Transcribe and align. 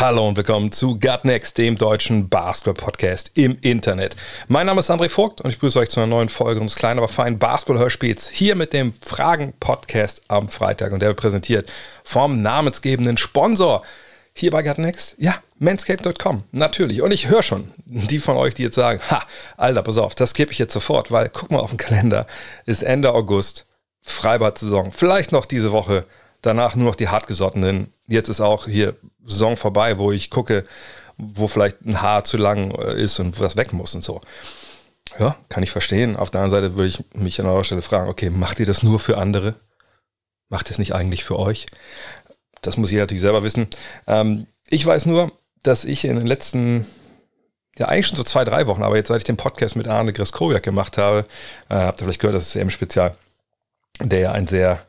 Hallo 0.00 0.28
und 0.28 0.36
willkommen 0.36 0.70
zu 0.70 0.96
Gut 1.00 1.24
Next, 1.24 1.58
dem 1.58 1.76
deutschen 1.76 2.28
Basketball-Podcast 2.28 3.32
im 3.34 3.58
Internet. 3.62 4.14
Mein 4.46 4.66
Name 4.66 4.78
ist 4.78 4.92
André 4.92 5.08
Vogt 5.08 5.40
und 5.40 5.50
ich 5.50 5.56
begrüße 5.56 5.76
euch 5.80 5.88
zu 5.88 5.98
einer 5.98 6.06
neuen 6.06 6.28
Folge 6.28 6.60
unseres 6.60 6.78
kleinen, 6.78 6.98
aber 6.98 7.08
feinen 7.08 7.40
Basketball-Hörspiels 7.40 8.28
hier 8.28 8.54
mit 8.54 8.72
dem 8.72 8.92
Fragen-Podcast 8.92 10.22
am 10.28 10.48
Freitag 10.48 10.92
und 10.92 11.00
der 11.00 11.08
wird 11.08 11.18
präsentiert 11.18 11.72
vom 12.04 12.42
namensgebenden 12.42 13.16
Sponsor 13.16 13.82
hier 14.34 14.52
bei 14.52 14.62
Gut 14.62 14.78
Next. 14.78 15.16
Ja, 15.18 15.34
manscape.com, 15.58 16.44
natürlich. 16.52 17.02
Und 17.02 17.10
ich 17.10 17.26
höre 17.26 17.42
schon 17.42 17.72
die 17.84 18.20
von 18.20 18.36
euch, 18.36 18.54
die 18.54 18.62
jetzt 18.62 18.76
sagen, 18.76 19.00
ha, 19.10 19.26
Alter, 19.56 19.82
pass 19.82 19.98
auf, 19.98 20.14
das 20.14 20.32
gebe 20.32 20.52
ich 20.52 20.60
jetzt 20.60 20.74
sofort, 20.74 21.10
weil 21.10 21.28
guck 21.28 21.50
mal 21.50 21.58
auf 21.58 21.70
den 21.70 21.76
Kalender, 21.76 22.28
ist 22.66 22.84
Ende 22.84 23.12
August, 23.12 23.66
Freibad-Saison, 24.02 24.92
vielleicht 24.92 25.32
noch 25.32 25.44
diese 25.44 25.72
Woche 25.72 26.04
danach 26.40 26.76
nur 26.76 26.86
noch 26.86 26.94
die 26.94 27.08
hartgesottenen. 27.08 27.92
Jetzt 28.08 28.28
ist 28.28 28.40
auch 28.40 28.66
hier 28.66 28.96
Saison 29.26 29.56
vorbei, 29.56 29.98
wo 29.98 30.10
ich 30.10 30.30
gucke, 30.30 30.64
wo 31.18 31.46
vielleicht 31.46 31.82
ein 31.84 32.00
Haar 32.00 32.24
zu 32.24 32.36
lang 32.36 32.70
äh, 32.72 33.00
ist 33.00 33.18
und 33.20 33.38
was 33.38 33.56
weg 33.56 33.72
muss 33.72 33.94
und 33.94 34.02
so. 34.02 34.20
Ja, 35.18 35.36
kann 35.48 35.62
ich 35.62 35.70
verstehen. 35.70 36.16
Auf 36.16 36.30
der 36.30 36.40
anderen 36.40 36.62
Seite 36.62 36.74
würde 36.74 36.88
ich 36.88 37.04
mich 37.14 37.40
an 37.40 37.46
eurer 37.46 37.64
Stelle 37.64 37.82
fragen, 37.82 38.08
okay, 38.08 38.30
macht 38.30 38.60
ihr 38.60 38.66
das 38.66 38.82
nur 38.82 38.98
für 39.00 39.18
andere? 39.18 39.54
Macht 40.48 40.68
ihr 40.68 40.72
es 40.72 40.78
nicht 40.78 40.94
eigentlich 40.94 41.24
für 41.24 41.38
euch? 41.38 41.66
Das 42.62 42.76
muss 42.76 42.90
jeder 42.90 43.02
natürlich 43.02 43.20
selber 43.20 43.42
wissen. 43.42 43.68
Ähm, 44.06 44.46
ich 44.68 44.84
weiß 44.84 45.06
nur, 45.06 45.32
dass 45.62 45.84
ich 45.84 46.04
in 46.04 46.16
den 46.16 46.26
letzten, 46.26 46.86
ja 47.78 47.86
eigentlich 47.86 48.06
schon 48.06 48.16
so 48.16 48.22
zwei, 48.22 48.44
drei 48.44 48.66
Wochen, 48.66 48.82
aber 48.82 48.96
jetzt 48.96 49.08
seit 49.08 49.18
ich 49.18 49.24
den 49.24 49.36
Podcast 49.36 49.76
mit 49.76 49.88
Arne 49.88 50.12
Greskowiak 50.12 50.62
gemacht 50.62 50.98
habe, 50.98 51.26
äh, 51.68 51.74
habt 51.74 52.00
ihr 52.00 52.04
vielleicht 52.04 52.20
gehört, 52.20 52.36
das 52.36 52.48
ist 52.48 52.56
eben 52.56 52.70
Spezial, 52.70 53.16
der 54.00 54.20
ja 54.20 54.32
ein 54.32 54.46
sehr 54.46 54.87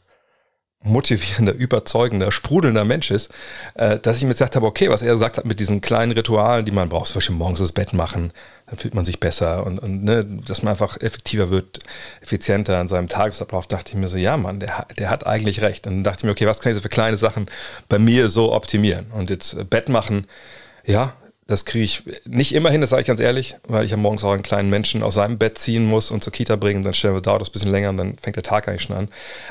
motivierender, 0.81 1.53
überzeugender, 1.53 2.31
sprudelnder 2.31 2.85
Mensch 2.85 3.11
ist, 3.11 3.35
äh, 3.73 3.99
dass 3.99 4.17
ich 4.17 4.23
mir 4.23 4.29
gesagt 4.29 4.55
habe, 4.55 4.65
okay, 4.65 4.89
was 4.89 5.01
er 5.01 5.11
gesagt 5.11 5.37
hat 5.37 5.45
mit 5.45 5.59
diesen 5.59 5.81
kleinen 5.81 6.13
Ritualen, 6.13 6.63
die 6.63 6.71
man 6.71 6.87
braucht, 6.87 7.07
zum 7.07 7.15
Beispiel 7.15 7.35
morgens 7.35 7.59
das 7.59 7.73
Bett 7.73 7.91
machen, 7.91 8.31
dann 8.67 8.77
fühlt 8.77 8.95
man 8.95 9.03
sich 9.03 9.19
besser 9.19 9.65
und, 9.65 9.79
und 9.79 10.03
ne, 10.05 10.23
dass 10.23 10.63
man 10.63 10.71
einfach 10.71 10.95
effektiver 11.01 11.49
wird, 11.49 11.79
effizienter 12.21 12.77
an 12.77 12.87
seinem 12.87 13.09
Tagesablauf, 13.09 13.67
dachte 13.67 13.91
ich 13.91 13.97
mir 13.97 14.07
so, 14.07 14.17
ja 14.17 14.37
Mann, 14.37 14.61
der, 14.61 14.87
der 14.97 15.09
hat 15.09 15.27
eigentlich 15.27 15.61
recht. 15.61 15.85
Und 15.85 15.95
dann 15.95 16.03
dachte 16.05 16.19
ich 16.19 16.23
mir, 16.23 16.31
okay, 16.31 16.47
was 16.47 16.61
kann 16.61 16.71
ich 16.71 16.77
so 16.77 16.81
für 16.81 16.89
kleine 16.89 17.17
Sachen 17.17 17.47
bei 17.89 17.99
mir 17.99 18.29
so 18.29 18.53
optimieren? 18.53 19.07
Und 19.11 19.29
jetzt 19.29 19.53
äh, 19.55 19.65
Bett 19.65 19.89
machen, 19.89 20.27
ja, 20.85 21.13
das 21.45 21.65
kriege 21.65 21.83
ich 21.83 22.03
nicht 22.25 22.53
immer 22.53 22.69
hin, 22.69 22.79
das 22.79 22.91
sage 22.91 23.01
ich 23.01 23.07
ganz 23.07 23.19
ehrlich, 23.19 23.55
weil 23.67 23.83
ich 23.83 23.91
ja 23.91 23.97
morgens 23.97 24.23
auch 24.23 24.31
einen 24.31 24.43
kleinen 24.43 24.69
Menschen 24.69 25.01
aus 25.01 25.15
seinem 25.15 25.39
Bett 25.39 25.57
ziehen 25.57 25.83
muss 25.83 26.11
und 26.11 26.23
zur 26.23 26.31
Kita 26.31 26.55
bringen. 26.55 26.83
Dann 26.83 26.93
stellen 26.93 27.15
wir 27.15 27.21
dauert 27.21 27.41
das 27.41 27.49
ein 27.49 27.53
bisschen 27.53 27.71
länger 27.71 27.89
und 27.89 27.97
dann 27.97 28.17
fängt 28.19 28.35
der 28.35 28.43
Tag 28.43 28.67
eigentlich 28.67 28.83
schon 28.83 28.95
an. 28.95 29.07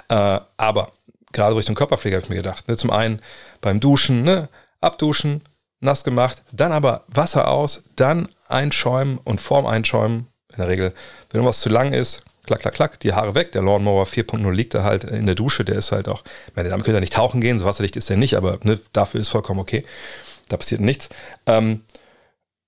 Äh, 0.09 0.41
aber 0.57 0.93
gerade 1.33 1.57
Richtung 1.57 1.75
Körperpflege 1.75 2.17
habe 2.17 2.25
ich 2.25 2.31
mir 2.31 2.37
gedacht. 2.37 2.69
Ne? 2.69 2.77
Zum 2.77 2.91
einen 2.91 3.21
beim 3.61 3.81
Duschen, 3.81 4.23
ne? 4.23 4.49
abduschen, 4.81 5.43
nass 5.81 6.05
gemacht, 6.05 6.43
dann 6.53 6.73
aber 6.73 7.05
Wasser 7.09 7.49
aus, 7.49 7.85
dann 7.97 8.29
einschäumen 8.49 9.19
und 9.25 9.41
vorm 9.41 9.67
Einschäumen, 9.67 10.29
in 10.51 10.59
der 10.59 10.69
Regel, 10.69 10.95
wenn 11.31 11.45
was 11.45 11.61
zu 11.61 11.69
lang 11.69 11.93
ist, 11.93 12.25
klack, 12.47 12.61
klack, 12.61 12.75
klack, 12.75 13.01
die 13.01 13.13
Haare 13.13 13.35
weg. 13.35 13.53
Der 13.53 13.63
Lawnmower 13.63 14.05
4.0 14.05 14.51
liegt 14.53 14.75
da 14.75 14.83
halt 14.83 15.05
in 15.05 15.27
der 15.27 15.35
Dusche, 15.35 15.65
der 15.65 15.77
ist 15.77 15.93
halt 15.93 16.09
auch, 16.09 16.25
meine, 16.55 16.69
damit 16.69 16.85
könnt 16.85 16.97
ihr 16.97 17.01
nicht 17.01 17.13
tauchen 17.13 17.41
gehen, 17.41 17.59
so 17.59 17.65
wasserdicht 17.65 17.97
ist 17.97 18.09
der 18.09 18.17
nicht, 18.17 18.35
aber 18.35 18.59
ne, 18.63 18.81
dafür 18.93 19.21
ist 19.21 19.29
vollkommen 19.29 19.61
okay. 19.61 19.85
Da 20.49 20.57
passiert 20.57 20.81
nichts. 20.81 21.11
Ähm, 21.47 21.83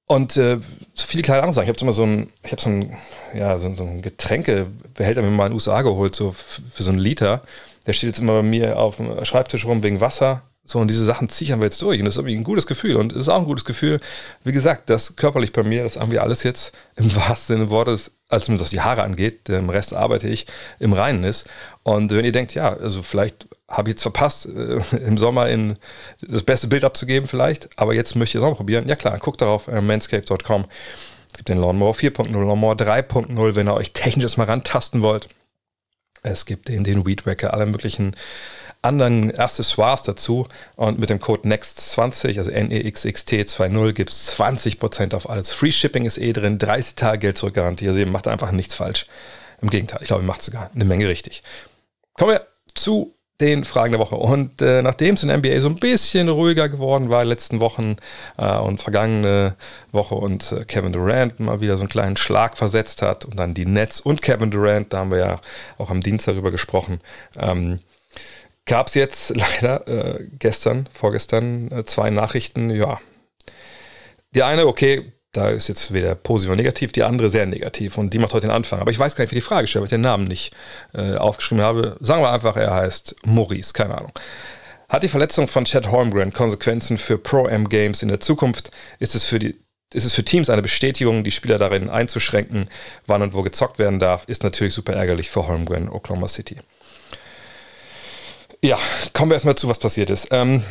und 0.07 0.37
äh, 0.37 0.59
so 0.93 1.07
viele 1.07 1.23
kleine 1.23 1.43
andere 1.43 1.55
Sachen. 1.55 1.65
Ich 1.65 1.69
habe 1.69 1.81
immer 1.81 1.93
so 1.93 2.05
ein, 2.05 2.33
ich 2.43 2.53
habe 2.53 2.61
so 2.61 2.69
ein, 2.69 2.97
ja, 3.33 3.59
so, 3.59 3.75
so 3.75 3.85
ein 3.85 4.03
Getränkebehälter 4.03 5.23
mir 5.23 5.31
mal 5.31 5.47
in 5.47 5.53
den 5.53 5.55
USA 5.55 5.83
geholt, 5.83 6.15
so 6.15 6.33
für 6.33 6.83
so 6.83 6.91
einen 6.91 6.99
Liter. 6.99 7.43
Der 7.87 7.93
steht 7.93 8.09
jetzt 8.09 8.19
immer 8.19 8.35
bei 8.35 8.43
mir 8.43 8.79
auf 8.79 8.97
dem 8.97 9.25
Schreibtisch 9.25 9.65
rum 9.65 9.83
wegen 9.83 10.01
Wasser. 10.01 10.43
So, 10.65 10.79
und 10.79 10.89
diese 10.89 11.05
Sachen 11.05 11.29
ziehen 11.29 11.59
wir 11.59 11.65
jetzt 11.65 11.83
durch. 11.83 11.99
Und 11.99 12.05
das 12.05 12.15
ist 12.15 12.19
irgendwie 12.19 12.37
ein 12.37 12.45
gutes 12.45 12.67
Gefühl. 12.67 12.97
Und 12.97 13.13
es 13.13 13.23
ist 13.23 13.29
auch 13.29 13.39
ein 13.39 13.47
gutes 13.47 13.65
Gefühl, 13.65 13.99
wie 14.45 14.53
gesagt, 14.53 14.89
das 14.91 15.17
körperlich 15.17 15.53
bei 15.53 15.63
mir, 15.63 15.83
das 15.83 15.99
haben 15.99 16.13
wir 16.13 16.23
alles 16.23 16.43
jetzt 16.43 16.73
im 16.97 17.15
wahrsten 17.17 17.57
Sinne 17.57 17.65
des 17.65 17.71
Wortes, 17.71 18.13
als 18.29 18.49
was 18.49 18.71
die 18.71 18.81
Haare 18.81 19.03
angeht, 19.03 19.49
im 19.49 19.71
Rest 19.71 19.95
arbeite 19.95 20.29
ich, 20.29 20.47
im 20.79 20.93
Reinen 20.93 21.25
ist. 21.25 21.49
Und 21.83 22.13
wenn 22.13 22.25
ihr 22.25 22.33
denkt, 22.33 22.55
ja, 22.55 22.73
also 22.73 23.03
vielleicht 23.03 23.49
habe 23.69 23.89
ich 23.89 23.95
jetzt 23.95 24.03
verpasst, 24.03 24.47
äh, 24.47 24.81
im 25.05 25.19
Sommer 25.19 25.49
in 25.49 25.75
das 26.21 26.43
beste 26.43 26.69
Bild 26.69 26.85
abzugeben, 26.85 27.29
vielleicht, 27.29 27.69
aber 27.77 27.95
jetzt 27.95 28.15
möchte 28.15 28.39
ich 28.39 28.45
es 28.45 28.49
auch 28.49 28.57
probieren. 28.57 28.87
Ja 28.89 28.97
klar, 28.97 29.19
guckt 29.19 29.41
darauf, 29.41 29.67
äh, 29.69 29.81
manscape.com. 29.81 30.67
Es 31.33 31.37
gibt 31.37 31.49
den 31.49 31.61
Lawnmower 31.61 31.95
4.0, 31.95 32.33
Lawnmower 32.33 32.75
3.0, 32.75 33.55
wenn 33.55 33.69
ihr 33.69 33.75
euch 33.75 33.93
technisch 33.93 34.37
mal 34.37 34.45
rantasten 34.45 35.01
wollt. 35.03 35.29
Es 36.23 36.47
gibt 36.47 36.69
den, 36.69 36.85
den 36.85 37.07
Weed 37.07 37.27
Wacker, 37.27 37.55
alle 37.55 37.67
möglichen 37.67 38.15
anderen 38.83 39.37
Accessoires 39.39 40.03
dazu. 40.03 40.47
Und 40.77 40.99
mit 40.99 41.11
dem 41.11 41.21
Code 41.21 41.49
NEXT20, 41.49 42.39
also 42.39 42.51
NEXXT20, 42.51 43.93
gibt 43.93 44.11
es 44.11 44.39
20% 44.39 45.15
auf 45.15 45.29
alles. 45.29 45.53
Free 45.53 45.73
Shipping 45.73 46.05
ist 46.05 46.19
eh 46.19 46.33
drin, 46.33 46.59
30 46.59 46.95
Tage 46.95 47.19
Geld 47.19 47.39
zurückgarantie. 47.39 47.89
Also 47.89 48.01
ihr 48.01 48.07
macht 48.07 48.29
einfach 48.29 48.53
nichts 48.53 48.75
falsch. 48.75 49.07
Im 49.61 49.71
Gegenteil, 49.71 49.99
ich 50.01 50.09
glaube, 50.09 50.23
ihr 50.23 50.27
macht 50.27 50.43
sogar 50.43 50.71
eine 50.75 50.85
Menge 50.85 51.09
richtig. 51.09 51.43
Kommen 52.15 52.33
wir 52.33 52.47
zu 52.75 53.15
den 53.41 53.65
Fragen 53.65 53.93
der 53.93 54.01
Woche. 54.01 54.17
Und 54.17 54.61
äh, 54.61 54.83
nachdem 54.83 55.15
es 55.15 55.23
in 55.23 55.31
NBA 55.35 55.61
so 55.61 55.69
ein 55.69 55.77
bisschen 55.77 56.29
ruhiger 56.29 56.69
geworden 56.69 57.09
war, 57.09 57.25
letzten 57.25 57.61
Wochen 57.61 57.97
äh, 58.37 58.57
und 58.59 58.81
vergangene 58.81 59.57
Woche 59.93 60.15
und 60.15 60.53
äh, 60.53 60.65
Kevin 60.65 60.93
Durant 60.93 61.41
mal 61.41 61.61
wieder 61.61 61.77
so 61.77 61.83
einen 61.83 61.89
kleinen 61.89 62.17
Schlag 62.17 62.57
versetzt 62.57 63.03
hat 63.03 63.25
und 63.25 63.39
dann 63.39 63.55
die 63.55 63.67
Nets 63.67 64.01
und 64.01 64.23
Kevin 64.23 64.51
Durant, 64.51 64.93
da 64.93 64.99
haben 64.99 65.11
wir 65.11 65.19
ja 65.19 65.41
auch 65.79 65.91
am 65.91 66.03
Dienstag 66.03 66.35
darüber 66.35 66.51
gesprochen, 66.51 67.01
ähm, 67.39 67.81
gab 68.67 68.89
es 68.89 68.95
jetzt 68.95 69.31
leider 69.37 69.89
äh, 69.89 70.29
gestern, 70.39 70.89
vorgestern 70.93 71.71
äh, 71.71 71.85
zwei 71.85 72.11
Nachrichten, 72.11 72.71
ja. 72.71 73.01
Die 74.33 74.45
eine, 74.45 74.67
okay, 74.67 75.13
da 75.33 75.49
ist 75.49 75.69
jetzt 75.69 75.93
weder 75.93 76.15
positiv 76.15 76.51
noch 76.51 76.57
negativ, 76.57 76.93
die 76.93 77.05
andere 77.05 77.31
sehr 77.31 77.47
negativ 77.47 77.99
und 77.99 78.13
die 78.13 78.19
macht 78.19 78.33
heute 78.33 78.49
den 78.49 78.55
Anfang. 78.55 78.81
Aber 78.81 78.91
ich 78.91 78.99
weiß 78.99 79.15
gar 79.15 79.25
nicht, 79.25 79.31
wie 79.31 79.37
die 79.37 79.41
Frage 79.41 79.67
stellt, 79.67 79.83
weil 79.83 79.87
ich 79.87 79.91
den 79.91 80.01
Namen 80.01 80.25
nicht 80.25 80.55
äh, 80.93 81.15
aufgeschrieben 81.17 81.63
habe. 81.63 81.97
Sagen 82.01 82.23
wir 82.23 82.33
einfach, 82.33 82.57
er 82.57 82.75
heißt 82.75 83.17
Maurice, 83.25 83.73
keine 83.73 83.97
Ahnung. 83.97 84.13
Hat 84.89 85.05
die 85.05 85.09
Verletzung 85.09 85.47
von 85.47 85.65
Chad 85.65 85.91
Holmgren 85.91 86.33
Konsequenzen 86.33 86.99
für 86.99 87.17
Pro-M-Games 87.17 88.03
in 88.03 88.09
der 88.09 88.19
Zukunft? 88.19 88.73
Ist 88.99 89.15
es 89.15 89.25
für 89.25 89.39
die 89.39 89.57
ist 89.93 90.05
es 90.05 90.15
für 90.15 90.25
Teams 90.25 90.49
eine 90.49 90.63
Bestätigung, 90.63 91.25
die 91.25 91.33
Spieler 91.33 91.59
darin 91.59 91.91
einzuschränken, 91.91 92.69
wann 93.07 93.23
und 93.23 93.35
wo 93.35 93.43
gezockt 93.43 93.81
werden 93.81 93.99
darf, 93.99 94.25
ist 94.29 94.45
natürlich 94.45 94.73
super 94.73 94.93
ärgerlich 94.93 95.31
für 95.31 95.49
Holmgren, 95.49 95.89
Oklahoma 95.89 96.29
City. 96.29 96.59
Ja, 98.63 98.79
kommen 99.13 99.31
wir 99.31 99.35
erstmal 99.35 99.57
zu, 99.57 99.69
was 99.69 99.81
passiert 99.81 100.11
ist. 100.11 100.29
Ähm, 100.31 100.63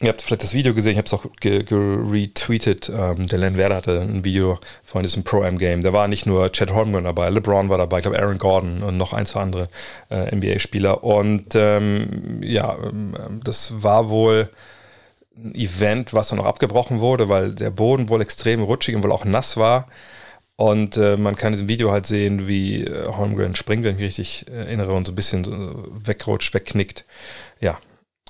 Ihr 0.00 0.08
habt 0.08 0.20
vielleicht 0.20 0.42
das 0.42 0.52
Video 0.52 0.74
gesehen, 0.74 0.92
ich 0.92 0.98
habe 0.98 1.06
es 1.06 1.14
auch 1.14 1.24
retweetet. 1.42 2.90
Ähm, 2.90 3.26
der 3.28 3.38
Len 3.38 3.56
Werder 3.56 3.76
hatte 3.76 4.00
ein 4.02 4.24
Video 4.24 4.58
von 4.84 5.02
diesem 5.02 5.24
Pro-Am-Game. 5.24 5.82
Da 5.82 5.94
war 5.94 6.06
nicht 6.06 6.26
nur 6.26 6.52
Chad 6.52 6.70
Holmgren 6.72 7.04
dabei, 7.04 7.30
LeBron 7.30 7.70
war 7.70 7.78
dabei, 7.78 7.98
ich 7.98 8.02
glaube 8.02 8.18
Aaron 8.18 8.36
Gordon 8.36 8.82
und 8.82 8.98
noch 8.98 9.14
ein, 9.14 9.24
zwei 9.24 9.40
andere 9.40 9.68
äh, 10.10 10.34
NBA-Spieler. 10.36 11.02
Und 11.02 11.54
ähm, 11.54 12.40
ja, 12.42 12.76
ähm, 12.84 13.40
das 13.42 13.82
war 13.82 14.10
wohl 14.10 14.50
ein 15.34 15.54
Event, 15.54 16.12
was 16.12 16.28
dann 16.28 16.38
noch 16.38 16.46
abgebrochen 16.46 17.00
wurde, 17.00 17.30
weil 17.30 17.52
der 17.54 17.70
Boden 17.70 18.10
wohl 18.10 18.20
extrem 18.20 18.62
rutschig 18.62 18.96
und 18.96 19.02
wohl 19.02 19.12
auch 19.12 19.24
nass 19.24 19.56
war. 19.56 19.88
Und 20.56 20.98
äh, 20.98 21.16
man 21.16 21.36
kann 21.36 21.48
in 21.48 21.52
diesem 21.52 21.68
Video 21.68 21.90
halt 21.90 22.06
sehen, 22.06 22.46
wie 22.46 22.84
äh, 22.84 23.06
Holmgren 23.06 23.54
springt, 23.54 23.84
wenn 23.84 23.92
ich 23.92 23.98
mich 23.98 24.06
richtig 24.08 24.46
erinnere, 24.50 24.92
und 24.92 25.06
so 25.06 25.12
ein 25.12 25.16
bisschen 25.16 25.44
so 25.44 25.84
wegrutscht, 26.04 26.52
wegknickt. 26.52 27.04
Ja, 27.60 27.78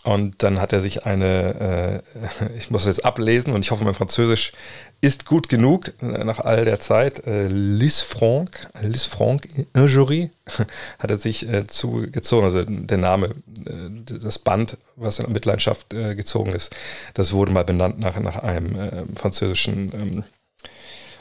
und 0.06 0.44
dann 0.44 0.60
hat 0.60 0.72
er 0.72 0.80
sich 0.80 1.04
eine, 1.04 2.02
äh, 2.40 2.54
ich 2.56 2.70
muss 2.70 2.86
jetzt 2.86 3.04
ablesen 3.04 3.52
und 3.52 3.64
ich 3.64 3.72
hoffe, 3.72 3.84
mein 3.84 3.94
Französisch 3.94 4.52
ist 5.00 5.26
gut 5.26 5.48
genug 5.48 5.94
äh, 6.00 6.22
nach 6.22 6.38
all 6.38 6.64
der 6.64 6.78
Zeit. 6.78 7.26
Äh, 7.26 7.48
Lis 7.48 8.02
Franck, 8.02 8.68
Lis 8.82 9.06
Franck 9.06 9.48
Injury 9.74 10.30
hat 11.00 11.10
er 11.10 11.16
sich 11.16 11.48
äh, 11.48 11.64
zugezogen, 11.64 12.44
also 12.44 12.62
der 12.62 12.98
Name, 12.98 13.34
äh, 13.66 14.14
das 14.20 14.38
Band, 14.38 14.78
was 14.94 15.18
in 15.18 15.32
Mitleidenschaft 15.32 15.92
äh, 15.92 16.14
gezogen 16.14 16.52
ist, 16.52 16.74
das 17.14 17.32
wurde 17.32 17.50
mal 17.50 17.64
benannt 17.64 17.98
nach, 17.98 18.16
nach 18.20 18.36
einem 18.36 18.78
äh, 18.78 19.04
französischen 19.16 19.92
ähm, 19.92 20.24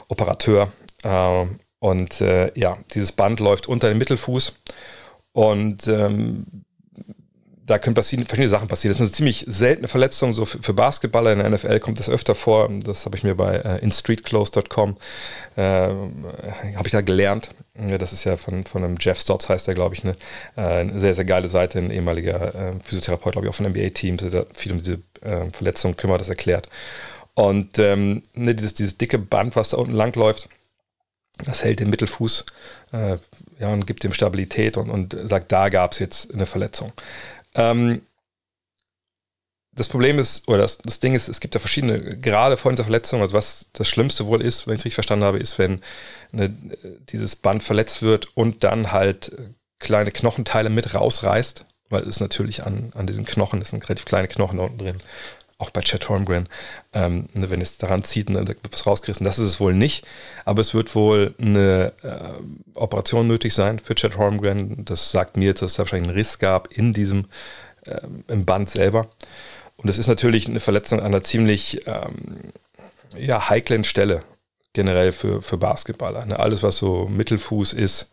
Operateur. 0.06 0.70
Ähm, 1.02 1.58
und 1.80 2.20
ja, 2.20 2.78
dieses 2.94 3.12
Band 3.12 3.38
läuft 3.38 3.68
unter 3.68 3.88
dem 3.90 3.98
Mittelfuß 3.98 4.60
und 5.32 5.86
ähm, 5.86 6.64
da 7.66 7.78
können 7.78 7.96
verschiedene 7.96 8.48
Sachen 8.48 8.68
passieren. 8.68 8.92
Das 8.92 9.00
ist 9.00 9.08
eine 9.08 9.12
ziemlich 9.12 9.44
seltene 9.48 9.88
Verletzung. 9.88 10.32
So 10.32 10.44
für, 10.44 10.62
für 10.62 10.72
Basketballer 10.72 11.32
in 11.32 11.40
der 11.40 11.50
NFL 11.50 11.80
kommt 11.80 11.98
das 11.98 12.08
öfter 12.08 12.34
vor. 12.34 12.70
Das 12.84 13.04
habe 13.04 13.16
ich 13.16 13.24
mir 13.24 13.34
bei 13.34 13.56
äh, 13.56 13.78
instreetclothes.com 13.78 14.96
äh, 15.56 15.60
habe 15.60 16.86
ich 16.86 16.92
da 16.92 17.00
gelernt. 17.00 17.50
Das 17.74 18.12
ist 18.12 18.24
ja 18.24 18.36
von, 18.36 18.64
von 18.64 18.84
einem 18.84 18.96
Jeff 19.00 19.18
Stotts 19.20 19.48
heißt 19.48 19.66
der, 19.66 19.74
glaube 19.74 19.94
ich, 19.94 20.04
ne? 20.04 20.14
Äh, 20.56 20.60
eine 20.60 21.00
sehr, 21.00 21.14
sehr 21.14 21.24
geile 21.24 21.48
Seite, 21.48 21.78
ein 21.78 21.90
ehemaliger 21.90 22.54
äh, 22.54 22.72
Physiotherapeut, 22.82 23.32
glaube 23.32 23.46
ich, 23.46 23.50
auch 23.50 23.56
von 23.56 23.66
NBA-Teams, 23.66 24.24
der 24.30 24.46
viel 24.54 24.72
um 24.72 24.78
diese 24.78 25.00
äh, 25.22 25.50
Verletzung 25.52 25.96
kümmert, 25.96 26.20
das 26.20 26.28
erklärt. 26.28 26.68
Und 27.34 27.78
ähm, 27.78 28.22
ne, 28.34 28.54
dieses, 28.54 28.74
dieses 28.74 28.96
dicke 28.96 29.18
Band, 29.18 29.56
was 29.56 29.70
da 29.70 29.76
unten 29.76 29.92
lang 29.92 30.14
läuft, 30.14 30.48
das 31.44 31.64
hält 31.64 31.80
den 31.80 31.90
Mittelfuß 31.90 32.46
äh, 32.92 33.18
ja, 33.58 33.68
und 33.68 33.86
gibt 33.86 34.04
ihm 34.04 34.12
Stabilität 34.12 34.76
und, 34.76 34.88
und 34.88 35.16
sagt, 35.24 35.52
da 35.52 35.68
gab 35.68 35.92
es 35.92 35.98
jetzt 35.98 36.32
eine 36.32 36.46
Verletzung. 36.46 36.92
Ähm, 37.56 38.02
das 39.72 39.88
Problem 39.90 40.18
ist, 40.18 40.48
oder 40.48 40.58
das, 40.58 40.78
das 40.78 41.00
Ding 41.00 41.14
ist, 41.14 41.28
es 41.28 41.40
gibt 41.40 41.54
ja 41.54 41.60
verschiedene 41.60 42.18
Grade 42.18 42.56
von 42.56 42.72
dieser 42.72 42.84
Verletzung. 42.84 43.20
Also 43.20 43.34
was 43.34 43.66
das 43.74 43.88
Schlimmste 43.88 44.26
wohl 44.26 44.40
ist, 44.40 44.66
wenn 44.66 44.74
ich 44.74 44.80
es 44.80 44.84
richtig 44.84 44.94
verstanden 44.94 45.26
habe, 45.26 45.38
ist, 45.38 45.58
wenn 45.58 45.82
eine, 46.32 46.48
dieses 47.10 47.36
Band 47.36 47.62
verletzt 47.62 48.02
wird 48.02 48.36
und 48.36 48.64
dann 48.64 48.92
halt 48.92 49.36
kleine 49.78 50.12
Knochenteile 50.12 50.70
mit 50.70 50.94
rausreißt, 50.94 51.66
weil 51.90 52.02
es 52.04 52.20
natürlich 52.20 52.64
an, 52.64 52.90
an 52.94 53.06
diesen 53.06 53.26
Knochen, 53.26 53.60
das 53.60 53.70
sind 53.70 53.84
relativ 53.84 54.06
kleine 54.06 54.28
Knochen 54.28 54.56
da 54.56 54.64
unten 54.64 54.78
drin, 54.78 55.00
auch 55.58 55.70
bei 55.70 55.80
Chad 55.80 56.08
Holmgren, 56.08 56.48
ähm, 56.92 57.28
ne, 57.34 57.50
wenn 57.50 57.62
es 57.62 57.78
daran 57.78 58.04
zieht 58.04 58.28
wird 58.28 58.58
was 58.70 58.86
rausgerissen. 58.86 59.24
Das 59.24 59.38
ist 59.38 59.46
es 59.46 59.60
wohl 59.60 59.72
nicht, 59.72 60.06
aber 60.44 60.60
es 60.60 60.74
wird 60.74 60.94
wohl 60.94 61.34
eine 61.40 61.92
äh, 62.02 62.78
Operation 62.78 63.26
nötig 63.26 63.54
sein 63.54 63.78
für 63.78 63.94
Chad 63.94 64.18
Holmgren. 64.18 64.84
Das 64.84 65.10
sagt 65.10 65.36
mir 65.36 65.46
jetzt, 65.46 65.62
dass 65.62 65.72
es 65.72 65.78
wahrscheinlich 65.78 66.08
einen 66.08 66.18
Riss 66.18 66.38
gab 66.38 66.70
in 66.70 66.92
diesem 66.92 67.26
äh, 67.86 68.00
im 68.28 68.44
Band 68.44 68.68
selber. 68.68 69.08
Und 69.76 69.88
das 69.88 69.98
ist 69.98 70.08
natürlich 70.08 70.48
eine 70.48 70.60
Verletzung 70.60 71.00
an 71.00 71.06
einer 71.06 71.22
ziemlich 71.22 71.86
ähm, 71.86 72.52
ja, 73.16 73.48
heiklen 73.48 73.84
Stelle 73.84 74.22
generell 74.72 75.12
für, 75.12 75.40
für 75.40 75.56
Basketballer. 75.56 76.26
Ne? 76.26 76.38
Alles, 76.38 76.62
was 76.62 76.76
so 76.76 77.08
Mittelfuß 77.08 77.72
ist, 77.72 78.10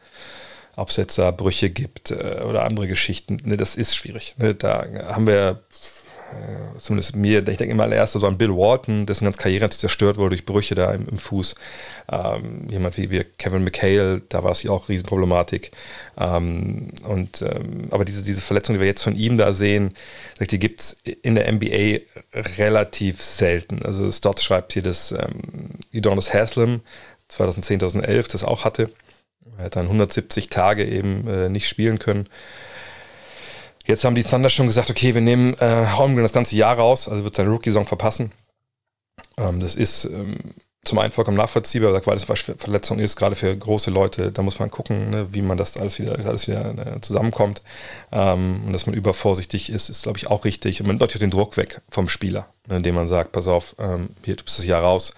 da 1.16 1.31
Brüche 1.31 1.69
gibt 1.69 2.12
äh, 2.12 2.42
oder 2.48 2.63
andere 2.63 2.88
Geschichten, 2.88 3.39
ne, 3.44 3.57
das 3.57 3.75
ist 3.75 3.96
schwierig. 3.96 4.36
Ne? 4.38 4.56
Da 4.56 4.86
haben 5.07 5.28
wir 5.28 5.63
zumindest 6.77 7.15
mir, 7.15 7.39
ich 7.39 7.57
denke 7.57 7.71
immer 7.71 7.83
allererst 7.83 8.13
so 8.13 8.27
an 8.27 8.38
Bill 8.38 8.56
Walton, 8.56 9.06
dessen 9.06 9.25
ganze 9.25 9.39
Karriere 9.39 9.69
zerstört 9.69 10.18
wurde 10.18 10.30
durch 10.30 10.45
Brüche 10.45 10.75
da 10.75 10.91
im, 10.94 11.07
im 11.07 11.18
Fuß. 11.18 11.56
Ähm, 12.12 12.68
jemand 12.69 12.97
wie, 12.97 13.09
wie, 13.12 13.24
Kevin 13.24 13.63
McHale, 13.63 14.21
da 14.30 14.44
war 14.44 14.51
es 14.51 14.63
ja 14.63 14.71
auch 14.71 14.89
Riesenproblematik. 14.89 15.71
Ähm, 16.18 16.89
und, 17.07 17.41
ähm, 17.41 17.88
aber 17.91 18.06
diese, 18.06 18.24
diese 18.24 18.41
Verletzung, 18.41 18.75
die 18.75 18.80
wir 18.80 18.88
jetzt 18.88 19.03
von 19.03 19.15
ihm 19.15 19.38
da 19.38 19.53
sehen, 19.53 19.94
die 20.39 20.59
gibt 20.59 20.81
es 20.81 21.01
in 21.21 21.35
der 21.35 21.51
NBA 21.51 22.00
relativ 22.57 23.21
selten. 23.21 23.83
Also 23.83 24.12
Stotts 24.12 24.44
schreibt 24.44 24.74
hier, 24.74 24.83
dass 24.83 25.12
ähm, 25.12 25.79
Udonis 25.94 26.33
Haslam 26.33 26.81
2010, 27.27 27.79
2011 27.79 28.27
das 28.27 28.44
auch 28.44 28.65
hatte. 28.65 28.89
Er 29.57 29.65
hat 29.65 29.75
dann 29.75 29.86
170 29.86 30.50
Tage 30.50 30.86
eben 30.86 31.27
äh, 31.27 31.50
nicht 31.50 31.68
spielen 31.68 32.00
können. 32.00 32.27
Jetzt 33.85 34.06
haben 34.06 34.15
die 34.15 34.24
Thunder 34.24 34.50
schon 34.50 34.68
gesagt, 34.68 34.89
okay, 34.89 35.13
wir 35.13 35.21
nehmen 35.21 35.56
äh, 35.56 35.85
Holmgren 35.97 36.24
das 36.24 36.33
ganze 36.33 36.56
Jahr 36.56 36.77
raus, 36.77 37.09
also 37.09 37.24
wird 37.24 37.35
seine 37.35 37.50
Rookie-Saison 37.50 37.85
verpassen. 37.85 38.31
Ähm, 39.38 39.59
das 39.59 39.75
ist 39.75 40.06
ähm, 40.06 40.38
zum 40.85 41.00
einen 41.00 41.12
vollkommen 41.12 41.38
nachvollziehbar, 41.38 41.94
weil 42.06 42.15
das 42.15 42.24
Verletzung 42.24 43.00
ist, 43.00 43.15
gerade 43.15 43.35
für 43.35 43.56
große 43.56 43.89
Leute, 43.89 44.31
da 44.31 44.41
muss 44.41 44.59
man 44.59 44.69
gucken, 44.69 45.09
ne, 45.09 45.33
wie 45.33 45.41
man 45.41 45.57
das 45.57 45.77
alles 45.77 45.97
wieder, 46.00 46.13
alles 46.25 46.47
wieder 46.47 46.95
äh, 46.95 47.01
zusammenkommt. 47.01 47.62
Ähm, 48.12 48.63
und 48.65 48.74
dass 48.74 48.85
man 48.85 48.95
übervorsichtig 48.95 49.69
ist, 49.69 49.89
ist, 49.89 50.03
glaube 50.03 50.18
ich, 50.18 50.27
auch 50.27 50.44
richtig. 50.44 50.81
Und 50.81 50.88
man 50.88 50.97
deutet 50.97 51.21
den 51.21 51.31
Druck 51.31 51.56
weg 51.56 51.81
vom 51.89 52.09
Spieler, 52.09 52.47
ne, 52.68 52.77
indem 52.77 52.95
man 52.95 53.07
sagt, 53.07 53.31
pass 53.31 53.47
auf, 53.47 53.75
ähm, 53.79 54.09
hier, 54.25 54.36
du 54.36 54.44
bist 54.44 54.59
das 54.59 54.65
Jahr 54.65 54.83
raus 54.83 55.13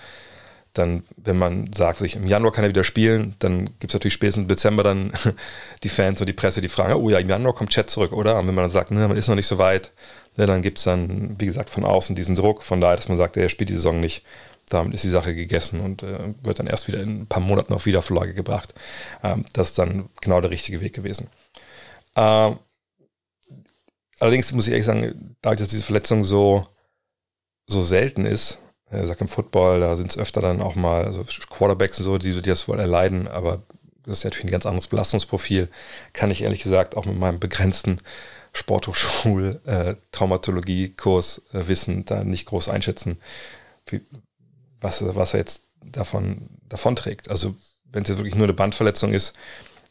dann, 0.77 1.03
wenn 1.15 1.37
man 1.37 1.71
sagt, 1.73 1.99
sich 1.99 2.15
im 2.15 2.27
Januar 2.27 2.51
kann 2.51 2.65
er 2.65 2.69
wieder 2.69 2.83
spielen, 2.83 3.35
dann 3.39 3.65
gibt 3.79 3.91
es 3.91 3.93
natürlich 3.93 4.13
spätestens 4.13 4.43
im 4.43 4.47
Dezember 4.49 4.83
dann 4.83 5.13
die 5.83 5.89
Fans 5.89 6.19
und 6.19 6.27
die 6.27 6.33
Presse, 6.33 6.61
die 6.61 6.67
fragen, 6.67 6.93
oh 6.93 7.09
ja, 7.09 7.17
im 7.17 7.29
Januar 7.29 7.55
kommt 7.55 7.71
Chat 7.71 7.89
zurück, 7.89 8.11
oder? 8.11 8.37
Und 8.37 8.47
wenn 8.47 8.55
man 8.55 8.65
dann 8.65 8.71
sagt, 8.71 8.91
ne, 8.91 9.07
man 9.07 9.17
ist 9.17 9.27
noch 9.27 9.35
nicht 9.35 9.47
so 9.47 9.57
weit, 9.57 9.93
ne, 10.35 10.45
dann 10.45 10.61
gibt 10.61 10.77
es 10.77 10.83
dann, 10.83 11.39
wie 11.39 11.45
gesagt, 11.45 11.69
von 11.69 11.85
außen 11.85 12.15
diesen 12.15 12.35
Druck, 12.35 12.61
von 12.61 12.81
daher, 12.81 12.97
dass 12.97 13.07
man 13.07 13.17
sagt, 13.17 13.37
er 13.37 13.49
spielt 13.49 13.69
die 13.69 13.75
Saison 13.75 13.99
nicht. 13.99 14.25
Damit 14.67 14.93
ist 14.95 15.03
die 15.03 15.09
Sache 15.09 15.33
gegessen 15.33 15.79
und 15.79 16.03
äh, 16.03 16.33
wird 16.41 16.59
dann 16.59 16.67
erst 16.67 16.87
wieder 16.87 16.99
in 16.99 17.21
ein 17.21 17.27
paar 17.27 17.41
Monaten 17.41 17.73
auf 17.73 17.85
Wiedervorlage 17.85 18.33
gebracht. 18.33 18.73
Ähm, 19.23 19.45
das 19.53 19.69
ist 19.69 19.79
dann 19.79 20.09
genau 20.21 20.41
der 20.41 20.51
richtige 20.51 20.81
Weg 20.81 20.93
gewesen. 20.93 21.29
Ähm, 22.15 22.57
allerdings 24.19 24.51
muss 24.51 24.67
ich 24.67 24.71
ehrlich 24.71 24.85
sagen, 24.85 25.35
dadurch, 25.41 25.59
dass 25.59 25.69
diese 25.69 25.83
Verletzung 25.83 26.25
so, 26.25 26.65
so 27.67 27.81
selten 27.81 28.25
ist, 28.25 28.59
er 28.89 29.07
sagt 29.07 29.21
im 29.21 29.27
Football, 29.27 29.79
da 29.79 29.97
sind 29.97 30.11
es 30.11 30.17
öfter 30.17 30.41
dann 30.41 30.61
auch 30.61 30.75
mal 30.75 31.05
also 31.05 31.25
Quarterbacks 31.49 31.99
und 31.99 32.05
so, 32.05 32.17
die, 32.17 32.33
die 32.33 32.49
das 32.49 32.67
wohl 32.67 32.79
erleiden, 32.79 33.27
aber 33.27 33.61
das 34.05 34.19
ist 34.19 34.23
natürlich 34.23 34.45
ein 34.45 34.51
ganz 34.51 34.65
anderes 34.65 34.87
Belastungsprofil. 34.87 35.67
Kann 36.13 36.31
ich 36.31 36.43
ehrlich 36.43 36.63
gesagt 36.63 36.95
auch 36.95 37.05
mit 37.05 37.17
meinem 37.17 37.39
begrenzten 37.39 37.97
Sporthochschul-Traumatologie-Kurs 38.53 41.41
äh, 41.53 41.57
äh, 41.57 41.67
Wissen 41.67 42.05
da 42.05 42.23
nicht 42.23 42.45
groß 42.45 42.69
einschätzen, 42.69 43.19
wie, 43.87 44.01
was, 44.79 45.03
was 45.15 45.33
er 45.33 45.39
jetzt 45.39 45.63
davon, 45.83 46.47
davon 46.69 46.95
trägt. 46.95 47.29
Also, 47.29 47.55
wenn 47.91 48.03
es 48.03 48.09
jetzt 48.09 48.19
wirklich 48.19 48.35
nur 48.35 48.45
eine 48.45 48.53
Bandverletzung 48.53 49.11
ist, 49.13 49.35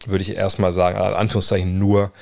würde 0.06 0.22
ich 0.22 0.36
erstmal 0.36 0.72
sagen, 0.72 0.98
also 0.98 1.16
Anführungszeichen 1.16 1.78
nur, 1.78 2.12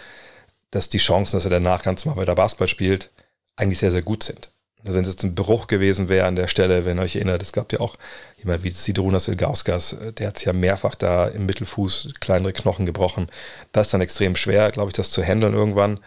dass 0.71 0.89
die 0.89 0.99
Chancen, 0.99 1.37
dass 1.37 1.45
er 1.45 1.51
danach 1.51 1.83
ganz 1.83 2.05
mal 2.05 2.17
weiter 2.17 2.35
Basketball 2.35 2.69
spielt, 2.69 3.11
eigentlich 3.57 3.81
sehr, 3.81 3.91
sehr 3.91 4.03
gut 4.03 4.23
sind. 4.23 4.52
Also 4.85 4.95
wenn 4.95 5.05
es 5.05 5.11
jetzt 5.11 5.23
ein 5.23 5.35
Bruch 5.35 5.69
gewesen 5.69 6.09
wäre 6.09 6.27
an 6.27 6.37
der 6.37 6.49
Stelle, 6.49 6.85
wenn 6.85 6.99
ihr 6.99 7.03
euch 7.03 7.17
erinnert, 7.17 7.43
es 7.43 7.53
gab 7.53 7.73
ja 7.73 7.81
auch 7.81 7.97
jemand 8.39 8.65
wie 8.65 8.71
Sidrunas 8.71 9.29
Ilgauskas, 9.29 9.97
der 10.19 10.29
hat 10.29 10.39
sich 10.39 10.47
ja 10.47 10.53
mehrfach 10.53 10.97
da 10.97 11.29
im 11.29 11.47
Mittelfuß 11.47 12.15
kleinere 12.21 12.53
Knochen 12.53 12.85
gebrochen. 12.87 13.29
Das 13.71 13.89
ist 13.89 13.95
dann 13.95 14.01
extrem 14.01 14.35
schwer, 14.35 14.73
glaube 14.73 14.89
ich, 14.89 14.95
das 14.95 15.11
zu 15.11 15.23
handeln 15.23 15.55
irgendwann. 15.55 16.01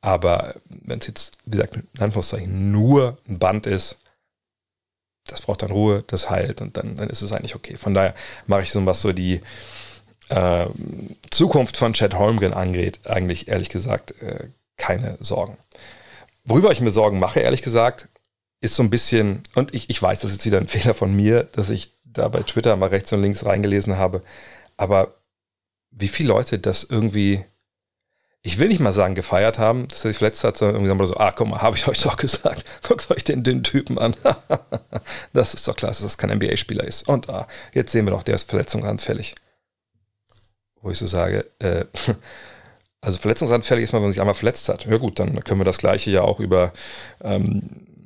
Aber 0.00 0.54
wenn 0.68 0.98
es 0.98 1.06
jetzt, 1.06 1.38
wie 1.44 1.52
gesagt, 1.52 1.76
in 1.76 2.00
Anführungszeichen 2.00 2.70
nur 2.72 3.18
ein 3.28 3.38
Band 3.38 3.66
ist, 3.66 3.98
das 5.26 5.42
braucht 5.42 5.62
dann 5.62 5.70
Ruhe, 5.70 6.02
das 6.06 6.30
heilt 6.30 6.60
und 6.60 6.76
dann, 6.76 6.96
dann 6.96 7.10
ist 7.10 7.22
es 7.22 7.32
eigentlich 7.32 7.54
okay. 7.54 7.76
Von 7.76 7.94
daher 7.94 8.14
mache 8.46 8.62
ich 8.62 8.70
so, 8.70 8.84
was 8.86 9.02
so 9.02 9.12
die 9.12 9.40
äh, 10.30 10.66
Zukunft 11.30 11.76
von 11.76 11.92
Chad 11.92 12.14
Holmgren 12.14 12.54
angeht, 12.54 13.00
eigentlich 13.06 13.48
ehrlich 13.48 13.68
gesagt 13.68 14.20
äh, 14.22 14.48
keine 14.76 15.18
Sorgen. 15.20 15.56
Worüber 16.48 16.72
ich 16.72 16.80
mir 16.80 16.90
Sorgen 16.90 17.18
mache, 17.18 17.40
ehrlich 17.40 17.60
gesagt, 17.60 18.08
ist 18.60 18.74
so 18.74 18.82
ein 18.82 18.88
bisschen, 18.88 19.42
und 19.54 19.74
ich, 19.74 19.90
ich 19.90 20.00
weiß, 20.00 20.20
das 20.20 20.30
ist 20.30 20.38
jetzt 20.38 20.46
wieder 20.46 20.58
ein 20.58 20.68
Fehler 20.68 20.94
von 20.94 21.14
mir, 21.14 21.44
dass 21.44 21.68
ich 21.68 21.92
da 22.04 22.28
bei 22.28 22.40
Twitter 22.40 22.74
mal 22.76 22.88
rechts 22.88 23.12
und 23.12 23.22
links 23.22 23.44
reingelesen 23.44 23.98
habe, 23.98 24.22
aber 24.78 25.14
wie 25.90 26.08
viele 26.08 26.28
Leute 26.28 26.58
das 26.58 26.84
irgendwie, 26.84 27.44
ich 28.40 28.58
will 28.58 28.68
nicht 28.68 28.80
mal 28.80 28.94
sagen, 28.94 29.14
gefeiert 29.14 29.58
haben, 29.58 29.88
dass 29.88 30.04
er 30.04 30.10
sich 30.10 30.18
verletzt 30.18 30.42
hat, 30.42 30.56
sondern 30.56 30.82
irgendwie 30.82 31.06
so, 31.06 31.16
ah, 31.18 31.32
guck 31.32 31.48
mal, 31.48 31.60
habe 31.60 31.76
ich 31.76 31.86
euch 31.86 32.00
doch 32.00 32.16
gesagt, 32.16 32.64
guckt 32.82 33.10
euch 33.10 33.24
den 33.24 33.42
dünnen 33.42 33.62
Typen 33.62 33.98
an. 33.98 34.16
das 35.34 35.52
ist 35.52 35.68
doch 35.68 35.76
klar, 35.76 35.90
dass 35.90 36.00
das 36.00 36.16
kein 36.16 36.30
NBA-Spieler 36.30 36.84
ist. 36.84 37.06
Und 37.08 37.28
ah, 37.28 37.46
jetzt 37.74 37.92
sehen 37.92 38.06
wir 38.06 38.12
doch, 38.12 38.22
der 38.22 38.36
ist 38.36 38.48
verletzungsanfällig. 38.48 39.34
Wo 40.80 40.90
ich 40.90 40.98
so 40.98 41.06
sage, 41.06 41.44
äh, 41.58 41.84
also 43.00 43.18
verletzungsanfällig 43.18 43.84
ist 43.84 43.92
man, 43.92 44.00
wenn 44.00 44.08
man 44.08 44.12
sich 44.12 44.20
einmal 44.20 44.34
verletzt 44.34 44.68
hat. 44.68 44.84
Ja 44.86 44.96
gut, 44.96 45.18
dann 45.18 45.42
können 45.44 45.60
wir 45.60 45.64
das 45.64 45.78
gleiche 45.78 46.10
ja 46.10 46.22
auch 46.22 46.40
über 46.40 46.72
ähm, 47.22 47.62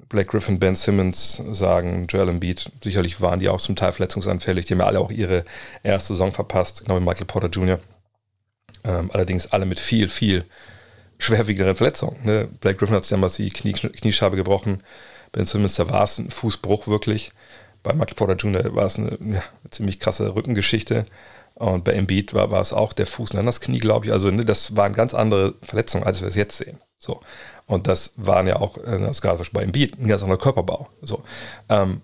Blake 0.09 0.31
Griffin, 0.31 0.59
Ben 0.59 0.75
Simmons 0.75 1.43
sagen, 1.53 2.07
Joel 2.09 2.29
Embiid. 2.29 2.71
Sicherlich 2.83 3.21
waren 3.23 3.41
die 3.41 3.49
auch 3.49 3.61
zum 3.61 3.77
Teil 3.77 3.93
verletzungsanfällig. 3.93 4.67
Die 4.67 4.75
haben 4.75 4.81
ja 4.81 4.87
alle 4.87 5.01
auch 5.01 5.11
ihre 5.11 5.45
erste 5.83 6.13
Saison 6.13 6.33
verpasst, 6.33 6.81
genau 6.81 6.97
wie 6.97 7.05
Michael 7.05 7.27
Porter 7.27 7.49
Jr. 7.49 7.81
Ähm, 8.85 9.11
allerdings 9.13 9.51
alle 9.53 9.65
mit 9.65 9.81
viel, 9.81 10.09
viel 10.09 10.45
schwerwiegenderen 11.19 11.77
Verletzungen. 11.77 12.17
Ne? 12.25 12.49
Blake 12.61 12.79
Griffin 12.79 12.97
hat 12.97 13.05
sich 13.05 13.11
damals 13.11 13.37
die 13.37 13.49
Knie, 13.49 13.73
Kniescheibe 13.73 14.37
gebrochen. 14.37 14.83
Ben 15.33 15.47
Simmons, 15.47 15.77
da 15.77 15.89
war 15.89 16.05
es 16.05 16.19
ein 16.19 16.31
Fußbruch 16.31 16.89
wirklich. 16.89 17.33
Bei 17.83 17.95
Michael 17.95 18.15
Porter 18.15 18.37
Jr. 18.37 18.75
war 18.75 18.87
es 18.87 18.99
eine, 18.99 19.11
ja, 19.13 19.43
eine 19.63 19.71
ziemlich 19.71 19.99
krasse 19.99 20.35
Rückengeschichte. 20.35 21.05
Und 21.55 21.85
bei 21.85 21.93
Embiid 21.93 22.35
war, 22.35 22.51
war 22.51 22.61
es 22.61 22.73
auch 22.73 22.93
der 22.93 23.07
Fuß 23.07 23.33
und 23.33 23.47
das 23.47 23.61
Knie, 23.61 23.79
glaube 23.79 24.07
ich. 24.07 24.13
Also 24.13 24.31
ne, 24.31 24.45
das 24.45 24.77
waren 24.77 24.93
ganz 24.93 25.15
andere 25.15 25.55
Verletzungen, 25.63 26.05
als 26.05 26.21
wir 26.21 26.29
es 26.29 26.35
jetzt 26.35 26.57
sehen. 26.59 26.79
So. 26.99 27.21
Und 27.67 27.87
das 27.87 28.15
waren 28.17 28.47
ja 28.47 28.57
auch, 28.57 28.79
äh, 28.79 28.99
das 28.99 29.21
gerade 29.21 29.43
bei 29.53 29.63
Embiid, 29.63 29.99
ein 29.99 30.09
ganz 30.09 30.23
anderer 30.23 30.41
Körperbau. 30.41 30.89
So. 31.03 31.23
Ähm, 31.69 32.03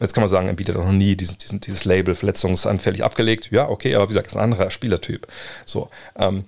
jetzt 0.00 0.14
kann 0.14 0.22
man 0.22 0.28
sagen, 0.28 0.48
Embiid 0.48 0.68
hat 0.68 0.76
auch 0.76 0.84
noch 0.84 0.92
nie 0.92 1.16
diesen, 1.16 1.38
diesen, 1.38 1.60
dieses 1.60 1.84
Label 1.84 2.14
verletzungsanfällig 2.14 3.04
abgelegt. 3.04 3.50
Ja, 3.50 3.68
okay, 3.68 3.94
aber 3.94 4.04
wie 4.04 4.08
gesagt, 4.08 4.28
ist 4.28 4.36
ein 4.36 4.42
anderer 4.42 4.70
Spielertyp. 4.70 5.26
So. 5.64 5.90
Ähm, 6.16 6.44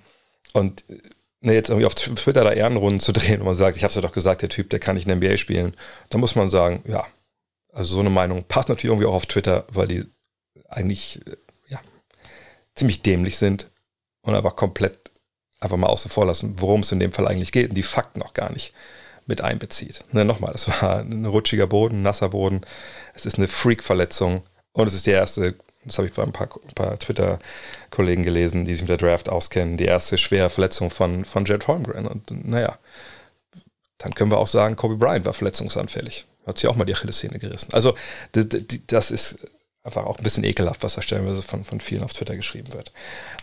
und 0.53 0.83
ne, 1.41 1.53
jetzt 1.53 1.69
irgendwie 1.69 1.85
auf 1.85 1.95
Twitter 1.95 2.43
da 2.43 2.51
Ehrenrunden 2.51 2.99
zu 2.99 3.11
drehen, 3.13 3.41
wo 3.41 3.45
man 3.45 3.55
sagt, 3.55 3.77
ich 3.77 3.83
habe 3.83 3.89
es 3.89 3.95
ja 3.95 4.01
doch 4.01 4.11
gesagt, 4.11 4.41
der 4.41 4.49
Typ, 4.49 4.69
der 4.69 4.79
kann 4.79 4.95
nicht 4.95 5.07
in 5.07 5.19
der 5.19 5.29
NBA 5.29 5.37
spielen, 5.37 5.73
da 6.09 6.17
muss 6.17 6.35
man 6.35 6.49
sagen, 6.49 6.83
ja, 6.87 7.05
also 7.71 7.95
so 7.95 7.99
eine 7.99 8.09
Meinung 8.09 8.43
passt 8.47 8.69
natürlich 8.69 8.91
irgendwie 8.91 9.07
auch 9.07 9.15
auf 9.15 9.25
Twitter, 9.25 9.65
weil 9.69 9.87
die 9.87 10.05
eigentlich 10.69 11.21
äh, 11.27 11.35
ziemlich 12.75 13.01
dämlich 13.01 13.37
sind 13.37 13.67
und 14.21 14.35
einfach 14.35 14.55
komplett 14.55 15.11
einfach 15.59 15.77
mal 15.77 15.87
außen 15.87 16.11
vor 16.11 16.25
lassen, 16.25 16.55
worum 16.57 16.81
es 16.81 16.91
in 16.91 16.99
dem 16.99 17.11
Fall 17.11 17.27
eigentlich 17.27 17.51
geht 17.51 17.69
und 17.69 17.75
die 17.75 17.83
Fakten 17.83 18.21
auch 18.21 18.33
gar 18.33 18.51
nicht 18.51 18.73
mit 19.25 19.41
einbezieht. 19.41 20.03
Ne, 20.11 20.25
nochmal, 20.25 20.51
das 20.51 20.67
war 20.67 20.99
ein 20.99 21.25
rutschiger 21.25 21.67
Boden, 21.67 22.01
nasser 22.01 22.29
Boden, 22.29 22.61
es 23.13 23.25
ist 23.25 23.37
eine 23.37 23.47
Freak-Verletzung 23.47 24.41
und 24.73 24.87
es 24.87 24.93
ist 24.93 25.05
die 25.05 25.11
erste, 25.11 25.55
das 25.85 25.97
habe 25.97 26.07
ich 26.07 26.13
bei 26.13 26.23
ein 26.23 26.33
paar, 26.33 26.47
paar 26.75 26.99
Twitter-Kollegen 26.99 28.23
gelesen, 28.23 28.65
die 28.65 28.73
sich 28.73 28.83
mit 28.83 28.89
der 28.89 28.97
Draft 28.97 29.29
auskennen, 29.29 29.77
die 29.77 29.85
erste 29.85 30.17
schwere 30.17 30.49
Verletzung 30.49 30.89
von, 30.89 31.23
von 31.23 31.45
Jed 31.45 31.67
Holmgren. 31.67 32.07
Und 32.07 32.31
naja, 32.31 32.77
dann 33.97 34.13
können 34.13 34.31
wir 34.31 34.39
auch 34.39 34.47
sagen, 34.47 34.75
Kobe 34.75 34.97
Bryant 34.97 35.25
war 35.25 35.33
verletzungsanfällig. 35.33 36.25
Hat 36.45 36.57
sich 36.57 36.69
auch 36.69 36.75
mal 36.75 36.85
die 36.85 36.93
Achillessehne 36.93 37.39
gerissen. 37.39 37.69
Also 37.71 37.95
das 38.31 39.11
ist 39.11 39.47
einfach 39.83 40.05
auch 40.05 40.17
ein 40.17 40.23
bisschen 40.23 40.43
ekelhaft, 40.43 40.83
was 40.83 40.95
da 40.95 41.01
stellenweise 41.01 41.41
von, 41.41 41.63
von 41.63 41.79
vielen 41.79 42.03
auf 42.03 42.13
Twitter 42.13 42.35
geschrieben 42.35 42.73
wird. 42.73 42.91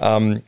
Ähm, 0.01 0.43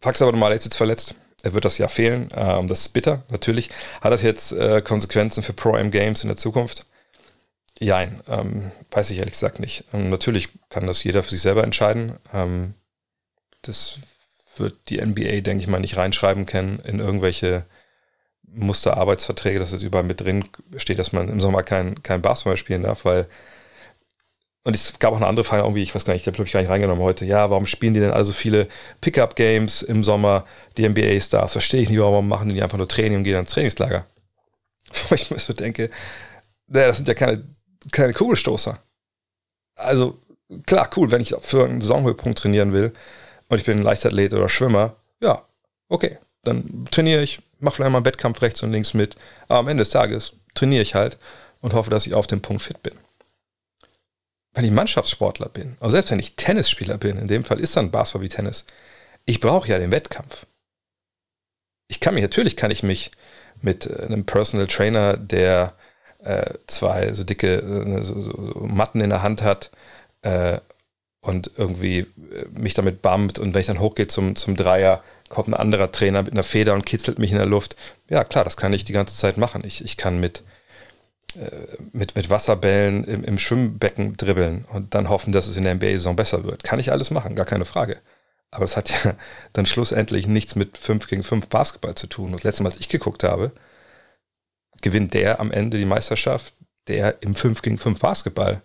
Fax 0.00 0.20
aber 0.20 0.32
nochmal, 0.32 0.52
er 0.52 0.56
ist 0.56 0.64
jetzt 0.64 0.76
verletzt. 0.76 1.14
Er 1.42 1.54
wird 1.54 1.64
das 1.64 1.78
Jahr 1.78 1.88
fehlen. 1.88 2.28
Ähm, 2.34 2.66
das 2.66 2.80
ist 2.80 2.88
bitter, 2.90 3.22
natürlich. 3.28 3.70
Hat 4.00 4.12
das 4.12 4.22
jetzt 4.22 4.52
äh, 4.52 4.82
Konsequenzen 4.82 5.42
für 5.42 5.52
Pro-M 5.52 5.90
Games 5.90 6.22
in 6.22 6.28
der 6.28 6.36
Zukunft? 6.36 6.86
Jein, 7.78 8.22
ähm, 8.28 8.72
weiß 8.90 9.10
ich 9.10 9.18
ehrlich 9.18 9.34
gesagt 9.34 9.60
nicht. 9.60 9.84
Ähm, 9.92 10.08
natürlich 10.08 10.48
kann 10.70 10.86
das 10.86 11.04
jeder 11.04 11.22
für 11.22 11.30
sich 11.30 11.42
selber 11.42 11.62
entscheiden. 11.62 12.18
Ähm, 12.32 12.74
das 13.62 13.98
wird 14.56 14.88
die 14.88 15.00
NBA, 15.00 15.40
denke 15.42 15.62
ich 15.62 15.68
mal, 15.68 15.80
nicht 15.80 15.96
reinschreiben 15.96 16.46
können 16.46 16.80
in 16.80 16.98
irgendwelche 16.98 17.64
Musterarbeitsverträge, 18.48 19.58
dass 19.58 19.72
es 19.72 19.82
überall 19.82 20.04
mit 20.04 20.20
drin 20.22 20.46
steht, 20.76 20.98
dass 20.98 21.12
man 21.12 21.28
im 21.28 21.40
Sommer 21.40 21.62
kein, 21.62 22.02
kein 22.02 22.22
Basketball 22.22 22.56
spielen 22.56 22.84
darf, 22.84 23.04
weil 23.04 23.28
und 24.66 24.74
es 24.74 24.98
gab 24.98 25.12
auch 25.12 25.18
eine 25.18 25.28
andere 25.28 25.44
Frage, 25.44 25.62
irgendwie, 25.62 25.84
ich 25.84 25.94
weiß 25.94 26.04
gar 26.04 26.12
nicht, 26.12 26.26
ich 26.26 26.34
habe 26.34 26.42
ich 26.42 26.52
gar 26.52 26.58
nicht 26.58 26.68
reingenommen 26.68 27.04
heute. 27.04 27.24
Ja, 27.24 27.50
warum 27.50 27.66
spielen 27.66 27.94
die 27.94 28.00
denn 28.00 28.10
alle 28.10 28.24
so 28.24 28.32
viele 28.32 28.66
Pickup-Games 29.00 29.82
im 29.82 30.02
Sommer, 30.02 30.44
die 30.76 30.88
NBA-Stars? 30.88 31.52
Verstehe 31.52 31.82
ich 31.82 31.88
nicht, 31.88 32.00
warum 32.00 32.26
machen 32.26 32.48
die 32.48 32.60
einfach 32.60 32.76
nur 32.76 32.88
Training 32.88 33.18
und 33.18 33.22
gehen 33.22 33.36
ans 33.36 33.52
Trainingslager? 33.52 34.06
Wo 35.08 35.14
ich 35.14 35.30
mir 35.30 35.38
so 35.38 35.52
denke, 35.52 35.88
naja, 36.66 36.88
das 36.88 36.96
sind 36.96 37.06
ja 37.06 37.14
keine, 37.14 37.46
keine 37.92 38.12
Kugelstoßer. 38.12 38.76
Also, 39.76 40.18
klar, 40.66 40.90
cool, 40.96 41.12
wenn 41.12 41.20
ich 41.20 41.32
für 41.42 41.64
einen 41.64 41.80
Saisonhöhepunkt 41.80 42.36
trainieren 42.36 42.72
will 42.72 42.92
und 43.48 43.58
ich 43.58 43.64
bin 43.64 43.78
ein 43.78 43.84
Leichtathlet 43.84 44.34
oder 44.34 44.48
Schwimmer, 44.48 44.96
ja, 45.20 45.42
okay, 45.88 46.18
dann 46.42 46.86
trainiere 46.90 47.22
ich, 47.22 47.38
mache 47.60 47.76
vielleicht 47.76 47.92
mal 47.92 47.98
einen 47.98 48.06
Wettkampf 48.06 48.42
rechts 48.42 48.64
und 48.64 48.72
links 48.72 48.94
mit, 48.94 49.14
aber 49.46 49.60
am 49.60 49.68
Ende 49.68 49.82
des 49.82 49.90
Tages 49.90 50.32
trainiere 50.56 50.82
ich 50.82 50.96
halt 50.96 51.18
und 51.60 51.72
hoffe, 51.72 51.90
dass 51.90 52.04
ich 52.04 52.14
auf 52.14 52.26
dem 52.26 52.42
Punkt 52.42 52.62
fit 52.62 52.82
bin 52.82 52.94
wenn 54.56 54.64
ich 54.64 54.70
Mannschaftssportler 54.70 55.50
bin, 55.50 55.76
also 55.80 55.92
selbst 55.92 56.10
wenn 56.10 56.18
ich 56.18 56.34
Tennisspieler 56.34 56.96
bin, 56.96 57.18
in 57.18 57.28
dem 57.28 57.44
Fall 57.44 57.60
ist 57.60 57.76
dann 57.76 57.90
Basketball 57.90 58.22
wie 58.22 58.30
Tennis, 58.30 58.64
ich 59.26 59.40
brauche 59.40 59.68
ja 59.68 59.78
den 59.78 59.92
Wettkampf. 59.92 60.46
Ich 61.88 62.00
kann 62.00 62.14
mich, 62.14 62.22
natürlich 62.22 62.56
kann 62.56 62.70
ich 62.70 62.82
mich 62.82 63.10
mit 63.60 63.86
äh, 63.86 64.06
einem 64.06 64.24
Personal 64.24 64.66
Trainer, 64.66 65.18
der 65.18 65.74
äh, 66.24 66.54
zwei 66.66 67.12
so 67.12 67.22
dicke 67.22 67.56
äh, 67.58 68.02
so, 68.02 68.20
so, 68.22 68.52
so 68.52 68.60
Matten 68.60 69.02
in 69.02 69.10
der 69.10 69.22
Hand 69.22 69.42
hat 69.42 69.70
äh, 70.22 70.58
und 71.20 71.50
irgendwie 71.58 71.98
äh, 71.98 72.06
mich 72.50 72.72
damit 72.72 73.02
bammt 73.02 73.38
und 73.38 73.52
wenn 73.52 73.60
ich 73.60 73.66
dann 73.66 73.80
hochgehe 73.80 74.06
zum, 74.06 74.36
zum 74.36 74.56
Dreier, 74.56 75.04
kommt 75.28 75.48
ein 75.48 75.54
anderer 75.54 75.92
Trainer 75.92 76.22
mit 76.22 76.32
einer 76.32 76.42
Feder 76.42 76.72
und 76.72 76.86
kitzelt 76.86 77.18
mich 77.18 77.30
in 77.30 77.36
der 77.36 77.46
Luft. 77.46 77.76
Ja, 78.08 78.24
klar, 78.24 78.44
das 78.44 78.56
kann 78.56 78.72
ich 78.72 78.84
die 78.84 78.94
ganze 78.94 79.16
Zeit 79.16 79.36
machen. 79.36 79.64
Ich, 79.66 79.84
ich 79.84 79.98
kann 79.98 80.18
mit 80.18 80.44
mit, 81.92 82.16
mit 82.16 82.30
Wasserbällen 82.30 83.04
im, 83.04 83.24
im, 83.24 83.38
Schwimmbecken 83.38 84.16
dribbeln 84.16 84.64
und 84.64 84.94
dann 84.94 85.08
hoffen, 85.08 85.32
dass 85.32 85.46
es 85.46 85.56
in 85.56 85.64
der 85.64 85.74
NBA-Saison 85.74 86.16
besser 86.16 86.44
wird. 86.44 86.64
Kann 86.64 86.78
ich 86.78 86.92
alles 86.92 87.10
machen, 87.10 87.34
gar 87.36 87.46
keine 87.46 87.64
Frage. 87.64 87.98
Aber 88.50 88.64
es 88.64 88.76
hat 88.76 88.90
ja 89.04 89.14
dann 89.52 89.66
schlussendlich 89.66 90.26
nichts 90.26 90.54
mit 90.54 90.78
5 90.78 91.08
gegen 91.08 91.22
5 91.22 91.48
Basketball 91.48 91.94
zu 91.94 92.06
tun. 92.06 92.26
Und 92.26 92.36
das 92.36 92.44
letzte 92.44 92.62
Mal, 92.62 92.70
als 92.70 92.80
ich 92.80 92.88
geguckt 92.88 93.24
habe, 93.24 93.52
gewinnt 94.82 95.14
der 95.14 95.40
am 95.40 95.50
Ende 95.50 95.78
die 95.78 95.84
Meisterschaft, 95.84 96.54
der 96.88 97.22
im 97.22 97.34
5 97.34 97.62
gegen 97.62 97.78
5 97.78 98.00
Basketball 98.00 98.62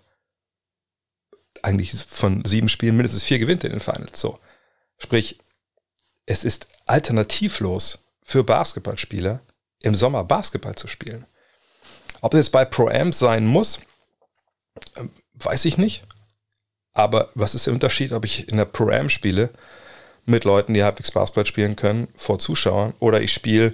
eigentlich 1.63 1.93
von 1.93 2.43
sieben 2.45 2.69
Spielen 2.69 2.95
mindestens 2.95 3.23
vier 3.23 3.39
gewinnt 3.39 3.63
in 3.63 3.71
den 3.71 3.79
Finals. 3.79 4.19
So. 4.19 4.39
Sprich, 4.97 5.39
es 6.25 6.43
ist 6.43 6.67
alternativlos 6.85 8.07
für 8.23 8.43
Basketballspieler, 8.43 9.41
im 9.81 9.95
Sommer 9.95 10.23
Basketball 10.23 10.75
zu 10.75 10.87
spielen. 10.87 11.25
Ob 12.21 12.31
das 12.31 12.39
jetzt 12.39 12.51
bei 12.51 12.65
Pro-Amps 12.65 13.19
sein 13.19 13.45
muss, 13.45 13.79
ähm, 14.97 15.09
weiß 15.35 15.65
ich 15.65 15.77
nicht. 15.77 16.03
Aber 16.93 17.29
was 17.35 17.55
ist 17.55 17.67
der 17.67 17.73
Unterschied, 17.73 18.11
ob 18.11 18.25
ich 18.25 18.49
in 18.49 18.57
der 18.57 18.65
Pro-Am 18.65 19.09
spiele 19.09 19.49
mit 20.25 20.43
Leuten, 20.43 20.73
die 20.73 20.83
halbwegs 20.83 21.11
Basketball 21.11 21.45
spielen 21.45 21.75
können, 21.75 22.07
vor 22.15 22.37
Zuschauern, 22.37 22.93
oder 22.99 23.21
ich 23.21 23.33
spiele 23.33 23.73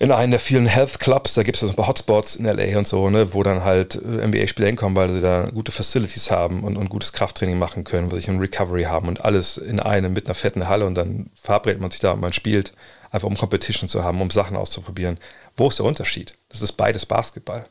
in 0.00 0.12
einem 0.12 0.30
der 0.30 0.40
vielen 0.40 0.66
Health 0.66 1.00
Clubs, 1.00 1.34
da 1.34 1.42
gibt 1.42 1.60
es 1.60 1.68
ein 1.68 1.74
paar 1.74 1.88
Hotspots 1.88 2.36
in 2.36 2.44
LA 2.44 2.78
und 2.78 2.86
so, 2.86 3.10
ne, 3.10 3.34
wo 3.34 3.42
dann 3.42 3.64
halt 3.64 3.96
äh, 3.96 4.26
NBA-Spieler 4.26 4.68
hinkommen, 4.68 4.96
weil 4.96 5.12
sie 5.12 5.20
da 5.20 5.46
gute 5.46 5.72
Facilities 5.72 6.30
haben 6.30 6.62
und, 6.62 6.76
und 6.76 6.88
gutes 6.88 7.12
Krafttraining 7.12 7.58
machen 7.58 7.82
können, 7.82 8.12
wo 8.12 8.16
sie 8.16 8.30
ein 8.30 8.38
Recovery 8.38 8.84
haben 8.84 9.08
und 9.08 9.24
alles 9.24 9.56
in 9.58 9.80
einem 9.80 10.12
mit 10.12 10.26
einer 10.26 10.36
fetten 10.36 10.68
Halle 10.68 10.86
und 10.86 10.94
dann 10.94 11.30
verabredet 11.34 11.80
man 11.80 11.90
sich 11.90 12.00
da 12.00 12.12
und 12.12 12.20
man 12.20 12.32
spielt, 12.32 12.72
einfach 13.10 13.28
um 13.28 13.36
Competition 13.36 13.88
zu 13.88 14.04
haben, 14.04 14.20
um 14.20 14.30
Sachen 14.30 14.56
auszuprobieren. 14.56 15.18
Wo 15.56 15.68
ist 15.68 15.78
der 15.78 15.86
Unterschied? 15.86 16.34
Das 16.48 16.62
ist 16.62 16.72
beides 16.72 17.06
Basketball. 17.06 17.66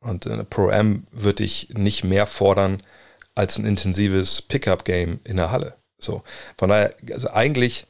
Und 0.00 0.26
eine 0.26 0.44
Pro-Am 0.44 1.04
würde 1.12 1.44
ich 1.44 1.70
nicht 1.70 2.04
mehr 2.04 2.26
fordern 2.26 2.82
als 3.34 3.58
ein 3.58 3.64
intensives 3.64 4.42
Pickup-Game 4.42 5.20
in 5.24 5.36
der 5.36 5.50
Halle. 5.50 5.76
So. 5.98 6.22
Von 6.58 6.70
daher, 6.70 6.94
also 7.12 7.30
eigentlich 7.30 7.86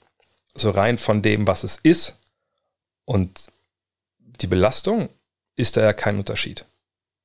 so 0.55 0.71
rein 0.71 0.99
von 0.99 1.23
dem, 1.23 1.47
was 1.47 1.65
es 1.65 1.77
ist 1.77 2.19
und 3.05 3.47
die 4.19 4.47
Belastung, 4.47 5.09
ist 5.57 5.77
da 5.77 5.83
ja 5.83 5.93
kein 5.93 6.19
Unterschied. 6.19 6.67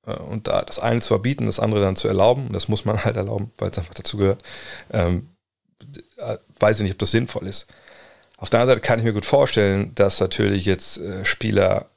Äh, 0.06 0.14
und 0.14 0.48
da 0.48 0.62
das 0.62 0.80
eine 0.80 1.02
zu 1.02 1.10
verbieten, 1.10 1.46
das 1.46 1.60
andere 1.60 1.82
dann 1.82 1.96
zu 1.96 2.08
erlauben, 2.08 2.50
das 2.54 2.68
muss 2.68 2.86
man 2.86 3.04
halt 3.06 3.18
erlauben, 3.18 3.52
weil 3.58 3.70
es 3.70 3.78
einfach 3.78 3.94
dazu 3.94 4.18
gehört, 4.18 4.44
ähm, 4.92 5.30
äh, 6.18 6.38
weiß 6.60 6.80
ich 6.80 6.84
nicht, 6.84 6.94
ob 6.94 7.00
das 7.00 7.12
sinnvoll 7.12 7.48
ist. 7.48 7.68
Auf 8.38 8.51
der 8.51 8.60
anderen 8.60 8.77
Seite 8.77 8.88
kann 8.88 9.00
ich 9.00 9.06
mir 9.06 9.13
gut 9.13 9.25
vorstellen, 9.25 9.94
dass 9.96 10.20
natürlich 10.20 10.65
jetzt 10.65 10.98
äh, 11.00 11.25
Spieler 11.25 11.89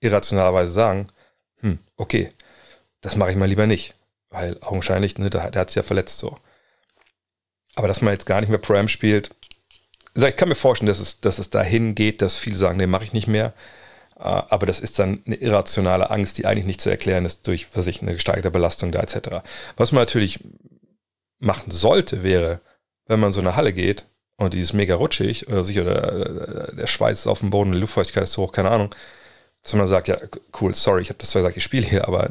irrationalerweise 0.00 0.70
sagen, 0.70 1.08
hm, 1.60 1.78
okay, 1.96 2.30
das 3.00 3.16
mache 3.16 3.30
ich 3.30 3.36
mal 3.36 3.48
lieber 3.48 3.66
nicht. 3.66 3.94
Weil 4.28 4.58
augenscheinlich, 4.60 5.18
ne, 5.18 5.30
der, 5.30 5.42
hat 5.42 5.68
es 5.68 5.74
ja 5.74 5.82
verletzt 5.82 6.18
so. 6.18 6.36
Aber 7.74 7.88
dass 7.88 8.02
man 8.02 8.12
jetzt 8.12 8.26
gar 8.26 8.40
nicht 8.40 8.50
mehr 8.50 8.58
Pro-Am 8.58 8.88
spielt, 8.88 9.30
ich 10.14 10.36
kann 10.36 10.48
mir 10.48 10.54
vorstellen, 10.54 10.88
dass 10.88 11.00
es, 11.00 11.20
dass 11.20 11.38
es 11.38 11.50
dahin 11.50 11.94
geht, 11.94 12.20
dass 12.20 12.36
viele 12.36 12.56
sagen, 12.56 12.76
nee, 12.76 12.86
mache 12.86 13.04
ich 13.04 13.12
nicht 13.12 13.26
mehr. 13.26 13.54
Äh, 14.16 14.24
aber 14.24 14.66
das 14.66 14.80
ist 14.80 14.98
dann 14.98 15.22
eine 15.24 15.36
irrationale 15.36 16.10
Angst, 16.10 16.36
die 16.36 16.46
eigentlich 16.46 16.66
nicht 16.66 16.82
zu 16.82 16.90
erklären 16.90 17.24
ist 17.24 17.46
durch, 17.46 17.68
was 17.74 17.86
ich, 17.86 18.02
eine 18.02 18.12
gesteigerte 18.12 18.50
Belastung 18.50 18.92
da 18.92 19.00
etc. 19.00 19.42
Was 19.76 19.92
man 19.92 20.02
natürlich 20.02 20.40
machen 21.38 21.70
sollte, 21.70 22.22
wäre, 22.22 22.60
wenn 23.06 23.18
man 23.18 23.32
so 23.32 23.40
eine 23.40 23.56
Halle 23.56 23.72
geht 23.72 24.04
und 24.40 24.54
die 24.54 24.60
ist 24.60 24.72
mega 24.72 24.94
rutschig 24.94 25.48
oder 25.48 25.64
sich 25.64 25.78
oder 25.78 26.72
der 26.72 26.86
Schweiß 26.86 27.20
ist 27.20 27.26
auf 27.26 27.40
dem 27.40 27.50
Boden, 27.50 27.72
die 27.72 27.78
Luftfeuchtigkeit 27.78 28.24
ist 28.24 28.32
zu 28.32 28.42
hoch, 28.42 28.52
keine 28.52 28.70
Ahnung, 28.70 28.94
dass 29.62 29.74
man 29.74 29.86
sagt, 29.86 30.08
ja, 30.08 30.16
cool, 30.60 30.74
sorry, 30.74 31.02
ich 31.02 31.10
habe 31.10 31.18
das 31.18 31.30
zwar 31.30 31.42
gesagt, 31.42 31.58
ich 31.58 31.62
spiele 31.62 31.86
hier, 31.86 32.08
aber 32.08 32.30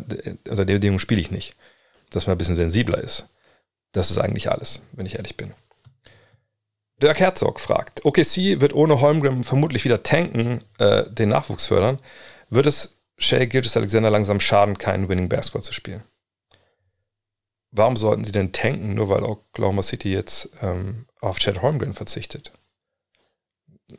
unter 0.49 0.65
den 0.65 0.75
Bedingungen 0.75 0.99
spiele 0.99 1.21
ich 1.21 1.29
nicht. 1.29 1.55
Dass 2.09 2.25
man 2.25 2.33
ein 2.33 2.39
bisschen 2.39 2.55
sensibler 2.55 2.97
ist. 2.97 3.27
Das 3.91 4.09
ist 4.09 4.17
eigentlich 4.17 4.49
alles, 4.49 4.81
wenn 4.93 5.05
ich 5.05 5.17
ehrlich 5.17 5.37
bin. 5.37 5.53
Dirk 6.99 7.19
Herzog 7.19 7.59
fragt, 7.59 8.03
OKC 8.03 8.59
wird 8.59 8.73
ohne 8.73 8.99
Holmgren 8.99 9.43
vermutlich 9.43 9.85
wieder 9.85 10.01
tanken, 10.01 10.61
äh, 10.79 11.03
den 11.07 11.29
Nachwuchs 11.29 11.67
fördern. 11.67 11.99
Wird 12.49 12.65
es 12.65 13.03
Shea 13.19 13.45
Gilgis 13.45 13.77
Alexander 13.77 14.09
langsam 14.09 14.39
schaden, 14.39 14.79
keinen 14.79 15.07
Winning 15.07 15.29
Basketball 15.29 15.61
zu 15.61 15.73
spielen? 15.73 16.03
Warum 17.71 17.97
sollten 17.97 18.23
sie 18.23 18.31
denn 18.31 18.51
tanken, 18.51 18.95
nur 18.95 19.09
weil 19.09 19.23
Oklahoma 19.23 19.83
City 19.83 20.11
jetzt 20.11 20.49
ähm, 20.61 21.05
auf 21.21 21.39
Chad 21.39 21.61
Holmgren 21.61 21.93
verzichtet? 21.93 22.51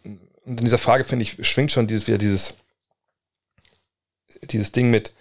Und 0.03 0.21
in 0.45 0.65
dieser 0.65 0.79
Frage, 0.79 1.05
finde 1.05 1.23
ich, 1.23 1.47
schwingt 1.47 1.71
schon 1.71 1.87
dieses, 1.87 2.07
wieder 2.07 2.19
dieses, 2.19 2.55
dieses 4.43 4.73
Ding 4.73 4.91
mit, 4.91 5.13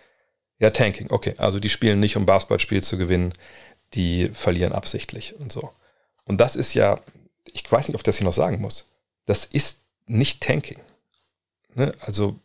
ja, 0.58 0.72
Tanking, 0.72 1.12
okay, 1.12 1.36
also 1.38 1.60
die 1.60 1.70
spielen 1.70 2.00
nicht, 2.00 2.18
um 2.18 2.25
Basketballspiele 2.25 2.82
zu 2.82 2.98
gewinnen, 2.98 3.34
die 3.94 4.29
verlieren 4.29 4.74
absichtlich 4.74 5.36
und 5.39 5.51
so. 5.51 5.72
Und 6.25 6.39
das 6.39 6.56
ist 6.56 6.74
ja, 6.74 7.00
ich 7.46 7.70
weiß 7.72 7.88
nicht, 7.88 7.96
ob 7.96 8.03
das 8.03 8.18
hier 8.18 8.25
noch 8.25 8.34
sagen 8.34 8.62
muss, 8.62 8.89
das 9.25 9.46
ist 9.46 9.82
nicht 10.06 10.41
Tanking. 10.41 10.79
Ne? 11.75 11.94
Also 12.01 12.39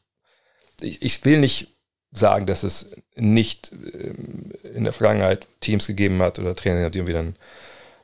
ich, 0.80 1.02
ich, 1.02 1.24
will 1.24 1.38
nicht 1.38 1.73
sagen, 2.14 2.46
dass 2.46 2.62
es 2.62 2.96
nicht 3.16 3.72
ähm, 3.72 4.52
in 4.74 4.84
der 4.84 4.92
Vergangenheit 4.92 5.46
Teams 5.60 5.86
gegeben 5.86 6.22
hat 6.22 6.38
oder 6.38 6.56
Trainer, 6.56 6.88
die 6.88 6.98
irgendwie 6.98 7.12
dann 7.12 7.36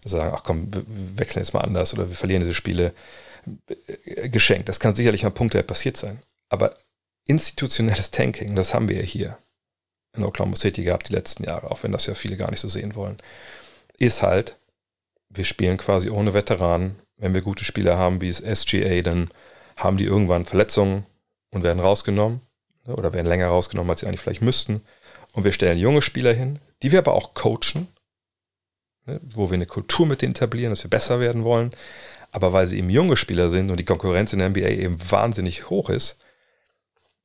sagen, 0.05 0.33
ach 0.35 0.43
komm, 0.43 0.73
wir 0.75 0.85
wechseln 1.17 1.43
jetzt 1.43 1.55
mal 1.55 1.61
anders 1.61 1.95
oder 1.95 2.09
wir 2.09 2.17
verlieren 2.17 2.41
diese 2.41 2.55
Spiele 2.55 2.93
äh, 3.87 4.29
geschenkt. 4.29 4.69
Das 4.69 4.81
kann 4.81 4.95
sicherlich 4.95 5.23
mal 5.23 5.31
Punkte 5.31 5.63
passiert 5.63 5.97
sein. 5.97 6.19
Aber 6.49 6.77
institutionelles 7.27 8.11
Tanking, 8.11 8.57
das 8.57 8.75
haben 8.75 8.89
wir 8.89 8.97
ja 8.97 9.03
hier 9.03 9.39
in 10.17 10.25
Oklahoma 10.25 10.57
City 10.57 10.83
gehabt 10.83 11.09
die 11.09 11.15
letzten 11.15 11.45
Jahre, 11.45 11.71
auch 11.71 11.85
wenn 11.85 11.93
das 11.93 12.07
ja 12.07 12.15
viele 12.15 12.37
gar 12.37 12.51
nicht 12.51 12.61
so 12.61 12.69
sehen 12.69 12.97
wollen, 12.97 13.17
ist 13.99 14.23
halt, 14.23 14.57
wir 15.29 15.45
spielen 15.45 15.77
quasi 15.77 16.11
ohne 16.11 16.35
Veteranen. 16.35 16.97
Wenn 17.17 17.35
wir 17.35 17.43
gute 17.43 17.65
Spieler 17.65 17.97
haben, 17.97 18.21
wie 18.21 18.31
es 18.31 18.39
SGA, 18.39 19.03
dann 19.03 19.31
haben 19.77 19.99
die 19.99 20.07
irgendwann 20.07 20.47
Verletzungen 20.47 21.07
und 21.51 21.63
werden 21.63 21.79
rausgenommen 21.79 22.41
oder 22.97 23.13
werden 23.13 23.27
länger 23.27 23.49
rausgenommen, 23.49 23.91
als 23.91 24.01
sie 24.01 24.07
eigentlich 24.07 24.21
vielleicht 24.21 24.43
müssten. 24.43 24.83
Und 25.33 25.45
wir 25.45 25.53
stellen 25.53 25.79
junge 25.79 26.03
Spieler 26.03 26.33
hin, 26.33 26.59
die 26.83 26.93
wir 26.93 26.99
aber 26.99 27.15
auch 27.15 27.35
coachen, 27.35 27.89
ne, 29.07 29.21
wo 29.35 29.51
wir 29.51 29.55
eine 29.55 29.67
Kultur 29.67 30.07
mit 30.07 30.23
denen 30.23 30.33
etablieren, 30.33 30.71
dass 30.71 30.85
wir 30.85 30.91
besser 30.91 31.21
werden 31.21 31.45
wollen. 31.45 31.73
Aber 32.33 32.53
weil 32.53 32.67
sie 32.67 32.79
eben 32.79 32.91
junge 32.91 33.17
Spieler 33.17 33.51
sind 33.51 33.71
und 33.71 33.79
die 33.79 33.85
Konkurrenz 33.85 34.33
in 34.33 34.39
der 34.39 34.51
NBA 34.51 34.69
eben 34.69 35.11
wahnsinnig 35.11 35.69
hoch 35.71 35.91
ist, 35.91 36.19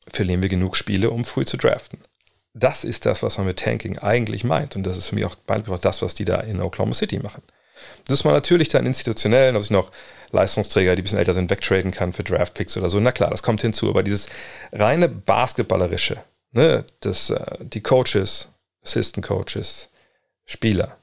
verlieren 0.07 0.41
wir 0.41 0.49
genug 0.49 0.75
Spiele, 0.75 1.09
um 1.09 1.25
früh 1.25 1.45
zu 1.45 1.57
draften. 1.57 1.99
Das 2.53 2.83
ist 2.83 3.05
das, 3.05 3.21
was 3.21 3.37
man 3.37 3.47
mit 3.47 3.59
Tanking 3.59 3.99
eigentlich 3.99 4.43
meint. 4.43 4.75
Und 4.75 4.83
das 4.83 4.97
ist 4.97 5.09
für 5.09 5.15
mich 5.15 5.25
auch 5.25 5.35
das, 5.35 6.01
was 6.01 6.15
die 6.15 6.25
da 6.25 6.39
in 6.39 6.61
Oklahoma 6.61 6.93
City 6.93 7.19
machen. 7.19 7.43
Dass 8.07 8.23
man 8.23 8.33
natürlich 8.33 8.69
dann 8.69 8.85
institutionell, 8.85 9.53
dass 9.53 9.65
ich 9.65 9.71
noch 9.71 9.91
Leistungsträger, 10.35 10.95
die 10.95 11.01
ein 11.01 11.03
bisschen 11.03 11.17
älter 11.19 11.33
sind, 11.33 11.49
wegtraden 11.49 11.91
kann 11.91 12.13
für 12.13 12.23
Draftpicks 12.23 12.77
oder 12.77 12.89
so. 12.89 12.99
Na 12.99 13.11
klar, 13.11 13.31
das 13.31 13.43
kommt 13.43 13.61
hinzu. 13.61 13.89
Aber 13.89 14.03
dieses 14.03 14.27
reine 14.71 15.09
Basketballerische, 15.09 16.17
ne, 16.51 16.85
das, 16.99 17.29
äh, 17.31 17.57
die 17.59 17.81
Coaches, 17.81 18.49
Assistant 18.83 19.25
Coaches, 19.25 19.89
Spieler, 20.45 20.97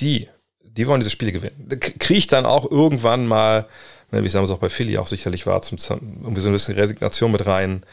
die, 0.00 0.28
die 0.62 0.86
wollen 0.86 1.00
diese 1.00 1.10
Spiele 1.10 1.32
gewinnen. 1.32 1.68
Kriege 1.80 2.18
ich 2.18 2.26
dann 2.28 2.46
auch 2.46 2.70
irgendwann 2.70 3.26
mal, 3.26 3.66
ne, 4.10 4.22
wie 4.22 4.26
es 4.26 4.32
damals 4.32 4.50
auch 4.50 4.58
bei 4.58 4.68
Philly 4.68 4.98
auch 4.98 5.08
sicherlich 5.08 5.46
war, 5.46 5.62
zum, 5.62 5.78
irgendwie 6.22 6.40
so 6.40 6.48
ein 6.48 6.52
bisschen 6.52 6.76
Resignation 6.76 7.32
mit 7.32 7.46
rein. 7.46 7.84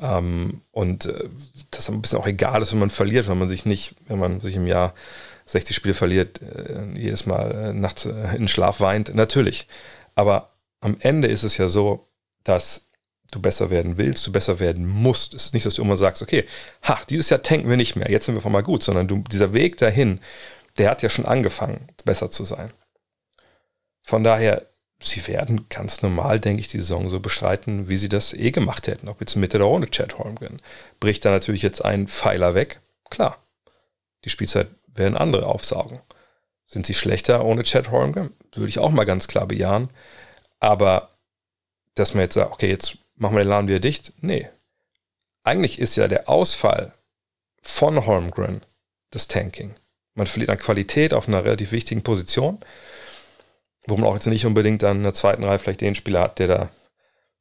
Ähm, 0.00 0.60
und 0.70 1.06
äh, 1.06 1.28
das 1.70 1.88
ein 1.88 2.02
bisschen 2.02 2.18
auch 2.18 2.26
egal 2.26 2.62
ist, 2.62 2.72
wenn 2.72 2.78
man 2.78 2.90
verliert, 2.90 3.28
wenn 3.28 3.38
man 3.38 3.48
sich 3.48 3.64
nicht, 3.64 3.94
wenn 4.06 4.18
man 4.18 4.40
sich 4.40 4.56
im 4.56 4.66
Jahr 4.66 4.94
60 5.46 5.74
Spiele 5.74 5.94
verliert, 5.94 6.40
äh, 6.42 6.84
jedes 6.96 7.26
Mal 7.26 7.50
äh, 7.50 7.72
nachts 7.72 8.06
äh, 8.06 8.36
in 8.36 8.46
Schlaf 8.48 8.80
weint. 8.80 9.14
Natürlich. 9.14 9.66
Aber 10.14 10.50
am 10.80 10.96
Ende 11.00 11.28
ist 11.28 11.42
es 11.42 11.56
ja 11.56 11.68
so, 11.68 12.08
dass 12.44 12.90
du 13.30 13.40
besser 13.40 13.70
werden 13.70 13.96
willst, 13.96 14.26
du 14.26 14.32
besser 14.32 14.58
werden 14.58 14.86
musst. 14.86 15.34
Es 15.34 15.46
ist 15.46 15.54
nicht, 15.54 15.66
dass 15.66 15.74
du 15.74 15.82
immer 15.82 15.96
sagst, 15.96 16.22
okay, 16.22 16.44
ha, 16.82 16.98
dieses 17.08 17.30
Jahr 17.30 17.42
tanken 17.42 17.68
wir 17.68 17.76
nicht 17.76 17.96
mehr, 17.96 18.10
jetzt 18.10 18.26
sind 18.26 18.34
wir 18.34 18.40
von 18.40 18.52
mal 18.52 18.62
gut, 18.62 18.82
sondern 18.82 19.08
du, 19.08 19.22
dieser 19.30 19.52
Weg 19.52 19.76
dahin, 19.76 20.20
der 20.78 20.90
hat 20.90 21.02
ja 21.02 21.10
schon 21.10 21.26
angefangen, 21.26 21.86
besser 22.04 22.30
zu 22.30 22.44
sein. 22.44 22.72
Von 24.02 24.24
daher, 24.24 24.66
sie 25.00 25.26
werden 25.26 25.68
ganz 25.68 26.02
normal, 26.02 26.40
denke 26.40 26.60
ich, 26.60 26.68
die 26.68 26.78
Saison 26.78 27.08
so 27.08 27.20
bestreiten, 27.20 27.88
wie 27.88 27.96
sie 27.96 28.08
das 28.08 28.32
eh 28.32 28.50
gemacht 28.50 28.86
hätten, 28.86 29.08
ob 29.08 29.20
jetzt 29.20 29.36
Mitte 29.36 29.58
oder 29.58 29.68
ohne 29.68 29.90
Chad 29.90 30.18
Holmgren. 30.18 30.60
Bricht 30.98 31.24
da 31.24 31.30
natürlich 31.30 31.62
jetzt 31.62 31.84
ein 31.84 32.08
Pfeiler 32.08 32.54
weg? 32.54 32.80
Klar. 33.10 33.38
Die 34.24 34.30
Spielzeit 34.30 34.68
werden 34.86 35.16
andere 35.16 35.46
aufsaugen. 35.46 36.00
Sind 36.70 36.86
sie 36.86 36.94
schlechter 36.94 37.44
ohne 37.44 37.64
Chad 37.64 37.90
Holmgren? 37.90 38.32
Würde 38.52 38.68
ich 38.68 38.78
auch 38.78 38.90
mal 38.90 39.04
ganz 39.04 39.26
klar 39.26 39.46
bejahen. 39.46 39.88
Aber 40.60 41.10
dass 41.96 42.14
man 42.14 42.22
jetzt 42.22 42.34
sagt, 42.34 42.52
okay, 42.52 42.68
jetzt 42.68 42.98
machen 43.16 43.34
wir 43.34 43.42
den 43.42 43.48
Laden 43.48 43.68
wieder 43.68 43.80
dicht. 43.80 44.12
Nee. 44.20 44.48
Eigentlich 45.42 45.80
ist 45.80 45.96
ja 45.96 46.06
der 46.06 46.28
Ausfall 46.28 46.92
von 47.60 48.06
Holmgren 48.06 48.62
das 49.10 49.26
Tanking. 49.26 49.74
Man 50.14 50.28
verliert 50.28 50.50
an 50.50 50.58
Qualität 50.58 51.12
auf 51.12 51.26
einer 51.26 51.44
relativ 51.44 51.72
wichtigen 51.72 52.02
Position, 52.02 52.60
wo 53.88 53.96
man 53.96 54.08
auch 54.08 54.14
jetzt 54.14 54.26
nicht 54.26 54.46
unbedingt 54.46 54.84
an 54.84 55.02
der 55.02 55.14
zweiten 55.14 55.42
Reihe 55.42 55.58
vielleicht 55.58 55.80
den 55.80 55.96
Spieler 55.96 56.20
hat, 56.20 56.38
der 56.38 56.46
da 56.46 56.68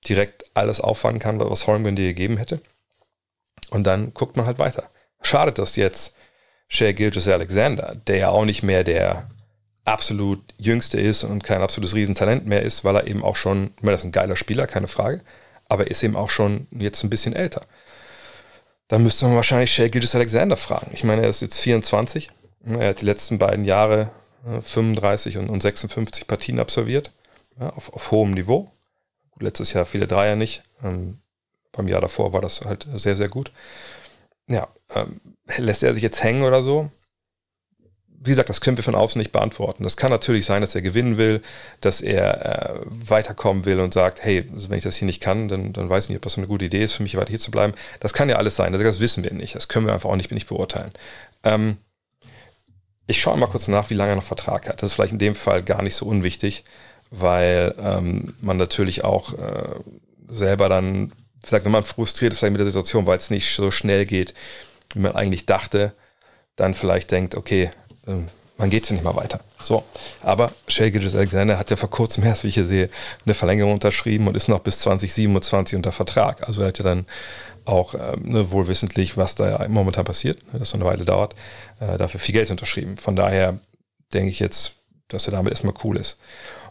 direkt 0.08 0.46
alles 0.56 0.82
auffangen 0.82 1.20
kann, 1.20 1.40
was 1.40 1.68
Holmgren 1.68 1.96
dir 1.96 2.08
gegeben 2.08 2.38
hätte. 2.38 2.62
Und 3.70 3.84
dann 3.84 4.12
guckt 4.16 4.38
man 4.38 4.48
halt 4.48 4.58
weiter. 4.58 4.90
Schade, 5.22 5.52
dass 5.52 5.76
jetzt 5.76 6.16
Shea 6.70 6.94
Gilgis 6.94 7.28
Alexander, 7.28 7.96
der 8.08 8.18
ja 8.18 8.30
auch 8.30 8.46
nicht 8.46 8.64
mehr 8.64 8.84
der 8.84 9.28
absolut 9.86 10.40
jüngste 10.58 11.00
ist 11.00 11.24
und 11.24 11.44
kein 11.44 11.62
absolutes 11.62 11.96
Riesentalent 11.96 12.46
mehr 12.46 12.62
ist, 12.62 12.84
weil 12.84 12.96
er 12.96 13.08
eben 13.08 13.24
auch 13.24 13.36
schon, 13.36 13.72
ich 13.78 13.84
meine, 13.84 13.94
das 13.94 14.02
ist 14.02 14.06
ein 14.06 14.12
geiler 14.12 14.36
Spieler, 14.36 14.68
keine 14.68 14.88
Frage, 14.88 15.22
aber 15.68 15.86
er 15.86 15.92
ist 15.92 16.04
eben 16.04 16.16
auch 16.16 16.30
schon 16.30 16.68
jetzt 16.72 17.04
ein 17.04 17.10
bisschen 17.10 17.34
älter. 17.34 17.64
Da 18.88 19.00
müsste 19.00 19.26
man 19.26 19.36
wahrscheinlich 19.36 19.74
Shea 19.74 19.88
Gilgis 19.88 20.16
Alexander 20.16 20.58
fragen. 20.58 20.92
Ich 20.94 21.04
meine, 21.04 21.24
er 21.24 21.30
ist 21.30 21.42
jetzt 21.42 21.60
24, 21.60 22.30
er 22.66 22.90
hat 22.90 23.02
die 23.02 23.06
letzten 23.06 23.40
beiden 23.40 23.66
Jahre 23.66 24.12
35 24.64 25.36
äh, 25.36 25.40
und, 25.40 25.62
56 25.62 26.28
Partien 26.28 26.60
absolviert, 26.60 27.12
ja, 27.60 27.70
auf, 27.72 27.92
auf, 27.94 28.12
hohem 28.12 28.32
Niveau. 28.32 28.72
Letztes 29.40 29.74
Jahr 29.74 29.86
viele 29.86 30.08
Dreier 30.08 30.36
nicht. 30.36 30.64
Ähm, 30.84 31.20
beim 31.72 31.88
Jahr 31.88 32.02
davor 32.02 32.34
war 32.34 32.42
das 32.42 32.62
halt 32.66 32.88
sehr, 32.96 33.16
sehr 33.16 33.30
gut. 33.30 33.52
Ja, 34.48 34.68
ähm, 34.96 35.22
lässt 35.58 35.84
er 35.84 35.94
sich 35.94 36.04
jetzt 36.04 36.24
hängen 36.24 36.44
oder 36.44 36.62
so? 36.62 36.92
Wie 38.22 38.32
gesagt, 38.32 38.50
das 38.50 38.60
können 38.60 38.76
wir 38.76 38.84
von 38.84 38.96
außen 38.96 39.18
nicht 39.18 39.32
beantworten. 39.32 39.84
Das 39.84 39.96
kann 39.96 40.12
natürlich 40.12 40.46
sein, 40.46 40.60
dass 40.62 40.76
er 40.76 40.82
gewinnen 40.82 41.16
will, 41.16 41.42
dass 41.80 42.02
er 42.02 42.76
äh, 42.76 42.80
weiterkommen 42.86 43.64
will 43.64 43.80
und 43.80 43.94
sagt, 43.94 44.22
hey, 44.22 44.50
also 44.54 44.70
wenn 44.70 44.78
ich 44.78 44.84
das 44.84 44.98
hier 44.98 45.06
nicht 45.06 45.22
kann, 45.22 45.48
dann, 45.48 45.72
dann 45.72 45.90
weiß 45.90 46.06
ich 46.06 46.10
nicht, 46.10 46.18
ob 46.18 46.24
das 46.24 46.34
so 46.34 46.42
eine 46.42 46.48
gute 46.48 46.66
Idee 46.66 46.84
ist, 46.84 46.94
für 46.94 47.04
mich 47.04 47.16
weiter 47.16 47.30
hier 47.30 47.40
zu 47.40 47.50
bleiben. 47.50 47.74
Das 48.02 48.12
kann 48.12 48.28
ja 48.28 48.36
alles 48.36 48.58
sein. 48.58 48.74
Das, 48.74 48.82
das 48.82 49.00
wissen 49.00 49.24
wir 49.24 49.34
nicht. 49.34 49.56
Das 49.56 49.70
können 49.70 49.86
wir 49.86 49.94
einfach 49.94 50.10
auch 50.10 50.18
nicht, 50.18 50.32
nicht 50.32 50.48
beurteilen. 50.48 50.92
Ähm, 51.44 51.78
ich 53.08 53.22
schaue 53.22 53.38
mal 53.38 53.48
kurz 53.48 53.68
nach, 53.68 53.90
wie 53.90 53.96
lange 53.96 54.12
er 54.12 54.16
noch 54.18 54.24
Vertrag 54.24 54.68
hat. 54.68 54.84
Das 54.84 54.92
ist 54.92 54.96
vielleicht 54.96 55.14
in 55.14 55.20
dem 55.20 55.34
Fall 55.34 55.64
gar 55.64 55.82
nicht 55.82 55.96
so 55.96 56.06
unwichtig, 56.06 56.64
weil 57.10 57.74
ähm, 57.80 58.36
man 58.42 58.58
natürlich 58.58 59.04
auch 59.04 59.34
äh, 59.34 59.80
selber 60.28 60.70
dann, 60.70 61.12
gesagt, 61.42 61.66
wenn 61.66 61.72
man 61.72 61.86
frustriert 61.86 62.34
ist 62.34 62.44
mit 62.44 62.58
der 62.58 62.66
Situation, 62.66 63.08
weil 63.08 63.18
es 63.18 63.32
nicht 63.32 63.56
so 63.56 63.72
schnell 63.72 64.06
geht, 64.06 64.34
wie 64.94 65.00
man 65.00 65.16
eigentlich 65.16 65.46
dachte, 65.46 65.94
dann 66.56 66.74
vielleicht 66.74 67.12
denkt, 67.12 67.36
okay, 67.36 67.72
ähm, 68.08 68.26
man 68.60 68.70
geht 68.70 68.90
ja 68.90 68.94
nicht 68.94 69.06
mal 69.06 69.16
weiter. 69.16 69.40
So, 69.62 69.84
aber 70.22 70.52
Shea 70.68 70.90
Gilgis 70.90 71.16
Alexander 71.16 71.58
hat 71.58 71.72
ja 71.72 71.78
vor 71.78 71.90
kurzem 71.90 72.26
erst, 72.26 72.44
wie 72.44 72.50
ich 72.50 72.56
hier 72.56 72.66
sehe, 72.66 72.90
eine 73.26 73.34
Verlängerung 73.34 73.74
unterschrieben 73.74 74.28
und 74.28 74.36
ist 74.36 74.50
noch 74.50 74.60
bis 74.60 74.80
2027 74.80 75.78
unter 75.78 75.94
Vertrag. 75.94 76.46
Also 76.46 76.62
er 76.62 76.68
hat 76.68 76.78
ja 76.78 76.84
dann 76.84 77.06
auch 77.64 77.96
ähm, 77.96 78.24
ne, 78.24 78.52
wohlwissentlich, 78.52 79.16
was 79.16 79.36
da 79.36 79.66
momentan 79.70 80.04
passiert, 80.04 80.42
ne, 80.52 80.60
dass 80.60 80.72
so 80.72 80.78
eine 80.78 80.86
Weile 80.86 81.06
dauert, 81.06 81.36
äh, 81.80 81.98
dafür 81.98 82.20
viel 82.20 82.34
Geld 82.34 82.52
unterschrieben. 82.52 82.98
Von 82.98 83.16
daher 83.16 83.60
denke 84.14 84.30
ich 84.30 84.40
jetzt, 84.40 84.76
dass 85.08 85.28
er 85.28 85.32
damit 85.32 85.52
erstmal 85.52 85.74
cool 85.84 85.98
ist. 85.98 86.20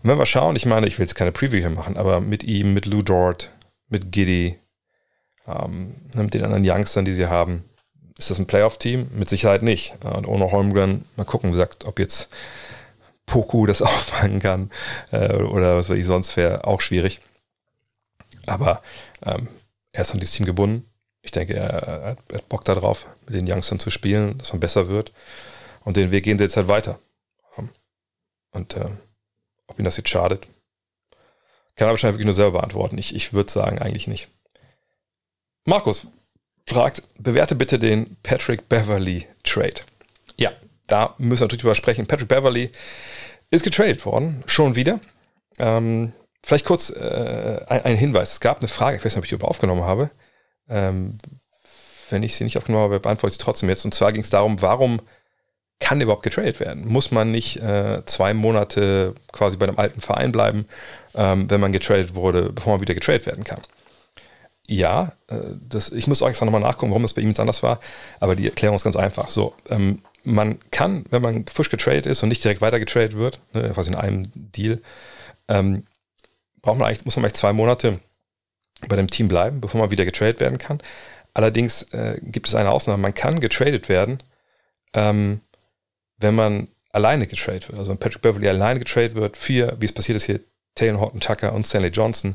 Und 0.02 0.10
wenn 0.10 0.18
wir 0.18 0.26
schauen, 0.26 0.56
ich 0.56 0.66
meine, 0.66 0.86
ich 0.86 0.98
will 0.98 1.04
jetzt 1.04 1.14
keine 1.14 1.32
Preview 1.32 1.58
hier 1.58 1.70
machen, 1.70 1.96
aber 1.96 2.20
mit 2.20 2.44
ihm, 2.44 2.74
mit 2.74 2.84
Lou 2.84 3.02
Dort, 3.02 3.50
mit 3.88 4.12
Giddy, 4.12 4.58
ähm, 5.46 5.94
ne, 6.14 6.22
mit 6.22 6.34
den 6.34 6.44
anderen 6.44 6.64
Youngstern, 6.66 7.06
die 7.06 7.14
sie 7.14 7.28
haben, 7.28 7.64
ist 8.18 8.30
das 8.30 8.38
ein 8.38 8.46
Playoff-Team? 8.46 9.10
Mit 9.14 9.28
Sicherheit 9.28 9.62
nicht. 9.62 9.94
Und 10.04 10.26
ohne 10.26 10.50
Holmgren, 10.50 11.04
mal 11.16 11.24
gucken, 11.24 11.52
gesagt, 11.52 11.84
ob 11.84 11.98
jetzt 11.98 12.28
Poku 13.26 13.64
das 13.64 13.80
auffangen 13.82 14.40
kann 14.40 14.70
äh, 15.12 15.34
oder 15.34 15.76
was 15.76 15.88
weiß 15.88 15.98
ich 15.98 16.06
sonst 16.06 16.36
wäre, 16.36 16.66
auch 16.66 16.80
schwierig. 16.80 17.20
Aber 18.46 18.82
ähm, 19.24 19.48
er 19.92 20.02
ist 20.02 20.12
an 20.12 20.20
dieses 20.20 20.34
Team 20.34 20.46
gebunden. 20.46 20.84
Ich 21.22 21.30
denke, 21.30 21.54
er, 21.54 21.70
er, 21.70 22.10
hat 22.10 22.48
Bock 22.48 22.64
darauf, 22.64 23.06
mit 23.26 23.34
den 23.34 23.50
Youngstern 23.50 23.78
zu 23.78 23.90
spielen, 23.90 24.38
dass 24.38 24.52
man 24.52 24.60
besser 24.60 24.88
wird. 24.88 25.12
Und 25.84 25.96
den 25.96 26.10
Weg 26.10 26.24
gehen 26.24 26.38
sie 26.38 26.44
jetzt 26.44 26.56
halt 26.56 26.68
weiter. 26.68 26.98
Und 28.50 28.74
äh, 28.74 28.90
ob 29.66 29.78
ihm 29.78 29.84
das 29.84 29.96
jetzt 29.96 30.08
schadet, 30.08 30.46
kann 31.76 31.86
er 31.86 31.90
wahrscheinlich 31.90 32.14
wirklich 32.14 32.26
nur 32.26 32.34
selber 32.34 32.58
beantworten. 32.58 32.98
Ich, 32.98 33.14
ich 33.14 33.32
würde 33.32 33.52
sagen, 33.52 33.78
eigentlich 33.78 34.08
nicht. 34.08 34.28
Markus, 35.64 36.08
fragt, 36.68 37.02
bewerte 37.18 37.54
bitte 37.54 37.78
den 37.78 38.16
Patrick 38.22 38.68
Beverly 38.68 39.26
Trade. 39.44 39.80
Ja, 40.36 40.52
da 40.86 41.14
müssen 41.18 41.40
wir 41.40 41.44
natürlich 41.46 41.62
drüber 41.62 41.74
sprechen. 41.74 42.06
Patrick 42.06 42.28
Beverly 42.28 42.70
ist 43.50 43.64
getradet 43.64 44.04
worden, 44.04 44.40
schon 44.46 44.76
wieder. 44.76 45.00
Ähm, 45.58 46.12
vielleicht 46.42 46.66
kurz 46.66 46.90
äh, 46.90 47.60
ein, 47.68 47.84
ein, 47.84 47.96
Hinweis. 47.96 48.32
Es 48.32 48.40
gab 48.40 48.60
eine 48.60 48.68
Frage, 48.68 48.96
ich 48.96 49.04
weiß 49.04 49.12
nicht, 49.12 49.18
ob 49.18 49.24
ich 49.24 49.30
die 49.30 49.34
überhaupt 49.34 49.56
aufgenommen 49.56 49.84
habe. 49.84 50.10
Ähm, 50.68 51.18
wenn 52.10 52.22
ich 52.22 52.36
sie 52.36 52.44
nicht 52.44 52.56
aufgenommen 52.56 52.84
habe, 52.84 53.00
beantworte 53.00 53.32
ich 53.32 53.38
sie 53.38 53.44
trotzdem 53.44 53.68
jetzt. 53.68 53.84
Und 53.84 53.94
zwar 53.94 54.12
ging 54.12 54.22
es 54.22 54.30
darum, 54.30 54.60
warum 54.62 55.00
kann 55.80 56.00
überhaupt 56.00 56.22
getradet 56.22 56.60
werden? 56.60 56.86
Muss 56.86 57.10
man 57.10 57.30
nicht 57.30 57.56
äh, 57.56 58.02
zwei 58.06 58.34
Monate 58.34 59.14
quasi 59.32 59.56
bei 59.56 59.66
einem 59.66 59.78
alten 59.78 60.00
Verein 60.00 60.32
bleiben, 60.32 60.66
ähm, 61.14 61.48
wenn 61.50 61.60
man 61.60 61.72
getradet 61.72 62.14
wurde, 62.14 62.52
bevor 62.52 62.74
man 62.74 62.80
wieder 62.80 62.94
getradet 62.94 63.26
werden 63.26 63.44
kann? 63.44 63.60
Ja, 64.68 65.12
äh, 65.28 65.36
das, 65.68 65.90
ich 65.90 66.06
muss 66.06 66.22
auch 66.22 66.28
extra 66.28 66.44
nochmal 66.44 66.60
nachgucken, 66.60 66.90
warum 66.90 67.02
das 67.02 67.14
bei 67.14 67.22
ihm 67.22 67.28
jetzt 67.28 67.40
anders 67.40 67.62
war, 67.62 67.80
aber 68.20 68.36
die 68.36 68.46
Erklärung 68.46 68.76
ist 68.76 68.84
ganz 68.84 68.96
einfach. 68.96 69.30
So, 69.30 69.54
ähm, 69.68 70.02
man 70.24 70.58
kann, 70.70 71.06
wenn 71.10 71.22
man 71.22 71.46
frisch 71.46 71.70
getradet 71.70 72.06
ist 72.06 72.22
und 72.22 72.28
nicht 72.28 72.44
direkt 72.44 72.60
weiter 72.60 72.78
getradet 72.78 73.16
wird, 73.16 73.40
ne, 73.54 73.70
quasi 73.70 73.90
in 73.90 73.96
einem 73.96 74.30
Deal, 74.34 74.80
ähm, 75.48 75.86
braucht 76.60 76.78
man 76.78 76.86
eigentlich, 76.86 77.04
muss 77.04 77.16
man 77.16 77.24
eigentlich 77.24 77.34
zwei 77.34 77.52
Monate 77.52 77.98
bei 78.86 78.96
dem 78.96 79.08
Team 79.08 79.26
bleiben, 79.28 79.60
bevor 79.60 79.80
man 79.80 79.90
wieder 79.90 80.04
getradet 80.04 80.38
werden 80.38 80.58
kann. 80.58 80.80
Allerdings 81.32 81.82
äh, 81.92 82.20
gibt 82.22 82.46
es 82.46 82.54
eine 82.54 82.70
Ausnahme, 82.70 83.02
man 83.02 83.14
kann 83.14 83.40
getradet 83.40 83.88
werden, 83.88 84.22
ähm, 84.92 85.40
wenn 86.18 86.34
man 86.34 86.68
alleine 86.92 87.26
getradet 87.26 87.68
wird. 87.68 87.78
Also 87.78 87.90
wenn 87.90 87.98
Patrick 87.98 88.22
Beverly 88.22 88.48
alleine 88.48 88.80
getradet 88.80 89.14
wird, 89.14 89.36
für, 89.36 89.76
wie 89.80 89.86
es 89.86 89.92
passiert 89.92 90.16
ist 90.16 90.24
hier, 90.24 90.40
Taylor 90.74 91.00
Horton 91.00 91.20
Tucker 91.20 91.54
und 91.54 91.66
Stanley 91.66 91.88
Johnson, 91.88 92.34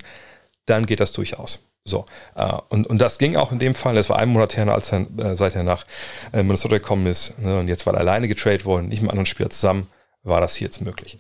dann 0.65 0.86
geht 0.86 1.00
das 1.00 1.12
durchaus. 1.12 1.60
So, 1.86 2.06
äh, 2.36 2.54
und, 2.69 2.88
und 2.88 3.00
das 3.00 3.17
ging 3.17 3.36
auch 3.36 3.52
in 3.52 3.60
dem 3.60 3.76
Fall, 3.76 3.96
das 3.96 4.10
war 4.10 4.19
ein 4.19 4.30
Monat 4.30 4.56
her, 4.56 4.67
als 4.69 4.93
er, 4.93 5.06
äh, 5.19 5.36
seit 5.36 5.56
er 5.56 5.63
nach 5.63 5.86
äh, 6.32 6.43
Minnesota 6.43 6.78
gekommen 6.78 7.08
ist. 7.08 7.38
Ne, 7.39 7.60
und 7.60 7.67
jetzt 7.67 7.86
war 7.86 7.93
er 7.93 8.00
alleine 8.00 8.28
getradet 8.28 8.65
worden, 8.65 8.88
nicht 8.89 9.02
mit 9.02 9.12
anderen 9.12 9.26
Spielern 9.26 9.52
zusammen. 9.52 9.88
war 10.24 10.39
das 10.39 10.56
hier 10.56 10.67
jetzt 10.67 10.82
möglich. 10.82 11.17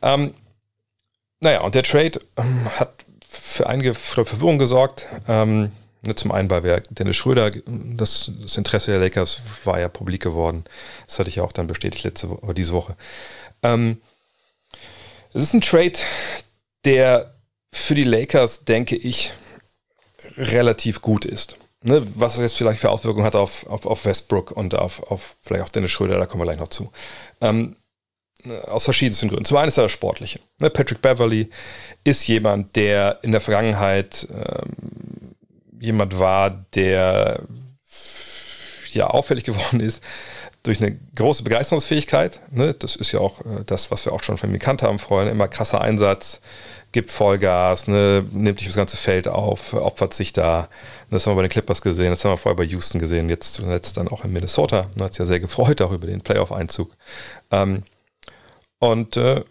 Ähm, 0.00 0.32
naja, 1.40 1.60
und 1.60 1.74
der 1.74 1.82
Trade 1.82 2.18
ähm, 2.38 2.66
hat 2.78 3.04
für 3.28 3.66
einige 3.68 3.94
Verwirrung 3.94 4.58
gesorgt. 4.58 5.06
Ähm, 5.28 5.70
Ne, 6.06 6.14
zum 6.14 6.30
einen, 6.30 6.48
weil 6.50 6.62
wir 6.62 6.80
Dennis 6.90 7.16
Schröder, 7.16 7.50
das, 7.50 8.30
das, 8.40 8.56
Interesse 8.56 8.92
der 8.92 9.00
Lakers 9.00 9.40
war 9.64 9.80
ja 9.80 9.88
publik 9.88 10.22
geworden. 10.22 10.64
Das 11.06 11.18
hatte 11.18 11.28
ich 11.28 11.36
ja 11.36 11.42
auch 11.42 11.52
dann 11.52 11.66
bestätigt 11.66 12.04
letzte 12.04 12.30
Woche, 12.30 12.54
diese 12.54 12.72
Woche. 12.72 12.96
Ähm, 13.62 14.00
es 15.32 15.42
ist 15.42 15.54
ein 15.54 15.60
Trade, 15.60 15.98
der 16.84 17.34
für 17.72 17.94
die 17.94 18.04
Lakers, 18.04 18.64
denke 18.64 18.96
ich, 18.96 19.32
relativ 20.36 21.02
gut 21.02 21.24
ist. 21.24 21.56
Ne, 21.82 22.02
was 22.14 22.36
jetzt 22.38 22.56
vielleicht 22.56 22.80
für 22.80 22.90
Auswirkungen 22.90 23.24
hat 23.24 23.36
auf, 23.36 23.66
auf, 23.66 23.86
auf 23.86 24.04
Westbrook 24.04 24.50
und 24.50 24.74
auf, 24.74 25.02
auf 25.10 25.36
vielleicht 25.42 25.64
auch 25.64 25.68
Dennis 25.68 25.92
Schröder, 25.92 26.18
da 26.18 26.26
kommen 26.26 26.40
wir 26.40 26.46
gleich 26.46 26.58
noch 26.58 26.68
zu. 26.68 26.90
Ähm, 27.40 27.76
aus 28.66 28.84
verschiedensten 28.84 29.28
Gründen. 29.28 29.44
Zum 29.44 29.56
einen 29.56 29.68
ist 29.68 29.76
er 29.76 29.84
das 29.84 29.92
Sportliche. 29.92 30.40
Ne, 30.58 30.70
Patrick 30.70 31.02
Beverly 31.02 31.50
ist 32.04 32.26
jemand, 32.26 32.76
der 32.76 33.18
in 33.22 33.32
der 33.32 33.40
Vergangenheit 33.40 34.26
ähm, 34.30 35.36
jemand 35.78 36.18
war, 36.18 36.50
der 36.74 37.42
ja 38.92 39.08
auffällig 39.08 39.44
geworden 39.44 39.80
ist 39.80 40.02
durch 40.62 40.80
eine 40.80 40.98
große 41.14 41.44
Begeisterungsfähigkeit. 41.44 42.40
Ne? 42.50 42.74
Das 42.74 42.96
ist 42.96 43.12
ja 43.12 43.20
auch 43.20 43.40
äh, 43.40 43.64
das, 43.64 43.90
was 43.90 44.04
wir 44.04 44.12
auch 44.12 44.22
schon 44.22 44.38
von 44.38 44.50
ihm 44.50 44.54
gekannt 44.54 44.82
haben 44.82 44.98
vorher. 44.98 45.30
Immer 45.30 45.48
krasser 45.48 45.80
Einsatz, 45.80 46.40
gibt 46.96 47.10
Vollgas, 47.10 47.88
ne? 47.88 48.24
nimmt 48.32 48.58
sich 48.58 48.68
das 48.68 48.76
ganze 48.76 48.96
Feld 48.96 49.28
auf, 49.28 49.74
opfert 49.74 50.14
sich 50.14 50.32
da. 50.32 50.70
Das 51.10 51.26
haben 51.26 51.32
wir 51.32 51.36
bei 51.36 51.42
den 51.42 51.50
Clippers 51.50 51.82
gesehen, 51.82 52.08
das 52.08 52.24
haben 52.24 52.32
wir 52.32 52.38
vorher 52.38 52.56
bei 52.56 52.64
Houston 52.64 52.98
gesehen, 52.98 53.28
jetzt 53.28 53.52
zuletzt 53.52 53.98
dann 53.98 54.08
auch 54.08 54.24
in 54.24 54.32
Minnesota. 54.32 54.88
Da 54.96 55.04
hat 55.04 55.12
es 55.12 55.18
ja 55.18 55.26
sehr 55.26 55.38
gefreut, 55.38 55.82
auch 55.82 55.92
über 55.92 56.06
den 56.06 56.22
Playoff-Einzug. 56.22 56.96
Ähm, 57.50 57.82
und 58.78 59.18
äh, 59.18 59.44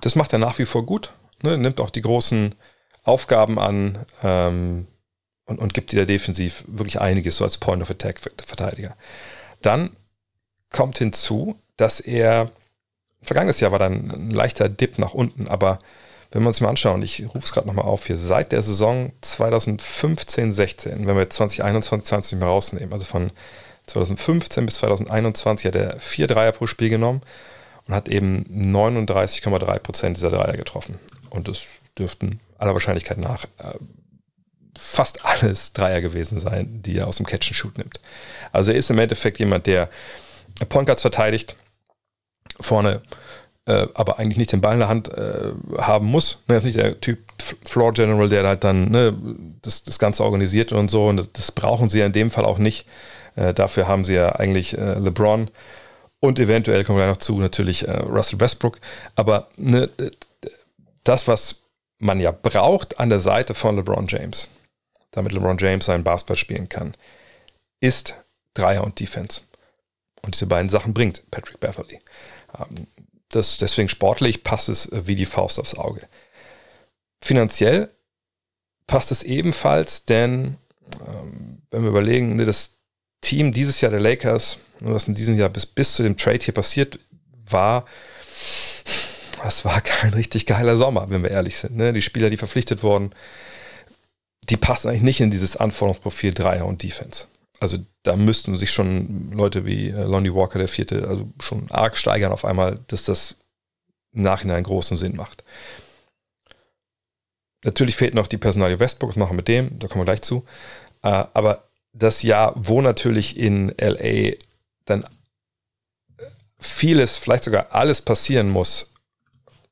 das 0.00 0.14
macht 0.14 0.32
er 0.32 0.38
nach 0.38 0.58
wie 0.58 0.64
vor 0.64 0.86
gut. 0.86 1.12
Ne? 1.42 1.58
Nimmt 1.58 1.80
auch 1.80 1.90
die 1.90 2.00
großen 2.00 2.54
Aufgaben 3.02 3.58
an. 3.58 3.98
Ähm, 4.22 4.86
und, 5.44 5.58
und 5.58 5.74
gibt 5.74 5.92
dir 5.92 6.06
defensiv 6.06 6.64
wirklich 6.66 6.98
einiges 6.98 7.36
so 7.36 7.44
als 7.44 7.58
Point 7.58 7.82
of 7.82 7.90
Attack 7.90 8.20
Verteidiger. 8.20 8.96
Dann 9.60 9.90
kommt 10.70 10.96
hinzu, 10.96 11.56
dass 11.76 12.00
er 12.00 12.50
vergangenes 13.20 13.60
Jahr 13.60 13.70
war 13.70 13.78
dann 13.78 14.10
ein 14.10 14.30
leichter 14.30 14.70
Dip 14.70 14.98
nach 14.98 15.12
unten, 15.12 15.46
aber 15.46 15.78
wenn 16.34 16.42
wir 16.42 16.48
uns 16.48 16.60
mal 16.60 16.68
anschauen, 16.68 17.00
ich 17.02 17.24
rufe 17.28 17.46
es 17.46 17.52
gerade 17.52 17.68
nochmal 17.68 17.84
auf 17.84 18.06
hier, 18.06 18.16
seit 18.16 18.50
der 18.50 18.60
Saison 18.60 19.12
2015, 19.20 20.50
16, 20.50 21.06
wenn 21.06 21.16
wir 21.16 21.30
2021, 21.30 22.08
20 22.08 22.38
mal 22.40 22.46
rausnehmen, 22.46 22.92
also 22.92 23.04
von 23.04 23.30
2015 23.86 24.66
bis 24.66 24.74
2021 24.76 25.66
hat 25.66 25.76
er 25.76 26.00
vier 26.00 26.26
Dreier 26.26 26.50
pro 26.50 26.66
Spiel 26.66 26.88
genommen 26.88 27.22
und 27.86 27.94
hat 27.94 28.08
eben 28.08 28.46
39,3 28.50 29.78
Prozent 29.78 30.16
dieser 30.16 30.30
Dreier 30.30 30.56
getroffen. 30.56 30.98
Und 31.30 31.46
das 31.46 31.66
dürften 31.96 32.40
aller 32.58 32.72
Wahrscheinlichkeit 32.72 33.18
nach 33.18 33.44
äh, 33.58 33.74
fast 34.76 35.24
alles 35.24 35.72
Dreier 35.72 36.00
gewesen 36.00 36.40
sein, 36.40 36.82
die 36.82 36.96
er 36.96 37.06
aus 37.06 37.18
dem 37.18 37.26
Catch 37.26 37.46
and 37.46 37.56
Shoot 37.56 37.78
nimmt. 37.78 38.00
Also 38.50 38.72
er 38.72 38.78
ist 38.78 38.90
im 38.90 38.98
Endeffekt 38.98 39.38
jemand, 39.38 39.68
der 39.68 39.88
Point 40.68 40.86
Guards 40.86 41.02
verteidigt, 41.02 41.54
vorne 42.60 43.02
äh, 43.66 43.86
aber 43.94 44.18
eigentlich 44.18 44.36
nicht 44.36 44.52
den 44.52 44.60
Ball 44.60 44.74
in 44.74 44.80
der 44.80 44.88
Hand 44.88 45.08
äh, 45.08 45.52
haben 45.78 46.06
muss. 46.06 46.42
Ne, 46.48 46.54
er 46.54 46.58
ist 46.58 46.64
nicht 46.64 46.78
der 46.78 47.00
Typ 47.00 47.18
Floor 47.64 47.92
General, 47.92 48.28
der 48.28 48.46
halt 48.46 48.64
dann 48.64 48.90
ne, 48.90 49.16
das, 49.62 49.84
das 49.84 49.98
Ganze 49.98 50.24
organisiert 50.24 50.72
und 50.72 50.88
so. 50.90 51.08
Und 51.08 51.16
das, 51.16 51.32
das, 51.32 51.52
brauchen 51.52 51.88
sie 51.88 52.00
ja 52.00 52.06
in 52.06 52.12
dem 52.12 52.30
Fall 52.30 52.44
auch 52.44 52.58
nicht. 52.58 52.86
Äh, 53.36 53.54
dafür 53.54 53.88
haben 53.88 54.04
sie 54.04 54.14
ja 54.14 54.32
eigentlich 54.32 54.76
äh, 54.76 54.98
LeBron 54.98 55.50
und 56.20 56.38
eventuell 56.38 56.84
kommen 56.84 56.98
wir 56.98 57.06
noch 57.06 57.16
zu 57.16 57.38
natürlich 57.38 57.88
äh, 57.88 57.92
Russell 57.98 58.40
Westbrook. 58.40 58.80
Aber 59.16 59.48
ne, 59.56 59.90
das, 61.04 61.28
was 61.28 61.62
man 61.98 62.20
ja 62.20 62.32
braucht 62.32 63.00
an 63.00 63.08
der 63.08 63.20
Seite 63.20 63.54
von 63.54 63.76
LeBron 63.76 64.06
James, 64.08 64.48
damit 65.10 65.32
LeBron 65.32 65.58
James 65.58 65.86
seinen 65.86 66.04
Basketball 66.04 66.36
spielen 66.36 66.68
kann, 66.68 66.94
ist 67.80 68.14
Dreier 68.54 68.84
und 68.84 69.00
Defense. 69.00 69.42
Und 70.22 70.34
diese 70.34 70.46
beiden 70.46 70.68
Sachen 70.68 70.94
bringt 70.94 71.30
Patrick 71.30 71.60
Beverly. 71.60 72.00
Ähm, 72.58 72.86
das, 73.34 73.56
deswegen 73.56 73.88
sportlich 73.88 74.44
passt 74.44 74.68
es 74.68 74.88
wie 74.92 75.14
die 75.14 75.26
Faust 75.26 75.58
aufs 75.58 75.74
Auge. 75.74 76.08
Finanziell 77.20 77.90
passt 78.86 79.10
es 79.10 79.22
ebenfalls, 79.22 80.04
denn 80.04 80.56
ähm, 81.06 81.62
wenn 81.70 81.82
wir 81.82 81.90
überlegen, 81.90 82.36
ne, 82.36 82.44
das 82.44 82.74
Team 83.20 83.52
dieses 83.52 83.80
Jahr 83.80 83.90
der 83.90 84.00
Lakers, 84.00 84.58
was 84.80 85.08
in 85.08 85.14
diesem 85.14 85.38
Jahr 85.38 85.48
bis, 85.48 85.66
bis 85.66 85.94
zu 85.94 86.02
dem 86.02 86.16
Trade 86.16 86.40
hier 86.44 86.54
passiert 86.54 86.98
war, 87.48 87.86
das 89.42 89.64
war 89.64 89.80
kein 89.80 90.12
richtig 90.14 90.46
geiler 90.46 90.76
Sommer, 90.76 91.08
wenn 91.10 91.22
wir 91.22 91.30
ehrlich 91.30 91.58
sind. 91.58 91.76
Ne? 91.76 91.92
Die 91.92 92.02
Spieler, 92.02 92.30
die 92.30 92.36
verpflichtet 92.36 92.82
wurden, 92.82 93.14
die 94.48 94.56
passen 94.56 94.88
eigentlich 94.88 95.02
nicht 95.02 95.20
in 95.20 95.30
dieses 95.30 95.56
Anforderungsprofil 95.56 96.34
Dreier 96.34 96.66
und 96.66 96.82
Defense. 96.82 97.26
Also 97.60 97.78
da 98.02 98.16
müssten 98.16 98.56
sich 98.56 98.70
schon 98.70 99.32
Leute 99.32 99.64
wie 99.64 99.88
äh, 99.88 100.04
Lonnie 100.04 100.34
Walker, 100.34 100.58
der 100.58 100.68
vierte, 100.68 101.06
also 101.08 101.28
schon 101.40 101.70
arg 101.70 101.96
steigern 101.96 102.32
auf 102.32 102.44
einmal, 102.44 102.74
dass 102.88 103.04
das 103.04 103.36
im 104.12 104.22
Nachhinein 104.22 104.62
großen 104.62 104.96
Sinn 104.96 105.16
macht. 105.16 105.44
Natürlich 107.64 107.96
fehlt 107.96 108.14
noch 108.14 108.26
die 108.26 108.36
Personalie 108.36 108.78
Westbrook, 108.78 109.10
das 109.10 109.16
machen 109.16 109.32
wir 109.32 109.36
mit 109.36 109.48
dem, 109.48 109.78
da 109.78 109.88
kommen 109.88 110.02
wir 110.02 110.06
gleich 110.06 110.22
zu. 110.22 110.44
Äh, 111.02 111.24
aber 111.32 111.64
das 111.92 112.22
Jahr, 112.22 112.52
wo 112.56 112.82
natürlich 112.82 113.38
in 113.38 113.72
LA 113.78 114.36
dann 114.84 115.06
vieles, 116.58 117.16
vielleicht 117.16 117.44
sogar 117.44 117.72
alles 117.72 118.02
passieren 118.02 118.50
muss, 118.50 118.92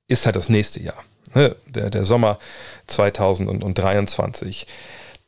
ist 0.08 0.24
halt 0.24 0.36
das 0.36 0.48
nächste 0.48 0.80
Jahr 0.80 1.02
ne, 1.34 1.56
der, 1.66 1.90
der 1.90 2.04
Sommer 2.04 2.38
2023, 2.86 4.66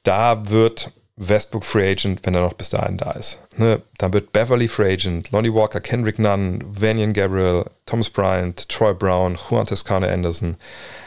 da 0.03 0.51
wird 0.51 0.90
Westbrook 1.16 1.64
Free 1.64 1.92
Agent, 1.92 2.20
wenn 2.24 2.35
er 2.35 2.42
noch 2.42 2.55
bis 2.55 2.70
dahin 2.70 2.96
da 2.96 3.12
ist. 3.12 3.38
Ne, 3.57 3.83
dann 3.98 4.12
wird 4.12 4.33
Beverly 4.33 4.66
Free 4.66 4.94
Agent, 4.94 5.31
Lonnie 5.31 5.53
Walker, 5.53 5.81
Kendrick 5.81 6.18
Nunn, 6.18 6.62
Vanyan 6.66 7.12
Gabriel, 7.12 7.66
Thomas 7.87 8.11
Bryant, 8.11 8.68
Troy 8.68 8.94
Brown, 8.94 9.37
Juan 9.37 9.66
Toscano 9.66 10.07
Anderson. 10.07 10.57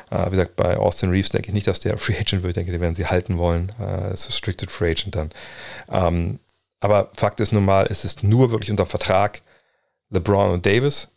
Äh, 0.09 0.27
wie 0.27 0.31
gesagt, 0.31 0.55
bei 0.55 0.77
Austin 0.77 1.09
Reeves 1.09 1.29
denke 1.29 1.49
ich 1.49 1.53
nicht, 1.53 1.67
dass 1.67 1.81
der 1.81 1.97
Free 1.97 2.17
Agent 2.17 2.43
wird. 2.43 2.51
Ich 2.51 2.53
denke, 2.55 2.71
die 2.71 2.79
werden 2.79 2.95
sie 2.95 3.07
halten 3.07 3.37
wollen. 3.37 3.71
Äh, 3.81 4.13
ist 4.13 4.29
Restricted 4.29 4.71
Free 4.71 4.91
Agent 4.91 5.15
dann. 5.15 5.31
Ähm, 5.91 6.39
aber 6.79 7.11
Fakt 7.15 7.39
ist 7.39 7.51
nun 7.51 7.65
mal, 7.65 7.87
es 7.89 8.05
ist 8.05 8.23
nur 8.23 8.51
wirklich 8.51 8.71
unter 8.71 8.85
Vertrag 8.85 9.41
LeBron 10.09 10.51
und 10.51 10.65
Davis 10.65 11.09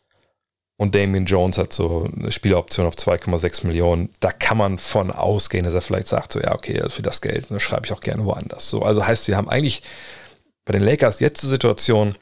und 0.80 0.94
Damien 0.94 1.26
Jones 1.26 1.58
hat 1.58 1.74
so 1.74 2.08
eine 2.16 2.32
Spieleroption 2.32 2.86
auf 2.86 2.94
2,6 2.94 3.66
Millionen. 3.66 4.08
Da 4.20 4.32
kann 4.32 4.56
man 4.56 4.78
von 4.78 5.10
ausgehen, 5.10 5.64
dass 5.64 5.74
er 5.74 5.82
vielleicht 5.82 6.06
sagt, 6.06 6.32
so 6.32 6.40
ja, 6.40 6.54
okay, 6.54 6.82
für 6.88 7.02
das 7.02 7.20
Geld 7.20 7.50
das 7.50 7.62
schreibe 7.62 7.84
ich 7.84 7.92
auch 7.92 8.00
gerne 8.00 8.24
woanders. 8.24 8.70
So, 8.70 8.80
also 8.80 9.06
heißt, 9.06 9.26
sie 9.26 9.36
haben 9.36 9.50
eigentlich 9.50 9.82
bei 10.64 10.72
den 10.72 10.82
Lakers 10.82 11.20
jetzt 11.20 11.42
die 11.42 11.48
Situation, 11.48 12.16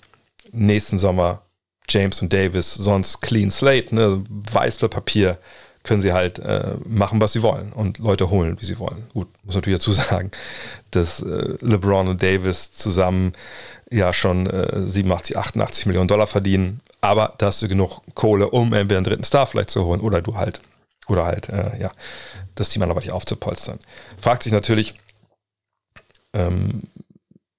nächsten 0.51 0.99
Sommer 0.99 1.43
James 1.89 2.21
und 2.21 2.33
Davis, 2.33 2.75
sonst 2.75 3.21
clean 3.21 3.53
slate, 3.53 3.95
ne, 3.95 4.25
Weißblatt 4.29 4.91
Papier, 4.91 5.39
können 5.85 6.01
sie 6.01 6.13
halt 6.13 6.41
äh, 6.41 6.75
machen, 6.85 7.21
was 7.21 7.35
sie 7.35 7.43
wollen 7.43 7.73
und 7.73 7.99
Leute 7.99 8.29
holen, 8.29 8.61
wie 8.61 8.67
sie 8.67 8.81
wollen. 8.81 9.05
Gut, 9.15 9.29
muss 9.45 9.55
natürlich 9.55 9.79
dazu 9.79 9.93
sagen, 9.93 10.33
dass 10.91 11.23
äh, 11.23 11.55
LeBron 11.61 12.09
und 12.09 12.25
Davis 12.25 12.73
zusammen 12.73 13.35
ja 13.89 14.13
schon 14.13 14.49
äh, 14.49 14.83
87, 14.85 15.37
88 15.39 15.87
Millionen 15.87 16.09
Dollar 16.09 16.27
verdienen 16.27 16.81
aber 17.01 17.35
da 17.39 17.47
hast 17.47 17.63
du 17.63 17.69
genug 17.69 18.01
Kohle, 18.15 18.51
um 18.51 18.73
entweder 18.73 18.99
einen 18.99 19.05
dritten 19.05 19.25
Star 19.25 19.47
vielleicht 19.47 19.71
zu 19.71 19.85
holen 19.85 20.01
oder 20.01 20.23
du 20.23 20.37
halt, 20.37 20.61
oder 21.07 21.25
halt, 21.25 21.49
äh, 21.49 21.79
ja, 21.81 21.93
das 22.55 22.71
Team 22.71 22.83
anderweitig 22.83 23.13
aufzupolstern. 23.13 23.79
Fragt 24.21 24.43
sich 24.43 24.53
natürlich, 24.53 24.95
ähm, 26.33 26.83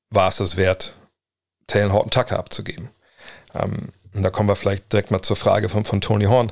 war 0.09 0.29
es 0.29 0.37
das 0.37 0.57
wert, 0.57 0.95
Taylor 1.67 1.93
Horton 1.93 2.11
Tucker 2.11 2.37
abzugeben? 2.37 2.89
Ähm, 3.53 3.89
und 4.13 4.23
da 4.23 4.29
kommen 4.29 4.49
wir 4.49 4.55
vielleicht 4.55 4.91
direkt 4.91 5.11
mal 5.11 5.21
zur 5.21 5.35
Frage 5.35 5.69
von, 5.69 5.85
von 5.85 6.01
Tony 6.01 6.25
Horn, 6.25 6.51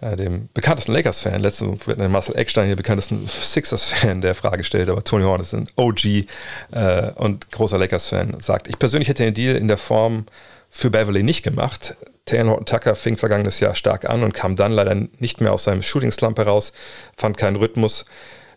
äh, 0.00 0.16
dem 0.16 0.48
bekanntesten 0.54 0.92
Lakers-Fan. 0.92 1.40
Letztens 1.40 1.86
wird 1.86 1.98
Marcel 1.98 2.36
Eckstein 2.36 2.66
hier 2.66 2.76
bekanntesten 2.76 3.28
Sixers-Fan 3.28 4.20
der 4.20 4.34
Frage 4.34 4.64
stellt, 4.64 4.88
aber 4.88 5.04
Tony 5.04 5.24
Horn 5.24 5.40
ist 5.40 5.54
ein 5.54 5.68
OG 5.76 6.26
äh, 6.72 7.10
und 7.16 7.50
großer 7.52 7.78
Lakers-Fan, 7.78 8.40
sagt, 8.40 8.68
ich 8.68 8.78
persönlich 8.78 9.08
hätte 9.08 9.24
den 9.24 9.34
Deal 9.34 9.56
in 9.56 9.68
der 9.68 9.78
Form 9.78 10.26
für 10.70 10.90
Beverly 10.90 11.22
nicht 11.22 11.42
gemacht. 11.42 11.96
Taylor 12.26 12.50
Horton 12.50 12.66
Tucker 12.66 12.94
fing 12.94 13.16
vergangenes 13.16 13.60
Jahr 13.60 13.74
stark 13.74 14.08
an 14.08 14.22
und 14.22 14.34
kam 14.34 14.56
dann 14.56 14.72
leider 14.72 14.94
nicht 14.94 15.40
mehr 15.40 15.52
aus 15.52 15.64
seinem 15.64 15.82
Shooting-Slump 15.82 16.38
heraus, 16.38 16.72
fand 17.16 17.36
keinen 17.36 17.56
Rhythmus. 17.56 18.04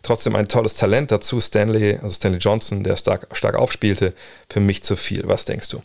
Trotzdem 0.02 0.34
ein 0.34 0.48
tolles 0.48 0.74
Talent 0.74 1.10
dazu. 1.10 1.40
Stanley, 1.40 1.98
also 2.02 2.14
Stanley 2.14 2.38
Johnson, 2.38 2.82
der 2.82 2.96
stark, 2.96 3.28
stark 3.32 3.54
aufspielte, 3.54 4.14
für 4.48 4.60
mich 4.60 4.82
zu 4.82 4.96
viel. 4.96 5.26
Was 5.28 5.44
denkst 5.44 5.68
du? 5.68 5.82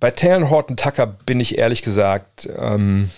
Bei 0.00 0.10
Taylor 0.10 0.50
Horton 0.50 0.76
Tucker 0.76 1.06
bin 1.06 1.40
ich 1.40 1.58
ehrlich 1.58 1.82
gesagt 1.82 2.48
ähm, 2.58 3.10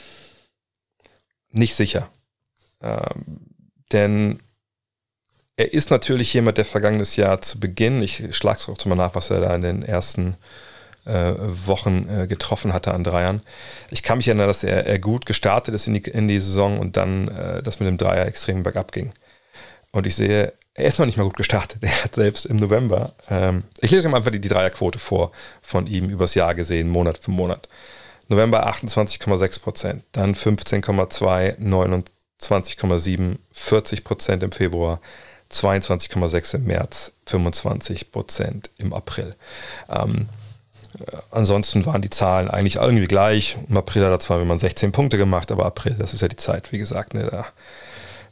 nicht 1.50 1.74
sicher. 1.74 2.10
Ähm, 2.80 3.24
denn 3.92 4.40
er 5.56 5.72
ist 5.72 5.90
natürlich 5.90 6.32
jemand, 6.32 6.58
der 6.58 6.64
vergangenes 6.64 7.16
Jahr 7.16 7.40
zu 7.40 7.60
Beginn, 7.60 8.02
ich 8.02 8.34
schlage 8.36 8.58
es 8.58 8.68
auch 8.68 8.84
mal 8.84 8.94
nach, 8.94 9.14
was 9.14 9.30
er 9.30 9.40
da 9.40 9.54
in 9.54 9.62
den 9.62 9.82
ersten 9.82 10.36
äh, 11.04 11.34
Wochen 11.38 12.08
äh, 12.08 12.26
getroffen 12.26 12.72
hatte 12.72 12.94
an 12.94 13.04
Dreiern. 13.04 13.40
Ich 13.90 14.02
kann 14.02 14.18
mich 14.18 14.28
erinnern, 14.28 14.46
dass 14.46 14.64
er, 14.64 14.86
er 14.86 14.98
gut 14.98 15.26
gestartet 15.26 15.74
ist 15.74 15.86
in 15.86 15.94
die, 15.94 16.02
in 16.02 16.28
die 16.28 16.40
Saison 16.40 16.78
und 16.78 16.96
dann 16.96 17.28
äh, 17.28 17.62
das 17.62 17.80
mit 17.80 17.88
dem 17.88 17.98
Dreier 17.98 18.26
extrem 18.26 18.62
bergab 18.62 18.92
ging. 18.92 19.10
Und 19.90 20.06
ich 20.06 20.14
sehe, 20.14 20.52
er 20.74 20.84
ist 20.86 20.98
noch 20.98 21.06
nicht 21.06 21.18
mal 21.18 21.24
gut 21.24 21.36
gestartet. 21.36 21.82
Er 21.82 22.04
hat 22.04 22.14
selbst 22.14 22.46
im 22.46 22.56
November, 22.56 23.12
ähm, 23.30 23.64
ich 23.80 23.90
lese 23.90 24.08
mal 24.08 24.18
einfach 24.18 24.30
die, 24.30 24.40
die 24.40 24.48
Dreierquote 24.48 24.98
vor, 24.98 25.32
von 25.60 25.86
ihm 25.86 26.08
übers 26.08 26.34
Jahr 26.34 26.54
gesehen, 26.54 26.88
Monat 26.88 27.18
für 27.18 27.30
Monat. 27.30 27.68
November 28.28 28.66
28,6 28.68 29.60
Prozent, 29.60 30.04
dann 30.12 30.34
15,2, 30.34 31.58
29,7, 31.58 33.36
40 33.52 34.04
Prozent 34.04 34.42
im 34.42 34.52
Februar, 34.52 35.00
22,6 35.50 36.54
im 36.54 36.64
März, 36.64 37.12
25 37.26 38.10
Prozent 38.10 38.70
im 38.78 38.94
April. 38.94 39.36
Ähm, 39.90 40.28
äh, 40.30 40.41
ansonsten 41.30 41.86
waren 41.86 42.02
die 42.02 42.10
Zahlen 42.10 42.48
eigentlich 42.48 42.76
irgendwie 42.76 43.06
gleich. 43.06 43.56
Im 43.68 43.76
April 43.76 44.04
hat 44.04 44.10
er 44.10 44.20
zwar, 44.20 44.40
wenn 44.40 44.46
man 44.46 44.58
16 44.58 44.92
Punkte 44.92 45.18
gemacht, 45.18 45.50
aber 45.50 45.66
April, 45.66 45.96
das 45.98 46.14
ist 46.14 46.20
ja 46.20 46.28
die 46.28 46.36
Zeit, 46.36 46.72
wie 46.72 46.78
gesagt, 46.78 47.14
ne, 47.14 47.28
da, 47.30 47.46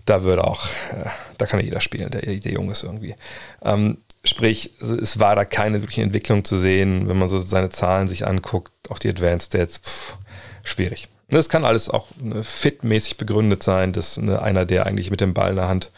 da 0.04 0.22
würde 0.22 0.44
auch, 0.44 0.66
äh, 0.66 1.08
da 1.38 1.46
kann 1.46 1.60
ja 1.60 1.66
jeder 1.66 1.80
spielen, 1.80 2.10
der, 2.10 2.22
der 2.22 2.52
Junge 2.52 2.72
ist 2.72 2.82
irgendwie. 2.82 3.14
Ähm, 3.62 3.98
sprich, 4.24 4.72
es 4.80 5.18
war 5.18 5.36
da 5.36 5.44
keine 5.44 5.80
wirkliche 5.80 6.02
Entwicklung 6.02 6.44
zu 6.44 6.56
sehen, 6.56 7.08
wenn 7.08 7.18
man 7.18 7.28
so 7.28 7.38
seine 7.38 7.70
Zahlen 7.70 8.08
sich 8.08 8.26
anguckt, 8.26 8.72
auch 8.90 8.98
die 8.98 9.08
Advanced 9.08 9.52
Stats, 9.52 9.78
pff, 9.78 10.16
schwierig. 10.64 11.08
Das 11.30 11.48
kann 11.48 11.64
alles 11.64 11.88
auch 11.88 12.08
ne, 12.20 12.42
fitmäßig 12.42 13.16
begründet 13.16 13.62
sein, 13.62 13.92
dass 13.92 14.16
ne, 14.16 14.42
einer, 14.42 14.64
der 14.64 14.86
eigentlich 14.86 15.10
mit 15.10 15.20
dem 15.20 15.32
Ball 15.32 15.50
in 15.50 15.56
der 15.56 15.68
Hand 15.68 15.90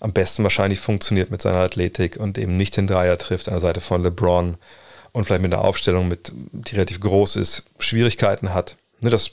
am 0.00 0.12
besten 0.12 0.42
wahrscheinlich 0.42 0.80
funktioniert 0.80 1.30
mit 1.30 1.42
seiner 1.42 1.58
Athletik 1.58 2.16
und 2.16 2.38
eben 2.38 2.56
nicht 2.56 2.76
den 2.76 2.86
Dreier 2.86 3.18
trifft 3.18 3.48
an 3.48 3.54
der 3.54 3.60
Seite 3.60 3.80
von 3.80 4.02
LeBron 4.02 4.56
und 5.12 5.24
vielleicht 5.24 5.42
mit 5.42 5.52
einer 5.52 5.64
Aufstellung, 5.64 6.08
mit, 6.08 6.32
die 6.34 6.74
relativ 6.74 7.00
groß 7.00 7.36
ist, 7.36 7.64
Schwierigkeiten 7.78 8.54
hat. 8.54 8.76
Ne, 9.00 9.10
das 9.10 9.32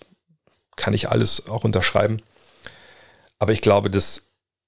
kann 0.75 0.93
ich 0.93 1.09
alles 1.09 1.47
auch 1.47 1.63
unterschreiben. 1.63 2.21
Aber 3.39 3.51
ich 3.51 3.61
glaube, 3.61 3.89
dass 3.89 4.23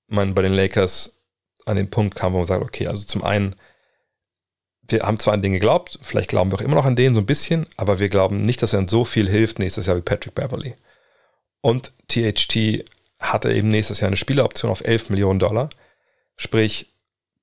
man 0.07 0.33
bei 0.33 0.41
den 0.41 0.53
Lakers 0.53 1.19
an 1.65 1.77
den 1.77 1.89
Punkt 1.89 2.15
kam, 2.15 2.33
wo 2.33 2.37
man 2.37 2.45
sagt, 2.45 2.63
okay, 2.63 2.87
also 2.87 3.05
zum 3.05 3.23
einen, 3.23 3.55
wir 4.81 5.03
haben 5.03 5.19
zwar 5.19 5.33
an 5.33 5.41
den 5.41 5.53
geglaubt, 5.53 5.99
vielleicht 6.01 6.29
glauben 6.29 6.51
wir 6.51 6.57
auch 6.57 6.63
immer 6.63 6.75
noch 6.75 6.85
an 6.85 6.95
den 6.95 7.13
so 7.13 7.21
ein 7.21 7.27
bisschen, 7.27 7.67
aber 7.77 7.99
wir 7.99 8.09
glauben 8.09 8.41
nicht, 8.41 8.61
dass 8.61 8.73
er 8.73 8.79
uns 8.79 8.91
so 8.91 9.05
viel 9.05 9.29
hilft 9.29 9.59
nächstes 9.59 9.85
Jahr 9.85 9.95
wie 9.95 10.01
Patrick 10.01 10.35
Beverly. 10.35 10.75
Und 11.61 11.91
THT 12.07 12.85
hatte 13.19 13.53
eben 13.53 13.69
nächstes 13.69 13.99
Jahr 13.99 14.07
eine 14.07 14.17
Spieleroption 14.17 14.71
auf 14.71 14.83
11 14.83 15.09
Millionen 15.09 15.39
Dollar. 15.39 15.69
Sprich, 16.37 16.91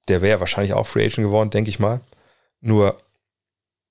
der 0.09 0.22
wäre 0.22 0.40
wahrscheinlich 0.40 0.72
auch 0.72 0.87
Free 0.87 1.05
Agent 1.05 1.26
geworden, 1.26 1.50
denke 1.50 1.70
ich 1.70 1.79
mal. 1.79 2.00
Nur 2.61 3.00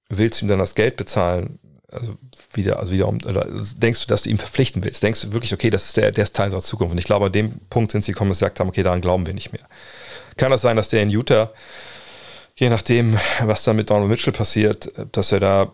willst 0.09 0.41
du 0.41 0.45
ihm 0.45 0.49
dann 0.49 0.59
das 0.59 0.75
Geld 0.75 0.95
bezahlen? 0.97 1.59
Also 1.91 2.15
wieder, 2.51 2.79
also 2.79 2.91
wiederum, 2.91 3.19
oder 3.25 3.47
denkst 3.77 4.01
du, 4.01 4.07
dass 4.07 4.23
du 4.23 4.29
ihn 4.29 4.37
verpflichten 4.37 4.83
willst? 4.83 5.01
Denkst 5.03 5.21
du 5.21 5.33
wirklich, 5.33 5.53
okay, 5.53 5.69
das 5.69 5.85
ist 5.85 5.97
der, 5.97 6.11
der 6.11 6.25
ist 6.25 6.35
Teil 6.35 6.45
unserer 6.45 6.61
Zukunft? 6.61 6.91
Und 6.91 6.97
ich 6.97 7.05
glaube, 7.05 7.27
an 7.27 7.31
dem 7.31 7.59
Punkt 7.69 7.91
sind 7.91 8.03
sie 8.03 8.11
gekommen, 8.11 8.29
dass 8.29 8.39
sie 8.39 8.45
gesagt 8.45 8.59
haben, 8.59 8.69
okay, 8.69 8.83
daran 8.83 9.01
glauben 9.01 9.25
wir 9.25 9.33
nicht 9.33 9.53
mehr. 9.53 9.61
Kann 10.37 10.51
das 10.51 10.61
sein, 10.61 10.75
dass 10.75 10.89
der 10.89 11.03
in 11.03 11.09
Utah, 11.09 11.51
je 12.55 12.69
nachdem, 12.69 13.17
was 13.43 13.63
da 13.63 13.73
mit 13.73 13.89
Donald 13.89 14.09
Mitchell 14.09 14.33
passiert, 14.33 14.91
dass 15.11 15.31
er 15.31 15.39
da 15.39 15.73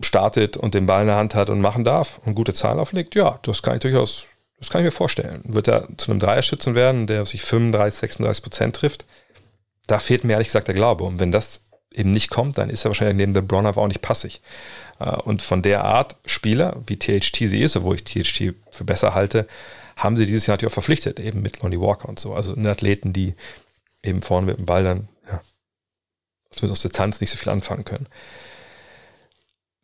startet 0.00 0.56
und 0.56 0.74
den 0.74 0.86
Ball 0.86 1.02
in 1.02 1.08
der 1.08 1.16
Hand 1.16 1.34
hat 1.34 1.50
und 1.50 1.60
machen 1.60 1.84
darf 1.84 2.20
und 2.24 2.34
gute 2.34 2.54
Zahlen 2.54 2.78
auflegt? 2.78 3.14
Ja, 3.14 3.38
das 3.42 3.62
kann 3.62 3.74
ich 3.74 3.80
durchaus, 3.80 4.26
das 4.58 4.70
kann 4.70 4.80
ich 4.80 4.86
mir 4.86 4.92
vorstellen. 4.92 5.42
Wird 5.44 5.68
er 5.68 5.88
zu 5.96 6.10
einem 6.10 6.20
Dreierschützen 6.20 6.74
werden, 6.74 7.06
der 7.06 7.26
sich 7.26 7.42
35, 7.42 8.00
36 8.00 8.42
Prozent 8.42 8.76
trifft? 8.76 9.04
Da 9.86 9.98
fehlt 9.98 10.24
mir 10.24 10.32
ehrlich 10.32 10.48
gesagt 10.48 10.68
der 10.68 10.74
Glaube. 10.74 11.04
Und 11.04 11.20
wenn 11.20 11.32
das 11.32 11.60
eben 11.94 12.10
nicht 12.10 12.30
kommt, 12.30 12.58
dann 12.58 12.70
ist 12.70 12.84
er 12.84 12.90
wahrscheinlich 12.90 13.16
neben 13.16 13.34
der 13.34 13.42
Brown 13.42 13.66
auch 13.66 13.88
nicht 13.88 14.02
passig. 14.02 14.40
Äh, 14.98 15.10
und 15.10 15.42
von 15.42 15.62
der 15.62 15.84
Art 15.84 16.16
Spieler, 16.26 16.76
wie 16.86 16.98
THT 16.98 17.36
sie 17.36 17.62
ist, 17.62 17.76
obwohl 17.76 17.96
ich 17.96 18.04
THT 18.04 18.54
für 18.70 18.84
besser 18.84 19.14
halte, 19.14 19.46
haben 19.96 20.16
sie 20.16 20.26
dieses 20.26 20.46
Jahr 20.46 20.54
natürlich 20.54 20.72
auch 20.72 20.74
verpflichtet, 20.74 21.20
eben 21.20 21.42
mit 21.42 21.62
Lonnie 21.62 21.80
Walker 21.80 22.08
und 22.08 22.18
so. 22.18 22.34
Also 22.34 22.54
Athleten, 22.54 23.12
die 23.12 23.34
eben 24.02 24.22
vorne 24.22 24.46
mit 24.46 24.58
dem 24.58 24.66
Ball 24.66 24.84
dann, 24.84 25.08
ja, 25.30 25.40
mit 26.60 26.70
aus 26.70 26.82
Distanz 26.82 27.20
nicht 27.20 27.30
so 27.30 27.36
viel 27.36 27.52
anfangen 27.52 27.84
können. 27.84 28.06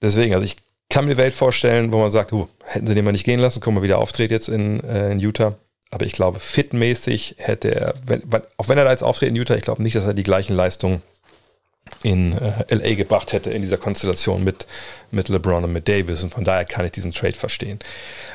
Deswegen, 0.03 0.35
also 0.35 0.45
ich 0.45 0.57
kann 0.91 1.05
mir 1.05 1.15
die 1.15 1.19
Welt 1.19 1.35
vorstellen, 1.35 1.93
wo 1.93 1.99
man 1.99 2.11
sagt, 2.11 2.33
uh, 2.33 2.49
hätten 2.65 2.87
sie 2.87 2.95
den 2.95 3.05
mal 3.05 3.13
nicht 3.13 3.25
gehen 3.25 3.41
lassen, 3.41 3.61
können 3.61 3.77
wir 3.77 3.83
wieder 3.83 3.99
auftreten 3.99 4.33
jetzt 4.33 4.49
in, 4.49 4.83
äh, 4.85 5.13
in 5.13 5.19
Utah. 5.19 5.57
Aber 5.91 6.05
ich 6.05 6.13
glaube, 6.13 6.41
fitmäßig 6.41 7.37
hätte 7.39 7.75
er, 7.75 7.95
wenn, 8.05 8.23
auch 8.57 8.69
wenn 8.69 8.79
er 8.79 8.85
da 8.85 8.91
jetzt 8.91 9.03
auftritt 9.03 9.31
in 9.31 9.37
Utah, 9.37 9.55
ich 9.55 9.63
glaube 9.63 9.83
nicht, 9.83 9.97
dass 9.97 10.07
er 10.07 10.15
die 10.15 10.23
gleichen 10.23 10.55
Leistungen 10.55 11.03
in 12.03 12.37
äh, 12.37 12.75
LA 12.75 12.95
gebracht 12.95 13.33
hätte 13.33 13.51
in 13.51 13.63
dieser 13.63 13.79
Konstellation 13.79 14.45
mit, 14.45 14.67
mit 15.11 15.29
LeBron 15.29 15.65
und 15.65 15.73
mit 15.73 15.89
Davis. 15.89 16.23
Und 16.25 16.35
von 16.35 16.45
daher 16.45 16.65
kann 16.65 16.85
ich 16.85 16.93
diesen 16.93 17.13
Trade 17.13 17.37
verstehen. 17.37 17.79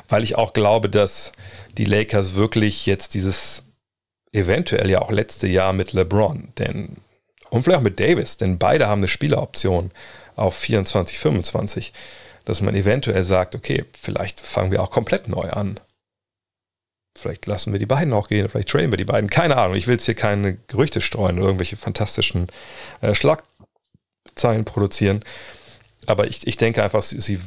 Weil 0.09 0.23
ich 0.23 0.35
auch 0.35 0.53
glaube, 0.53 0.89
dass 0.89 1.31
die 1.77 1.85
Lakers 1.85 2.35
wirklich 2.35 2.85
jetzt 2.85 3.13
dieses 3.13 3.63
eventuell 4.31 4.89
ja 4.89 5.01
auch 5.01 5.11
letzte 5.11 5.47
Jahr 5.47 5.73
mit 5.73 5.93
LeBron, 5.93 6.49
denn 6.57 6.97
und 7.49 7.61
vielleicht 7.61 7.79
auch 7.81 7.83
mit 7.83 7.99
Davis, 7.99 8.37
denn 8.37 8.57
beide 8.57 8.87
haben 8.87 9.01
eine 9.01 9.07
Spieleroption 9.07 9.91
auf 10.35 10.55
24, 10.55 11.19
25, 11.19 11.93
dass 12.45 12.61
man 12.61 12.73
eventuell 12.73 13.21
sagt, 13.21 13.53
okay, 13.53 13.85
vielleicht 13.93 14.39
fangen 14.39 14.71
wir 14.71 14.81
auch 14.81 14.89
komplett 14.89 15.27
neu 15.27 15.51
an. 15.51 15.75
Vielleicht 17.15 17.45
lassen 17.45 17.71
wir 17.71 17.79
die 17.79 17.85
beiden 17.85 18.13
auch 18.13 18.27
gehen, 18.27 18.49
vielleicht 18.49 18.69
trainen 18.69 18.91
wir 18.91 18.97
die 18.97 19.05
beiden. 19.05 19.29
Keine 19.29 19.57
Ahnung, 19.57 19.75
ich 19.75 19.87
will 19.87 19.93
jetzt 19.93 20.05
hier 20.05 20.15
keine 20.15 20.57
Gerüchte 20.67 20.99
streuen 20.99 21.37
oder 21.37 21.47
irgendwelche 21.47 21.75
fantastischen 21.75 22.47
äh, 23.01 23.13
Schlagzeilen 23.13 24.65
produzieren. 24.65 25.23
Aber 26.07 26.27
ich, 26.27 26.45
ich 26.47 26.57
denke 26.57 26.83
einfach, 26.83 27.03
sie, 27.03 27.21
sie 27.21 27.39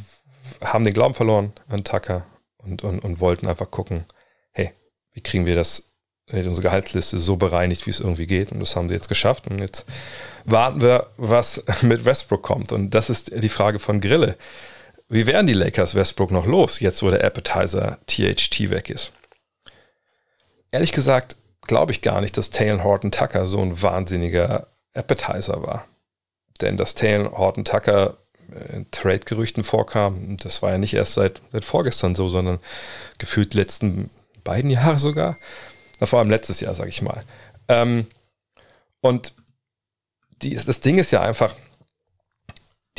haben 0.63 0.85
den 0.85 0.95
Glauben 0.95 1.15
verloren 1.15 1.53
an 1.69 1.85
Tucker 1.85 2.27
und, 2.59 2.85
und, 2.85 3.01
und 3.01 3.21
wollten 3.21 3.49
einfach 3.49 3.71
gucken, 3.71 4.05
hey, 4.53 4.73
wie 5.13 5.21
kriegen 5.21 5.47
wir 5.47 5.57
das, 5.57 5.93
unsere 6.31 6.63
Gehaltsliste 6.63 7.19
so 7.19 7.37
bereinigt, 7.37 7.87
wie 7.87 7.91
es 7.91 8.01
irgendwie 8.01 8.27
geht. 8.27 8.53
Und 8.53 8.61
das 8.61 8.77
haben 8.77 8.89
sie 8.89 8.95
jetzt 8.95 9.09
geschafft. 9.09 9.49
Und 9.49 9.59
jetzt 9.59 9.87
warten 10.45 10.81
wir, 10.81 11.09
was 11.17 11.65
mit 11.83 12.05
Westbrook 12.05 12.43
kommt. 12.43 12.73
Und 12.73 12.91
das 12.91 13.11
ist 13.11 13.33
die 13.35 13.49
Frage 13.49 13.79
von 13.79 14.01
Grille. 14.01 14.37
Wie 15.09 15.27
werden 15.27 15.47
die 15.47 15.53
Lakers 15.53 15.95
Westbrook 15.95 16.33
noch 16.33 16.47
los, 16.47 16.81
jetzt 16.81 17.03
wo 17.03 17.11
der 17.11 17.25
Appetizer 17.25 17.99
THT 18.07 18.71
weg 18.71 18.91
ist? 18.91 19.13
Ehrlich 20.71 20.93
gesagt 20.93 21.37
glaube 21.63 21.93
ich 21.93 22.03
gar 22.03 22.21
nicht, 22.21 22.37
dass 22.37 22.51
Taylor 22.51 22.85
Horton 22.85 23.11
Tucker 23.11 23.47
so 23.47 23.61
ein 23.61 23.83
wahnsinniger 23.83 24.69
Appetizer 24.95 25.63
war. 25.63 25.87
Denn 26.61 26.77
dass 26.77 26.95
Taylor 26.95 27.33
Horton 27.33 27.65
Tucker 27.65 28.19
in 28.73 28.83
äh, 28.83 28.87
Trade-Gerüchten 28.91 29.65
vorkam, 29.65 30.37
das 30.39 30.63
war 30.63 30.71
ja 30.71 30.79
nicht 30.79 30.95
erst 30.95 31.15
seit, 31.15 31.43
seit 31.53 31.65
vorgestern 31.65 32.15
so, 32.15 32.29
sondern 32.29 32.61
gefühlt 33.19 33.55
letzten 33.55 34.11
beiden 34.45 34.71
Jahre 34.71 34.99
sogar. 34.99 35.37
Na, 35.99 36.07
vor 36.07 36.21
allem 36.21 36.31
letztes 36.31 36.61
Jahr, 36.61 36.75
sage 36.75 36.91
ich 36.91 37.03
mal. 37.03 37.25
Ähm, 37.69 38.07
und 39.01 39.33
die, 40.43 40.55
das 40.55 40.81
Ding 40.81 40.99
ist 40.99 41.11
ja 41.11 41.23
einfach, 41.23 41.55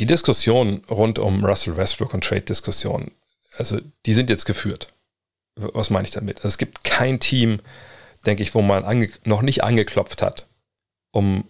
die 0.00 0.06
Diskussion 0.06 0.84
rund 0.90 1.18
um 1.18 1.44
Russell 1.44 1.76
Westbrook 1.76 2.14
und 2.14 2.24
Trade-Diskussionen, 2.24 3.10
also 3.56 3.80
die 4.06 4.14
sind 4.14 4.30
jetzt 4.30 4.44
geführt. 4.44 4.92
Was 5.58 5.90
meine 5.90 6.06
ich 6.06 6.12
damit? 6.12 6.38
Also 6.38 6.48
es 6.48 6.58
gibt 6.58 6.84
kein 6.84 7.20
Team, 7.20 7.60
denke 8.26 8.42
ich, 8.42 8.54
wo 8.54 8.62
man 8.62 9.10
noch 9.24 9.42
nicht 9.42 9.64
angeklopft 9.64 10.22
hat, 10.22 10.46
um 11.10 11.44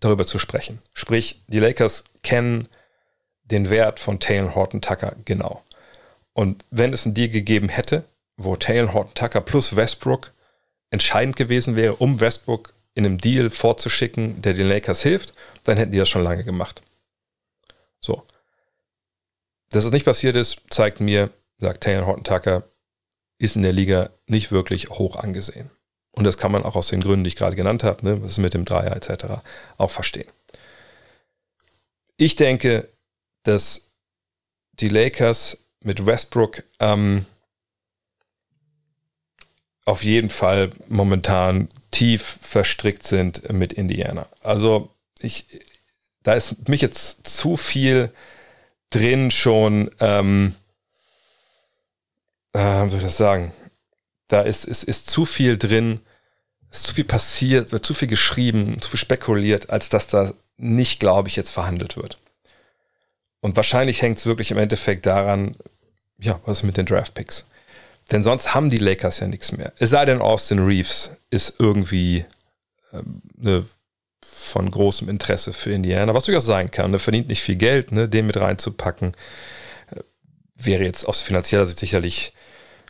darüber 0.00 0.26
zu 0.26 0.38
sprechen. 0.38 0.80
Sprich, 0.92 1.42
die 1.46 1.60
Lakers 1.60 2.04
kennen 2.22 2.68
den 3.44 3.70
Wert 3.70 4.00
von 4.00 4.20
Taylor 4.20 4.54
Horton 4.54 4.80
Tucker 4.82 5.16
genau. 5.24 5.62
Und 6.32 6.64
wenn 6.70 6.92
es 6.92 7.06
einen 7.06 7.14
Deal 7.14 7.28
gegeben 7.28 7.68
hätte, 7.68 8.04
wo 8.36 8.56
Taylor 8.56 8.92
Horton 8.92 9.14
Tucker 9.14 9.40
plus 9.40 9.76
Westbrook 9.76 10.32
entscheidend 10.90 11.36
gewesen 11.36 11.76
wäre, 11.76 11.96
um 11.96 12.20
Westbrook 12.20 12.74
in 12.94 13.06
einem 13.06 13.18
Deal 13.18 13.50
vorzuschicken, 13.50 14.40
der 14.42 14.54
den 14.54 14.68
Lakers 14.68 15.02
hilft, 15.02 15.32
dann 15.64 15.76
hätten 15.76 15.92
die 15.92 15.98
das 15.98 16.08
schon 16.08 16.22
lange 16.22 16.44
gemacht. 16.44 16.82
So. 18.00 18.24
Dass 19.70 19.84
es 19.84 19.92
nicht 19.92 20.04
passiert 20.04 20.36
ist, 20.36 20.60
zeigt 20.70 21.00
mir, 21.00 21.30
sagt 21.58 21.82
Taylor 21.82 22.06
Horton 22.06 22.24
Tucker, 22.24 22.64
ist 23.38 23.56
in 23.56 23.62
der 23.62 23.72
Liga 23.72 24.10
nicht 24.26 24.52
wirklich 24.52 24.90
hoch 24.90 25.16
angesehen. 25.16 25.70
Und 26.12 26.24
das 26.24 26.38
kann 26.38 26.52
man 26.52 26.62
auch 26.62 26.76
aus 26.76 26.88
den 26.88 27.00
Gründen, 27.00 27.24
die 27.24 27.28
ich 27.28 27.36
gerade 27.36 27.56
genannt 27.56 27.82
habe, 27.82 28.04
ne, 28.04 28.22
was 28.22 28.32
ist 28.32 28.38
mit 28.38 28.54
dem 28.54 28.64
Dreier 28.64 28.94
etc., 28.94 29.42
auch 29.76 29.90
verstehen. 29.90 30.30
Ich 32.16 32.36
denke, 32.36 32.88
dass 33.42 33.90
die 34.74 34.88
Lakers 34.88 35.58
mit 35.80 36.06
Westbrook 36.06 36.62
ähm, 36.78 37.26
auf 39.84 40.04
jeden 40.04 40.30
Fall 40.30 40.70
momentan 40.88 41.68
tief 41.90 42.38
verstrickt 42.40 43.04
sind 43.04 43.52
mit 43.52 43.72
Indiana. 43.72 44.26
Also 44.42 44.90
ich, 45.20 45.46
da 46.22 46.34
ist 46.34 46.68
mich 46.68 46.80
jetzt 46.80 47.26
zu 47.26 47.56
viel 47.56 48.10
drin 48.90 49.30
schon, 49.30 49.90
ähm, 50.00 50.54
äh, 52.54 52.88
soll 52.88 52.98
ich 52.98 53.04
das 53.04 53.16
sagen? 53.16 53.52
Da 54.28 54.40
ist, 54.40 54.64
ist, 54.64 54.84
ist 54.84 55.10
zu 55.10 55.26
viel 55.26 55.58
drin, 55.58 56.00
ist 56.70 56.84
zu 56.84 56.94
viel 56.94 57.04
passiert, 57.04 57.72
wird 57.72 57.84
zu 57.84 57.94
viel 57.94 58.08
geschrieben, 58.08 58.80
zu 58.80 58.88
viel 58.88 58.98
spekuliert, 58.98 59.70
als 59.70 59.90
dass 59.90 60.06
da 60.06 60.32
nicht, 60.56 61.00
glaube 61.00 61.28
ich, 61.28 61.36
jetzt 61.36 61.50
verhandelt 61.50 61.96
wird. 61.96 62.18
Und 63.40 63.56
wahrscheinlich 63.56 64.00
hängt 64.00 64.18
es 64.18 64.26
wirklich 64.26 64.50
im 64.50 64.58
Endeffekt 64.58 65.04
daran, 65.04 65.56
ja, 66.18 66.40
was 66.46 66.58
ist 66.58 66.62
mit 66.62 66.76
den 66.76 66.86
Draft-Picks? 66.86 67.46
Denn 68.10 68.22
sonst 68.22 68.54
haben 68.54 68.70
die 68.70 68.78
Lakers 68.78 69.20
ja 69.20 69.26
nichts 69.26 69.52
mehr. 69.52 69.72
Es 69.78 69.90
sei 69.90 70.04
denn, 70.04 70.20
Austin 70.20 70.58
Reeves 70.58 71.12
ist 71.30 71.56
irgendwie 71.58 72.24
ähm, 72.92 73.22
ne, 73.36 73.66
von 74.22 74.70
großem 74.70 75.08
Interesse 75.08 75.52
für 75.52 75.72
Indiana, 75.72 76.14
was 76.14 76.24
durchaus 76.24 76.46
sein 76.46 76.70
kann. 76.70 76.92
Er 76.92 76.98
verdient 76.98 77.28
nicht 77.28 77.42
viel 77.42 77.56
Geld, 77.56 77.92
ne, 77.92 78.08
den 78.08 78.26
mit 78.26 78.38
reinzupacken, 78.38 79.12
äh, 79.90 80.00
wäre 80.54 80.84
jetzt 80.84 81.04
aus 81.04 81.20
finanzieller 81.20 81.66
Sicht 81.66 81.78
sicherlich 81.78 82.32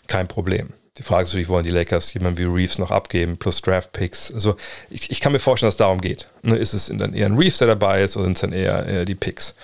kein 0.07 0.29
Problem. 0.29 0.73
Die 0.97 1.03
Frage 1.03 1.23
ist 1.23 1.31
natürlich, 1.31 1.49
wollen 1.49 1.65
die 1.65 1.71
Lakers 1.71 2.15
jemanden 2.15 2.39
wie 2.39 2.45
Reeves 2.45 2.79
noch 2.79 2.93
abgeben, 2.93 3.37
plus 3.37 3.61
Draft 3.61 3.93
Picks? 3.93 4.33
Also 4.33 4.57
ich, 4.91 5.11
ich 5.11 5.21
kann 5.21 5.33
mir 5.33 5.41
vorstellen, 5.41 5.67
dass 5.69 5.75
es 5.75 5.79
darum 5.79 6.01
geht. 6.01 6.29
Ne, 6.43 6.57
ist 6.57 6.73
es 6.73 6.87
dann 6.87 7.15
eher 7.15 7.27
ein 7.27 7.37
Reeves, 7.37 7.59
der 7.59 7.67
dabei 7.67 8.03
ist, 8.03 8.17
oder 8.17 8.27
sind 8.27 8.37
es 8.37 8.41
dann 8.43 8.53
eher, 8.53 8.87
eher 8.87 9.05
die 9.05 9.17
Picks? 9.17 9.57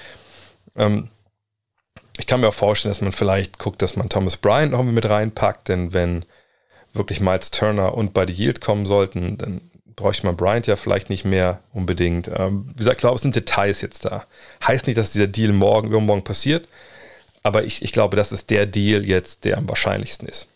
Ähm, 0.76 1.08
ich 2.18 2.26
kann 2.26 2.40
mir 2.40 2.48
auch 2.48 2.54
vorstellen, 2.54 2.90
dass 2.90 3.00
man 3.00 3.12
vielleicht 3.12 3.58
guckt, 3.58 3.80
dass 3.80 3.96
man 3.96 4.08
Thomas 4.08 4.36
Bryant 4.36 4.72
noch 4.72 4.82
mit 4.82 5.08
reinpackt, 5.08 5.68
denn 5.68 5.92
wenn 5.92 6.24
wirklich 6.92 7.20
Miles 7.20 7.52
Turner 7.52 7.94
und 7.94 8.12
Buddy 8.12 8.32
Yield 8.32 8.60
kommen 8.60 8.84
sollten, 8.84 9.38
dann 9.38 9.60
bräuchte 9.94 10.26
man 10.26 10.36
Bryant 10.36 10.66
ja 10.66 10.76
vielleicht 10.76 11.10
nicht 11.10 11.24
mehr 11.24 11.60
unbedingt. 11.72 12.28
Ähm, 12.34 12.68
wie 12.70 12.78
gesagt, 12.78 12.96
ich 12.96 13.00
glaube, 13.00 13.16
es 13.16 13.22
sind 13.22 13.36
Details 13.36 13.80
jetzt 13.82 14.04
da. 14.04 14.24
Heißt 14.66 14.86
nicht, 14.86 14.98
dass 14.98 15.12
dieser 15.12 15.28
Deal 15.28 15.52
morgen, 15.52 15.88
übermorgen 15.88 16.24
passiert, 16.24 16.66
aber 17.42 17.64
ich, 17.64 17.82
ich 17.82 17.92
glaube, 17.92 18.16
das 18.16 18.32
ist 18.32 18.50
der 18.50 18.66
Deal 18.66 19.06
jetzt, 19.06 19.44
der 19.44 19.58
am 19.58 19.68
wahrscheinlichsten 19.68 20.28
ist. 20.28 20.46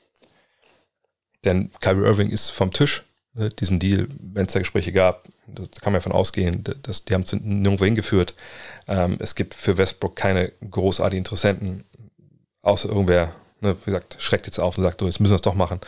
Denn 1.44 1.70
Kyrie 1.80 2.04
Irving 2.04 2.30
ist 2.30 2.50
vom 2.50 2.72
Tisch. 2.72 3.04
Ne, 3.34 3.48
diesen 3.50 3.78
Deal, 3.78 4.08
wenn 4.18 4.46
es 4.46 4.52
da 4.52 4.60
Gespräche 4.60 4.92
gab, 4.92 5.24
da 5.46 5.62
kann 5.80 5.92
man 5.92 6.00
ja 6.00 6.00
von 6.00 6.12
ausgehen, 6.12 6.64
dass, 6.82 7.04
die 7.04 7.14
haben 7.14 7.22
es 7.22 7.32
nirgendwo 7.32 7.84
hingeführt. 7.84 8.34
Ähm, 8.86 9.16
es 9.20 9.34
gibt 9.34 9.54
für 9.54 9.76
Westbrook 9.76 10.16
keine 10.16 10.52
großartigen 10.70 11.20
Interessenten, 11.20 11.84
außer 12.62 12.88
irgendwer, 12.88 13.34
ne, 13.60 13.76
wie 13.80 13.86
gesagt, 13.86 14.16
schreckt 14.20 14.46
jetzt 14.46 14.58
auf 14.58 14.78
und 14.78 14.84
sagt, 14.84 15.00
so, 15.00 15.06
jetzt 15.06 15.20
müssen 15.20 15.32
wir 15.32 15.36
es 15.36 15.42
doch 15.42 15.54
machen. 15.54 15.80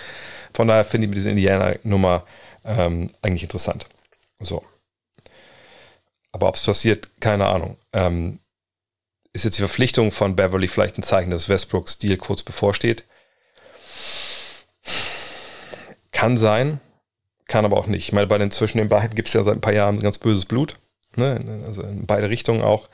Von 0.52 0.68
daher 0.68 0.84
finde 0.84 1.06
ich 1.06 1.10
mit 1.10 1.18
dieser 1.18 1.30
Indiana-Nummer 1.30 2.24
ähm, 2.64 3.10
eigentlich 3.22 3.44
interessant. 3.44 3.86
So. 4.40 4.64
Aber 6.32 6.48
ob 6.48 6.56
es 6.56 6.64
passiert, 6.64 7.08
keine 7.20 7.46
Ahnung. 7.46 7.76
Ähm, 7.92 8.40
ist 9.36 9.44
jetzt 9.44 9.58
die 9.58 9.62
Verpflichtung 9.62 10.10
von 10.10 10.34
Beverly 10.34 10.66
vielleicht 10.66 10.98
ein 10.98 11.02
Zeichen, 11.02 11.30
dass 11.30 11.48
Westbrooks 11.48 11.98
Deal 11.98 12.16
kurz 12.16 12.42
bevorsteht? 12.42 13.04
Kann 16.10 16.38
sein, 16.38 16.80
kann 17.46 17.66
aber 17.66 17.76
auch 17.76 17.86
nicht. 17.86 18.08
Ich 18.08 18.12
meine, 18.12 18.26
bei 18.26 18.38
den 18.38 18.50
zwischen 18.50 18.78
den 18.78 18.88
beiden 18.88 19.14
gibt 19.14 19.28
es 19.28 19.34
ja 19.34 19.44
seit 19.44 19.54
ein 19.54 19.60
paar 19.60 19.74
Jahren 19.74 20.00
ganz 20.00 20.18
böses 20.18 20.46
Blut. 20.46 20.76
Ne? 21.16 21.62
Also 21.66 21.82
in 21.82 22.06
beide 22.06 22.30
Richtungen 22.30 22.62
auch. 22.62 22.88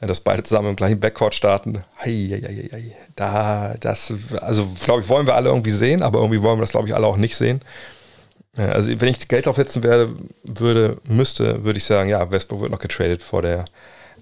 Dass 0.00 0.20
beide 0.20 0.44
zusammen 0.44 0.68
im 0.68 0.76
gleichen 0.76 1.00
Backcourt 1.00 1.34
starten. 1.34 1.82
Hei, 1.98 2.28
hei, 2.30 2.68
hei, 2.72 2.96
da, 3.16 3.74
das, 3.80 4.14
also 4.40 4.68
glaube 4.84 5.00
ich, 5.00 5.08
wollen 5.08 5.26
wir 5.26 5.34
alle 5.34 5.48
irgendwie 5.48 5.72
sehen, 5.72 6.02
aber 6.02 6.20
irgendwie 6.20 6.40
wollen 6.40 6.58
wir 6.58 6.60
das, 6.60 6.70
glaube 6.70 6.86
ich, 6.86 6.94
alle 6.94 7.08
auch 7.08 7.16
nicht 7.16 7.36
sehen. 7.36 7.60
Also 8.56 8.92
wenn 9.00 9.08
ich 9.08 9.26
Geld 9.26 9.48
aufsetzen 9.48 9.82
werde, 9.82 10.14
würde, 10.44 10.98
müsste, 11.08 11.64
würde 11.64 11.78
ich 11.78 11.84
sagen, 11.84 12.08
ja, 12.08 12.30
Westbrook 12.30 12.60
wird 12.60 12.70
noch 12.70 12.78
getradet 12.78 13.24
vor 13.24 13.42
der, 13.42 13.64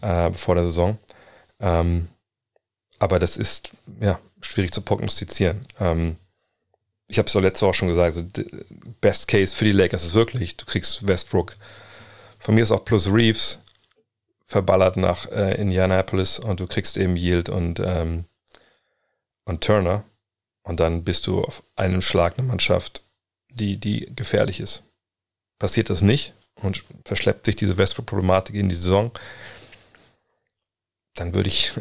äh, 0.00 0.32
vor 0.32 0.54
der 0.54 0.64
Saison. 0.64 0.96
Ähm, 1.60 2.08
aber 2.98 3.18
das 3.18 3.36
ist 3.36 3.70
ja 4.00 4.18
schwierig 4.40 4.72
zu 4.72 4.80
prognostizieren. 4.82 5.66
Ähm, 5.78 6.16
ich 7.08 7.18
habe 7.18 7.26
es 7.26 7.32
doch 7.32 7.40
letzte 7.40 7.66
Woche 7.66 7.74
schon 7.74 7.88
gesagt, 7.88 8.16
also 8.16 8.24
Best 9.00 9.28
Case 9.28 9.54
für 9.54 9.64
die 9.64 9.72
Lakers 9.72 10.04
ist 10.04 10.14
wirklich, 10.14 10.56
du 10.56 10.64
kriegst 10.64 11.06
Westbrook. 11.06 11.56
Von 12.38 12.54
mir 12.54 12.62
ist 12.62 12.72
auch 12.72 12.84
plus 12.84 13.12
Reeves 13.12 13.62
verballert 14.46 14.96
nach 14.96 15.26
äh, 15.30 15.60
Indianapolis 15.60 16.38
und 16.38 16.60
du 16.60 16.66
kriegst 16.66 16.96
eben 16.96 17.16
Yield 17.16 17.48
und, 17.48 17.80
ähm, 17.80 18.24
und 19.44 19.62
Turner. 19.62 20.04
Und 20.62 20.80
dann 20.80 21.04
bist 21.04 21.26
du 21.26 21.42
auf 21.42 21.62
einem 21.76 22.00
Schlag 22.00 22.38
eine 22.38 22.46
Mannschaft, 22.46 23.02
die, 23.50 23.76
die 23.76 24.12
gefährlich 24.14 24.60
ist. 24.60 24.84
Passiert 25.58 25.90
das 25.90 26.02
nicht 26.02 26.34
und 26.60 26.84
verschleppt 27.04 27.46
sich 27.46 27.56
diese 27.56 27.78
Westbrook-Problematik 27.78 28.54
in 28.54 28.68
die 28.68 28.74
Saison, 28.74 29.12
dann 31.16 31.34
würde 31.34 31.48
ich 31.48 31.72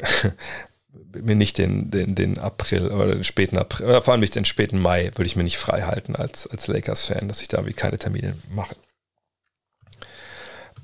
mir 1.13 1.35
nicht 1.35 1.57
den, 1.57 1.91
den, 1.91 2.15
den 2.15 2.37
April 2.37 2.87
oder 2.87 3.13
den 3.13 3.23
späten 3.23 3.57
April, 3.57 3.87
oder 3.87 4.01
vor 4.01 4.13
allem 4.13 4.21
nicht 4.21 4.35
den 4.35 4.45
späten 4.45 4.79
Mai, 4.79 5.11
würde 5.15 5.27
ich 5.27 5.35
mir 5.35 5.43
nicht 5.43 5.57
frei 5.57 5.83
halten 5.83 6.15
als, 6.15 6.47
als 6.47 6.67
Lakers-Fan, 6.67 7.27
dass 7.27 7.41
ich 7.41 7.47
da 7.47 7.65
wie 7.65 7.73
keine 7.73 7.97
Termine 7.97 8.35
mache. 8.53 8.75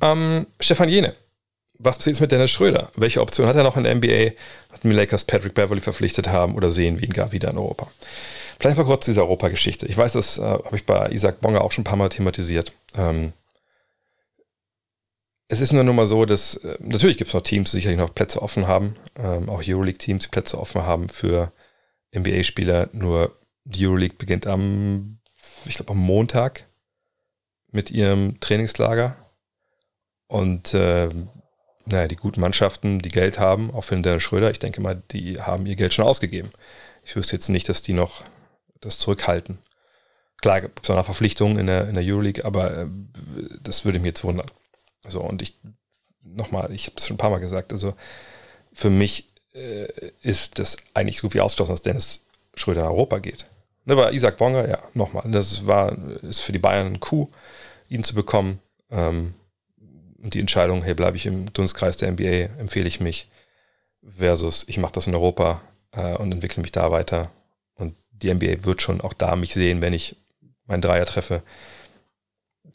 Ähm, 0.01 0.47
Stefan 0.59 0.89
Jene, 0.89 1.15
was 1.77 1.97
passiert 1.97 2.15
jetzt 2.15 2.21
mit 2.21 2.31
Dennis 2.31 2.51
Schröder? 2.51 2.91
Welche 2.95 3.21
Option 3.21 3.47
hat 3.47 3.55
er 3.55 3.63
noch 3.63 3.77
in 3.77 3.83
der 3.83 3.95
NBA? 3.95 4.35
Hat 4.71 4.83
die 4.83 4.89
Lakers 4.89 5.25
Patrick 5.25 5.53
Beverly 5.53 5.81
verpflichtet 5.81 6.27
haben 6.27 6.55
oder 6.55 6.71
sehen 6.71 6.99
wir 6.99 7.07
ihn 7.07 7.13
gar 7.13 7.31
wieder 7.31 7.49
in 7.49 7.57
Europa? 7.57 7.87
Vielleicht 8.59 8.77
mal 8.77 8.83
kurz 8.83 9.05
zu 9.05 9.11
dieser 9.11 9.23
Europa-Geschichte. 9.23 9.87
Ich 9.87 9.97
weiß, 9.97 10.13
das 10.13 10.37
äh, 10.37 10.41
habe 10.41 10.75
ich 10.75 10.85
bei 10.85 11.09
Isaac 11.09 11.41
Bonga 11.41 11.61
auch 11.61 11.71
schon 11.71 11.81
ein 11.81 11.85
paar 11.85 11.97
Mal 11.97 12.09
thematisiert. 12.09 12.73
Ähm, 12.95 13.33
es 15.51 15.59
ist 15.59 15.73
nur, 15.73 15.83
mal 15.83 16.07
so, 16.07 16.23
dass 16.25 16.55
äh, 16.55 16.77
natürlich 16.79 17.17
gibt 17.17 17.27
es 17.27 17.33
noch 17.33 17.41
Teams, 17.41 17.71
die 17.71 17.77
sicherlich 17.77 17.99
noch 17.99 18.15
Plätze 18.15 18.41
offen 18.41 18.67
haben, 18.67 18.95
ähm, 19.17 19.49
auch 19.49 19.61
Euroleague-Teams, 19.61 20.23
die 20.23 20.29
Plätze 20.29 20.57
offen 20.57 20.83
haben 20.83 21.09
für 21.09 21.51
NBA-Spieler. 22.15 22.87
Nur 22.93 23.37
die 23.65 23.85
Euroleague 23.85 24.15
beginnt 24.17 24.47
am, 24.47 25.19
ich 25.65 25.75
glaube, 25.75 25.91
am 25.91 25.97
Montag 25.97 26.67
mit 27.69 27.91
ihrem 27.91 28.39
Trainingslager. 28.39 29.17
Und 30.27 30.73
äh, 30.73 31.09
naja, 31.83 32.07
die 32.07 32.15
guten 32.15 32.39
Mannschaften, 32.39 32.99
die 32.99 33.09
Geld 33.09 33.37
haben, 33.37 33.71
auch 33.71 33.83
für 33.83 33.95
den 33.95 34.03
Dennis 34.03 34.23
Schröder, 34.23 34.51
ich 34.51 34.59
denke 34.59 34.79
mal, 34.79 35.03
die 35.11 35.41
haben 35.41 35.65
ihr 35.65 35.75
Geld 35.75 35.93
schon 35.93 36.05
ausgegeben. 36.05 36.51
Ich 37.03 37.17
wüsste 37.17 37.35
jetzt 37.35 37.49
nicht, 37.49 37.67
dass 37.67 37.81
die 37.81 37.93
noch 37.93 38.23
das 38.79 38.97
zurückhalten. 38.99 39.57
Klar, 40.37 40.61
gibt 40.61 40.81
es 40.81 40.89
auch 40.89 40.95
noch 40.95 41.05
Verpflichtungen 41.05 41.59
in 41.59 41.67
der, 41.67 41.89
in 41.89 41.95
der 41.95 42.05
Euroleague, 42.05 42.45
aber 42.45 42.83
äh, 42.83 42.87
das 43.61 43.83
würde 43.83 43.99
mich 43.99 44.07
jetzt 44.07 44.23
wundern. 44.23 44.47
So, 45.07 45.21
und 45.21 45.41
ich, 45.41 45.57
nochmal, 46.23 46.73
ich 46.73 46.87
habe 46.87 46.97
es 46.97 47.07
schon 47.07 47.15
ein 47.15 47.17
paar 47.17 47.29
Mal 47.29 47.39
gesagt, 47.39 47.71
also 47.71 47.93
für 48.73 48.89
mich 48.89 49.27
äh, 49.53 49.87
ist 50.21 50.59
das 50.59 50.77
eigentlich 50.93 51.19
so 51.19 51.29
viel 51.29 51.41
ausgeschlossen, 51.41 51.73
dass 51.73 51.81
Dennis 51.81 52.25
Schröder 52.55 52.81
nach 52.81 52.89
Europa 52.89 53.19
geht. 53.19 53.45
Ne, 53.85 53.95
bei 53.95 54.11
Isaac 54.11 54.37
Bonga, 54.37 54.67
ja, 54.67 54.79
nochmal, 54.93 55.23
das 55.31 55.65
war, 55.65 55.97
ist 56.23 56.41
für 56.41 56.51
die 56.51 56.59
Bayern 56.59 56.87
ein 56.87 56.99
Coup, 56.99 57.29
ihn 57.89 58.03
zu 58.03 58.13
bekommen. 58.13 58.59
Ähm, 58.91 59.33
und 60.21 60.35
die 60.35 60.39
Entscheidung, 60.39 60.83
hey, 60.83 60.93
bleibe 60.93 61.17
ich 61.17 61.25
im 61.25 61.51
Dunstkreis 61.51 61.97
der 61.97 62.11
NBA, 62.11 62.59
empfehle 62.59 62.87
ich 62.87 62.99
mich, 62.99 63.27
versus 64.17 64.65
ich 64.67 64.77
mache 64.77 64.93
das 64.93 65.07
in 65.07 65.15
Europa 65.15 65.61
äh, 65.93 66.15
und 66.15 66.31
entwickle 66.31 66.61
mich 66.61 66.71
da 66.71 66.91
weiter. 66.91 67.31
Und 67.75 67.95
die 68.11 68.31
NBA 68.31 68.63
wird 68.63 68.81
schon 68.83 69.01
auch 69.01 69.13
da 69.13 69.35
mich 69.35 69.53
sehen, 69.55 69.81
wenn 69.81 69.93
ich 69.93 70.15
meinen 70.67 70.81
Dreier 70.81 71.05
treffe 71.05 71.41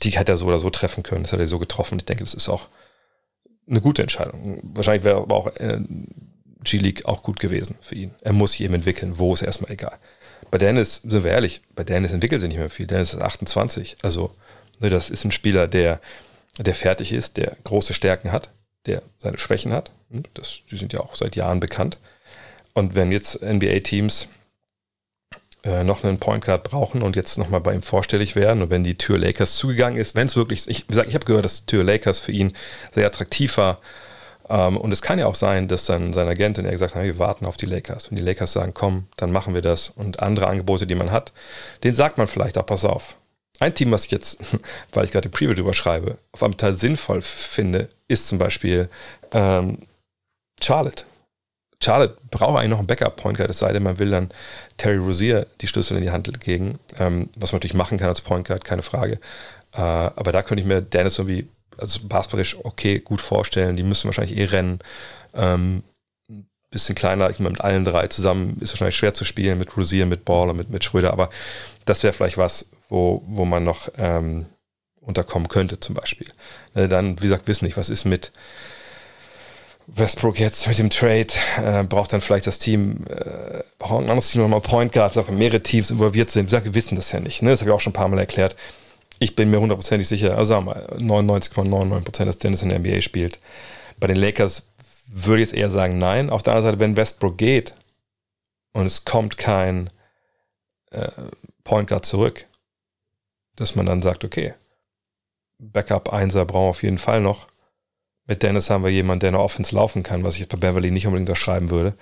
die 0.02 0.10
hätte 0.10 0.32
er 0.32 0.36
so 0.36 0.46
oder 0.46 0.58
so 0.58 0.70
treffen 0.70 1.02
können. 1.02 1.22
Das 1.22 1.32
hat 1.32 1.40
er 1.40 1.46
so 1.46 1.58
getroffen. 1.58 1.98
Ich 1.98 2.04
denke, 2.04 2.24
das 2.24 2.34
ist 2.34 2.48
auch 2.48 2.68
eine 3.68 3.80
gute 3.80 4.02
Entscheidung. 4.02 4.60
Wahrscheinlich 4.62 5.04
wäre 5.04 5.18
aber 5.18 5.34
auch 5.34 5.48
äh, 5.56 5.80
G-League 6.64 7.06
auch 7.06 7.22
gut 7.22 7.40
gewesen 7.40 7.76
für 7.80 7.94
ihn. 7.94 8.14
Er 8.20 8.32
muss 8.32 8.52
sich 8.52 8.62
eben 8.62 8.74
entwickeln. 8.74 9.18
Wo 9.18 9.32
ist 9.34 9.42
erstmal 9.42 9.72
egal. 9.72 9.96
Bei 10.50 10.58
Dennis, 10.58 11.02
sind 11.02 11.24
wir 11.24 11.30
ehrlich, 11.30 11.62
bei 11.74 11.84
Dennis 11.84 12.12
entwickelt 12.12 12.40
sich 12.40 12.48
nicht 12.48 12.58
mehr 12.58 12.70
viel. 12.70 12.86
Dennis 12.86 13.14
ist 13.14 13.20
28. 13.20 13.96
Also, 14.02 14.34
ne, 14.80 14.90
das 14.90 15.10
ist 15.10 15.24
ein 15.24 15.32
Spieler, 15.32 15.66
der, 15.66 16.00
der 16.58 16.74
fertig 16.74 17.12
ist, 17.12 17.36
der 17.36 17.56
große 17.64 17.94
Stärken 17.94 18.32
hat, 18.32 18.50
der 18.86 19.02
seine 19.18 19.38
Schwächen 19.38 19.72
hat. 19.72 19.92
Hm, 20.10 20.24
das, 20.34 20.60
die 20.70 20.76
sind 20.76 20.92
ja 20.92 21.00
auch 21.00 21.14
seit 21.14 21.36
Jahren 21.36 21.60
bekannt. 21.60 21.98
Und 22.74 22.94
wenn 22.94 23.10
jetzt 23.10 23.42
NBA-Teams 23.42 24.28
äh, 25.66 25.84
noch 25.84 26.04
einen 26.04 26.18
Point 26.18 26.44
Guard 26.44 26.62
brauchen 26.64 27.02
und 27.02 27.16
jetzt 27.16 27.38
nochmal 27.38 27.60
bei 27.60 27.74
ihm 27.74 27.82
vorstellig 27.82 28.36
werden. 28.36 28.62
Und 28.62 28.70
wenn 28.70 28.84
die 28.84 28.96
Tür 28.96 29.18
Lakers 29.18 29.56
zugegangen 29.56 29.98
ist, 29.98 30.14
wenn 30.14 30.28
es 30.28 30.36
wirklich, 30.36 30.68
ich, 30.68 30.84
wie 30.84 30.88
gesagt, 30.88 31.08
ich 31.08 31.14
habe 31.14 31.24
gehört, 31.24 31.44
dass 31.44 31.66
Tür 31.66 31.84
Lakers 31.84 32.20
für 32.20 32.32
ihn 32.32 32.52
sehr 32.94 33.06
attraktiv 33.06 33.56
war. 33.56 33.80
Ähm, 34.48 34.76
und 34.76 34.92
es 34.92 35.02
kann 35.02 35.18
ja 35.18 35.26
auch 35.26 35.34
sein, 35.34 35.68
dass 35.68 35.84
dann 35.84 36.12
sein 36.12 36.28
Agent 36.28 36.58
und 36.58 36.64
er 36.64 36.70
gesagt 36.70 36.94
hat, 36.94 37.02
wir 37.02 37.18
warten 37.18 37.46
auf 37.46 37.56
die 37.56 37.66
Lakers. 37.66 38.10
Wenn 38.10 38.16
die 38.16 38.24
Lakers 38.24 38.52
sagen, 38.52 38.72
komm, 38.74 39.08
dann 39.16 39.32
machen 39.32 39.54
wir 39.54 39.62
das. 39.62 39.90
Und 39.90 40.20
andere 40.20 40.46
Angebote, 40.46 40.86
die 40.86 40.94
man 40.94 41.10
hat, 41.10 41.32
den 41.82 41.94
sagt 41.94 42.18
man 42.18 42.28
vielleicht 42.28 42.58
auch, 42.58 42.66
pass 42.66 42.84
auf. 42.84 43.16
Ein 43.58 43.74
Team, 43.74 43.90
was 43.90 44.04
ich 44.04 44.10
jetzt, 44.10 44.38
weil 44.92 45.04
ich 45.04 45.10
gerade 45.10 45.28
die 45.28 45.36
Preview 45.36 45.54
drüber 45.54 45.74
schreibe, 45.74 46.18
auf 46.32 46.42
einem 46.42 46.56
Teil 46.56 46.74
sinnvoll 46.74 47.22
finde, 47.22 47.88
ist 48.06 48.28
zum 48.28 48.38
Beispiel 48.38 48.88
ähm, 49.32 49.78
Charlotte. 50.62 51.04
Charlotte 51.82 52.16
braucht 52.30 52.58
eigentlich 52.58 52.70
noch 52.70 52.78
einen 52.78 52.86
Backup-Point 52.86 53.36
Guard, 53.36 53.50
es 53.50 53.58
sei 53.58 53.72
denn, 53.72 53.82
man 53.82 53.98
will 53.98 54.10
dann 54.10 54.30
Terry 54.76 54.96
Rozier 54.96 55.46
die 55.60 55.68
Schlüssel 55.68 55.96
in 55.96 56.02
die 56.02 56.10
Hand 56.10 56.26
legen, 56.26 56.78
ähm, 56.98 57.28
was 57.36 57.52
man 57.52 57.58
natürlich 57.58 57.74
machen 57.74 57.98
kann 57.98 58.08
als 58.08 58.22
Point 58.22 58.46
Guard, 58.46 58.64
keine 58.64 58.82
Frage. 58.82 59.20
Äh, 59.72 59.80
aber 59.80 60.32
da 60.32 60.42
könnte 60.42 60.62
ich 60.62 60.66
mir 60.66 60.80
Dennis 60.80 61.18
irgendwie, 61.18 61.48
also 61.76 62.00
basketballisch 62.04 62.56
okay, 62.64 63.00
gut 63.00 63.20
vorstellen. 63.20 63.76
Die 63.76 63.82
müssen 63.82 64.06
wahrscheinlich 64.06 64.38
eh 64.38 64.44
rennen. 64.44 64.78
Ähm, 65.34 65.82
bisschen 66.70 66.94
kleiner, 66.94 67.30
ich 67.30 67.38
meine, 67.38 67.52
mit 67.52 67.60
allen 67.60 67.84
drei 67.84 68.08
zusammen 68.08 68.56
ist 68.60 68.72
wahrscheinlich 68.72 68.96
schwer 68.96 69.14
zu 69.14 69.24
spielen, 69.24 69.58
mit 69.58 69.76
Rosier, 69.76 70.06
mit 70.06 70.24
Baller, 70.24 70.52
mit, 70.52 70.68
mit 70.70 70.84
Schröder, 70.84 71.12
aber 71.12 71.30
das 71.84 72.02
wäre 72.02 72.12
vielleicht 72.12 72.38
was, 72.38 72.70
wo, 72.88 73.22
wo 73.26 73.44
man 73.44 73.64
noch 73.64 73.88
ähm, 73.96 74.46
unterkommen 75.00 75.48
könnte, 75.48 75.78
zum 75.78 75.94
Beispiel. 75.94 76.26
Äh, 76.74 76.88
dann, 76.88 77.18
wie 77.20 77.24
gesagt, 77.24 77.46
wissen 77.46 77.64
nicht, 77.64 77.76
was 77.76 77.88
ist 77.88 78.04
mit 78.04 78.32
Westbrook 79.88 80.38
jetzt 80.38 80.66
mit 80.66 80.78
dem 80.78 80.90
Trade 80.90 81.28
äh, 81.58 81.84
braucht 81.84 82.12
dann 82.12 82.20
vielleicht 82.20 82.46
das 82.46 82.58
Team, 82.58 83.04
äh, 83.08 83.62
braucht 83.78 84.02
ein 84.02 84.10
anderes 84.10 84.30
Team 84.30 84.42
nochmal 84.42 84.60
Point 84.60 84.92
Guards, 84.92 85.16
auch 85.16 85.28
mehrere 85.28 85.62
Teams 85.62 85.90
involviert 85.90 86.30
sind. 86.30 86.50
Wir 86.50 86.74
wissen 86.74 86.96
das 86.96 87.12
ja 87.12 87.20
nicht. 87.20 87.42
Ne? 87.42 87.50
Das 87.50 87.60
habe 87.60 87.70
ich 87.70 87.74
auch 87.74 87.80
schon 87.80 87.92
ein 87.92 87.94
paar 87.94 88.08
Mal 88.08 88.18
erklärt. 88.18 88.56
Ich 89.18 89.36
bin 89.36 89.50
mir 89.50 89.60
hundertprozentig 89.60 90.08
sicher, 90.08 90.36
also 90.36 90.54
sagen 90.54 90.66
wir 90.66 90.98
99,99%, 90.98 92.24
dass 92.24 92.38
Dennis 92.38 92.62
in 92.62 92.68
der 92.68 92.80
NBA 92.80 93.00
spielt. 93.00 93.38
Bei 93.98 94.08
den 94.08 94.16
Lakers 94.16 94.70
würde 95.06 95.42
ich 95.42 95.50
jetzt 95.50 95.58
eher 95.58 95.70
sagen, 95.70 95.98
nein. 95.98 96.30
Auf 96.30 96.42
der 96.42 96.54
anderen 96.54 96.72
Seite, 96.72 96.80
wenn 96.80 96.96
Westbrook 96.96 97.38
geht 97.38 97.72
und 98.72 98.86
es 98.86 99.04
kommt 99.04 99.38
kein 99.38 99.88
äh, 100.90 101.08
Point 101.64 101.88
Guard 101.88 102.04
zurück, 102.04 102.46
dass 103.54 103.74
man 103.76 103.86
dann 103.86 104.02
sagt, 104.02 104.24
okay, 104.24 104.54
Backup 105.58 106.12
1er 106.12 106.44
brauchen 106.44 106.66
wir 106.66 106.70
auf 106.70 106.82
jeden 106.82 106.98
Fall 106.98 107.20
noch 107.20 107.46
mit 108.26 108.42
Dennis 108.42 108.70
haben 108.70 108.84
wir 108.84 108.90
jemanden, 108.90 109.20
der 109.20 109.28
eine 109.28 109.40
Offense 109.40 109.74
laufen 109.74 110.02
kann, 110.02 110.24
was 110.24 110.34
ich 110.34 110.40
jetzt 110.40 110.50
bei 110.50 110.56
Beverly 110.56 110.90
nicht 110.90 111.06
unbedingt 111.06 111.28
unterschreiben 111.28 111.70
würde. 111.70 111.94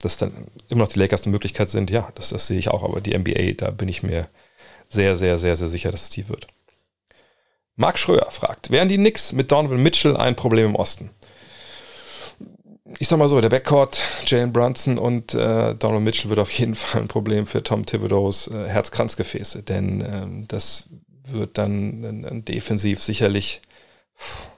Dass 0.00 0.16
dann 0.16 0.32
immer 0.68 0.80
noch 0.80 0.88
die 0.88 0.98
Lakers 0.98 1.24
eine 1.24 1.32
Möglichkeit 1.32 1.70
sind, 1.70 1.90
ja, 1.90 2.10
das, 2.14 2.30
das 2.30 2.46
sehe 2.46 2.58
ich 2.58 2.68
auch, 2.68 2.82
aber 2.82 3.00
die 3.00 3.16
NBA, 3.16 3.52
da 3.56 3.70
bin 3.70 3.88
ich 3.88 4.02
mir 4.02 4.26
sehr, 4.88 5.14
sehr, 5.14 5.38
sehr, 5.38 5.56
sehr 5.56 5.68
sicher, 5.68 5.90
dass 5.90 6.02
es 6.04 6.10
die 6.10 6.28
wird. 6.28 6.46
Marc 7.76 7.98
Schröer 7.98 8.30
fragt, 8.30 8.70
wären 8.70 8.88
die 8.88 8.96
Knicks 8.96 9.32
mit 9.32 9.52
Donovan 9.52 9.82
Mitchell 9.82 10.16
ein 10.16 10.36
Problem 10.36 10.66
im 10.66 10.74
Osten? 10.74 11.10
Ich 12.98 13.06
sag 13.08 13.18
mal 13.18 13.28
so, 13.28 13.40
der 13.40 13.48
Backcourt, 13.50 14.02
Jalen 14.26 14.52
Brunson 14.52 14.98
und 14.98 15.34
äh, 15.34 15.74
Donovan 15.74 16.02
Mitchell 16.02 16.28
wird 16.28 16.40
auf 16.40 16.50
jeden 16.50 16.74
Fall 16.76 17.02
ein 17.02 17.08
Problem 17.08 17.46
für 17.46 17.62
Tom 17.62 17.86
Thibodeaus 17.86 18.48
äh, 18.48 18.68
Herzkranzgefäße, 18.68 19.62
denn 19.62 20.00
ähm, 20.12 20.48
das 20.48 20.88
wird 21.24 21.56
dann 21.56 22.24
äh, 22.24 22.42
defensiv 22.42 23.02
sicherlich 23.02 23.62
pff, 24.18 24.49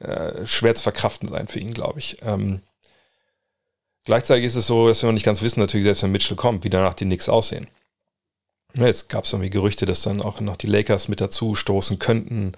äh, 0.00 0.46
schwer 0.46 0.74
zu 0.74 0.82
verkraften 0.82 1.28
sein 1.28 1.48
für 1.48 1.58
ihn, 1.58 1.74
glaube 1.74 1.98
ich. 1.98 2.18
Ähm, 2.22 2.62
gleichzeitig 4.04 4.44
ist 4.44 4.56
es 4.56 4.66
so, 4.66 4.88
dass 4.88 5.02
wir 5.02 5.06
noch 5.06 5.14
nicht 5.14 5.24
ganz 5.24 5.42
wissen, 5.42 5.60
natürlich, 5.60 5.86
selbst 5.86 6.02
wenn 6.02 6.12
Mitchell 6.12 6.36
kommt, 6.36 6.64
wie 6.64 6.70
danach 6.70 6.94
die 6.94 7.04
Knicks 7.04 7.28
aussehen. 7.28 7.68
Jetzt 8.74 9.08
gab 9.08 9.24
es 9.24 9.32
irgendwie 9.32 9.50
Gerüchte, 9.50 9.86
dass 9.86 10.02
dann 10.02 10.20
auch 10.20 10.40
noch 10.40 10.56
die 10.56 10.66
Lakers 10.66 11.08
mit 11.08 11.20
dazu 11.20 11.54
stoßen 11.54 11.98
könnten, 11.98 12.52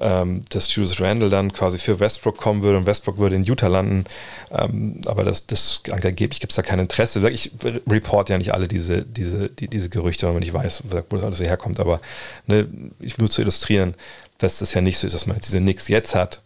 ähm, 0.00 0.44
dass 0.48 0.74
Julius 0.74 1.00
Randle 1.00 1.30
dann 1.30 1.52
quasi 1.52 1.78
für 1.78 2.00
Westbrook 2.00 2.36
kommen 2.36 2.62
würde 2.62 2.78
und 2.78 2.86
Westbrook 2.86 3.18
würde 3.18 3.36
in 3.36 3.44
Utah 3.44 3.68
landen. 3.68 4.04
Ähm, 4.50 5.00
aber 5.06 5.22
das, 5.22 5.46
das 5.46 5.82
angeblich 5.90 6.40
gibt 6.40 6.52
es 6.52 6.56
da 6.56 6.62
kein 6.62 6.80
Interesse. 6.80 7.28
Ich 7.30 7.52
report 7.88 8.28
ja 8.28 8.38
nicht 8.38 8.54
alle 8.54 8.66
diese, 8.66 9.02
diese, 9.02 9.50
die, 9.50 9.68
diese 9.68 9.88
Gerüchte, 9.88 10.26
weil 10.26 10.32
man 10.32 10.40
nicht 10.40 10.54
weiß, 10.54 10.82
wo 10.90 11.16
das 11.16 11.24
alles 11.24 11.38
so 11.38 11.44
herkommt. 11.44 11.78
Aber 11.78 12.00
ne, 12.46 12.66
ich 12.98 13.20
will 13.20 13.28
zu 13.28 13.42
illustrieren, 13.42 13.94
dass 14.38 14.58
das 14.58 14.74
ja 14.74 14.80
nicht 14.80 14.98
so 14.98 15.06
ist, 15.06 15.12
dass 15.12 15.26
man 15.26 15.36
jetzt 15.36 15.46
diese 15.46 15.60
Knicks 15.60 15.86
jetzt 15.86 16.16
hat 16.16 16.41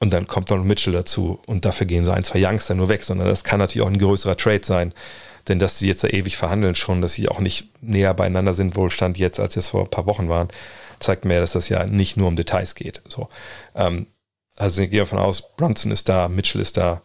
und 0.00 0.12
dann 0.12 0.26
kommt 0.26 0.50
noch 0.50 0.62
Mitchell 0.62 0.92
dazu 0.92 1.40
und 1.46 1.64
dafür 1.64 1.86
gehen 1.86 2.04
so 2.04 2.12
ein, 2.12 2.24
zwei 2.24 2.44
Youngster 2.44 2.74
nur 2.74 2.88
weg, 2.88 3.02
sondern 3.04 3.26
das 3.26 3.44
kann 3.44 3.58
natürlich 3.58 3.86
auch 3.86 3.90
ein 3.90 3.98
größerer 3.98 4.36
Trade 4.36 4.64
sein. 4.64 4.94
Denn 5.48 5.58
dass 5.58 5.78
sie 5.78 5.88
jetzt 5.88 6.04
da 6.04 6.08
ewig 6.08 6.36
verhandeln 6.36 6.74
schon, 6.74 7.00
dass 7.00 7.14
sie 7.14 7.28
auch 7.28 7.40
nicht 7.40 7.82
näher 7.82 8.14
beieinander 8.14 8.54
sind, 8.54 8.76
wohl 8.76 8.90
Stand 8.90 9.18
jetzt, 9.18 9.40
als 9.40 9.56
es 9.56 9.68
vor 9.68 9.82
ein 9.82 9.90
paar 9.90 10.06
Wochen 10.06 10.28
waren, 10.28 10.48
zeigt 11.00 11.24
mir, 11.24 11.40
dass 11.40 11.52
das 11.52 11.68
ja 11.68 11.86
nicht 11.86 12.16
nur 12.16 12.28
um 12.28 12.36
Details 12.36 12.74
geht. 12.74 13.02
So. 13.08 13.28
Ähm, 13.74 14.06
also 14.56 14.82
ich 14.82 14.90
gehe 14.90 15.00
davon 15.00 15.18
aus, 15.18 15.54
Brunson 15.56 15.90
ist 15.90 16.08
da, 16.08 16.28
Mitchell 16.28 16.60
ist 16.60 16.76
da, 16.76 17.02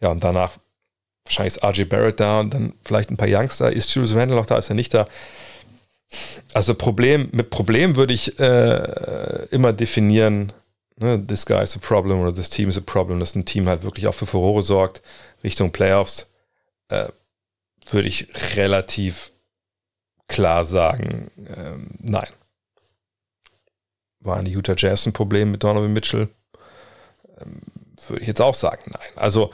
ja, 0.00 0.10
und 0.10 0.22
danach 0.22 0.52
wahrscheinlich 1.24 1.56
ist 1.56 1.64
RJ 1.64 1.84
Barrett 1.84 2.20
da 2.20 2.40
und 2.40 2.54
dann 2.54 2.74
vielleicht 2.84 3.10
ein 3.10 3.16
paar 3.16 3.28
Youngster. 3.28 3.72
Ist 3.72 3.94
Julius 3.94 4.14
Randle 4.14 4.36
noch 4.36 4.46
da, 4.46 4.58
ist 4.58 4.70
er 4.70 4.74
nicht 4.74 4.94
da? 4.94 5.08
Also 6.54 6.74
Problem, 6.74 7.28
mit 7.32 7.50
Problem 7.50 7.96
würde 7.96 8.14
ich 8.14 8.38
äh, 8.40 9.46
immer 9.50 9.72
definieren, 9.72 10.52
ne, 11.00 11.26
this 11.26 11.44
guy 11.44 11.62
is 11.62 11.76
a 11.76 11.80
problem 11.80 12.20
oder 12.20 12.32
this 12.32 12.50
team 12.50 12.68
is 12.68 12.78
a 12.78 12.82
problem, 12.82 13.18
dass 13.18 13.34
ein 13.34 13.44
Team 13.44 13.68
halt 13.68 13.82
wirklich 13.82 14.06
auch 14.06 14.14
für 14.14 14.26
Furore 14.26 14.62
sorgt, 14.62 15.02
Richtung 15.42 15.72
Playoffs, 15.72 16.30
äh, 16.88 17.08
würde 17.88 18.08
ich 18.08 18.28
relativ 18.56 19.32
klar 20.28 20.64
sagen, 20.64 21.30
ähm, 21.56 21.88
nein. 21.98 22.28
Waren 24.20 24.44
die 24.44 24.52
Utah 24.52 24.74
Jazz 24.76 25.06
ein 25.06 25.14
Problem 25.14 25.50
mit 25.50 25.64
Donovan 25.64 25.92
Mitchell? 25.92 26.28
Ähm, 27.40 27.62
würde 28.08 28.22
ich 28.22 28.28
jetzt 28.28 28.40
auch 28.40 28.54
sagen, 28.54 28.92
nein. 28.92 29.08
Also, 29.16 29.50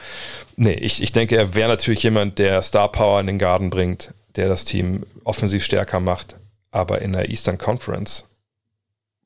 nee, 0.56 0.74
ich, 0.74 1.02
ich 1.02 1.12
denke, 1.12 1.36
er 1.36 1.54
wäre 1.54 1.68
natürlich 1.68 2.02
jemand, 2.02 2.38
der 2.38 2.62
Star 2.62 2.90
Power 2.90 3.20
in 3.20 3.26
den 3.26 3.38
Garten 3.38 3.70
bringt, 3.70 4.14
der 4.36 4.48
das 4.48 4.64
Team 4.64 5.04
offensiv 5.24 5.64
stärker 5.64 6.00
macht. 6.00 6.36
Aber 6.70 7.00
in 7.00 7.12
der 7.12 7.30
Eastern 7.30 7.58
Conference 7.58 8.28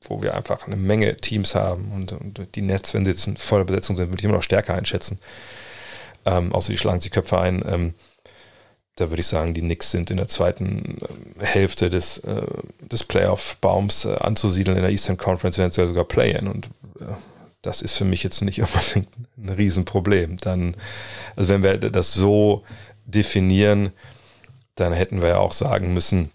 wo 0.04 0.22
wir 0.22 0.34
einfach 0.34 0.66
eine 0.66 0.76
Menge 0.76 1.16
Teams 1.16 1.54
haben 1.54 1.92
und, 1.92 2.12
und 2.12 2.54
die 2.54 2.62
Nets, 2.62 2.94
wenn 2.94 3.04
sie 3.04 3.10
jetzt 3.10 3.26
in 3.26 3.36
voller 3.36 3.64
Besetzung 3.64 3.96
sind, 3.96 4.08
würde 4.10 4.20
ich 4.20 4.24
immer 4.24 4.36
noch 4.36 4.42
stärker 4.42 4.74
einschätzen. 4.74 5.18
Ähm, 6.24 6.52
außer 6.52 6.72
die 6.72 6.78
schlagen 6.78 7.00
sich 7.00 7.10
Köpfe 7.10 7.38
ein. 7.38 7.62
Ähm, 7.66 7.94
da 8.96 9.10
würde 9.10 9.20
ich 9.20 9.26
sagen, 9.26 9.54
die 9.54 9.60
Knicks 9.60 9.90
sind 9.90 10.10
in 10.10 10.16
der 10.16 10.28
zweiten 10.28 10.98
äh, 11.40 11.44
Hälfte 11.44 11.90
des, 11.90 12.18
äh, 12.18 12.42
des 12.80 13.04
Playoff-Baums 13.04 14.04
äh, 14.04 14.16
anzusiedeln 14.16 14.76
in 14.76 14.82
der 14.82 14.92
Eastern 14.92 15.16
Conference, 15.16 15.56
ja 15.56 15.70
sogar 15.70 16.04
Play-In. 16.04 16.48
Und 16.48 16.66
äh, 17.00 17.04
das 17.62 17.82
ist 17.82 17.96
für 17.96 18.04
mich 18.04 18.22
jetzt 18.22 18.42
nicht 18.42 18.60
unbedingt 18.62 19.08
ein 19.38 19.48
Riesenproblem. 19.48 20.38
Dann, 20.38 20.76
also 21.36 21.48
wenn 21.48 21.62
wir 21.62 21.78
das 21.78 22.14
so 22.14 22.64
definieren, 23.04 23.92
dann 24.74 24.92
hätten 24.92 25.20
wir 25.20 25.28
ja 25.28 25.38
auch 25.38 25.52
sagen 25.52 25.94
müssen, 25.94 26.30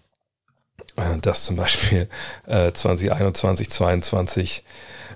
dass 1.22 1.44
zum 1.44 1.56
Beispiel 1.56 2.08
äh, 2.46 2.72
2021, 2.72 3.70
2022 3.70 4.64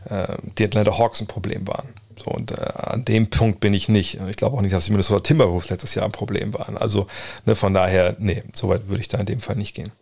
äh, 0.09 0.27
die 0.59 0.65
Atlanta 0.65 0.99
Hawks 0.99 1.21
ein 1.21 1.27
Problem 1.27 1.67
waren. 1.67 1.89
So, 2.23 2.31
und 2.31 2.53
äh, 2.53 2.57
an 2.77 3.05
dem 3.05 3.31
Punkt 3.31 3.61
bin 3.61 3.75
ich 3.75 3.89
nicht. 3.89 4.19
Ich 4.29 4.37
glaube 4.37 4.57
auch 4.57 4.61
nicht, 4.61 4.75
dass 4.75 4.85
die 4.85 4.93
Minnesota 4.93 5.21
Timberwolves 5.21 5.71
letztes 5.71 5.95
Jahr 5.95 6.05
ein 6.05 6.13
Problem 6.13 6.55
waren. 6.55 6.77
Also 6.77 7.07
ne, 7.47 7.57
von 7.57 7.73
daher, 7.75 8.17
nee, 8.19 8.43
so 8.53 8.69
weit 8.69 8.89
würde 8.89 9.01
ich 9.01 9.09
da 9.09 9.19
in 9.19 9.27
dem 9.27 9.41
Fall 9.41 9.57
nicht 9.57 9.75
gehen. 9.75 9.93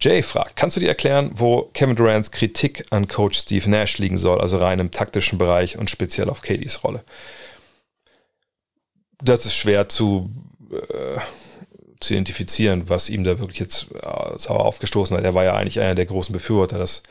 Jay 0.00 0.22
fragt, 0.22 0.56
kannst 0.56 0.76
du 0.76 0.80
dir 0.80 0.88
erklären, 0.88 1.30
wo 1.34 1.70
Kevin 1.74 1.94
Durants 1.94 2.32
Kritik 2.32 2.86
an 2.90 3.06
Coach 3.06 3.38
Steve 3.38 3.70
Nash 3.70 3.98
liegen 3.98 4.18
soll, 4.18 4.40
also 4.40 4.56
rein 4.56 4.80
im 4.80 4.90
taktischen 4.90 5.38
Bereich 5.38 5.78
und 5.78 5.90
speziell 5.90 6.28
auf 6.28 6.42
Katie's 6.42 6.82
Rolle? 6.82 7.04
Das 9.22 9.46
ist 9.46 9.54
schwer 9.54 9.88
zu, 9.88 10.28
äh, 10.72 11.20
zu 12.02 12.14
identifizieren, 12.14 12.88
was 12.88 13.08
ihm 13.08 13.24
da 13.24 13.38
wirklich 13.38 13.58
jetzt 13.58 13.86
äh, 13.92 14.38
sauer 14.38 14.64
aufgestoßen 14.64 15.16
hat. 15.16 15.24
Er 15.24 15.34
war 15.34 15.44
ja 15.44 15.54
eigentlich 15.54 15.80
einer 15.80 15.94
der 15.94 16.06
großen 16.06 16.32
Befürworter, 16.32 16.78
dass 16.78 17.02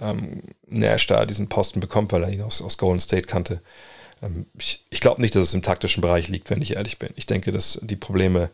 ähm, 0.00 0.42
Nash 0.66 1.06
da 1.06 1.26
diesen 1.26 1.48
Posten 1.48 1.80
bekommt, 1.80 2.12
weil 2.12 2.22
er 2.22 2.30
ihn 2.30 2.42
aus, 2.42 2.62
aus 2.62 2.78
Golden 2.78 3.00
State 3.00 3.26
kannte. 3.26 3.60
Ähm, 4.22 4.46
ich, 4.58 4.84
ich 4.90 5.00
glaube 5.00 5.20
nicht, 5.20 5.34
dass 5.34 5.44
es 5.44 5.54
im 5.54 5.62
taktischen 5.62 6.00
Bereich 6.00 6.28
liegt, 6.28 6.50
wenn 6.50 6.62
ich 6.62 6.76
ehrlich 6.76 6.98
bin. 6.98 7.10
Ich 7.16 7.26
denke, 7.26 7.52
dass 7.52 7.80
die 7.82 7.96
Probleme 7.96 8.50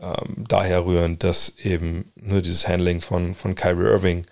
ähm, 0.00 0.44
daher 0.48 0.84
rühren, 0.84 1.18
dass 1.18 1.58
eben 1.58 2.12
nur 2.16 2.42
dieses 2.42 2.66
Handling 2.68 3.00
von, 3.00 3.34
von 3.34 3.54
Kyrie 3.54 3.84
Irving 3.84 4.22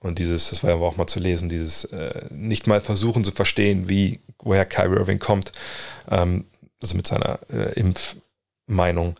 und 0.00 0.18
dieses, 0.18 0.50
das 0.50 0.62
war 0.62 0.70
ja 0.70 0.76
auch 0.76 0.96
mal 0.96 1.06
zu 1.06 1.20
lesen, 1.20 1.48
dieses 1.48 1.84
äh, 1.84 2.26
nicht 2.30 2.66
mal 2.66 2.80
versuchen 2.80 3.24
zu 3.24 3.32
verstehen, 3.32 3.88
wie, 3.88 4.20
woher 4.38 4.66
Kyrie 4.66 4.96
Irving 4.96 5.18
kommt, 5.18 5.52
ähm, 6.10 6.46
also 6.82 6.96
mit 6.96 7.06
seiner 7.06 7.38
äh, 7.50 7.72
Impfmeinung, 7.80 9.16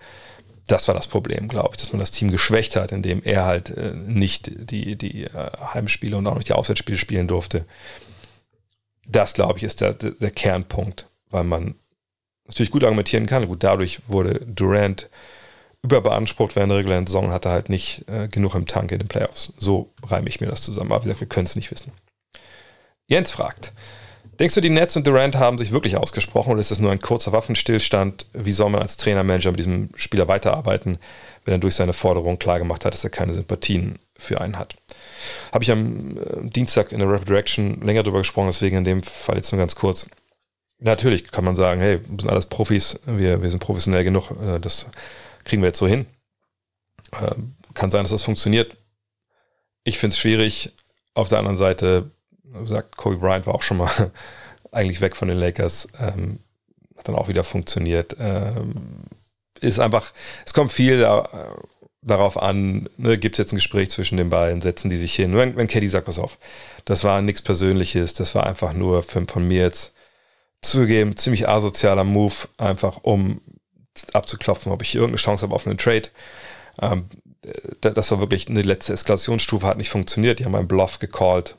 das 0.66 0.88
war 0.88 0.94
das 0.94 1.06
Problem, 1.06 1.48
glaube 1.48 1.70
ich, 1.72 1.76
dass 1.76 1.92
man 1.92 2.00
das 2.00 2.10
Team 2.10 2.30
geschwächt 2.30 2.76
hat, 2.76 2.92
indem 2.92 3.22
er 3.22 3.44
halt 3.44 3.70
äh, 3.70 3.92
nicht 3.94 4.50
die, 4.54 4.96
die 4.96 5.24
äh, 5.24 5.50
Heimspiele 5.74 6.16
und 6.16 6.26
auch 6.26 6.36
nicht 6.36 6.48
die 6.48 6.54
Auswärtsspiele 6.54 6.98
spielen 6.98 7.28
durfte. 7.28 7.66
Das, 9.06 9.34
glaube 9.34 9.58
ich, 9.58 9.64
ist 9.64 9.82
der, 9.82 9.92
der, 9.92 10.30
Kernpunkt, 10.30 11.10
weil 11.28 11.44
man 11.44 11.74
natürlich 12.46 12.70
gut 12.70 12.84
argumentieren 12.84 13.26
kann. 13.26 13.46
Gut, 13.46 13.62
dadurch 13.62 14.00
wurde 14.08 14.40
Durant 14.46 15.10
überbeansprucht 15.82 16.56
während 16.56 16.70
der 16.70 16.78
regulären 16.78 17.06
Saison, 17.06 17.30
hatte 17.30 17.50
halt 17.50 17.68
nicht 17.68 18.08
äh, 18.08 18.28
genug 18.28 18.54
im 18.54 18.66
Tank 18.66 18.90
in 18.92 18.98
den 18.98 19.08
Playoffs. 19.08 19.52
So 19.58 19.92
reime 20.02 20.28
ich 20.28 20.40
mir 20.40 20.46
das 20.46 20.62
zusammen. 20.62 20.92
Aber 20.92 21.02
wie 21.02 21.08
gesagt, 21.08 21.20
wir 21.20 21.28
können 21.28 21.44
es 21.44 21.56
nicht 21.56 21.70
wissen. 21.70 21.92
Jens 23.06 23.30
fragt, 23.30 23.72
Denkst 24.38 24.54
du, 24.54 24.60
die 24.60 24.70
Nets 24.70 24.96
und 24.96 25.06
Durant 25.06 25.36
haben 25.36 25.58
sich 25.58 25.72
wirklich 25.72 25.96
ausgesprochen 25.96 26.52
oder 26.52 26.60
ist 26.60 26.70
es 26.70 26.80
nur 26.80 26.90
ein 26.90 27.00
kurzer 27.00 27.32
Waffenstillstand? 27.32 28.26
Wie 28.32 28.52
soll 28.52 28.70
man 28.70 28.82
als 28.82 28.96
Trainermanager 28.96 29.50
mit 29.50 29.60
diesem 29.60 29.90
Spieler 29.96 30.28
weiterarbeiten, 30.28 30.98
wenn 31.44 31.54
er 31.54 31.58
durch 31.58 31.74
seine 31.74 31.92
Forderung 31.92 32.38
klargemacht 32.38 32.84
hat, 32.84 32.94
dass 32.94 33.04
er 33.04 33.10
keine 33.10 33.34
Sympathien 33.34 33.98
für 34.16 34.40
einen 34.40 34.58
hat? 34.58 34.76
Habe 35.52 35.64
ich 35.64 35.70
am 35.70 36.18
äh, 36.18 36.48
Dienstag 36.48 36.92
in 36.92 36.98
der 36.98 37.08
Rapid 37.08 37.28
Direction 37.28 37.80
länger 37.82 38.02
darüber 38.02 38.18
gesprochen, 38.18 38.48
deswegen 38.48 38.78
in 38.78 38.84
dem 38.84 39.02
Fall 39.02 39.36
jetzt 39.36 39.52
nur 39.52 39.58
ganz 39.58 39.74
kurz. 39.74 40.06
Natürlich 40.80 41.30
kann 41.30 41.44
man 41.44 41.54
sagen, 41.54 41.80
hey, 41.80 42.00
wir 42.06 42.20
sind 42.20 42.30
alles 42.30 42.46
Profis, 42.46 42.98
wir, 43.06 43.42
wir 43.42 43.50
sind 43.50 43.60
professionell 43.60 44.04
genug, 44.04 44.30
äh, 44.30 44.58
das 44.58 44.86
kriegen 45.44 45.62
wir 45.62 45.68
jetzt 45.68 45.78
so 45.78 45.86
hin. 45.86 46.06
Äh, 47.12 47.34
kann 47.74 47.90
sein, 47.90 48.02
dass 48.02 48.10
das 48.10 48.22
funktioniert. 48.22 48.76
Ich 49.84 49.98
finde 49.98 50.14
es 50.14 50.18
schwierig. 50.18 50.72
Auf 51.14 51.28
der 51.28 51.38
anderen 51.38 51.56
Seite 51.56 52.10
gesagt, 52.60 52.96
Kobe 52.96 53.16
Bryant 53.16 53.46
war 53.46 53.54
auch 53.54 53.62
schon 53.62 53.78
mal 53.78 53.90
eigentlich 54.72 55.00
weg 55.00 55.16
von 55.16 55.28
den 55.28 55.38
Lakers. 55.38 55.88
Ähm, 56.00 56.40
hat 56.96 57.08
dann 57.08 57.16
auch 57.16 57.28
wieder 57.28 57.44
funktioniert. 57.44 58.16
Ähm, 58.18 59.04
ist 59.60 59.80
einfach, 59.80 60.12
es 60.44 60.52
kommt 60.52 60.72
viel 60.72 61.00
da, 61.00 61.24
äh, 61.32 61.54
darauf 62.02 62.40
an, 62.40 62.88
ne, 62.96 63.18
gibt 63.18 63.34
es 63.34 63.38
jetzt 63.38 63.52
ein 63.52 63.56
Gespräch 63.56 63.90
zwischen 63.90 64.16
den 64.16 64.30
beiden, 64.30 64.60
setzen 64.60 64.90
die 64.90 64.96
sich 64.96 65.14
hin. 65.14 65.36
Wenn, 65.36 65.56
wenn 65.56 65.66
Katie 65.66 65.88
sagt, 65.88 66.06
pass 66.06 66.18
auf, 66.18 66.38
das 66.84 67.04
war 67.04 67.22
nichts 67.22 67.42
Persönliches, 67.42 68.14
das 68.14 68.34
war 68.34 68.46
einfach 68.46 68.72
nur 68.72 69.02
für, 69.02 69.24
von 69.26 69.46
mir 69.46 69.62
jetzt 69.62 69.94
zugegeben, 70.60 71.16
ziemlich 71.16 71.48
asozialer 71.48 72.04
Move, 72.04 72.34
einfach 72.58 72.98
um 73.02 73.40
abzuklopfen, 74.12 74.72
ob 74.72 74.82
ich 74.82 74.94
irgendeine 74.94 75.16
Chance 75.16 75.44
habe 75.44 75.54
auf 75.54 75.66
einen 75.66 75.78
Trade. 75.78 76.08
Ähm, 76.80 77.06
das 77.80 78.10
war 78.10 78.20
wirklich 78.20 78.48
eine 78.48 78.62
letzte 78.62 78.92
Eskalationsstufe, 78.92 79.66
hat 79.66 79.76
nicht 79.76 79.90
funktioniert. 79.90 80.38
Die 80.38 80.44
haben 80.44 80.54
einen 80.54 80.68
Bluff 80.68 80.98
gecallt. 80.98 81.56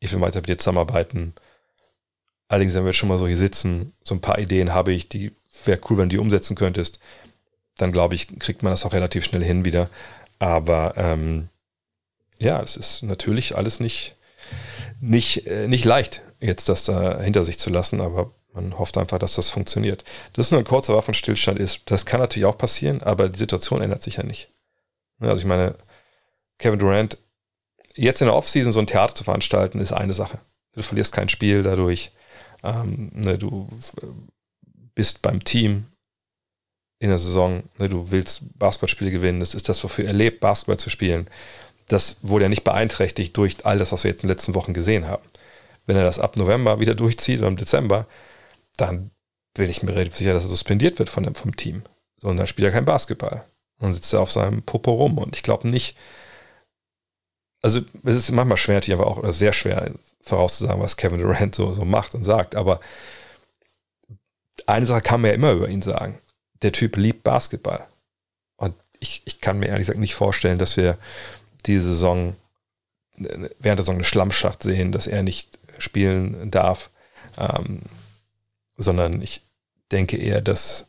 Ich 0.00 0.12
will 0.12 0.20
weiter 0.20 0.40
mit 0.40 0.48
dir 0.48 0.58
zusammenarbeiten. 0.58 1.34
Allerdings, 2.48 2.74
wenn 2.74 2.84
wir 2.84 2.92
schon 2.92 3.08
mal 3.08 3.18
so 3.18 3.28
hier 3.28 3.36
sitzen, 3.36 3.92
so 4.02 4.14
ein 4.14 4.20
paar 4.20 4.38
Ideen 4.38 4.74
habe 4.74 4.92
ich, 4.92 5.08
die 5.08 5.32
wäre 5.64 5.80
cool, 5.88 5.98
wenn 5.98 6.08
du 6.08 6.16
die 6.16 6.18
umsetzen 6.18 6.56
könntest. 6.56 6.98
Dann 7.76 7.92
glaube 7.92 8.14
ich, 8.14 8.38
kriegt 8.38 8.62
man 8.62 8.72
das 8.72 8.84
auch 8.84 8.92
relativ 8.92 9.24
schnell 9.24 9.44
hin 9.44 9.64
wieder. 9.64 9.88
Aber 10.38 10.94
ähm, 10.96 11.48
ja, 12.38 12.60
es 12.62 12.76
ist 12.76 13.02
natürlich 13.02 13.56
alles 13.56 13.78
nicht, 13.78 14.16
nicht, 15.00 15.46
äh, 15.46 15.68
nicht 15.68 15.84
leicht, 15.84 16.22
jetzt 16.40 16.68
das 16.68 16.84
da 16.84 17.20
hinter 17.20 17.44
sich 17.44 17.58
zu 17.58 17.70
lassen, 17.70 18.00
aber 18.00 18.32
man 18.52 18.78
hofft 18.78 18.98
einfach, 18.98 19.18
dass 19.18 19.34
das 19.34 19.50
funktioniert. 19.50 20.04
Das 20.32 20.46
ist 20.46 20.50
nur 20.50 20.60
ein 20.60 20.66
kurzer 20.66 20.96
Waffenstillstand 20.96 21.58
ist. 21.58 21.82
Das 21.84 22.06
kann 22.06 22.20
natürlich 22.20 22.46
auch 22.46 22.58
passieren, 22.58 23.02
aber 23.02 23.28
die 23.28 23.38
Situation 23.38 23.82
ändert 23.82 24.02
sich 24.02 24.16
ja 24.16 24.24
nicht. 24.24 24.48
Also 25.20 25.36
ich 25.36 25.44
meine, 25.44 25.76
Kevin 26.58 26.78
Durant, 26.78 27.18
jetzt 27.96 28.20
in 28.20 28.26
der 28.26 28.36
Offseason 28.36 28.72
so 28.72 28.80
ein 28.80 28.86
Theater 28.86 29.14
zu 29.14 29.24
veranstalten, 29.24 29.80
ist 29.80 29.92
eine 29.92 30.14
Sache. 30.14 30.38
Du 30.72 30.82
verlierst 30.82 31.12
kein 31.12 31.28
Spiel 31.28 31.62
dadurch. 31.62 32.12
Ähm, 32.62 33.10
ne, 33.14 33.38
du 33.38 33.68
bist 34.94 35.22
beim 35.22 35.42
Team 35.42 35.86
in 36.98 37.08
der 37.08 37.18
Saison, 37.18 37.62
ne, 37.78 37.88
du 37.88 38.10
willst 38.10 38.58
Basketballspiele 38.58 39.10
gewinnen, 39.10 39.40
das 39.40 39.54
ist 39.54 39.68
das, 39.68 39.82
wofür 39.82 40.04
er 40.04 40.12
lebt, 40.12 40.40
Basketball 40.40 40.78
zu 40.78 40.90
spielen. 40.90 41.28
Das 41.88 42.18
wurde 42.22 42.44
ja 42.44 42.48
nicht 42.48 42.64
beeinträchtigt 42.64 43.36
durch 43.36 43.64
all 43.64 43.78
das, 43.78 43.90
was 43.92 44.04
wir 44.04 44.10
jetzt 44.10 44.22
in 44.22 44.28
den 44.28 44.34
letzten 44.34 44.54
Wochen 44.54 44.74
gesehen 44.74 45.08
haben. 45.08 45.24
Wenn 45.86 45.96
er 45.96 46.04
das 46.04 46.18
ab 46.18 46.36
November 46.36 46.78
wieder 46.78 46.94
durchzieht 46.94 47.40
oder 47.40 47.48
im 47.48 47.56
Dezember, 47.56 48.06
dann 48.76 49.10
bin 49.54 49.68
ich 49.68 49.82
mir 49.82 49.92
relativ 49.92 50.16
sicher, 50.16 50.34
dass 50.34 50.44
er 50.44 50.50
suspendiert 50.50 50.98
wird 50.98 51.08
von 51.08 51.24
dem, 51.24 51.34
vom 51.34 51.56
Team. 51.56 51.82
So, 52.20 52.28
und 52.28 52.36
dann 52.36 52.46
spielt 52.46 52.66
er 52.66 52.72
kein 52.72 52.84
Basketball. 52.84 53.44
Und 53.78 53.92
sitzt 53.92 54.12
er 54.12 54.20
auf 54.20 54.30
seinem 54.30 54.62
Popo 54.62 54.92
rum. 54.92 55.18
Und 55.18 55.34
ich 55.36 55.42
glaube 55.42 55.66
nicht, 55.66 55.96
also 57.62 57.80
es 58.04 58.16
ist 58.16 58.30
manchmal 58.30 58.56
schwer, 58.56 58.82
aber 58.92 59.06
auch 59.06 59.18
oder 59.18 59.32
sehr 59.32 59.52
schwer 59.52 59.92
vorauszusagen, 60.22 60.80
was 60.80 60.96
Kevin 60.96 61.20
Durant 61.20 61.54
so, 61.54 61.72
so 61.72 61.84
macht 61.84 62.14
und 62.14 62.24
sagt. 62.24 62.54
Aber 62.54 62.80
eine 64.66 64.86
Sache 64.86 65.02
kann 65.02 65.20
man 65.20 65.30
ja 65.30 65.34
immer 65.34 65.52
über 65.52 65.68
ihn 65.68 65.82
sagen. 65.82 66.18
Der 66.62 66.72
Typ 66.72 66.96
liebt 66.96 67.22
Basketball. 67.22 67.86
Und 68.56 68.74
ich, 68.98 69.22
ich 69.24 69.40
kann 69.40 69.58
mir 69.58 69.66
ehrlich 69.66 69.86
gesagt 69.86 69.98
nicht 69.98 70.14
vorstellen, 70.14 70.58
dass 70.58 70.76
wir 70.76 70.98
diese 71.66 71.90
Saison, 71.90 72.36
während 73.16 73.62
der 73.62 73.78
Saison 73.78 73.96
eine 73.96 74.04
Schlammschacht 74.04 74.62
sehen, 74.62 74.92
dass 74.92 75.06
er 75.06 75.22
nicht 75.22 75.58
spielen 75.78 76.50
darf. 76.50 76.90
Ähm, 77.36 77.82
sondern 78.76 79.20
ich 79.20 79.42
denke 79.92 80.16
eher, 80.16 80.40
dass 80.40 80.86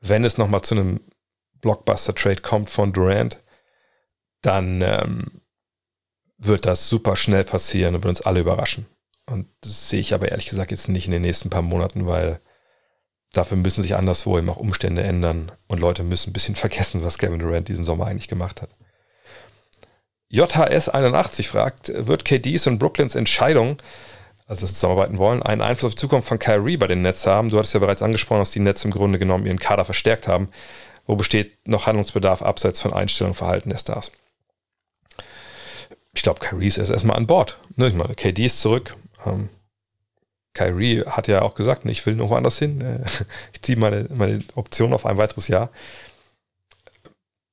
wenn 0.00 0.24
es 0.24 0.36
nochmal 0.36 0.62
zu 0.62 0.74
einem 0.74 1.00
Blockbuster-Trade 1.62 2.42
kommt 2.42 2.68
von 2.68 2.92
Durant, 2.92 3.38
dann 4.42 4.82
ähm, 4.82 5.40
wird 6.38 6.66
das 6.66 6.88
super 6.88 7.16
schnell 7.16 7.44
passieren 7.44 7.94
und 7.94 8.02
wird 8.02 8.10
uns 8.10 8.20
alle 8.20 8.40
überraschen. 8.40 8.86
Und 9.26 9.48
das 9.60 9.88
sehe 9.88 10.00
ich 10.00 10.14
aber 10.14 10.30
ehrlich 10.30 10.46
gesagt 10.46 10.70
jetzt 10.70 10.88
nicht 10.88 11.06
in 11.06 11.12
den 11.12 11.22
nächsten 11.22 11.50
paar 11.50 11.62
Monaten, 11.62 12.06
weil 12.06 12.40
dafür 13.32 13.56
müssen 13.56 13.82
sich 13.82 13.96
anderswo 13.96 14.38
eben 14.38 14.48
auch 14.48 14.56
Umstände 14.56 15.02
ändern 15.02 15.52
und 15.66 15.80
Leute 15.80 16.04
müssen 16.04 16.30
ein 16.30 16.32
bisschen 16.32 16.54
vergessen, 16.56 17.02
was 17.02 17.18
Kevin 17.18 17.40
Durant 17.40 17.68
diesen 17.68 17.84
Sommer 17.84 18.06
eigentlich 18.06 18.28
gemacht 18.28 18.62
hat. 18.62 18.70
JHS81 20.30 21.46
fragt, 21.46 21.92
wird 21.94 22.24
KDs 22.24 22.66
und 22.66 22.78
Brooklyns 22.78 23.14
Entscheidung 23.14 23.80
also 24.46 24.62
das 24.62 24.74
zusammenarbeiten 24.74 25.18
wollen, 25.18 25.42
einen 25.42 25.60
Einfluss 25.60 25.90
auf 25.90 25.94
die 25.96 26.00
Zukunft 26.00 26.28
von 26.28 26.38
Kyrie 26.38 26.76
bei 26.76 26.86
den 26.86 27.02
Nets 27.02 27.26
haben. 27.26 27.48
Du 27.48 27.58
hattest 27.58 27.74
ja 27.74 27.80
bereits 27.80 28.02
angesprochen, 28.02 28.40
dass 28.40 28.52
die 28.52 28.60
Nets 28.60 28.84
im 28.84 28.92
Grunde 28.92 29.18
genommen 29.18 29.46
ihren 29.46 29.58
Kader 29.58 29.84
verstärkt 29.84 30.28
haben. 30.28 30.48
Wo 31.06 31.16
besteht 31.16 31.56
noch 31.66 31.86
Handlungsbedarf 31.86 32.42
abseits 32.42 32.80
von 32.80 32.92
Einstellung 32.92 33.32
und 33.32 33.36
Verhalten 33.36 33.70
der 33.70 33.78
Stars? 33.78 34.12
Ich 36.16 36.22
glaube, 36.22 36.40
Kyrie 36.40 36.66
ist 36.66 36.78
erstmal 36.78 37.16
an 37.16 37.26
Bord. 37.26 37.58
Ne? 37.76 37.88
Ich 37.88 37.94
meine, 37.94 38.14
KD 38.14 38.46
ist 38.46 38.60
zurück. 38.60 38.96
Ähm, 39.26 39.50
Kyrie 40.54 41.04
hat 41.04 41.28
ja 41.28 41.42
auch 41.42 41.54
gesagt, 41.54 41.84
ne, 41.84 41.92
ich 41.92 42.04
will 42.06 42.14
noch 42.14 42.30
woanders 42.30 42.58
hin. 42.58 42.80
Äh, 42.80 43.04
ich 43.52 43.60
ziehe 43.60 43.78
meine, 43.78 44.06
meine 44.08 44.42
Option 44.54 44.94
auf 44.94 45.04
ein 45.04 45.18
weiteres 45.18 45.46
Jahr. 45.48 45.70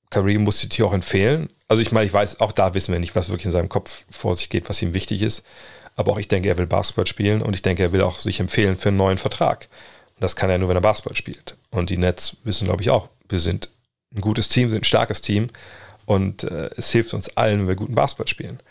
Kyrie 0.09 0.37
muss 0.37 0.61
die 0.61 0.69
Tür 0.69 0.87
auch 0.87 0.93
empfehlen. 0.93 1.49
Also 1.67 1.81
ich 1.81 1.91
meine, 1.91 2.05
ich 2.05 2.13
weiß, 2.13 2.39
auch 2.39 2.53
da 2.53 2.73
wissen 2.73 2.93
wir 2.93 2.99
nicht, 2.99 3.15
was 3.15 3.29
wirklich 3.29 3.47
in 3.47 3.51
seinem 3.51 3.67
Kopf 3.67 4.05
vor 4.09 4.33
sich 4.33 4.49
geht, 4.49 4.69
was 4.69 4.81
ihm 4.81 4.93
wichtig 4.93 5.23
ist. 5.23 5.45
Aber 5.97 6.13
auch 6.13 6.17
ich 6.17 6.29
denke, 6.29 6.47
er 6.47 6.57
will 6.57 6.65
Basketball 6.65 7.05
spielen 7.05 7.41
und 7.41 7.55
ich 7.55 7.63
denke, 7.63 7.83
er 7.83 7.91
will 7.91 8.01
auch 8.01 8.17
sich 8.17 8.39
empfehlen 8.39 8.77
für 8.77 8.89
einen 8.89 8.97
neuen 8.97 9.17
Vertrag. 9.17 9.67
Und 10.15 10.21
das 10.21 10.37
kann 10.37 10.49
er 10.49 10.57
nur, 10.57 10.69
wenn 10.69 10.77
er 10.77 10.81
Basketball 10.81 11.17
spielt. 11.17 11.57
Und 11.69 11.89
die 11.89 11.97
Nets 11.97 12.37
wissen, 12.45 12.65
glaube 12.65 12.81
ich, 12.81 12.89
auch, 12.89 13.09
wir 13.27 13.39
sind 13.39 13.69
ein 14.15 14.21
gutes 14.21 14.47
Team, 14.47 14.69
sind 14.69 14.83
ein 14.83 14.85
starkes 14.85 15.21
Team 15.21 15.49
und 16.05 16.43
äh, 16.43 16.69
es 16.77 16.91
hilft 16.91 17.13
uns 17.13 17.37
allen, 17.37 17.61
wenn 17.61 17.67
wir 17.67 17.75
guten 17.75 17.95
Basketball 17.95 18.27
spielen. 18.27 18.61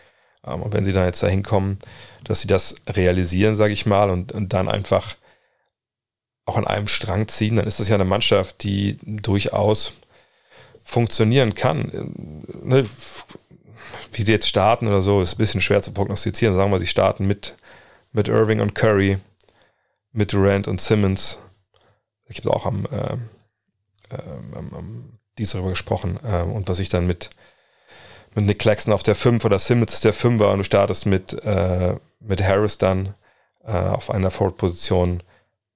Ähm, 0.47 0.63
und 0.63 0.73
wenn 0.73 0.85
sie 0.85 0.93
dann 0.93 1.07
jetzt 1.07 1.23
dahin 1.23 1.43
kommen, 1.43 1.79
dass 2.25 2.41
sie 2.41 2.49
das 2.49 2.75
realisieren, 2.89 3.55
sage 3.55 3.73
ich 3.73 3.87
mal, 3.87 4.11
und, 4.11 4.33
und 4.33 4.53
dann 4.53 4.69
einfach 4.69 5.17
auch 6.45 6.57
an 6.57 6.67
einem 6.67 6.89
Strang 6.89 7.29
ziehen, 7.29 7.57
dann 7.57 7.67
ist 7.67 7.81
das 7.81 7.89
ja 7.89 7.95
eine 7.95 8.05
Mannschaft, 8.05 8.63
die 8.63 8.99
durchaus 9.03 9.93
funktionieren 10.85 11.55
kann. 11.55 11.91
Äh, 11.91 12.67
ne? 12.67 12.87
wie 14.13 14.23
sie 14.23 14.33
jetzt 14.33 14.49
starten 14.49 14.89
oder 14.89 15.03
so, 15.03 15.23
ist 15.23 15.35
ein 15.35 15.39
bisschen 15.39 15.61
schwer 15.61 15.83
zu 15.83 15.93
prognostizieren. 15.93 16.55
Sagen 16.55 16.71
wir, 16.71 16.81
sie 16.81 16.87
starten 16.87 17.27
mit, 17.27 17.55
mit 18.13 18.29
Irving 18.29 18.61
und 18.61 18.75
Curry, 18.75 19.19
mit 20.13 20.33
Durant 20.33 20.69
und 20.69 20.81
Simmons. 20.81 21.39
Ich 22.27 22.39
habe 22.39 22.55
auch 22.55 22.67
am, 22.67 22.87
äh, 22.87 23.17
äh, 24.15 24.57
am, 24.57 24.75
am 24.75 25.19
dies 25.39 25.51
darüber 25.51 25.71
gesprochen. 25.71 26.19
Äh, 26.25 26.43
und 26.43 26.69
was 26.69 26.79
ich 26.79 26.89
dann 26.89 27.07
mit, 27.07 27.31
mit 28.35 28.45
Nick 28.47 28.59
Claxton 28.59 28.93
auf 28.93 29.03
der 29.03 29.15
5 29.15 29.45
oder 29.45 29.59
Simmons 29.59 30.01
der 30.01 30.15
5er 30.15 30.53
und 30.53 30.59
du 30.59 30.65
startest 30.65 31.07
mit, 31.07 31.33
äh, 31.45 31.97
mit 32.21 32.43
Harris 32.43 32.79
dann 32.79 33.15
äh, 33.65 33.73
auf 33.73 34.11
einer 34.11 34.31
Forward-Position. 34.31 35.23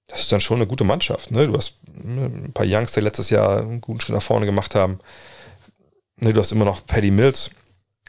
Das 0.09 0.21
ist 0.21 0.33
dann 0.33 0.41
schon 0.41 0.59
eine 0.59 0.67
gute 0.67 0.85
Mannschaft. 0.85 1.31
Ne? 1.31 1.47
Du 1.47 1.55
hast 1.55 1.79
ne, 1.87 2.27
ein 2.27 2.53
paar 2.53 2.67
Youngs, 2.67 2.93
die 2.93 3.01
letztes 3.01 3.31
Jahr 3.31 3.59
einen 3.59 3.81
guten 3.81 4.01
Schritt 4.01 4.15
nach 4.15 4.23
vorne 4.23 4.47
gemacht 4.47 4.75
haben. 4.75 5.01
Ne, 6.19 6.33
du 6.33 6.41
hast 6.41 6.53
immer 6.53 6.65
noch 6.65 6.87
Paddy 6.87 7.11
Mills, 7.11 7.51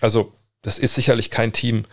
also, 0.02 0.34
das 0.62 0.80
ist 0.80 0.96
sicherlich 0.96 1.32
kein 1.32 1.54
Team, 1.54 1.86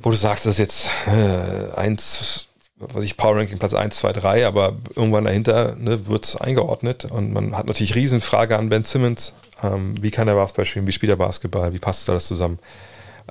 wo 0.00 0.10
du 0.10 0.16
sagst, 0.16 0.46
das 0.46 0.54
ist 0.54 0.58
jetzt 0.58 0.88
äh, 1.06 1.72
eins, 1.76 2.48
was 2.92 3.04
ich 3.04 3.16
Power 3.16 3.36
Ranking 3.36 3.58
Platz 3.58 3.74
1, 3.74 3.96
2, 3.96 4.12
3, 4.12 4.46
aber 4.46 4.76
irgendwann 4.94 5.24
dahinter 5.24 5.76
ne, 5.76 6.06
wird 6.06 6.24
es 6.24 6.36
eingeordnet 6.36 7.04
und 7.04 7.32
man 7.32 7.56
hat 7.56 7.66
natürlich 7.66 7.94
Riesenfrage 7.94 8.58
an 8.58 8.68
Ben 8.68 8.82
Simmons. 8.82 9.34
Ähm, 9.62 10.02
wie 10.02 10.10
kann 10.10 10.28
er 10.28 10.34
Basketball 10.34 10.64
spielen? 10.64 10.86
Wie 10.86 10.92
spielt 10.92 11.10
er 11.10 11.16
Basketball? 11.16 11.72
Wie 11.72 11.78
passt 11.78 12.08
da 12.08 12.14
das 12.14 12.26
zusammen? 12.26 12.58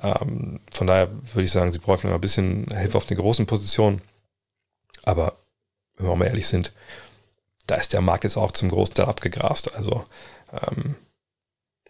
Ähm, 0.02 0.60
von 0.70 0.86
daher 0.86 1.10
würde 1.34 1.44
ich 1.44 1.52
sagen, 1.52 1.72
sie 1.72 1.78
bräuchten 1.78 2.08
ein 2.08 2.20
bisschen 2.20 2.66
Hilfe 2.74 2.96
auf 2.96 3.06
den 3.06 3.18
großen 3.18 3.46
Positionen. 3.46 4.00
Aber 5.04 5.36
wenn 5.96 6.06
wir 6.06 6.16
mal 6.16 6.26
ehrlich 6.26 6.46
sind, 6.46 6.72
da 7.66 7.76
ist 7.76 7.92
der 7.92 8.00
Markt 8.00 8.24
jetzt 8.24 8.36
auch 8.36 8.52
zum 8.52 8.70
Großteil 8.70 9.06
abgegrast. 9.06 9.74
Also 9.74 10.04
ähm, 10.52 10.96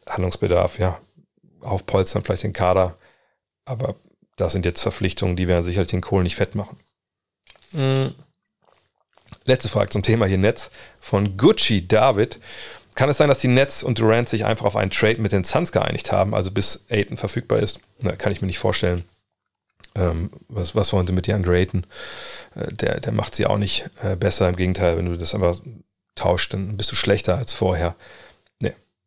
Handlungsbedarf, 0.08 0.78
ja, 0.78 1.00
aufpolstern, 1.60 2.24
vielleicht 2.24 2.42
den 2.42 2.52
Kader. 2.52 2.96
Aber 3.64 3.94
das 4.36 4.52
sind 4.52 4.66
jetzt 4.66 4.82
Verpflichtungen, 4.82 5.36
die 5.36 5.48
werden 5.48 5.62
sicherlich 5.62 5.90
den 5.90 6.00
Kohl 6.00 6.22
nicht 6.22 6.36
fett 6.36 6.54
machen. 6.54 6.76
Mhm. 7.72 8.14
Letzte 9.44 9.68
Frage 9.68 9.90
zum 9.90 10.02
Thema 10.02 10.26
hier 10.26 10.38
Netz 10.38 10.70
von 11.00 11.36
Gucci 11.36 11.86
David. 11.86 12.38
Kann 12.94 13.08
es 13.08 13.16
sein, 13.16 13.28
dass 13.28 13.38
die 13.38 13.48
Nets 13.48 13.82
und 13.82 13.98
Durant 13.98 14.28
sich 14.28 14.44
einfach 14.44 14.66
auf 14.66 14.76
einen 14.76 14.90
Trade 14.90 15.20
mit 15.20 15.32
den 15.32 15.44
Suns 15.44 15.72
geeinigt 15.72 16.12
haben, 16.12 16.34
also 16.34 16.50
bis 16.50 16.84
Aiton 16.90 17.16
verfügbar 17.16 17.58
ist? 17.58 17.80
Na, 18.00 18.14
kann 18.14 18.32
ich 18.32 18.40
mir 18.40 18.46
nicht 18.46 18.58
vorstellen. 18.58 19.04
Ähm, 19.94 20.30
was, 20.48 20.74
was 20.74 20.92
wollen 20.92 21.06
sie 21.06 21.12
mit 21.12 21.26
DeAndre 21.26 21.56
Ayton? 21.56 21.86
Äh, 22.54 22.72
der, 22.74 23.00
der 23.00 23.12
macht 23.12 23.34
sie 23.34 23.46
auch 23.46 23.58
nicht 23.58 23.88
äh, 24.02 24.16
besser. 24.16 24.48
Im 24.48 24.56
Gegenteil, 24.56 24.96
wenn 24.96 25.06
du 25.06 25.16
das 25.16 25.34
einfach 25.34 25.58
tauscht, 26.14 26.52
dann 26.52 26.76
bist 26.76 26.92
du 26.92 26.96
schlechter 26.96 27.36
als 27.38 27.52
vorher 27.52 27.96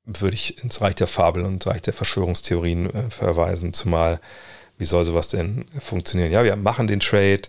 würde 0.06 0.36
ich 0.36 0.64
ins 0.64 0.82
Reich 0.82 0.96
der 0.96 1.08
Fabel 1.08 1.44
und 1.44 1.66
Reich 1.66 1.82
der 1.82 1.94
Verschwörungstheorien 1.94 2.90
äh, 2.94 3.10
verweisen, 3.10 3.74
zumal 3.74 4.20
wie 4.78 4.86
soll 4.86 5.06
sowas 5.06 5.30
denn 5.30 5.66
funktionieren? 5.80 6.32
Ja, 6.32 6.44
wir 6.44 6.56
machen 6.56 6.88
den 6.88 7.00
Trade, 7.00 7.44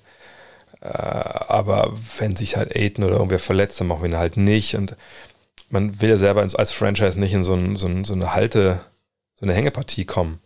aber 0.87 1.93
wenn 2.19 2.37
sich 2.37 2.57
halt 2.57 2.75
Aiden 2.75 3.05
oder 3.05 3.15
irgendwer 3.15 3.39
verletzt, 3.39 3.81
dann 3.81 3.87
machen 3.87 4.03
wir 4.03 4.11
ihn 4.11 4.19
halt 4.19 4.37
nicht 4.37 4.75
und 4.75 4.97
man 5.69 6.01
will 6.01 6.11
ja 6.11 6.19
selber 6.19 6.43
als 6.43 6.73
Franchise 6.73 7.19
nicht 7.19 7.33
in 7.33 7.43
so, 7.43 7.55
ein, 7.55 7.77
so, 7.77 7.87
ein, 7.87 8.05
so 8.05 8.15
eine 8.15 8.35
Halte, 8.35 8.81
so 9.35 9.47
eine 9.47 9.55
Hängepartie 9.55 10.05
kommen. 10.05 10.41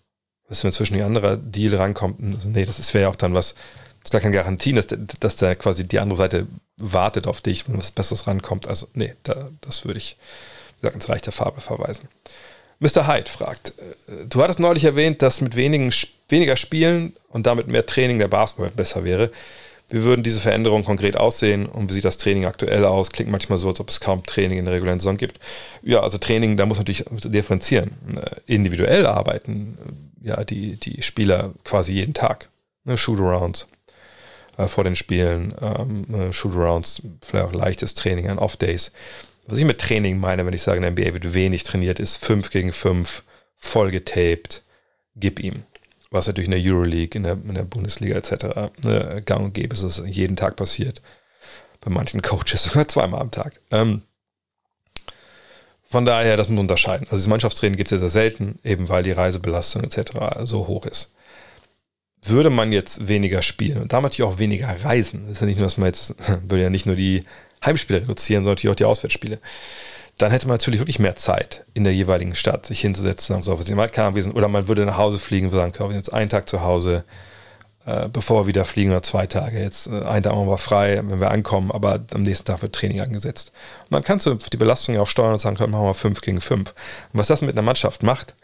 Dass 0.49 0.64
wenn 0.64 0.72
zwischen 0.72 0.95
die 0.95 1.03
andere 1.03 1.38
Deal 1.38 1.76
rankommt, 1.76 2.18
also 2.34 2.49
nee, 2.49 2.64
das 2.64 2.93
wäre 2.93 3.03
ja 3.03 3.09
auch 3.09 3.16
dann 3.16 3.34
was, 3.34 3.55
das 4.03 4.07
ist 4.07 4.11
gar 4.11 4.20
keine 4.20 4.34
Garantie, 4.34 4.72
dass, 4.72 4.88
der, 4.88 4.99
dass 5.20 5.36
da 5.36 5.55
quasi 5.55 5.86
die 5.86 6.01
andere 6.01 6.16
Seite 6.16 6.47
wartet 6.76 7.26
auf 7.26 7.41
dich, 7.41 7.68
wenn 7.68 7.76
was 7.76 7.91
Besseres 7.91 8.26
rankommt. 8.26 8.66
Also 8.66 8.88
nee, 8.95 9.14
da, 9.22 9.51
das 9.61 9.84
würde 9.84 9.99
ich, 9.99 10.16
gesagt, 10.80 10.97
ins 10.97 11.09
Reich 11.09 11.22
der 11.22 11.32
Farbe 11.32 11.61
verweisen. 11.61 12.09
Mr. 12.80 13.07
Hyde 13.07 13.30
fragt, 13.30 13.74
äh, 13.78 14.26
du 14.28 14.43
hattest 14.43 14.59
neulich 14.59 14.84
erwähnt, 14.84 15.22
dass 15.22 15.41
mit 15.41 15.55
wenigen, 15.55 15.93
weniger 16.28 16.57
Spielen 16.57 17.14
und 17.28 17.47
damit 17.47 17.68
mehr 17.68 17.86
Training 17.86 18.18
der 18.18 18.28
Basketball 18.28 18.70
besser 18.70 19.05
wäre. 19.05 19.30
Wie 19.91 20.03
würden 20.05 20.22
diese 20.22 20.41
Veränderungen 20.41 20.84
konkret 20.84 21.16
aussehen 21.16 21.66
und 21.66 21.91
wie 21.91 21.95
sieht 21.95 22.05
das 22.05 22.16
Training 22.16 22.47
aktuell 22.47 22.84
aus? 22.84 23.11
Klingt 23.11 23.30
manchmal 23.30 23.59
so, 23.59 23.68
als 23.68 23.80
ob 23.80 23.91
es 23.91 24.01
kaum 24.01 24.24
Training 24.24 24.59
in 24.59 24.64
der 24.64 24.74
regulären 24.74 25.01
Saison 25.01 25.16
gibt. 25.16 25.41
Ja, 25.82 26.01
also 26.01 26.16
Training, 26.18 26.57
da 26.57 26.64
muss 26.64 26.78
man 26.78 26.86
natürlich 26.86 27.05
differenzieren. 27.24 27.93
Äh, 28.16 28.36
individuell 28.47 29.07
arbeiten 29.07 29.76
äh, 30.22 30.28
ja 30.28 30.45
die, 30.45 30.76
die 30.76 31.03
Spieler 31.03 31.55
quasi 31.64 31.93
jeden 31.93 32.14
Tag. 32.14 32.49
Ne, 32.84 32.97
Shootarounds 32.97 33.66
äh, 34.57 34.68
vor 34.68 34.84
den 34.84 34.95
Spielen, 34.95 35.55
ähm, 35.61 36.07
äh, 36.14 36.32
Shootarounds, 36.32 37.03
vielleicht 37.20 37.47
auch 37.47 37.53
leichtes 37.53 37.95
Training 37.95 38.28
an 38.28 38.38
Off-Days. 38.38 38.93
Was 39.47 39.59
ich 39.59 39.64
mit 39.64 39.78
Training 39.78 40.18
meine, 40.18 40.47
wenn 40.47 40.55
ich 40.55 40.62
sage, 40.62 40.76
in 40.76 40.82
der 40.82 40.93
NBA 40.93 41.14
wird 41.14 41.34
wenig 41.34 41.64
trainiert, 41.64 41.99
ist 41.99 42.24
5 42.24 42.51
gegen 42.51 42.72
5, 42.72 43.24
voll 43.57 43.91
getaped, 43.91 44.62
gib 45.16 45.41
ihm 45.41 45.64
was 46.11 46.26
natürlich 46.26 46.48
in 46.48 46.62
der 46.62 46.72
Euroleague, 46.72 47.16
in 47.16 47.22
der, 47.22 47.32
in 47.32 47.54
der 47.54 47.62
Bundesliga 47.62 48.16
etc. 48.16 48.72
Ne, 48.82 49.22
gang 49.24 49.44
und 49.44 49.54
gäbe 49.54 49.74
ist, 49.74 49.82
es 49.82 50.02
jeden 50.06 50.36
Tag 50.36 50.56
passiert. 50.56 51.02
Bei 51.80 51.90
manchen 51.90 52.20
Coaches 52.22 52.62
sogar 52.64 52.88
zweimal 52.88 53.20
am 53.20 53.30
Tag. 53.30 53.61
Ähm, 53.70 54.02
von 55.84 56.04
daher, 56.04 56.36
das 56.36 56.48
muss 56.48 56.61
unterscheiden. 56.61 57.06
Also 57.11 57.16
das 57.16 57.26
Mannschaftstraining 57.26 57.76
gibt 57.76 57.88
es 57.88 57.92
ja 57.92 57.98
sehr 57.98 58.11
selten, 58.11 58.58
eben 58.62 58.88
weil 58.88 59.02
die 59.02 59.12
Reisebelastung 59.12 59.82
etc. 59.82 60.12
so 60.42 60.68
hoch 60.68 60.86
ist. 60.86 61.14
Würde 62.22 62.50
man 62.50 62.70
jetzt 62.70 63.08
weniger 63.08 63.42
spielen 63.42 63.80
und 63.80 63.92
damit 63.92 64.20
auch 64.20 64.38
weniger 64.38 64.68
reisen, 64.84 65.22
das 65.26 65.36
ist 65.36 65.40
ja 65.40 65.46
nicht 65.46 65.58
nur, 65.58 65.66
dass 65.66 65.78
man 65.78 65.86
jetzt, 65.86 66.14
würde 66.48 66.62
ja 66.62 66.70
nicht 66.70 66.86
nur 66.86 66.96
die 66.96 67.24
Heimspiele 67.64 68.02
reduzieren, 68.02 68.44
sondern 68.44 68.54
natürlich 68.56 68.72
auch 68.72 68.76
die 68.76 68.84
Auswärtsspiele 68.84 69.40
dann 70.22 70.32
hätte 70.32 70.46
man 70.46 70.54
natürlich 70.54 70.80
wirklich 70.80 70.98
mehr 70.98 71.16
Zeit 71.16 71.64
in 71.72 71.84
der 71.84 71.94
jeweiligen 71.94 72.34
Stadt, 72.34 72.66
sich 72.66 72.80
hinzusetzen 72.80 73.36
und 73.36 73.42
so. 73.42 73.52
Oder 73.52 74.48
man 74.48 74.68
würde 74.68 74.84
nach 74.84 74.98
Hause 74.98 75.18
fliegen 75.18 75.46
und 75.46 75.52
sagen, 75.52 75.72
wir 75.72 75.86
sind 75.88 75.96
jetzt 75.96 76.12
einen 76.12 76.28
Tag 76.28 76.48
zu 76.48 76.62
Hause, 76.62 77.04
äh, 77.86 78.08
bevor 78.08 78.42
wir 78.42 78.46
wieder 78.46 78.64
fliegen 78.66 78.90
oder 78.90 79.02
zwei 79.02 79.26
Tage. 79.26 79.60
Jetzt 79.60 79.86
äh, 79.86 80.02
einen 80.02 80.22
Tag 80.22 80.34
machen 80.34 80.48
wir 80.48 80.58
frei, 80.58 81.00
wenn 81.02 81.20
wir 81.20 81.30
ankommen, 81.30 81.70
aber 81.70 82.04
am 82.12 82.22
nächsten 82.22 82.46
Tag 82.46 82.60
wird 82.60 82.74
Training 82.74 83.00
angesetzt. 83.00 83.52
Und 83.84 83.94
dann 83.94 84.04
kannst 84.04 84.26
du 84.26 84.34
die 84.34 84.56
Belastung 84.58 84.94
ja 84.94 85.00
auch 85.00 85.08
steuern 85.08 85.32
und 85.32 85.38
sagen, 85.38 85.56
komm, 85.56 85.70
machen 85.70 85.86
wir 85.86 85.94
fünf 85.94 86.20
gegen 86.20 86.40
fünf. 86.40 86.74
Und 87.12 87.18
was 87.18 87.28
das 87.28 87.40
mit 87.40 87.52
einer 87.52 87.62
Mannschaft 87.62 88.02
macht, 88.02 88.34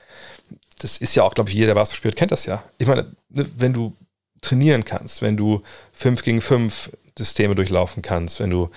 das 0.78 0.96
ist 0.96 1.14
ja 1.14 1.24
auch, 1.24 1.34
glaube 1.34 1.50
ich, 1.50 1.56
jeder, 1.56 1.68
der 1.68 1.74
Basketball 1.74 1.98
spielt, 1.98 2.16
kennt 2.16 2.32
das 2.32 2.46
ja. 2.46 2.62
Ich 2.78 2.86
meine, 2.86 3.12
ne, 3.28 3.46
wenn 3.56 3.72
du 3.72 3.94
trainieren 4.40 4.84
kannst, 4.84 5.20
wenn 5.20 5.36
du 5.36 5.62
fünf 5.92 6.22
gegen 6.22 6.40
fünf 6.40 6.90
Systeme 7.18 7.54
durchlaufen 7.54 8.02
kannst, 8.02 8.40
wenn 8.40 8.50
du 8.50 8.70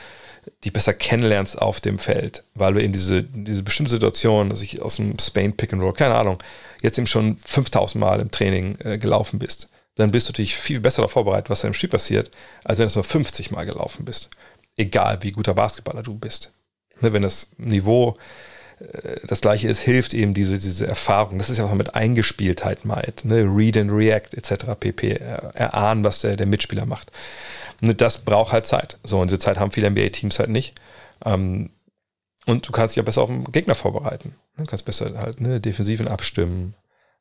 die 0.63 0.71
besser 0.71 0.93
kennenlernst 0.93 1.61
auf 1.61 1.79
dem 1.79 1.99
Feld, 1.99 2.43
weil 2.53 2.73
du 2.73 2.83
eben 2.83 2.93
diese, 2.93 3.23
diese 3.23 3.63
bestimmte 3.63 3.91
Situation, 3.91 4.49
dass 4.49 4.61
ich 4.61 4.81
aus 4.81 4.97
dem 4.97 5.17
Spain 5.19 5.55
Pick 5.55 5.73
and 5.73 5.81
Roll, 5.81 5.93
keine 5.93 6.15
Ahnung, 6.15 6.41
jetzt 6.81 6.97
eben 6.97 7.07
schon 7.07 7.37
5000 7.37 7.99
Mal 7.99 8.19
im 8.19 8.31
Training 8.31 8.77
äh, 8.83 8.97
gelaufen 8.97 9.39
bist, 9.39 9.69
dann 9.95 10.11
bist 10.11 10.27
du 10.27 10.31
natürlich 10.31 10.55
viel 10.55 10.79
besser 10.79 10.97
darauf 10.97 11.11
vorbereitet, 11.11 11.49
was 11.49 11.61
da 11.61 11.67
im 11.67 11.73
Spiel 11.73 11.89
passiert, 11.89 12.31
als 12.63 12.79
wenn 12.79 12.87
du 12.87 12.93
nur 12.95 13.03
50 13.03 13.51
Mal 13.51 13.65
gelaufen 13.65 14.05
bist. 14.05 14.29
Egal 14.77 15.19
wie 15.21 15.31
guter 15.31 15.53
Basketballer 15.53 16.03
du 16.03 16.15
bist. 16.15 16.51
Ne, 17.01 17.13
wenn 17.13 17.21
das 17.21 17.47
Niveau 17.57 18.15
äh, 18.79 19.17
das 19.27 19.41
gleiche 19.41 19.67
ist, 19.67 19.81
hilft 19.81 20.13
eben 20.13 20.33
diese, 20.33 20.57
diese 20.57 20.87
Erfahrung. 20.87 21.37
Das 21.37 21.49
ist 21.49 21.57
ja, 21.57 21.65
was 21.65 21.71
man 21.71 21.77
mit 21.77 21.95
Eingespieltheit 21.95 22.85
meint. 22.85 23.25
Ne? 23.25 23.43
Read 23.43 23.77
and 23.77 23.91
React 23.91 24.35
etc. 24.35 24.65
pp. 24.79 25.11
Erahnen, 25.53 26.03
was 26.03 26.21
der, 26.21 26.37
der 26.37 26.47
Mitspieler 26.47 26.85
macht. 26.85 27.11
Ne, 27.81 27.95
das 27.95 28.19
braucht 28.19 28.51
halt 28.51 28.65
Zeit. 28.65 28.97
So, 29.03 29.19
und 29.19 29.29
diese 29.29 29.39
Zeit 29.39 29.57
haben 29.57 29.71
viele 29.71 29.89
NBA-Teams 29.89 30.39
halt 30.39 30.49
nicht. 30.49 30.75
Ähm, 31.25 31.71
und 32.45 32.67
du 32.67 32.71
kannst 32.71 32.93
dich 32.93 32.97
ja 32.97 33.03
besser 33.03 33.21
auf 33.21 33.29
den 33.29 33.43
Gegner 33.45 33.75
vorbereiten. 33.75 34.35
Du 34.57 34.65
kannst 34.65 34.85
besser 34.85 35.13
halt 35.17 35.39
ne, 35.39 35.59
Defensiven 35.59 36.07
abstimmen. 36.07 36.75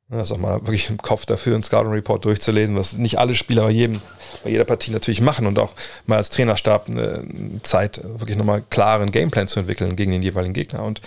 Ne, 0.08 0.16
das 0.16 0.32
auch 0.32 0.38
mal 0.38 0.60
wirklich 0.66 0.90
im 0.90 0.98
Kopf 0.98 1.26
dafür, 1.26 1.54
einen 1.54 1.62
Scouting 1.62 1.92
Report 1.92 2.24
durchzulesen, 2.24 2.76
was 2.76 2.94
nicht 2.94 3.18
alle 3.18 3.34
Spieler 3.34 3.64
bei, 3.64 3.70
jedem, 3.70 4.00
bei 4.42 4.50
jeder 4.50 4.64
Partie 4.64 4.90
natürlich 4.90 5.20
machen 5.20 5.46
und 5.46 5.58
auch 5.58 5.74
mal 6.06 6.16
als 6.16 6.30
Trainerstab 6.30 6.88
eine 6.88 7.24
Zeit, 7.62 8.00
wirklich 8.02 8.36
nochmal 8.36 8.62
klaren 8.70 9.10
Gameplan 9.10 9.48
zu 9.48 9.60
entwickeln 9.60 9.96
gegen 9.96 10.12
den 10.12 10.22
jeweiligen 10.22 10.54
Gegner. 10.54 10.82
Und 10.82 11.02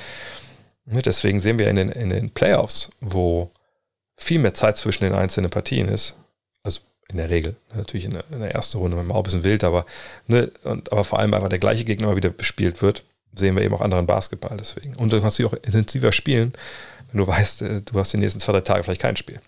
ne, 0.86 1.02
deswegen 1.02 1.39
sehen 1.39 1.58
wir 1.58 1.68
in 1.68 1.76
den, 1.78 1.89
in 1.89 2.10
den 2.10 2.30
Playoffs, 2.30 2.91
wo 3.02 3.52
viel 4.18 4.39
mehr 4.39 4.54
Zeit 4.54 4.78
zwischen 4.78 5.04
den 5.04 5.16
einzelnen 5.16 5.49
Partien 5.49 5.88
ist, 5.88 6.16
in 7.12 7.18
der 7.18 7.30
Regel. 7.30 7.55
Natürlich 7.76 8.05
in 8.05 8.12
der, 8.12 8.24
in 8.32 8.39
der 8.39 8.51
ersten 8.51 8.78
Runde 8.78 8.95
manchmal 8.95 9.16
auch 9.16 9.22
ein 9.22 9.26
bisschen 9.26 9.43
wild, 9.43 9.64
aber, 9.64 9.86
ne, 10.28 10.51
und, 10.64 10.91
aber 10.91 11.03
vor 11.03 11.20
allem 11.20 11.34
einfach 11.34 11.49
der 11.49 11.59
gleiche 11.59 11.84
Gegner 11.84 12.07
mal 12.07 12.16
wieder 12.16 12.30
bespielt 12.30 12.82
wird, 12.82 13.03
sehen 13.34 13.55
wir 13.55 13.64
eben 13.64 13.74
auch 13.74 13.82
anderen 13.82 14.07
Basketball 14.07 14.57
deswegen. 14.57 14.95
Und 14.95 15.14
du 15.14 15.22
kannst 15.22 15.38
sie 15.38 15.45
auch 15.45 15.53
intensiver 15.53 16.12
spielen, 16.12 16.53
wenn 17.12 17.20
du 17.20 17.28
weißt, 17.28 17.62
äh, 17.62 17.82
du 17.82 17.99
hast 17.99 18.14
die 18.14 18.18
nächsten 18.18 18.39
zwei, 18.39 18.53
drei 18.53 18.62
Tage 18.62 18.84
vielleicht 18.84 19.01
kein 19.01 19.18
Spiel. 19.18 19.39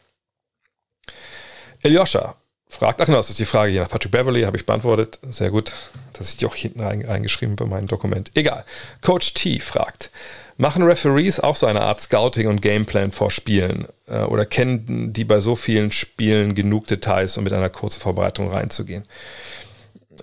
Eljoscha 1.82 2.36
fragt, 2.70 3.02
ach 3.02 3.06
genau, 3.06 3.18
das 3.18 3.30
ist 3.30 3.40
die 3.40 3.46
Frage 3.46 3.72
hier 3.72 3.82
nach 3.82 3.90
Patrick 3.90 4.12
Beverly, 4.12 4.44
habe 4.44 4.58
ich 4.58 4.66
beantwortet. 4.66 5.20
Sehr 5.30 5.52
gut. 5.52 5.74
Das 6.14 6.30
ist 6.30 6.42
die 6.42 6.46
auch 6.46 6.56
hinten 6.56 6.82
reingeschrieben 6.82 7.56
bei 7.56 7.66
meinem 7.66 7.88
Dokument. 7.88 8.32
Egal. 8.36 8.66
Coach 9.02 9.34
T 9.34 9.60
fragt, 9.60 10.10
Machen 10.58 10.84
Referees 10.84 11.40
auch 11.40 11.56
so 11.56 11.66
eine 11.66 11.82
Art 11.82 12.02
Scouting 12.02 12.48
und 12.48 12.62
Gameplan 12.62 13.12
vor 13.12 13.32
Spielen? 13.32 13.88
Äh, 14.08 14.22
oder 14.24 14.46
kennen 14.46 15.14
die 15.14 15.24
bei 15.24 15.40
so 15.40 15.56
vielen 15.56 15.92
Spielen 15.92 16.56
genug 16.56 16.88
Details, 16.88 17.38
um 17.38 17.44
mit 17.44 17.54
einer 17.54 17.70
kurzen 17.70 18.00
Vorbereitung 18.00 18.50
reinzugehen? 18.50 19.04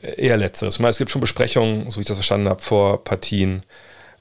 Eher 0.02 0.36
letzteres. 0.36 0.76
Ich 0.76 0.80
meine, 0.80 0.90
es 0.90 0.98
gibt 0.98 1.10
schon 1.10 1.20
Besprechungen, 1.20 1.90
so 1.90 1.96
wie 1.96 2.02
ich 2.02 2.06
das 2.06 2.16
verstanden 2.16 2.48
habe, 2.48 2.62
vor 2.62 3.02
Partien. 3.02 3.62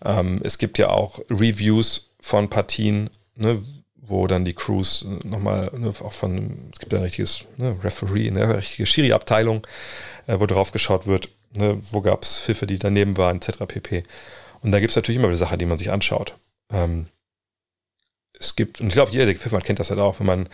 Ähm, 0.03 0.39
es 0.43 0.57
gibt 0.57 0.77
ja 0.77 0.89
auch 0.89 1.19
Reviews 1.29 2.11
von 2.19 2.49
Partien, 2.49 3.09
ne, 3.35 3.61
wo 3.95 4.25
dann 4.25 4.45
die 4.45 4.53
Crews 4.53 5.05
nochmal, 5.23 5.71
ne, 5.77 5.93
auch 6.03 6.13
von, 6.13 6.71
es 6.73 6.79
gibt 6.79 6.91
ja 6.91 6.99
ein 6.99 7.03
richtiges 7.03 7.45
ne, 7.57 7.75
Referee, 7.83 8.29
eine 8.29 8.57
richtige 8.57 8.87
Schiri-Abteilung, 8.87 9.65
äh, 10.27 10.39
wo 10.39 10.47
drauf 10.47 10.71
geschaut 10.71 11.05
wird, 11.05 11.29
ne, 11.53 11.77
wo 11.91 12.01
gab 12.01 12.23
es 12.23 12.39
Pfiffe, 12.39 12.65
die 12.65 12.79
daneben 12.79 13.17
waren, 13.17 13.37
etc. 13.37 13.59
pp. 13.67 14.03
Und 14.61 14.71
da 14.71 14.79
gibt 14.79 14.91
es 14.91 14.95
natürlich 14.95 15.17
immer 15.17 15.27
wieder 15.27 15.37
Sachen, 15.37 15.59
die 15.59 15.65
man 15.65 15.77
sich 15.77 15.91
anschaut. 15.91 16.35
Ähm, 16.71 17.07
es 18.39 18.55
gibt, 18.55 18.81
und 18.81 18.87
ich 18.87 18.93
glaube, 18.93 19.11
jeder, 19.11 19.25
der 19.25 19.33
gepfiffen 19.33 19.57
hat, 19.57 19.65
kennt 19.65 19.79
das 19.79 19.89
halt 19.89 19.99
auch, 19.99 20.19
wenn 20.19 20.27
man, 20.27 20.49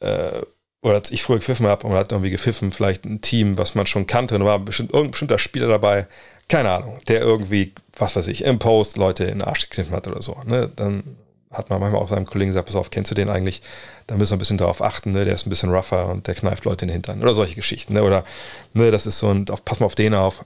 äh, 0.00 0.42
oder 0.82 0.94
als 0.94 1.10
ich 1.10 1.22
früher 1.22 1.38
gepfiffen 1.38 1.66
habe 1.66 1.84
und 1.84 1.90
man 1.90 2.00
hat 2.00 2.12
irgendwie 2.12 2.30
gepfiffen, 2.30 2.72
vielleicht 2.72 3.04
ein 3.04 3.20
Team, 3.20 3.58
was 3.58 3.74
man 3.74 3.86
schon 3.86 4.06
kannte, 4.06 4.34
und 4.34 4.40
da 4.40 4.46
war 4.46 4.58
bestimmt 4.58 4.90
irgendein 4.90 5.12
bestimmter 5.12 5.38
Spieler 5.38 5.68
dabei, 5.68 6.06
keine 6.48 6.70
Ahnung, 6.70 6.98
der 7.08 7.20
irgendwie, 7.20 7.72
was 7.96 8.16
weiß 8.16 8.28
ich, 8.28 8.44
im 8.44 8.58
Post 8.58 8.96
Leute 8.96 9.24
in 9.24 9.38
den 9.38 9.42
Arsch 9.42 9.68
gekniffen 9.68 9.94
hat 9.94 10.06
oder 10.08 10.22
so. 10.22 10.36
Ne? 10.44 10.70
Dann 10.74 11.16
hat 11.50 11.70
man 11.70 11.80
manchmal 11.80 12.00
auch 12.02 12.08
seinem 12.08 12.26
Kollegen 12.26 12.50
gesagt, 12.50 12.66
pass 12.66 12.76
auf, 12.76 12.90
kennst 12.90 13.10
du 13.10 13.14
den 13.14 13.28
eigentlich? 13.28 13.62
Da 14.06 14.16
müssen 14.16 14.32
wir 14.32 14.36
ein 14.36 14.38
bisschen 14.38 14.58
darauf 14.58 14.82
achten, 14.82 15.12
ne? 15.12 15.24
der 15.24 15.34
ist 15.34 15.46
ein 15.46 15.50
bisschen 15.50 15.70
rougher 15.70 16.08
und 16.08 16.26
der 16.26 16.34
kneift 16.34 16.64
Leute 16.64 16.84
in 16.84 16.88
den 16.88 16.94
Hintern 16.94 17.22
oder 17.22 17.34
solche 17.34 17.54
Geschichten. 17.54 17.94
Ne? 17.94 18.02
Oder 18.02 18.24
ne, 18.72 18.90
das 18.90 19.06
ist 19.06 19.18
so 19.18 19.30
ein, 19.30 19.44
pass 19.44 19.80
mal 19.80 19.86
auf 19.86 19.94
den 19.94 20.14
auf 20.14 20.44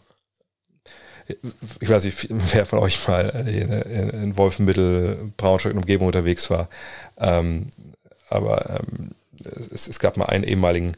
ich 1.81 1.89
weiß 1.89 2.05
nicht, 2.05 2.29
wer 2.53 2.67
von 2.67 2.79
euch 2.79 3.07
mal 3.09 3.29
in, 3.47 4.37
Wolfenmittel, 4.37 5.33
Braunschweig 5.37 5.73
und 5.73 5.81
Umgebung 5.81 6.07
unterwegs 6.07 6.51
war. 6.51 6.69
Ähm, 7.19 7.69
aber 8.29 8.81
ähm, 8.81 9.11
es, 9.73 9.89
es, 9.89 9.99
gab 9.99 10.17
mal 10.17 10.27
einen 10.27 10.45
ehemaligen 10.45 10.93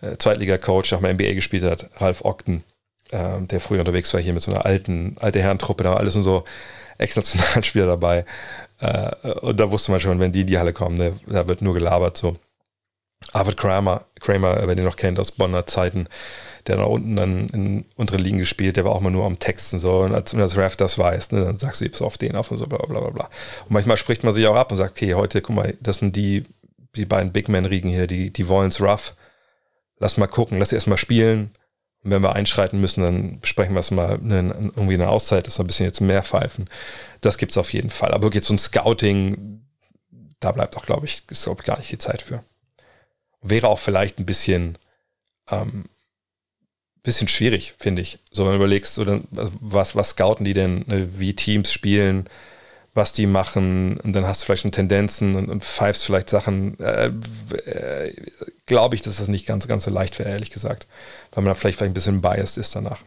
äh, 0.00 0.16
Zweitliga-Coach, 0.16 0.88
der 0.88 0.98
auch 0.98 1.02
mal 1.02 1.14
NBA 1.14 1.34
gespielt 1.34 1.64
hat, 1.64 1.88
Ralf 1.96 2.24
Ogden, 2.24 2.64
äh, 3.10 3.40
der 3.40 3.60
früher 3.60 3.80
unterwegs 3.80 4.12
war 4.14 4.20
hier 4.20 4.32
mit 4.32 4.42
so 4.42 4.52
einer 4.52 4.64
alten, 4.64 5.16
alte 5.20 5.40
Herrentruppe, 5.40 5.84
da 5.84 5.90
war 5.90 5.98
alles 5.98 6.16
und 6.16 6.24
so 6.24 6.44
Ex-Nationalspieler 6.98 7.86
dabei. 7.86 8.24
Äh, 8.80 9.30
und 9.40 9.58
da 9.60 9.70
wusste 9.70 9.90
man 9.90 10.00
schon, 10.00 10.20
wenn 10.20 10.32
die 10.32 10.42
in 10.42 10.46
die 10.46 10.58
Halle 10.58 10.72
kommen, 10.72 10.96
ne, 10.96 11.18
da 11.26 11.48
wird 11.48 11.62
nur 11.62 11.74
gelabert 11.74 12.16
so. 12.16 12.36
Arvid 13.32 13.56
Kramer, 13.56 14.04
Kramer, 14.20 14.66
wer 14.66 14.74
den 14.74 14.84
noch 14.84 14.96
kennt 14.96 15.18
aus 15.18 15.32
Bonner 15.32 15.66
Zeiten, 15.66 16.08
der 16.66 16.76
da 16.76 16.84
unten 16.84 17.16
dann 17.16 17.48
in 17.48 17.84
unteren 17.96 18.22
Ligen 18.22 18.38
gespielt, 18.38 18.76
der 18.76 18.84
war 18.84 18.92
auch 18.92 19.00
mal 19.00 19.10
nur 19.10 19.26
am 19.26 19.38
Texten 19.38 19.78
so. 19.78 20.00
Und 20.00 20.14
als 20.14 20.30
das 20.30 20.56
Ref 20.56 20.76
das 20.76 20.98
weiß, 20.98 21.32
ne, 21.32 21.44
dann 21.44 21.58
sagst 21.58 21.80
du, 21.80 21.88
pass 21.88 22.02
auf 22.02 22.18
den 22.18 22.36
auf 22.36 22.50
und 22.50 22.56
so, 22.56 22.66
bla 22.66 22.78
bla 22.78 23.00
bla 23.00 23.10
bla. 23.10 23.30
Und 23.64 23.72
manchmal 23.72 23.96
spricht 23.96 24.24
man 24.24 24.32
sich 24.32 24.46
auch 24.46 24.56
ab 24.56 24.70
und 24.70 24.78
sagt, 24.78 24.92
okay, 24.92 25.14
heute, 25.14 25.42
guck 25.42 25.56
mal, 25.56 25.76
das 25.80 25.98
sind 25.98 26.16
die, 26.16 26.44
die 26.96 27.04
beiden 27.04 27.32
Big 27.32 27.48
Man-Riegen 27.48 27.90
hier, 27.90 28.06
die, 28.06 28.32
die 28.32 28.48
wollen's 28.48 28.80
rough. 28.80 29.14
Lass 29.98 30.16
mal 30.16 30.26
gucken, 30.26 30.58
lass 30.58 30.70
sie 30.70 30.76
erstmal 30.76 30.98
spielen. 30.98 31.50
Und 32.02 32.10
wenn 32.10 32.22
wir 32.22 32.34
einschreiten 32.34 32.80
müssen, 32.80 33.02
dann 33.02 33.40
besprechen 33.40 33.74
wir 33.74 33.80
es 33.80 33.90
mal 33.90 34.18
ne, 34.18 34.70
irgendwie 34.74 34.94
eine 34.94 35.08
Auszeit, 35.10 35.46
dass 35.46 35.58
wir 35.58 35.64
ein 35.64 35.66
bisschen 35.66 35.86
jetzt 35.86 36.00
mehr 36.00 36.22
pfeifen. 36.22 36.68
Das 37.20 37.36
gibt 37.36 37.52
es 37.52 37.58
auf 37.58 37.72
jeden 37.72 37.90
Fall. 37.90 38.12
Aber 38.12 38.32
jetzt 38.32 38.46
so 38.46 38.54
ein 38.54 38.58
Scouting, 38.58 39.66
da 40.40 40.52
bleibt 40.52 40.76
auch, 40.76 40.86
glaube 40.86 41.06
ich, 41.06 41.22
ist, 41.30 41.44
glaube 41.44 41.60
ich, 41.60 41.66
gar 41.66 41.78
nicht 41.78 41.92
die 41.92 41.98
Zeit 41.98 42.22
für. 42.22 42.42
Wäre 43.42 43.68
auch 43.68 43.78
vielleicht 43.78 44.18
ein 44.18 44.26
bisschen 44.26 44.78
ähm, 45.50 45.84
bisschen 47.04 47.28
schwierig, 47.28 47.74
finde 47.78 48.02
ich. 48.02 48.18
So, 48.32 48.44
wenn 48.44 48.52
du 48.52 48.56
überlegst, 48.56 48.94
so, 48.94 49.04
dann, 49.04 49.28
also, 49.36 49.52
was, 49.60 49.94
was 49.94 50.10
scouten 50.10 50.44
die 50.44 50.54
denn, 50.54 50.84
ne, 50.86 51.08
wie 51.16 51.34
Teams 51.34 51.72
spielen, 51.72 52.28
was 52.94 53.12
die 53.12 53.26
machen, 53.26 53.98
und 54.00 54.12
dann 54.14 54.26
hast 54.26 54.42
du 54.42 54.46
vielleicht 54.46 54.62
schon 54.62 54.72
Tendenzen 54.72 55.36
und, 55.36 55.48
und 55.48 55.62
pfeifst 55.62 56.04
vielleicht 56.04 56.30
Sachen. 56.30 56.78
Äh, 56.80 57.12
äh, 57.66 58.14
Glaube 58.66 58.96
ich, 58.96 59.02
dass 59.02 59.18
das 59.18 59.28
nicht 59.28 59.46
ganz, 59.46 59.68
ganz 59.68 59.84
so 59.84 59.90
leicht 59.90 60.18
wäre, 60.18 60.30
ehrlich 60.30 60.50
gesagt, 60.50 60.86
weil 61.32 61.44
man 61.44 61.50
da 61.50 61.54
vielleicht, 61.54 61.78
vielleicht 61.78 61.90
ein 61.90 61.94
bisschen 61.94 62.22
biased 62.22 62.56
ist 62.56 62.74
danach. 62.74 63.02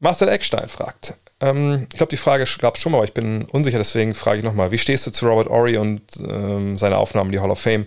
Marcel 0.00 0.28
Eckstein 0.28 0.68
fragt, 0.68 1.14
ähm, 1.40 1.86
ich 1.90 1.96
glaube, 1.96 2.10
die 2.10 2.16
Frage 2.16 2.44
gab 2.58 2.74
es 2.74 2.82
schon 2.82 2.92
mal, 2.92 2.98
aber 2.98 3.06
ich 3.06 3.14
bin 3.14 3.44
unsicher, 3.44 3.78
deswegen 3.78 4.14
frage 4.14 4.38
ich 4.38 4.44
nochmal, 4.44 4.70
wie 4.70 4.78
stehst 4.78 5.06
du 5.06 5.12
zu 5.12 5.26
Robert 5.26 5.48
Ory 5.48 5.78
und 5.78 6.02
ähm, 6.18 6.76
seiner 6.76 6.98
Aufnahme 6.98 7.28
in 7.28 7.32
die 7.32 7.40
Hall 7.40 7.50
of 7.50 7.60
Fame? 7.60 7.86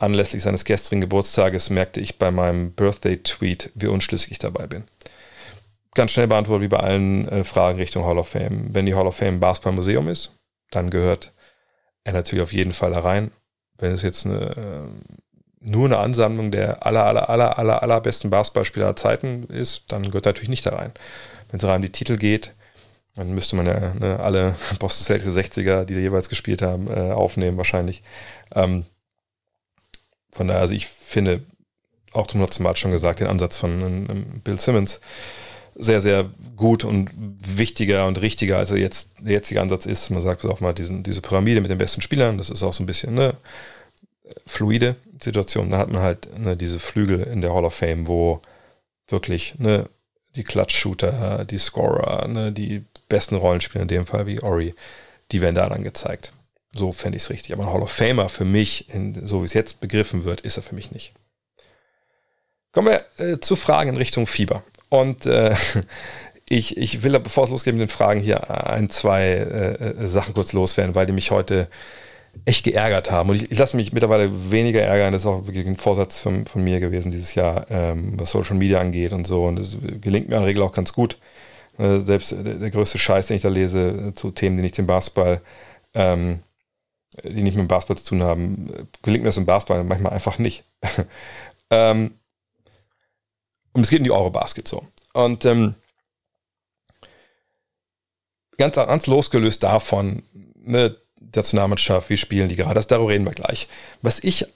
Anlässlich 0.00 0.42
seines 0.42 0.64
gestrigen 0.64 1.00
Geburtstages 1.00 1.70
merkte 1.70 2.00
ich 2.00 2.18
bei 2.18 2.30
meinem 2.30 2.72
Birthday-Tweet, 2.72 3.72
wie 3.74 3.86
unschlüssig 3.86 4.32
ich 4.32 4.38
dabei 4.38 4.66
bin. 4.66 4.84
Ganz 5.94 6.12
schnell 6.12 6.28
beantwortet, 6.28 6.64
wie 6.64 6.76
bei 6.76 6.80
allen 6.80 7.28
äh, 7.28 7.44
Fragen 7.44 7.78
Richtung 7.78 8.04
Hall 8.04 8.18
of 8.18 8.28
Fame. 8.28 8.68
Wenn 8.72 8.86
die 8.86 8.94
Hall 8.94 9.06
of 9.06 9.16
Fame 9.16 9.40
Basketball-Museum 9.40 10.08
ist, 10.08 10.32
dann 10.70 10.90
gehört 10.90 11.32
er 12.04 12.12
natürlich 12.12 12.42
auf 12.42 12.52
jeden 12.52 12.72
Fall 12.72 12.92
da 12.92 13.00
rein. 13.00 13.30
Wenn 13.78 13.92
es 13.92 14.02
jetzt 14.02 14.24
eine, 14.24 14.38
äh, 14.56 14.88
nur 15.60 15.86
eine 15.86 15.98
Ansammlung 15.98 16.50
der 16.50 16.86
aller, 16.86 17.04
aller, 17.04 17.28
aller, 17.28 17.58
aller, 17.58 17.82
allerbesten 17.82 18.30
Basketballspieler 18.30 18.86
aller 18.86 18.96
Zeiten 18.96 19.44
ist, 19.44 19.92
dann 19.92 20.04
gehört 20.04 20.26
er 20.26 20.30
natürlich 20.30 20.48
nicht 20.48 20.64
da 20.64 20.76
rein. 20.76 20.92
Wenn 21.50 21.58
es 21.58 21.64
rein 21.64 21.76
um 21.76 21.82
die 21.82 21.92
Titel 21.92 22.16
geht, 22.16 22.54
dann 23.16 23.34
müsste 23.34 23.56
man 23.56 23.66
ja 23.66 23.94
ne, 23.94 24.20
alle 24.20 24.54
Boston 24.78 25.04
Celtics 25.04 25.36
60er, 25.36 25.84
die 25.84 25.94
da 25.94 26.00
jeweils 26.00 26.28
gespielt 26.28 26.62
haben, 26.62 26.88
äh, 26.88 27.12
aufnehmen 27.12 27.56
wahrscheinlich. 27.56 28.02
Ähm, 28.54 28.86
von 30.32 30.48
daher, 30.48 30.62
also 30.62 30.74
ich 30.74 30.86
finde, 30.86 31.42
auch 32.12 32.26
zum 32.26 32.40
letzten 32.40 32.62
Mal 32.62 32.76
schon 32.76 32.90
gesagt, 32.90 33.20
den 33.20 33.26
Ansatz 33.26 33.56
von 33.56 33.82
ähm, 33.82 34.40
Bill 34.42 34.58
Simmons 34.58 35.00
sehr, 35.76 36.00
sehr 36.00 36.28
gut 36.56 36.84
und 36.84 37.10
wichtiger 37.14 38.06
und 38.06 38.20
richtiger, 38.20 38.58
als 38.58 38.70
jetzt 38.70 39.14
der 39.20 39.34
jetzige 39.34 39.60
Ansatz 39.60 39.86
ist. 39.86 40.10
Man 40.10 40.22
sagt 40.22 40.44
auch 40.44 40.60
mal 40.60 40.74
diesen, 40.74 41.02
diese 41.02 41.22
Pyramide 41.22 41.60
mit 41.60 41.70
den 41.70 41.78
besten 41.78 42.02
Spielern, 42.02 42.38
das 42.38 42.50
ist 42.50 42.62
auch 42.62 42.72
so 42.72 42.82
ein 42.82 42.86
bisschen 42.86 43.18
eine 43.18 43.34
fluide 44.46 44.96
Situation. 45.20 45.70
Dann 45.70 45.80
hat 45.80 45.90
man 45.90 46.02
halt 46.02 46.38
ne, 46.38 46.56
diese 46.56 46.78
Flügel 46.78 47.22
in 47.22 47.40
der 47.40 47.54
Hall 47.54 47.64
of 47.64 47.74
Fame, 47.74 48.06
wo 48.06 48.40
wirklich 49.08 49.54
ne, 49.58 49.88
die 50.36 50.44
Clutch-Shooter, 50.44 51.44
die 51.44 51.58
Scorer, 51.58 52.28
ne, 52.28 52.52
die 52.52 52.84
besten 53.08 53.36
Rollenspieler 53.36 53.82
in 53.82 53.88
dem 53.88 54.06
Fall 54.06 54.26
wie 54.26 54.40
Ori, 54.40 54.74
die 55.32 55.40
werden 55.40 55.54
da 55.54 55.68
dann 55.68 55.82
gezeigt. 55.82 56.32
So 56.72 56.92
fände 56.92 57.16
ich 57.16 57.24
es 57.24 57.30
richtig. 57.30 57.52
Aber 57.52 57.64
ein 57.64 57.72
Hall 57.72 57.82
of 57.82 57.90
Famer 57.90 58.28
für 58.28 58.44
mich, 58.44 58.92
in, 58.94 59.26
so 59.26 59.40
wie 59.42 59.46
es 59.46 59.54
jetzt 59.54 59.80
begriffen 59.80 60.24
wird, 60.24 60.40
ist 60.42 60.56
er 60.56 60.62
für 60.62 60.74
mich 60.74 60.92
nicht. 60.92 61.12
Kommen 62.72 62.88
wir 62.88 63.04
äh, 63.24 63.40
zu 63.40 63.56
Fragen 63.56 63.90
in 63.90 63.96
Richtung 63.96 64.26
Fieber. 64.26 64.62
Und 64.88 65.26
äh, 65.26 65.54
ich, 66.48 66.76
ich 66.76 67.02
will, 67.02 67.18
bevor 67.18 67.44
es 67.44 67.50
losgeht 67.50 67.74
mit 67.74 67.80
den 67.80 67.88
Fragen, 67.88 68.20
hier 68.20 68.68
ein, 68.68 68.90
zwei 68.90 69.22
äh, 69.22 69.84
äh, 69.84 70.06
Sachen 70.06 70.34
kurz 70.34 70.52
loswerden, 70.52 70.94
weil 70.94 71.06
die 71.06 71.12
mich 71.12 71.30
heute 71.30 71.68
echt 72.44 72.64
geärgert 72.64 73.10
haben. 73.10 73.30
Und 73.30 73.36
ich, 73.36 73.50
ich 73.50 73.58
lasse 73.58 73.76
mich 73.76 73.92
mittlerweile 73.92 74.50
weniger 74.52 74.82
ärgern. 74.82 75.12
Das 75.12 75.22
ist 75.22 75.26
auch 75.26 75.46
wirklich 75.46 75.66
ein 75.66 75.76
Vorsatz 75.76 76.20
von, 76.20 76.46
von 76.46 76.62
mir 76.62 76.78
gewesen 76.78 77.10
dieses 77.10 77.34
Jahr, 77.34 77.66
ähm, 77.70 78.12
was 78.16 78.30
Social 78.30 78.56
Media 78.56 78.80
angeht 78.80 79.12
und 79.12 79.26
so. 79.26 79.46
Und 79.46 79.58
das 79.58 79.76
gelingt 80.00 80.28
mir 80.28 80.36
in 80.36 80.42
der 80.42 80.46
Regel 80.48 80.62
auch 80.62 80.72
ganz 80.72 80.92
gut. 80.92 81.18
Äh, 81.78 81.98
selbst 81.98 82.30
der, 82.30 82.54
der, 82.54 82.70
größte 82.70 82.98
Scheiß, 82.98 83.26
den 83.26 83.36
ich 83.36 83.42
da 83.42 83.48
lese, 83.48 83.88
äh, 83.88 84.14
zu 84.14 84.30
Themen, 84.30 84.56
die 84.56 84.62
nicht 84.62 84.78
den 84.78 84.86
Basketball, 84.86 85.40
ähm, 85.94 86.40
die 87.24 87.42
nicht 87.42 87.54
mit 87.54 87.64
dem 87.64 87.68
Basketball 87.68 87.98
zu 87.98 88.04
tun 88.04 88.22
haben, 88.22 88.88
gelingt 89.02 89.24
mir 89.24 89.28
das 89.28 89.36
im 89.36 89.46
Basketball 89.46 89.84
manchmal 89.84 90.12
einfach 90.12 90.38
nicht. 90.38 90.64
ähm, 91.70 92.14
und 93.72 93.82
es 93.82 93.90
geht 93.90 93.98
in 93.98 94.04
die 94.04 94.12
Eurobasket 94.12 94.66
so. 94.66 94.84
Und 95.12 95.44
ähm, 95.44 95.74
ganz, 98.56 98.76
ganz 98.76 99.06
losgelöst 99.06 99.62
davon, 99.62 100.22
ne, 100.54 100.96
der 101.16 101.42
Nationalmannschaft, 101.42 102.10
wie 102.10 102.16
spielen 102.16 102.48
die 102.48 102.56
gerade, 102.56 102.74
das, 102.74 102.86
darüber 102.86 103.10
reden 103.10 103.24
wir 103.24 103.32
gleich. 103.32 103.68
Was 104.02 104.22
ich, 104.22 104.46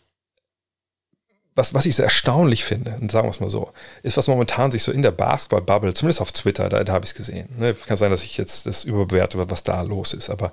was, 1.55 1.75
was 1.75 1.87
ich 1.87 1.95
so 1.97 2.03
erstaunlich 2.03 2.65
finde, 2.65 2.97
sagen 3.11 3.27
wir 3.27 3.31
es 3.31 3.41
mal 3.41 3.51
so, 3.51 3.73
ist, 4.03 4.17
was 4.17 4.27
momentan 4.27 4.71
sich 4.71 4.83
so 4.83 4.91
in 4.91 5.03
der 5.03 5.13
Basketball-Bubble, 5.13 5.95
zumindest 5.95 6.21
auf 6.21 6.33
Twitter, 6.33 6.69
da, 6.69 6.83
da 6.83 6.93
habe 6.93 7.05
ich 7.05 7.13
es 7.13 7.17
gesehen. 7.17 7.49
Ne? 7.59 7.75
Kann 7.75 7.97
sein, 7.97 8.11
dass 8.11 8.25
ich 8.25 8.37
jetzt 8.37 8.67
das 8.67 8.85
überbewerte, 8.85 9.39
was 9.51 9.63
da 9.63 9.83
los 9.83 10.13
ist, 10.13 10.31
aber 10.31 10.53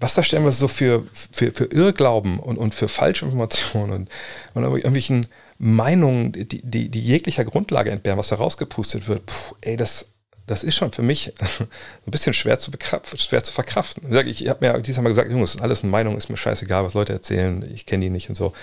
was 0.00 0.14
da 0.14 0.22
stellen 0.22 0.44
wir 0.44 0.52
so 0.52 0.66
für, 0.66 1.06
für, 1.32 1.52
für 1.52 1.66
Irrglauben 1.66 2.40
und, 2.40 2.56
und 2.56 2.74
für 2.74 2.88
Falschinformationen 2.88 4.08
und, 4.54 4.64
und 4.64 4.64
irgendwelchen 4.64 5.26
Meinungen, 5.58 6.32
die, 6.32 6.46
die, 6.46 6.88
die 6.88 7.00
jeglicher 7.00 7.44
Grundlage 7.44 7.90
entbehren, 7.90 8.18
was 8.18 8.28
da 8.28 8.36
rausgepustet 8.36 9.08
wird, 9.08 9.26
puh, 9.26 9.54
ey, 9.60 9.76
das, 9.76 10.06
das 10.46 10.64
ist 10.64 10.76
schon 10.76 10.90
für 10.90 11.02
mich 11.02 11.34
ein 11.60 12.10
bisschen 12.10 12.32
schwer 12.32 12.58
zu, 12.58 12.70
schwer 13.16 13.44
zu 13.44 13.52
verkraften. 13.52 14.10
Ich 14.26 14.48
habe 14.48 14.66
mir 14.66 14.80
dieses 14.80 15.02
Mal 15.02 15.10
gesagt, 15.10 15.30
Jungs, 15.30 15.52
das 15.52 15.56
ist 15.56 15.62
alles 15.62 15.82
eine 15.82 15.90
Meinung, 15.90 16.16
ist 16.16 16.30
mir 16.30 16.38
scheißegal, 16.38 16.82
was 16.82 16.94
Leute 16.94 17.12
erzählen, 17.12 17.70
ich 17.72 17.84
kenne 17.84 18.04
die 18.04 18.10
nicht 18.10 18.30
und 18.30 18.36
so. 18.36 18.54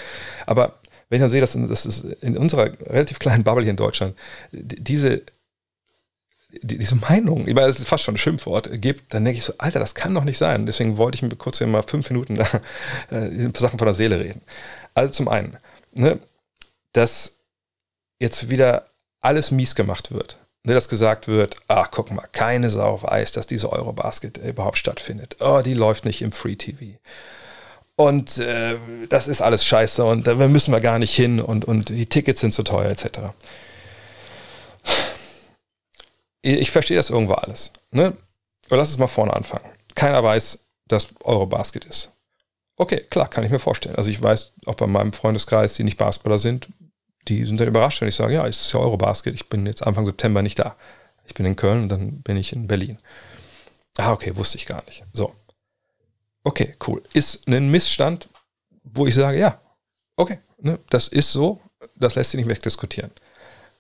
Aber 0.48 0.80
wenn 1.10 1.18
ich 1.18 1.22
dann 1.22 1.30
sehe, 1.30 1.40
dass 1.40 1.54
das 1.54 1.86
ist 1.86 2.04
in 2.22 2.36
unserer 2.36 2.72
relativ 2.88 3.20
kleinen 3.20 3.44
Bubble 3.44 3.64
hier 3.64 3.72
in 3.72 3.78
Deutschland 3.78 4.16
diese 4.52 5.22
diese 6.62 6.96
Meinung, 6.96 7.48
ich 7.48 7.54
meine, 7.54 7.68
das 7.68 7.80
ist 7.80 7.88
fast 7.88 8.04
schon 8.04 8.16
ein 8.16 8.20
Schimpfwort, 8.20 8.70
gibt, 8.82 9.14
dann 9.14 9.26
denke 9.26 9.38
ich 9.38 9.44
so, 9.44 9.54
Alter, 9.58 9.80
das 9.80 9.96
kann 9.96 10.14
doch 10.14 10.24
nicht 10.24 10.38
sein. 10.38 10.66
Deswegen 10.66 10.98
wollte 10.98 11.16
ich 11.16 11.22
mir 11.22 11.30
kurz 11.30 11.58
hier 11.58 11.68
mal 11.68 11.84
fünf 11.84 12.10
Minuten 12.10 12.38
äh, 12.40 12.46
ein 13.12 13.54
paar 13.54 13.62
Sachen 13.62 13.80
von 13.80 13.86
der 13.86 13.94
Seele 13.94 14.20
reden. 14.20 14.42
Also 14.94 15.14
zum 15.14 15.28
einen, 15.28 15.58
ne, 15.94 16.20
dass 16.94 17.40
jetzt 18.20 18.50
wieder 18.50 18.88
alles 19.22 19.52
mies 19.52 19.76
gemacht 19.76 20.12
wird. 20.12 20.38
Ne, 20.64 20.74
dass 20.74 20.90
gesagt 20.90 21.28
wird, 21.28 21.56
ach, 21.68 21.92
guck 21.92 22.12
mal, 22.12 22.28
keine 22.32 22.70
Sau 22.70 22.90
auf 22.90 23.10
Eis, 23.10 23.32
dass 23.32 23.48
diese 23.48 23.72
Eurobasket 23.72 24.38
überhaupt 24.38 24.78
stattfindet. 24.78 25.38
Oh, 25.40 25.62
die 25.64 25.74
läuft 25.74 26.04
nicht 26.04 26.22
im 26.22 26.32
Free 26.32 26.56
TV. 26.56 26.98
Und 27.96 28.38
äh, 28.38 28.76
das 29.10 29.28
ist 29.28 29.42
alles 29.42 29.66
scheiße 29.66 30.04
und 30.04 30.28
da 30.28 30.36
müssen 30.36 30.72
wir 30.72 30.82
gar 30.82 31.00
nicht 31.00 31.16
hin 31.16 31.40
und, 31.40 31.66
und 31.66 31.90
die 31.90 32.06
Tickets 32.06 32.42
sind 32.42 32.54
zu 32.54 32.64
teuer, 32.64 32.92
etc. 32.92 33.20
Ich 36.42 36.72
verstehe 36.72 36.98
das 36.98 37.10
irgendwo 37.10 37.34
alles. 37.34 37.72
Ne? 37.92 38.16
Aber 38.68 38.78
lass 38.78 38.90
uns 38.90 38.98
mal 38.98 39.08
vorne 39.08 39.34
anfangen. 39.34 39.66
Keiner 39.96 40.24
weiß, 40.24 40.68
dass 40.88 41.10
Eurobasket 41.24 41.86
ist. 41.86 42.14
Okay, 42.76 43.04
klar, 43.10 43.28
kann 43.28 43.44
ich 43.44 43.50
mir 43.50 43.60
vorstellen. 43.60 43.96
Also 43.96 44.10
ich 44.10 44.22
weiß 44.22 44.54
auch 44.68 44.76
bei 44.76 44.88
meinem 44.88 45.14
Freundeskreis, 45.14 45.74
die 45.74 45.84
nicht 45.84 45.98
Basketballer 45.98 46.40
sind, 46.40 46.68
die 47.28 47.46
sind 47.46 47.60
dann 47.60 47.68
überrascht, 47.68 48.02
wenn 48.02 48.08
ich 48.08 48.16
sage, 48.16 48.36
ja, 48.36 48.46
es 48.48 48.62
ist 48.62 48.74
ja 48.74 48.80
Eurobasket, 48.80 49.34
ich 49.34 49.50
bin 49.50 49.66
jetzt 49.66 49.86
Anfang 49.86 50.06
September 50.06 50.42
nicht 50.42 50.60
da. 50.60 50.76
Ich 51.26 51.34
bin 51.34 51.46
in 51.46 51.56
Köln 51.56 51.84
und 51.84 51.90
dann 51.90 52.22
bin 52.22 52.38
ich 52.38 52.54
in 52.54 52.68
Berlin. 52.68 52.98
Ah, 53.98 54.12
okay, 54.12 54.36
wusste 54.36 54.58
ich 54.58 54.66
gar 54.66 54.84
nicht. 54.86 55.04
So. 55.14 55.34
Okay, 56.44 56.76
cool. 56.88 57.04
Ist 57.14 57.48
ein 57.48 57.70
Missstand, 57.70 58.30
wo 58.84 59.08
ich 59.08 59.16
sage, 59.16 59.40
ja, 59.40 59.60
okay, 60.16 60.40
ne, 60.60 60.80
das 60.90 61.08
ist 61.08 61.32
so, 61.32 61.60
das 61.96 62.16
lässt 62.16 62.32
sich 62.32 62.38
nicht 62.38 62.50
wegdiskutieren. 62.50 63.12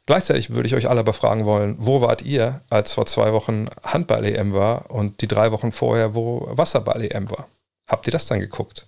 Gleichzeitig 0.08 0.50
würde 0.50 0.68
ich 0.68 0.76
euch 0.76 0.90
alle 0.90 1.02
aber 1.02 1.14
fragen 1.14 1.46
wollen, 1.46 1.76
wo 1.78 2.02
wart 2.02 2.24
ihr, 2.24 2.62
als 2.70 2.94
vor 2.94 3.06
zwei 3.06 3.34
Wochen 3.34 3.68
Handball-EM 3.84 4.54
war 4.54 4.90
und 4.90 5.22
die 5.22 5.28
drei 5.28 5.52
Wochen 5.52 5.72
vorher, 5.72 6.16
wo 6.16 6.48
Wasserball-EM 6.50 7.30
war? 7.30 7.48
Habt 7.88 8.08
ihr 8.08 8.12
das 8.12 8.26
dann 8.26 8.40
geguckt? 8.40 8.88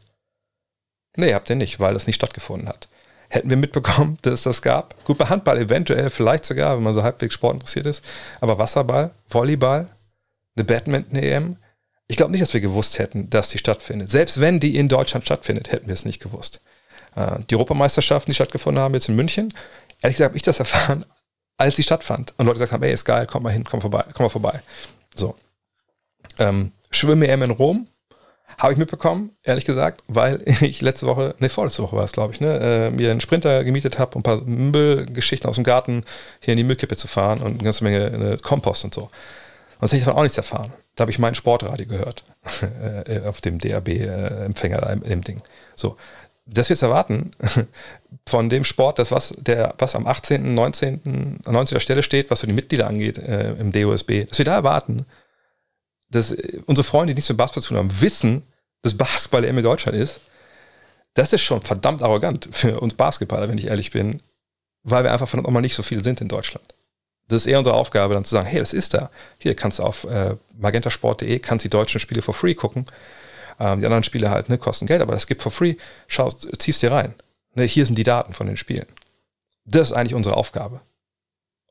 Nee, 1.15 1.35
habt 1.35 1.49
ihr 1.49 1.55
nicht, 1.55 1.79
weil 1.79 1.93
das 1.93 2.07
nicht 2.07 2.15
stattgefunden 2.15 2.67
hat 2.67 2.89
hätten 3.29 3.49
wir 3.49 3.57
mitbekommen, 3.57 4.17
dass 4.23 4.33
es 4.33 4.43
das 4.43 4.61
gab. 4.61 5.01
Gut, 5.05 5.17
bei 5.17 5.25
Handball 5.25 5.57
eventuell, 5.57 6.09
vielleicht 6.09 6.45
sogar, 6.45 6.75
wenn 6.75 6.83
man 6.83 6.93
so 6.93 7.03
halbwegs 7.03 7.35
sportinteressiert 7.35 7.85
ist. 7.85 8.03
Aber 8.41 8.57
Wasserball, 8.57 9.11
Volleyball, 9.27 9.87
eine 10.55 10.65
Badminton-EM, 10.65 11.57
ich 12.07 12.17
glaube 12.17 12.31
nicht, 12.31 12.41
dass 12.41 12.55
wir 12.55 12.61
gewusst 12.61 12.97
hätten, 12.97 13.29
dass 13.29 13.49
die 13.49 13.59
stattfindet. 13.59 14.09
Selbst 14.09 14.39
wenn 14.39 14.59
die 14.59 14.75
in 14.75 14.89
Deutschland 14.89 15.25
stattfindet, 15.25 15.71
hätten 15.71 15.87
wir 15.87 15.93
es 15.93 16.05
nicht 16.05 16.19
gewusst. 16.19 16.61
Äh, 17.15 17.39
die 17.49 17.55
Europameisterschaften, 17.55 18.31
die 18.31 18.35
stattgefunden 18.35 18.81
haben, 18.81 18.95
jetzt 18.95 19.09
in 19.09 19.15
München, 19.15 19.53
ehrlich 20.01 20.17
gesagt 20.17 20.29
habe 20.29 20.37
ich 20.37 20.43
das 20.43 20.59
erfahren, 20.59 21.05
als 21.57 21.75
sie 21.75 21.83
stattfand. 21.83 22.33
Und 22.37 22.45
Leute 22.45 22.55
gesagt 22.55 22.71
haben, 22.71 22.83
ey, 22.83 22.93
ist 22.93 23.05
geil, 23.05 23.27
komm 23.29 23.43
mal 23.43 23.51
hin, 23.51 23.63
komm 23.63 23.81
vorbei, 23.81 24.05
komm 24.13 24.25
mal 24.25 24.29
vorbei. 24.29 24.61
So. 25.15 25.35
Ähm, 26.37 26.71
Schwimm-EM 26.91 27.43
in 27.43 27.51
Rom, 27.51 27.87
habe 28.57 28.73
ich 28.73 28.79
mitbekommen, 28.79 29.31
ehrlich 29.43 29.65
gesagt, 29.65 30.03
weil 30.07 30.41
ich 30.61 30.81
letzte 30.81 31.07
Woche, 31.07 31.35
ne, 31.39 31.49
vorletzte 31.49 31.83
Woche 31.83 31.95
war 31.95 32.03
es, 32.03 32.11
glaube 32.11 32.33
ich, 32.33 32.41
ne, 32.41 32.59
äh, 32.59 32.91
mir 32.91 33.11
einen 33.11 33.21
Sprinter 33.21 33.63
gemietet 33.63 33.99
habe, 33.99 34.15
um 34.15 34.19
ein 34.19 34.23
paar 34.23 34.41
Müllgeschichten 34.41 35.49
aus 35.49 35.55
dem 35.55 35.63
Garten 35.63 36.03
hier 36.41 36.53
in 36.53 36.57
die 36.57 36.63
Müllkippe 36.63 36.97
zu 36.97 37.07
fahren 37.07 37.39
und 37.39 37.53
eine 37.53 37.63
ganze 37.63 37.83
Menge 37.83 38.33
äh, 38.33 38.37
Kompost 38.37 38.83
und 38.83 38.93
so. 38.93 39.09
Sonst 39.79 39.93
hätte 39.93 39.99
ich 39.99 40.05
davon 40.05 40.19
auch 40.19 40.23
nichts 40.23 40.37
erfahren. 40.37 40.73
Da 40.95 41.03
habe 41.03 41.11
ich 41.11 41.19
mein 41.19 41.35
Sportradio 41.35 41.87
gehört, 41.87 42.23
äh, 43.07 43.21
auf 43.21 43.39
dem 43.39 43.59
DAB-Empfänger 43.59 44.89
äh, 44.89 44.93
in 44.93 45.03
dem 45.03 45.21
Ding. 45.21 45.41
So, 45.75 45.95
das 46.51 46.69
wir 46.69 46.73
jetzt 46.73 46.81
erwarten 46.81 47.31
von 48.27 48.49
dem 48.49 48.63
Sport, 48.63 48.99
das 48.99 49.11
was, 49.11 49.33
der, 49.37 49.73
was 49.77 49.95
am 49.95 50.07
18., 50.07 50.53
19., 50.53 51.39
19. 51.45 51.79
Stelle 51.79 52.03
steht, 52.03 52.31
was 52.31 52.41
für 52.41 52.47
die 52.47 52.53
Mitglieder 52.53 52.87
angeht 52.87 53.17
äh, 53.17 53.53
im 53.53 53.71
DOSB, 53.71 54.25
dass 54.27 54.37
wir 54.37 54.45
da 54.45 54.55
erwarten, 54.55 55.05
dass 56.09 56.35
unsere 56.65 56.85
Freunde, 56.85 57.13
die 57.13 57.17
nichts 57.17 57.29
mit 57.29 57.37
Basketball 57.37 57.63
zu 57.63 57.69
tun 57.69 57.77
haben, 57.77 58.01
wissen, 58.01 58.43
dass 58.81 58.97
Basketball 58.97 59.45
EM 59.45 59.57
in 59.57 59.63
Deutschland 59.63 59.97
ist, 59.97 60.21
das 61.13 61.33
ist 61.33 61.41
schon 61.41 61.61
verdammt 61.61 62.01
arrogant 62.01 62.47
für 62.51 62.79
uns 62.79 62.93
Basketballer, 62.93 63.49
wenn 63.49 63.57
ich 63.57 63.67
ehrlich 63.67 63.91
bin, 63.91 64.21
weil 64.83 65.03
wir 65.03 65.11
einfach 65.11 65.27
verdammt 65.27 65.47
nochmal 65.47 65.61
nicht 65.61 65.75
so 65.75 65.83
viel 65.83 66.03
sind 66.03 66.21
in 66.21 66.27
Deutschland. 66.27 66.75
Das 67.27 67.43
ist 67.43 67.45
eher 67.45 67.59
unsere 67.59 67.75
Aufgabe, 67.75 68.15
dann 68.15 68.23
zu 68.23 68.31
sagen, 68.31 68.47
hey, 68.47 68.59
das 68.59 68.73
ist 68.73 68.93
da. 68.93 69.11
Hier 69.37 69.55
kannst 69.55 69.79
du 69.79 69.83
auf 69.83 70.03
äh, 70.05 70.35
magentasport.de, 70.57 71.39
kannst 71.39 71.63
die 71.63 71.69
deutschen 71.69 71.99
Spiele 71.99 72.21
for 72.21 72.33
free 72.33 72.55
gucken. 72.55 72.85
Ähm, 73.59 73.79
die 73.79 73.85
anderen 73.85 74.03
Spiele 74.03 74.29
halt, 74.31 74.49
ne, 74.49 74.57
kosten 74.57 74.87
Geld, 74.87 75.01
aber 75.01 75.13
das 75.13 75.27
gibt 75.27 75.41
for 75.41 75.51
free. 75.51 75.75
Schau, 76.07 76.29
ziehst 76.29 76.81
dir 76.81 76.91
rein. 76.91 77.13
Ne, 77.55 77.63
hier 77.63 77.85
sind 77.85 77.95
die 77.95 78.03
Daten 78.03 78.33
von 78.33 78.47
den 78.47 78.57
Spielen. 78.57 78.85
Das 79.65 79.89
ist 79.89 79.93
eigentlich 79.93 80.15
unsere 80.15 80.37
Aufgabe. 80.37 80.81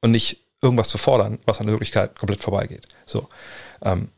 Und 0.00 0.10
nicht 0.12 0.44
irgendwas 0.60 0.88
zu 0.88 0.98
fordern, 0.98 1.38
was 1.46 1.60
an 1.60 1.66
der 1.66 1.72
Wirklichkeit 1.74 2.18
komplett 2.18 2.40
vorbeigeht. 2.40 2.86
So. 3.06 3.28
Ähm, 3.82 4.08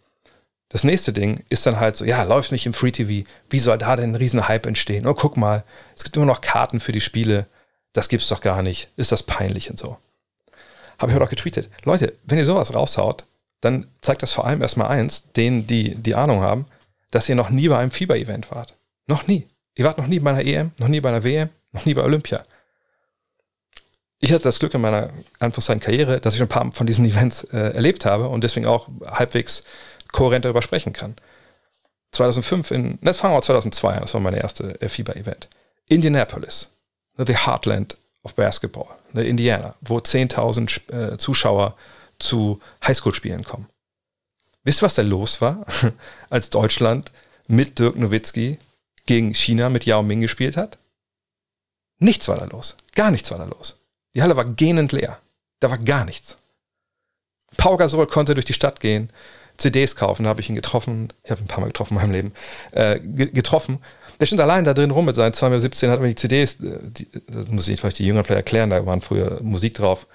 Das 0.73 0.85
nächste 0.85 1.13
Ding 1.13 1.43
ist 1.49 1.67
dann 1.67 1.81
halt 1.81 1.97
so, 1.97 2.05
ja, 2.05 2.23
läuft 2.23 2.53
nicht 2.53 2.65
im 2.65 2.75
Free 2.75 2.93
TV. 2.93 3.29
Wie 3.49 3.59
soll 3.59 3.77
da 3.79 3.97
denn 3.97 4.13
ein 4.13 4.17
riesen 4.17 4.47
Hype 4.47 4.67
entstehen? 4.67 5.07
Oh, 5.07 5.15
guck 5.15 5.37
mal, 5.37 5.65
es 5.97 6.05
gibt 6.05 6.17
immer 6.17 6.27
noch 6.27 6.41
Karten 6.41 6.79
für 6.79 6.93
die 6.93 7.01
Spiele. 7.01 7.47
Das 7.93 8.09
gibt's 8.09 8.29
doch 8.29 8.41
gar 8.41 8.63
nicht. 8.63 8.89
Ist 8.97 9.11
das 9.11 9.25
peinlich 9.25 9.69
und 9.69 9.79
so. 9.79 9.97
Habe 10.99 11.11
ich 11.11 11.17
heute 11.17 11.25
auch 11.25 11.31
getweetet. 11.31 11.69
Leute, 11.85 12.13
wenn 12.25 12.39
ihr 12.39 12.45
sowas 12.45 12.73
raushaut, 12.75 13.25
dann 13.61 13.87
zeigt 14.01 14.23
das 14.23 14.33
vor 14.33 14.47
allem 14.47 14.63
erstmal 14.63 14.89
eins, 14.89 15.33
denen, 15.33 15.67
die 15.67 15.97
die 15.97 16.15
Ahnung 16.15 16.41
haben, 16.41 16.67
dass 17.11 17.29
ihr 17.29 17.35
noch 17.35 17.51
nie 17.51 17.69
bei 17.69 17.79
einem 17.79 17.91
Fieber-Event 17.91 18.51
wart. 18.51 18.77
Noch 19.07 19.27
nie. 19.27 19.47
Ihr 19.75 19.85
wart 19.85 19.99
noch 19.99 20.07
nie 20.07 20.21
bei 20.21 20.31
einer 20.31 20.45
EM, 20.45 20.73
noch 20.79 20.89
nie 20.89 21.01
bei 21.01 21.09
einer 21.09 21.25
WM, 21.25 21.49
noch 21.73 21.87
nie 21.87 21.95
bei 21.95 22.03
Olympia. 22.03 22.45
Ich 24.21 24.33
hatte 24.33 24.45
das 24.45 24.59
Glück 24.59 24.75
in 24.75 24.83
meiner 24.83 25.11
Anführungszeichen 25.39 25.81
Karriere, 25.81 26.21
dass 26.21 26.35
ich 26.35 26.43
ein 26.43 26.49
paar 26.49 26.71
von 26.73 26.87
diesen 26.87 27.05
Events 27.07 27.45
äh, 27.45 27.75
erlebt 27.75 28.05
habe 28.05 28.29
und 28.29 28.45
deswegen 28.45 28.67
auch 28.67 28.89
halbwegs 29.07 29.65
kohärent 30.13 30.45
darüber 30.45 30.63
sprechen 30.63 30.93
kann. 30.93 31.17
2005 32.13 32.71
in, 32.73 32.99
das 33.03 33.19
fangen 33.19 33.35
wir 33.35 33.43
2002 33.43 33.95
an, 33.95 34.01
das 34.01 34.15
war 34.15 34.21
mein 34.21 34.35
erste 34.35 34.77
FIBA-Event. 34.87 35.49
Indianapolis, 35.89 36.69
the 37.17 37.37
Heartland 37.37 37.97
of 38.23 38.35
Basketball, 38.35 38.89
ne, 39.13 39.25
Indiana, 39.25 39.75
wo 39.81 39.99
10.000 39.99 41.15
äh, 41.15 41.19
Zuschauer 41.19 41.77
zu 42.19 42.61
Highschool-Spielen 42.87 43.45
kommen. 43.45 43.69
Wisst 44.65 44.83
ihr, 44.83 44.87
was 44.87 44.95
da 44.95 45.03
los 45.03 45.41
war, 45.41 45.65
als 46.31 46.51
Deutschland 46.51 47.11
mit 47.49 47.79
Dirk 47.79 47.97
Nowitzki 47.97 48.59
gegen 49.07 49.35
China 49.35 49.69
mit 49.69 49.87
Yao 49.87 50.03
Ming 50.03 50.21
gespielt 50.21 50.57
hat? 50.57 50.79
Nichts 51.99 52.29
war 52.29 52.39
da 52.39 52.45
los. 52.47 52.77
Gar 52.95 53.11
nichts 53.11 53.31
war 53.31 53.39
da 53.39 53.45
los. 53.45 53.79
Die 54.15 54.23
Halle 54.23 54.37
war 54.37 54.45
gähnend 54.45 54.93
leer. 54.93 55.19
Da 55.61 55.71
war 55.71 55.79
gar 55.79 56.05
nichts. 56.05 56.37
Pau 57.57 57.77
Gasol 57.77 58.07
konnte 58.07 58.35
durch 58.35 58.47
die 58.47 58.53
Stadt 58.53 58.81
gehen, 58.81 59.11
CDs 59.57 59.95
kaufen, 59.97 60.25
da 60.25 60.31
habe 60.31 60.41
ich 60.41 60.49
ihn 60.49 60.55
getroffen. 60.55 61.13
Ich 61.23 61.31
habe 61.31 61.41
ihn 61.41 61.45
ein 61.45 61.49
paar 61.49 61.61
Mal 61.61 61.67
getroffen 61.67 61.95
in 61.95 62.01
meinem 62.01 62.13
Leben. 62.13 62.33
Äh, 62.73 62.99
getroffen. 63.01 63.79
Der 64.19 64.27
stand 64.27 64.41
allein 64.41 64.65
da 64.65 64.75
drin 64.75 64.91
rum 64.91 65.05
mit 65.05 65.17
seinen 65.17 65.33
2017, 65.33 65.91
hat 65.91 66.01
mir 66.01 66.09
die 66.09 66.15
CDs, 66.15 66.61
äh, 66.61 66.79
die, 66.83 67.09
das 67.27 67.49
muss 67.49 67.69
ich 67.69 67.81
vielleicht 67.81 67.99
die 67.99 68.07
jüngeren 68.07 68.25
Player 68.25 68.39
erklären, 68.39 68.71
da 68.71 68.85
waren 68.87 69.01
früher 69.01 69.43
Musik 69.43 69.75
drauf 69.75 70.07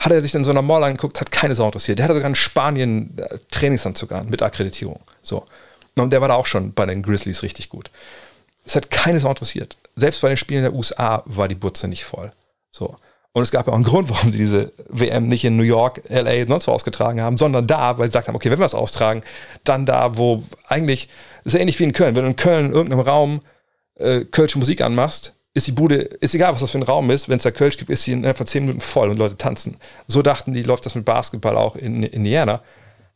hat 0.00 0.12
er 0.12 0.22
sich 0.22 0.34
in 0.34 0.44
so 0.44 0.50
einer 0.50 0.62
Mall 0.62 0.84
angeguckt, 0.84 1.20
hat 1.20 1.32
keine 1.32 1.54
Sau 1.54 1.66
interessiert. 1.66 1.98
Der 1.98 2.04
hatte 2.04 2.14
sogar 2.14 2.28
in 2.28 2.34
Spanien 2.34 3.18
äh, 3.18 3.38
Trainingsanzug 3.50 4.12
an 4.12 4.28
mit 4.28 4.42
Akkreditierung. 4.42 5.00
So. 5.22 5.44
Und 5.96 6.12
der 6.12 6.20
war 6.20 6.28
da 6.28 6.34
auch 6.34 6.46
schon 6.46 6.72
bei 6.72 6.86
den 6.86 7.02
Grizzlies 7.02 7.42
richtig 7.42 7.68
gut. 7.68 7.90
Es 8.64 8.76
hat 8.76 8.90
keine 8.90 9.18
Sau 9.18 9.30
interessiert. 9.30 9.76
Selbst 9.96 10.20
bei 10.20 10.28
den 10.28 10.36
Spielen 10.36 10.62
der 10.62 10.74
USA 10.74 11.22
war 11.26 11.48
die 11.48 11.56
Butze 11.56 11.88
nicht 11.88 12.04
voll. 12.04 12.32
So. 12.70 12.96
Und 13.32 13.42
es 13.42 13.50
gab 13.50 13.66
ja 13.66 13.72
auch 13.72 13.76
einen 13.76 13.84
Grund, 13.84 14.10
warum 14.10 14.32
sie 14.32 14.38
diese 14.38 14.72
WM 14.88 15.28
nicht 15.28 15.44
in 15.44 15.56
New 15.56 15.62
York, 15.62 16.02
LA, 16.08 16.46
sonst 16.46 16.66
wo 16.66 16.72
ausgetragen 16.72 17.20
haben, 17.20 17.38
sondern 17.38 17.66
da, 17.66 17.98
weil 17.98 18.06
sie 18.06 18.10
gesagt 18.10 18.28
haben, 18.28 18.36
okay, 18.36 18.50
wenn 18.50 18.58
wir 18.58 18.66
es 18.66 18.74
austragen, 18.74 19.22
dann 19.64 19.86
da, 19.86 20.16
wo 20.16 20.42
eigentlich, 20.66 21.08
ist 21.44 21.52
ja 21.54 21.60
ähnlich 21.60 21.78
wie 21.78 21.84
in 21.84 21.92
Köln, 21.92 22.16
wenn 22.16 22.24
du 22.24 22.30
in 22.30 22.36
Köln 22.36 22.66
in 22.66 22.72
irgendeinem 22.72 23.00
Raum 23.00 23.42
äh, 23.96 24.24
Kölsche 24.24 24.58
Musik 24.58 24.80
anmachst, 24.80 25.34
ist 25.54 25.66
die 25.66 25.72
Bude, 25.72 25.96
ist 25.96 26.34
egal, 26.34 26.52
was 26.52 26.60
das 26.60 26.70
für 26.70 26.78
ein 26.78 26.82
Raum 26.82 27.10
ist, 27.10 27.28
wenn 27.28 27.36
es 27.36 27.42
da 27.42 27.50
Kölsch 27.50 27.78
gibt, 27.78 27.90
ist 27.90 28.02
sie 28.02 28.12
in 28.12 28.24
etwa 28.24 28.46
zehn 28.46 28.64
Minuten 28.64 28.80
voll 28.80 29.10
und 29.10 29.16
Leute 29.16 29.36
tanzen. 29.36 29.76
So 30.06 30.22
dachten 30.22 30.52
die, 30.52 30.62
läuft 30.62 30.86
das 30.86 30.94
mit 30.94 31.04
Basketball 31.04 31.56
auch 31.56 31.76
in 31.76 32.02
Indiana. 32.02 32.62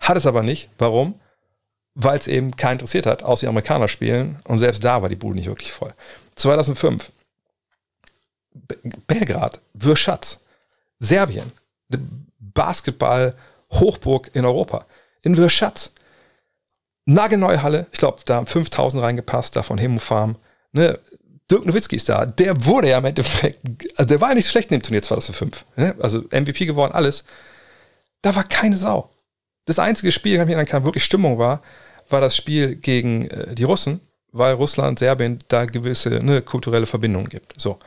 Hat 0.00 0.16
es 0.16 0.26
aber 0.26 0.42
nicht. 0.42 0.70
Warum? 0.78 1.20
Weil 1.94 2.18
es 2.18 2.26
eben 2.26 2.56
keinen 2.56 2.74
interessiert 2.74 3.06
hat, 3.06 3.22
außer 3.22 3.42
die 3.42 3.48
Amerikaner 3.48 3.88
spielen. 3.88 4.40
Und 4.44 4.58
selbst 4.58 4.82
da 4.82 5.02
war 5.02 5.08
die 5.08 5.16
Bude 5.16 5.36
nicht 5.36 5.46
wirklich 5.46 5.72
voll. 5.72 5.94
2005. 6.36 7.12
Belgrad, 9.06 9.60
Würschatz, 9.74 10.40
Serbien, 10.98 11.52
Basketball-Hochburg 12.38 14.30
in 14.34 14.44
Europa. 14.44 14.86
In 15.22 15.36
Würschatz. 15.36 15.92
Nagelneue 17.04 17.62
Halle, 17.62 17.86
ich 17.92 17.98
glaube, 17.98 18.20
da 18.24 18.36
haben 18.36 18.46
5000 18.46 19.02
reingepasst, 19.02 19.56
davon 19.56 19.78
Hemo 19.78 19.98
Farm. 19.98 20.36
Ne, 20.72 20.98
Dirk 21.52 21.66
Nowitzki 21.66 21.96
ist 21.96 22.08
da. 22.08 22.24
Der 22.24 22.64
wurde 22.64 22.88
ja 22.88 22.98
im 22.98 23.04
Endeffekt, 23.04 23.60
also 23.96 24.08
der 24.08 24.20
war 24.22 24.30
ja 24.30 24.34
nicht 24.36 24.48
schlecht 24.48 24.70
in 24.70 24.78
dem 24.78 24.82
Turnier 24.82 25.02
2005. 25.02 25.64
Ne? 25.76 25.94
Also 26.00 26.20
MVP 26.30 26.64
geworden, 26.64 26.92
alles. 26.92 27.24
Da 28.22 28.34
war 28.34 28.44
keine 28.44 28.78
Sau. 28.78 29.10
Das 29.66 29.78
einzige 29.78 30.12
Spiel, 30.12 30.40
in 30.40 30.48
dem 30.48 30.64
keine 30.64 30.84
wirklich 30.84 31.04
Stimmung 31.04 31.38
war, 31.38 31.62
war 32.08 32.22
das 32.22 32.34
Spiel 32.36 32.76
gegen 32.76 33.28
äh, 33.28 33.54
die 33.54 33.64
Russen, 33.64 34.00
weil 34.32 34.54
Russland, 34.54 34.98
Serbien 34.98 35.38
da 35.48 35.66
gewisse 35.66 36.08
ne, 36.08 36.40
kulturelle 36.40 36.86
Verbindungen 36.86 37.28
gibt. 37.28 37.52
So. 37.60 37.78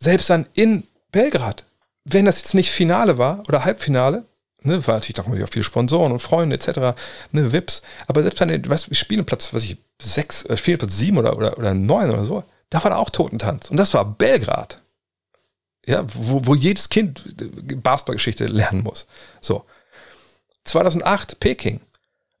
Selbst 0.00 0.28
dann 0.28 0.46
in 0.54 0.82
Belgrad, 1.12 1.64
wenn 2.04 2.24
das 2.24 2.38
jetzt 2.38 2.54
nicht 2.54 2.72
Finale 2.72 3.18
war 3.18 3.44
oder 3.46 3.64
Halbfinale, 3.64 4.24
ne, 4.64 4.86
war 4.86 4.94
natürlich 4.94 5.16
noch 5.16 5.26
mal 5.26 5.46
viele 5.46 5.62
Sponsoren 5.62 6.12
und 6.12 6.18
Freunde 6.18 6.56
etc., 6.56 6.98
ne, 7.32 7.52
Vips, 7.52 7.82
aber 8.06 8.22
selbst 8.22 8.40
dann, 8.40 8.68
weißt 8.68 8.90
du, 8.90 8.94
Spieleplatz, 8.94 9.54
was 9.54 9.62
ich, 9.62 9.76
sechs, 10.02 10.44
äh, 10.44 10.56
Spielplatz 10.56 10.96
sieben 10.96 11.18
oder, 11.18 11.36
oder, 11.36 11.56
oder 11.56 11.74
neun 11.74 12.10
oder 12.10 12.24
so, 12.24 12.44
da 12.70 12.82
war 12.82 12.90
da 12.90 12.96
auch 12.96 13.10
Totentanz. 13.10 13.70
Und 13.70 13.76
das 13.76 13.94
war 13.94 14.04
Belgrad. 14.04 14.80
Ja, 15.86 16.04
wo, 16.14 16.46
wo 16.46 16.54
jedes 16.54 16.88
Kind 16.88 17.24
äh, 17.40 17.74
Basketballgeschichte 17.74 18.46
lernen 18.46 18.82
muss. 18.82 19.06
So. 19.40 19.64
2008 20.64 21.40
Peking. 21.40 21.80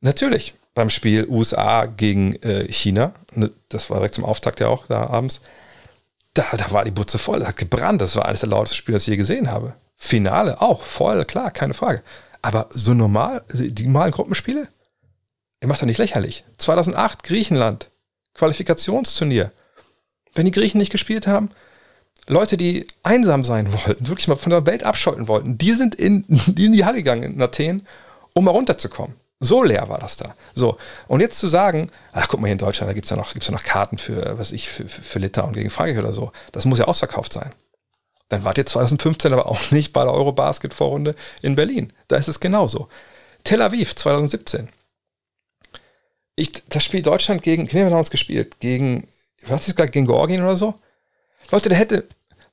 Natürlich 0.00 0.54
beim 0.74 0.90
Spiel 0.90 1.26
USA 1.28 1.86
gegen 1.86 2.34
äh, 2.42 2.70
China. 2.72 3.14
Ne, 3.32 3.50
das 3.68 3.90
war 3.90 3.98
direkt 3.98 4.14
zum 4.14 4.24
Auftakt 4.24 4.60
ja 4.60 4.68
auch 4.68 4.86
da 4.86 5.06
abends. 5.06 5.40
Da, 6.32 6.44
da 6.56 6.72
war 6.72 6.84
die 6.84 6.90
Butze 6.90 7.18
voll, 7.18 7.44
hat 7.46 7.56
gebrannt. 7.56 8.02
Das 8.02 8.16
war 8.16 8.26
eines 8.26 8.40
der 8.40 8.48
lautesten 8.48 8.76
Spiele, 8.76 8.96
das 8.96 9.04
ich 9.04 9.12
je 9.12 9.16
gesehen 9.16 9.50
habe. 9.50 9.74
Finale 10.04 10.60
auch 10.60 10.82
voll, 10.82 11.24
klar, 11.24 11.50
keine 11.50 11.72
Frage. 11.72 12.02
Aber 12.42 12.68
so 12.70 12.92
normal, 12.92 13.42
die 13.50 13.86
normalen 13.86 14.12
Gruppenspiele? 14.12 14.68
Ihr 15.62 15.68
macht 15.68 15.80
doch 15.80 15.86
nicht 15.86 15.96
lächerlich. 15.96 16.44
2008 16.58 17.22
Griechenland, 17.22 17.90
Qualifikationsturnier. 18.34 19.50
Wenn 20.34 20.44
die 20.44 20.50
Griechen 20.50 20.76
nicht 20.76 20.92
gespielt 20.92 21.26
haben, 21.26 21.50
Leute, 22.26 22.58
die 22.58 22.86
einsam 23.02 23.44
sein 23.44 23.72
wollten, 23.72 24.06
wirklich 24.06 24.28
mal 24.28 24.36
von 24.36 24.50
der 24.50 24.66
Welt 24.66 24.84
abschalten 24.84 25.26
wollten, 25.26 25.56
die 25.56 25.72
sind 25.72 25.94
in 25.94 26.26
die, 26.28 26.66
in 26.66 26.74
die 26.74 26.84
Halle 26.84 26.98
gegangen 26.98 27.22
in 27.22 27.40
Athen, 27.40 27.86
um 28.34 28.44
mal 28.44 28.50
runterzukommen. 28.50 29.16
So 29.40 29.62
leer 29.62 29.88
war 29.88 29.98
das 29.98 30.18
da. 30.18 30.34
So. 30.54 30.76
Und 31.08 31.20
jetzt 31.20 31.38
zu 31.38 31.48
sagen, 31.48 31.90
ach, 32.12 32.28
guck 32.28 32.40
mal, 32.40 32.48
hier 32.48 32.52
in 32.52 32.58
Deutschland, 32.58 32.90
da 32.90 32.94
gibt 32.94 33.06
es 33.06 33.10
ja, 33.10 33.16
noch, 33.16 33.34
ja 33.34 33.52
noch 33.52 33.64
Karten 33.64 33.96
für, 33.96 34.38
was 34.38 34.52
ich, 34.52 34.68
für, 34.68 34.86
für 34.86 35.18
Litauen 35.18 35.54
gegen 35.54 35.70
Frankreich 35.70 35.98
oder 35.98 36.12
so. 36.12 36.30
Das 36.52 36.66
muss 36.66 36.78
ja 36.78 36.84
ausverkauft 36.84 37.32
sein. 37.32 37.52
Dann 38.34 38.44
wart 38.44 38.58
ihr 38.58 38.66
2015 38.66 39.32
aber 39.32 39.46
auch 39.46 39.70
nicht 39.70 39.92
bei 39.92 40.02
der 40.02 40.12
Eurobasket-Vorrunde 40.12 41.14
in 41.42 41.54
Berlin. 41.54 41.92
Da 42.08 42.16
ist 42.16 42.28
es 42.28 42.40
genauso. 42.40 42.88
Tel 43.44 43.62
Aviv 43.62 43.94
2017 43.94 44.68
ich, 46.36 46.52
das 46.68 46.84
Spiel 46.84 47.02
Deutschland 47.02 47.42
gegen, 47.42 47.72
wen 47.72 47.82
haben 47.82 47.90
damals 47.90 48.10
gespielt? 48.10 48.58
Gegen, 48.60 49.08
was 49.46 49.68
ist 49.68 49.76
gerade, 49.76 49.90
gegen 49.90 50.06
Georgien 50.06 50.42
oder 50.42 50.56
so? 50.56 50.74
Leute, 51.50 51.68
der 51.68 51.78
hätte, 51.78 52.08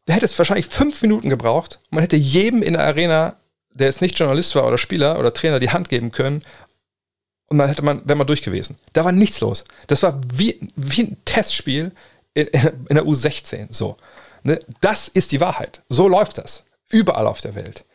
der 0.07 0.15
hätte 0.15 0.25
es 0.25 0.37
wahrscheinlich 0.37 0.67
fünf 0.67 1.01
Minuten 1.01 1.29
gebraucht 1.29 1.79
und 1.89 1.95
man 1.95 2.01
hätte 2.01 2.15
jedem 2.15 2.61
in 2.61 2.73
der 2.73 2.83
Arena, 2.83 3.37
der 3.73 3.87
jetzt 3.87 4.01
nicht 4.01 4.19
Journalist 4.19 4.55
war 4.55 4.67
oder 4.67 4.77
Spieler 4.77 5.17
oder 5.17 5.33
Trainer, 5.33 5.59
die 5.59 5.71
Hand 5.71 5.89
geben 5.89 6.11
können 6.11 6.43
und 7.47 7.57
dann 7.57 7.69
hätte 7.69 7.81
man, 7.81 8.05
wäre 8.05 8.17
man 8.17 8.27
durch 8.27 8.43
gewesen. 8.43 8.77
Da 8.93 9.03
war 9.03 9.11
nichts 9.11 9.39
los. 9.39 9.63
Das 9.87 10.03
war 10.03 10.19
wie, 10.33 10.59
wie 10.75 11.03
ein 11.03 11.17
Testspiel 11.25 11.91
in, 12.33 12.47
in 12.47 12.95
der 12.95 13.03
U16, 13.03 13.67
so. 13.71 13.97
Ne? 14.43 14.59
Das 14.79 15.07
ist 15.07 15.31
die 15.31 15.41
Wahrheit. 15.41 15.81
So 15.89 16.07
läuft 16.07 16.37
das. 16.37 16.65
Überall 16.89 17.27
auf 17.27 17.41
der 17.41 17.55
Welt. 17.55 17.85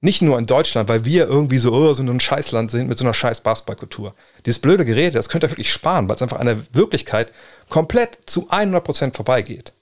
Nicht 0.00 0.20
nur 0.20 0.36
in 0.36 0.46
Deutschland, 0.46 0.88
weil 0.88 1.04
wir 1.04 1.28
irgendwie 1.28 1.58
so, 1.58 1.72
oh, 1.72 1.92
so 1.92 2.02
ein 2.02 2.18
Scheißland 2.18 2.72
sind 2.72 2.88
mit 2.88 2.98
so 2.98 3.04
einer 3.04 3.14
scheiß 3.14 3.42
Basketballkultur. 3.42 4.14
Dieses 4.44 4.58
blöde 4.58 4.84
Gerät, 4.84 5.14
das 5.14 5.28
könnt 5.28 5.44
ihr 5.44 5.50
wirklich 5.50 5.72
sparen, 5.72 6.08
weil 6.08 6.16
es 6.16 6.22
einfach 6.22 6.40
an 6.40 6.46
der 6.46 6.58
Wirklichkeit 6.72 7.30
komplett 7.68 8.18
zu 8.26 8.50
100% 8.50 9.14
vorbeigeht. 9.14 9.72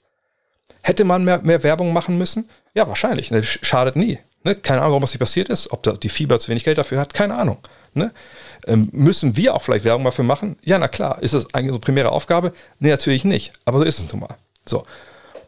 Hätte 0.83 1.05
man 1.05 1.23
mehr, 1.23 1.41
mehr 1.41 1.63
Werbung 1.63 1.91
machen 1.91 2.19
müssen? 2.19 2.49
Ja, 2.75 2.87
wahrscheinlich. 2.87 3.31
Ne? 3.31 3.41
Schadet 3.43 3.95
nie. 3.95 4.19
Ne? 4.43 4.55
Keine 4.55 4.81
Ahnung, 4.81 4.91
warum 4.91 5.01
das 5.01 5.11
nicht 5.11 5.19
passiert 5.19 5.49
ist. 5.49 5.71
Ob 5.71 5.99
die 5.99 6.09
Fieber 6.09 6.39
zu 6.39 6.49
wenig 6.49 6.63
Geld 6.63 6.77
dafür 6.77 6.99
hat, 6.99 7.15
keine 7.15 7.35
Ahnung. 7.35 7.57
Ne? 7.93 8.11
Ähm, 8.67 8.89
müssen 8.91 9.35
wir 9.37 9.55
auch 9.55 9.61
vielleicht 9.61 9.85
Werbung 9.85 10.05
dafür 10.05 10.25
machen? 10.25 10.55
Ja, 10.63 10.77
na 10.77 10.87
klar. 10.87 11.21
Ist 11.21 11.33
das 11.33 11.53
eigentlich 11.53 11.69
unsere 11.69 11.81
primäre 11.81 12.11
Aufgabe? 12.11 12.53
Nee, 12.79 12.89
natürlich 12.89 13.25
nicht. 13.25 13.53
Aber 13.65 13.79
so 13.79 13.85
ist 13.85 13.99
es 13.99 14.11
nun 14.11 14.21
mal. 14.21 14.35
So. 14.65 14.85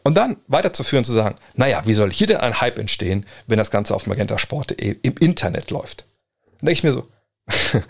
Und 0.04 0.14
dann 0.14 0.36
weiterzuführen, 0.48 1.02
zu 1.02 1.12
sagen, 1.12 1.36
naja, 1.54 1.82
wie 1.86 1.94
soll 1.94 2.12
hier 2.12 2.26
denn 2.26 2.36
ein 2.36 2.60
Hype 2.60 2.78
entstehen, 2.78 3.26
wenn 3.46 3.58
das 3.58 3.70
Ganze 3.70 3.94
auf 3.94 4.06
magentasport.de 4.06 4.98
im 5.02 5.14
Internet 5.18 5.70
läuft? 5.70 6.04
Dann 6.58 6.66
denke 6.66 6.72
ich 6.72 6.84
mir 6.84 6.92
so, 6.92 7.08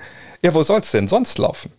ja, 0.43 0.55
wo 0.55 0.63
soll 0.63 0.81
es 0.81 0.93
denn 0.93 1.09
sonst 1.09 1.39
laufen? 1.39 1.73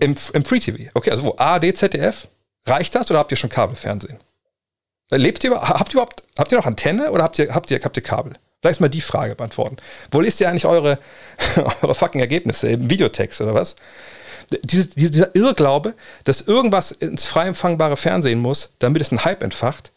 Im, 0.00 0.16
Im 0.32 0.44
Free 0.44 0.58
TV. 0.58 0.90
Okay, 0.94 1.10
also 1.10 1.22
wo? 1.22 1.34
ARD, 1.36 1.76
ZDF? 1.76 2.26
Reicht 2.66 2.94
das 2.94 3.10
oder 3.10 3.20
habt 3.20 3.30
ihr 3.30 3.36
schon 3.36 3.50
Kabelfernsehen? 3.50 4.18
Lebt 5.10 5.44
ihr, 5.44 5.52
habt 5.52 5.92
ihr 5.92 6.00
überhaupt, 6.00 6.24
habt 6.36 6.50
ihr 6.50 6.58
noch 6.58 6.66
Antenne 6.66 7.12
oder 7.12 7.22
habt 7.22 7.38
ihr, 7.38 7.54
habt 7.54 7.70
ihr, 7.70 7.80
habt 7.82 7.96
ihr 7.96 8.02
Kabel? 8.02 8.32
Vielleicht 8.60 8.80
mal 8.80 8.88
die 8.88 9.02
Frage 9.02 9.36
beantworten. 9.36 9.76
Wo 10.10 10.20
lest 10.20 10.40
ihr 10.40 10.48
eigentlich 10.48 10.64
eure, 10.64 10.98
eure 11.82 11.94
fucking 11.94 12.20
Ergebnisse? 12.20 12.68
Im 12.68 12.90
Videotext 12.90 13.40
oder 13.42 13.54
was? 13.54 13.76
Dieses, 14.62 14.90
dieser 14.90 15.34
Irrglaube, 15.34 15.94
dass 16.24 16.42
irgendwas 16.42 16.92
ins 16.92 17.26
frei 17.26 17.46
empfangbare 17.46 17.96
Fernsehen 17.96 18.40
muss, 18.40 18.74
damit 18.78 19.02
es 19.02 19.10
einen 19.10 19.24
Hype 19.24 19.42
entfacht, 19.42 19.92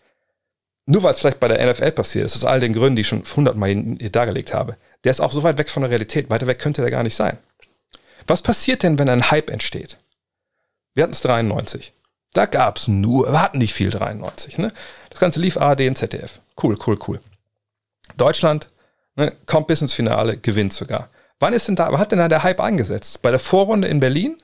nur 0.85 1.03
weil 1.03 1.13
es 1.13 1.19
vielleicht 1.19 1.39
bei 1.39 1.49
der 1.49 1.65
NFL 1.71 1.91
passiert 1.91 2.25
ist, 2.25 2.35
aus 2.35 2.45
all 2.45 2.61
den 2.61 2.73
Gründen, 2.73 2.95
die 2.95 3.01
ich 3.01 3.07
schon 3.07 3.23
hundertmal 3.35 3.75
dargelegt 4.09 4.53
habe, 4.53 4.77
der 5.03 5.11
ist 5.11 5.19
auch 5.19 5.31
so 5.31 5.43
weit 5.43 5.57
weg 5.57 5.69
von 5.69 5.81
der 5.81 5.89
Realität. 5.91 6.29
Weiter 6.29 6.47
weg 6.47 6.59
könnte 6.59 6.81
der 6.81 6.91
gar 6.91 7.03
nicht 7.03 7.15
sein. 7.15 7.37
Was 8.25 8.41
passiert 8.41 8.83
denn, 8.83 8.97
wenn 8.97 9.09
ein 9.09 9.29
Hype 9.29 9.49
entsteht? 9.49 9.97
Wir 10.93 11.03
hatten 11.03 11.13
es 11.13 11.21
93. 11.21 11.93
Da 12.33 12.45
gab 12.45 12.77
es 12.77 12.87
nur, 12.87 13.31
wir 13.31 13.41
hatten 13.41 13.57
nicht 13.57 13.73
viel 13.73 13.89
93. 13.89 14.57
Ne? 14.57 14.71
Das 15.09 15.19
Ganze 15.19 15.39
lief 15.39 15.57
ARD 15.57 15.81
und 15.81 15.97
ZDF. 15.97 16.39
Cool, 16.61 16.77
cool, 16.85 16.97
cool. 17.07 17.19
Deutschland 18.15 18.67
ne, 19.15 19.35
kommt 19.45 19.67
bis 19.67 19.81
ins 19.81 19.93
Finale, 19.93 20.37
gewinnt 20.37 20.73
sogar. 20.73 21.09
Wann 21.39 21.53
ist 21.53 21.67
denn 21.67 21.75
da, 21.75 21.97
hat 21.97 22.11
denn 22.11 22.19
da 22.19 22.27
der 22.27 22.43
Hype 22.43 22.59
eingesetzt? 22.59 23.21
Bei 23.21 23.29
der 23.29 23.39
Vorrunde 23.39 23.87
in 23.87 23.99
Berlin, 23.99 24.37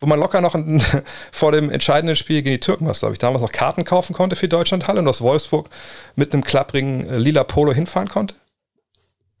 wo 0.00 0.06
man 0.06 0.20
locker 0.20 0.40
noch 0.40 0.54
ein, 0.54 0.82
vor 1.32 1.52
dem 1.52 1.70
entscheidenden 1.70 2.16
Spiel 2.16 2.42
gegen 2.42 2.54
die 2.54 2.60
Türken, 2.60 2.86
was 2.86 3.00
glaube 3.00 3.14
ich 3.14 3.18
damals 3.18 3.42
noch 3.42 3.52
Karten 3.52 3.84
kaufen 3.84 4.14
konnte 4.14 4.36
für 4.36 4.48
Deutschlandhalle 4.48 5.00
und 5.00 5.08
aus 5.08 5.22
Wolfsburg 5.22 5.70
mit 6.16 6.32
einem 6.32 6.44
klapprigen 6.44 7.08
äh, 7.08 7.16
lila 7.18 7.44
Polo 7.44 7.72
hinfahren 7.72 8.08
konnte? 8.08 8.34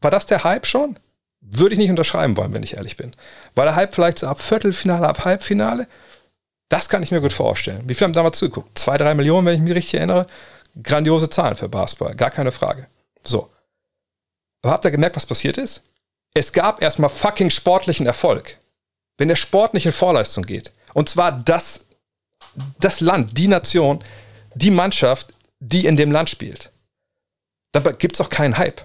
War 0.00 0.10
das 0.10 0.26
der 0.26 0.44
Hype 0.44 0.66
schon? 0.66 0.98
Würde 1.40 1.74
ich 1.74 1.78
nicht 1.78 1.90
unterschreiben 1.90 2.36
wollen, 2.38 2.54
wenn 2.54 2.62
ich 2.62 2.76
ehrlich 2.76 2.96
bin. 2.96 3.12
War 3.54 3.66
der 3.66 3.76
Hype 3.76 3.94
vielleicht 3.94 4.18
so 4.18 4.26
ab 4.26 4.40
Viertelfinale, 4.40 5.06
ab 5.06 5.26
Halbfinale? 5.26 5.86
Das 6.70 6.88
kann 6.88 7.02
ich 7.02 7.10
mir 7.10 7.20
gut 7.20 7.34
vorstellen. 7.34 7.82
Wie 7.86 7.94
viele 7.94 8.06
haben 8.06 8.14
damals 8.14 8.38
zugeguckt? 8.38 8.78
Zwei, 8.78 8.96
drei 8.96 9.14
Millionen, 9.14 9.46
wenn 9.46 9.54
ich 9.54 9.60
mich 9.60 9.74
richtig 9.74 9.94
erinnere. 9.94 10.26
Grandiose 10.82 11.28
Zahlen 11.28 11.56
für 11.56 11.68
Basketball, 11.68 12.14
gar 12.14 12.30
keine 12.30 12.50
Frage. 12.50 12.86
So. 13.24 13.50
Aber 14.62 14.72
habt 14.72 14.84
ihr 14.86 14.90
gemerkt, 14.90 15.16
was 15.16 15.26
passiert 15.26 15.58
ist? 15.58 15.82
Es 16.34 16.52
gab 16.52 16.82
erstmal 16.82 17.10
fucking 17.10 17.50
sportlichen 17.50 18.06
Erfolg. 18.06 18.58
Wenn 19.16 19.28
der 19.28 19.36
Sport 19.36 19.72
nicht 19.72 19.86
in 19.86 19.92
Vorleistung 19.92 20.44
geht, 20.44 20.72
und 20.92 21.08
zwar 21.08 21.30
das, 21.30 21.86
das 22.80 23.00
Land, 23.00 23.38
die 23.38 23.46
Nation, 23.46 24.02
die 24.56 24.72
Mannschaft, 24.72 25.28
die 25.60 25.86
in 25.86 25.96
dem 25.96 26.10
Land 26.10 26.28
spielt, 26.28 26.72
dann 27.72 27.84
gibt 27.98 28.16
es 28.16 28.20
auch 28.20 28.30
keinen 28.30 28.58
Hype. 28.58 28.82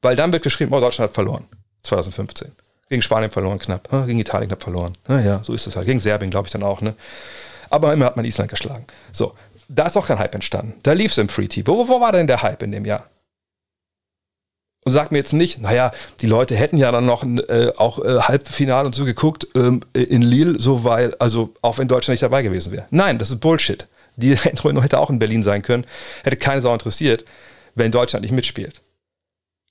Weil 0.00 0.14
dann 0.14 0.32
wird 0.32 0.44
geschrieben, 0.44 0.72
oh, 0.72 0.80
Deutschland 0.80 1.10
hat 1.10 1.14
verloren. 1.14 1.44
2015. 1.82 2.52
Gegen 2.88 3.02
Spanien 3.02 3.30
verloren 3.30 3.58
knapp, 3.58 3.92
ah, 3.92 4.06
gegen 4.06 4.20
Italien 4.20 4.48
knapp 4.48 4.62
verloren. 4.62 4.96
Naja, 5.08 5.40
so 5.42 5.52
ist 5.52 5.66
es 5.66 5.76
halt. 5.76 5.86
Gegen 5.86 5.98
Serbien, 5.98 6.30
glaube 6.30 6.46
ich, 6.46 6.52
dann 6.52 6.62
auch. 6.62 6.80
Ne? 6.80 6.94
Aber 7.68 7.92
immer 7.92 8.06
hat 8.06 8.16
man 8.16 8.24
Island 8.24 8.48
geschlagen. 8.48 8.86
So, 9.12 9.34
da 9.68 9.86
ist 9.86 9.96
auch 9.96 10.06
kein 10.06 10.18
Hype 10.18 10.34
entstanden. 10.34 10.74
Da 10.84 10.92
lief 10.92 11.12
es 11.12 11.18
im 11.18 11.28
Free 11.28 11.48
TV. 11.48 11.70
Wo, 11.70 11.88
wo 11.88 12.00
war 12.00 12.12
denn 12.12 12.26
der 12.26 12.42
Hype 12.42 12.62
in 12.62 12.72
dem 12.72 12.84
Jahr? 12.84 13.08
Und 14.88 14.92
sagt 14.92 15.12
mir 15.12 15.18
jetzt 15.18 15.32
nicht, 15.32 15.60
naja, 15.60 15.92
die 16.20 16.26
Leute 16.26 16.56
hätten 16.56 16.78
ja 16.78 16.90
dann 16.90 17.04
noch 17.04 17.24
äh, 17.24 17.72
auch 17.76 18.02
äh, 18.04 18.20
Halbfinale 18.20 18.86
und 18.86 18.94
so 18.94 19.04
geguckt 19.04 19.46
ähm, 19.54 19.82
in 19.92 20.22
Lille, 20.22 20.58
so 20.58 20.84
weil, 20.84 21.14
also 21.18 21.52
auch 21.60 21.78
wenn 21.78 21.88
Deutschland 21.88 22.14
nicht 22.14 22.22
dabei 22.22 22.42
gewesen 22.42 22.72
wäre. 22.72 22.86
Nein, 22.90 23.18
das 23.18 23.30
ist 23.30 23.40
Bullshit. 23.40 23.86
Die 24.16 24.34
hätte 24.36 24.98
auch 24.98 25.10
in 25.10 25.18
Berlin 25.18 25.42
sein 25.42 25.62
können, 25.62 25.84
hätte 26.24 26.36
keine 26.36 26.60
Sau 26.60 26.72
interessiert, 26.72 27.24
wenn 27.74 27.92
Deutschland 27.92 28.22
nicht 28.22 28.32
mitspielt. 28.32 28.80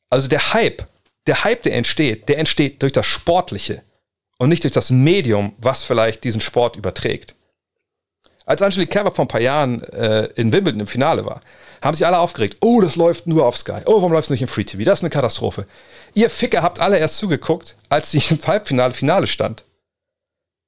Also 0.09 0.27
der 0.27 0.53
Hype 0.53 0.85
der 1.27 1.43
Hype, 1.43 1.61
der 1.63 1.75
entsteht, 1.75 2.29
der 2.29 2.39
entsteht 2.39 2.81
durch 2.81 2.93
das 2.93 3.05
Sportliche 3.05 3.83
und 4.37 4.49
nicht 4.49 4.63
durch 4.63 4.71
das 4.71 4.89
Medium, 4.89 5.53
was 5.57 5.83
vielleicht 5.83 6.23
diesen 6.23 6.41
Sport 6.41 6.75
überträgt. 6.75 7.35
Als 8.45 8.61
Angelique 8.61 8.89
Kerber 8.89 9.11
vor 9.11 9.25
ein 9.25 9.29
paar 9.29 9.41
Jahren 9.41 9.83
äh, 9.83 10.29
in 10.35 10.53
Wimbledon 10.53 10.79
im 10.79 10.87
Finale 10.87 11.25
war, 11.25 11.41
haben 11.87 11.95
sich 11.95 12.05
alle 12.05 12.19
aufgeregt. 12.19 12.57
Oh, 12.61 12.81
das 12.81 12.95
läuft 12.95 13.27
nur 13.27 13.45
auf 13.45 13.57
Sky. 13.57 13.81
Oh, 13.85 13.95
warum 13.95 14.11
läuft 14.11 14.25
es 14.25 14.29
nicht 14.29 14.41
im 14.41 14.47
Free 14.47 14.65
TV? 14.65 14.83
Das 14.83 14.99
ist 14.99 15.03
eine 15.03 15.09
Katastrophe. 15.09 15.65
Ihr 16.13 16.29
Ficker 16.29 16.61
habt 16.61 16.79
alle 16.79 16.97
erst 16.97 17.17
zugeguckt, 17.17 17.75
als 17.89 18.11
sie 18.11 18.21
im 18.29 18.45
Halbfinale 18.45 18.93
Finale 18.93 19.25
stand. 19.25 19.63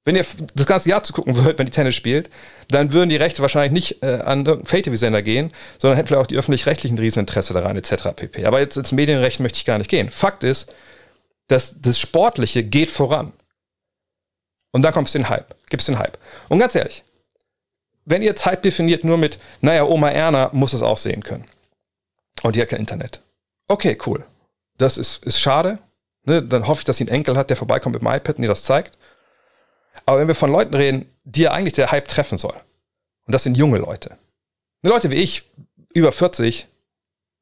Wenn 0.02 0.16
ihr 0.16 0.24
das 0.54 0.66
ganze 0.66 0.88
Jahr 0.88 1.02
zugucken 1.02 1.36
würdet, 1.36 1.58
wenn 1.58 1.66
die 1.66 1.72
Tennis 1.72 1.94
spielt, 1.94 2.30
dann 2.68 2.92
würden 2.92 3.10
die 3.10 3.16
Rechte 3.16 3.42
wahrscheinlich 3.42 3.72
nicht 3.72 4.02
äh, 4.02 4.22
an 4.24 4.46
irgendeinen 4.46 4.64
Pay-TV-Sender 4.64 5.20
gehen, 5.20 5.52
sondern 5.78 5.96
hätten 5.96 6.08
vielleicht 6.08 6.22
auch 6.22 6.26
die 6.26 6.38
öffentlich-rechtlichen 6.38 6.98
Rieseninteresse 6.98 7.52
daran, 7.52 7.76
etc. 7.76 8.08
pp. 8.16 8.46
Aber 8.46 8.60
jetzt 8.60 8.78
ins 8.78 8.92
Medienrecht 8.92 9.40
möchte 9.40 9.58
ich 9.58 9.66
gar 9.66 9.76
nicht 9.76 9.90
gehen. 9.90 10.10
Fakt 10.10 10.42
ist, 10.42 10.72
dass 11.48 11.82
das 11.82 11.98
Sportliche 11.98 12.64
geht 12.64 12.88
voran. 12.88 13.32
Und 14.72 14.82
dann 14.82 14.94
kommt 14.94 15.08
es 15.08 15.12
den 15.12 15.28
Hype. 15.28 15.54
Gibt 15.68 15.82
es 15.82 15.86
den 15.86 15.98
Hype. 15.98 16.16
Und 16.48 16.60
ganz 16.60 16.74
ehrlich, 16.74 17.04
wenn 18.10 18.22
ihr 18.22 18.34
Hype 18.34 18.62
definiert 18.62 19.04
nur 19.04 19.16
mit, 19.16 19.38
naja, 19.60 19.84
Oma 19.84 20.10
Erna 20.10 20.50
muss 20.52 20.72
es 20.72 20.82
auch 20.82 20.98
sehen 20.98 21.22
können. 21.22 21.44
Und 22.42 22.56
die 22.56 22.60
hat 22.60 22.68
kein 22.68 22.80
Internet. 22.80 23.20
Okay, 23.68 23.96
cool. 24.06 24.24
Das 24.78 24.96
ist, 24.96 25.24
ist 25.24 25.40
schade. 25.40 25.78
Ne? 26.24 26.42
Dann 26.42 26.66
hoffe 26.66 26.80
ich, 26.80 26.84
dass 26.84 26.96
sie 26.96 27.04
einen 27.04 27.14
Enkel 27.14 27.36
hat, 27.36 27.50
der 27.50 27.56
vorbeikommt 27.56 27.94
mit 27.94 28.02
dem 28.02 28.08
iPad 28.08 28.36
und 28.36 28.42
ihr 28.42 28.48
das 28.48 28.62
zeigt. 28.62 28.98
Aber 30.06 30.18
wenn 30.18 30.28
wir 30.28 30.34
von 30.34 30.50
Leuten 30.50 30.74
reden, 30.74 31.10
die 31.24 31.42
ja 31.42 31.52
eigentlich 31.52 31.74
der 31.74 31.90
Hype 31.90 32.08
treffen 32.08 32.38
soll, 32.38 32.54
und 33.26 33.34
das 33.34 33.42
sind 33.42 33.56
junge 33.56 33.78
Leute, 33.78 34.16
Leute 34.82 35.10
wie 35.10 35.16
ich, 35.16 35.44
über 35.92 36.12
40, 36.12 36.66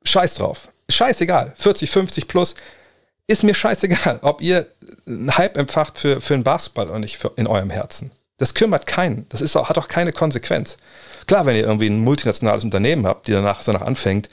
scheiß 0.04 0.34
drauf. 0.34 0.68
Scheißegal. 0.90 1.52
40, 1.56 1.90
50 1.90 2.28
plus, 2.28 2.54
ist 3.26 3.42
mir 3.42 3.54
scheißegal, 3.54 4.20
ob 4.22 4.40
ihr 4.40 4.66
einen 5.06 5.36
Hype 5.36 5.56
empfacht 5.56 5.98
für, 5.98 6.20
für 6.20 6.34
einen 6.34 6.44
Basketball 6.44 6.88
oder 6.88 6.98
nicht 6.98 7.18
für, 7.18 7.32
in 7.36 7.46
eurem 7.46 7.70
Herzen. 7.70 8.10
Das 8.38 8.54
kümmert 8.54 8.86
keinen. 8.86 9.26
Das 9.28 9.40
ist 9.40 9.56
auch, 9.56 9.68
hat 9.68 9.78
auch 9.78 9.88
keine 9.88 10.12
Konsequenz. 10.12 10.78
Klar, 11.26 11.44
wenn 11.44 11.56
ihr 11.56 11.64
irgendwie 11.64 11.88
ein 11.88 12.00
multinationales 12.00 12.64
Unternehmen 12.64 13.06
habt, 13.06 13.26
die 13.26 13.32
danach, 13.32 13.62
danach 13.62 13.82
anfängt, 13.82 14.28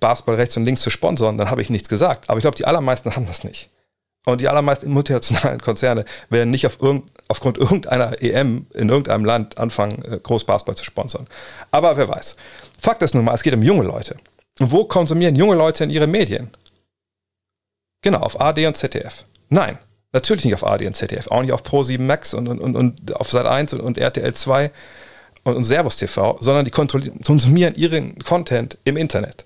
Basketball 0.00 0.36
rechts 0.36 0.56
und 0.56 0.64
links 0.64 0.80
zu 0.80 0.90
sponsern, 0.90 1.36
dann 1.36 1.50
habe 1.50 1.60
ich 1.60 1.68
nichts 1.68 1.88
gesagt. 1.88 2.30
Aber 2.30 2.38
ich 2.38 2.42
glaube, 2.42 2.56
die 2.56 2.64
allermeisten 2.64 3.14
haben 3.14 3.26
das 3.26 3.44
nicht. 3.44 3.68
Und 4.24 4.40
die 4.40 4.48
allermeisten 4.48 4.90
multinationalen 4.92 5.60
Konzerne 5.60 6.04
werden 6.30 6.50
nicht 6.50 6.66
auf 6.66 6.80
irgend, 6.80 7.10
aufgrund 7.26 7.58
irgendeiner 7.58 8.22
EM 8.22 8.66
in 8.74 8.88
irgendeinem 8.88 9.24
Land 9.24 9.58
anfangen, 9.58 10.02
äh, 10.04 10.20
groß 10.22 10.44
Basketball 10.44 10.76
zu 10.76 10.84
sponsern. 10.84 11.26
Aber 11.70 11.96
wer 11.96 12.08
weiß. 12.08 12.36
Fakt 12.80 13.02
ist 13.02 13.14
nun 13.14 13.24
mal, 13.24 13.34
es 13.34 13.42
geht 13.42 13.54
um 13.54 13.62
junge 13.62 13.84
Leute. 13.84 14.16
Und 14.60 14.70
wo 14.70 14.84
konsumieren 14.84 15.34
junge 15.34 15.56
Leute 15.56 15.84
in 15.84 15.90
ihre 15.90 16.06
Medien? 16.06 16.50
Genau, 18.02 18.20
auf 18.20 18.40
AD 18.40 18.64
und 18.66 18.76
ZDF. 18.76 19.24
Nein, 19.48 19.78
natürlich 20.12 20.44
nicht 20.44 20.54
auf 20.54 20.66
AD 20.66 20.86
und 20.86 20.94
ZDF. 20.94 21.28
Auch 21.28 21.42
nicht 21.42 21.52
auf 21.52 21.62
Pro7 21.62 22.00
Max 22.00 22.34
und, 22.34 22.48
und, 22.48 22.76
und 22.76 23.16
auf 23.16 23.32
Sat1 23.32 23.74
und, 23.74 23.80
und 23.80 23.98
RTL 23.98 24.34
2 24.34 24.70
und, 25.44 25.56
und 25.56 25.64
Servus 25.64 25.96
TV, 25.96 26.38
sondern 26.40 26.64
die 26.64 26.70
konsumieren 26.70 27.74
ihren 27.74 28.18
Content 28.20 28.78
im 28.84 28.96
Internet 28.96 29.44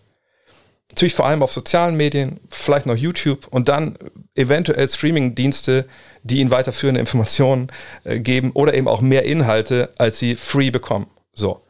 natürlich 0.93 1.15
vor 1.15 1.27
allem 1.27 1.43
auf 1.43 1.53
sozialen 1.53 1.97
Medien, 1.97 2.39
vielleicht 2.51 2.87
noch 2.87 2.97
YouTube 2.97 3.47
und 3.49 3.69
dann 3.69 3.97
eventuell 4.35 4.87
Streaming-Dienste, 4.87 5.87
die 6.23 6.39
ihnen 6.39 6.51
weiterführende 6.51 7.01
Informationen 7.01 7.69
äh, 8.05 8.21
geben 8.21 8.53
oder 8.53 8.75
eben 8.75 8.89
auch 8.89 9.01
mehr 9.01 9.25
Inhalte, 9.25 9.91
als 9.97 10.19
sie 10.19 10.37
free 10.37 10.71
bekommen. 10.71 11.07
So. 11.33 11.63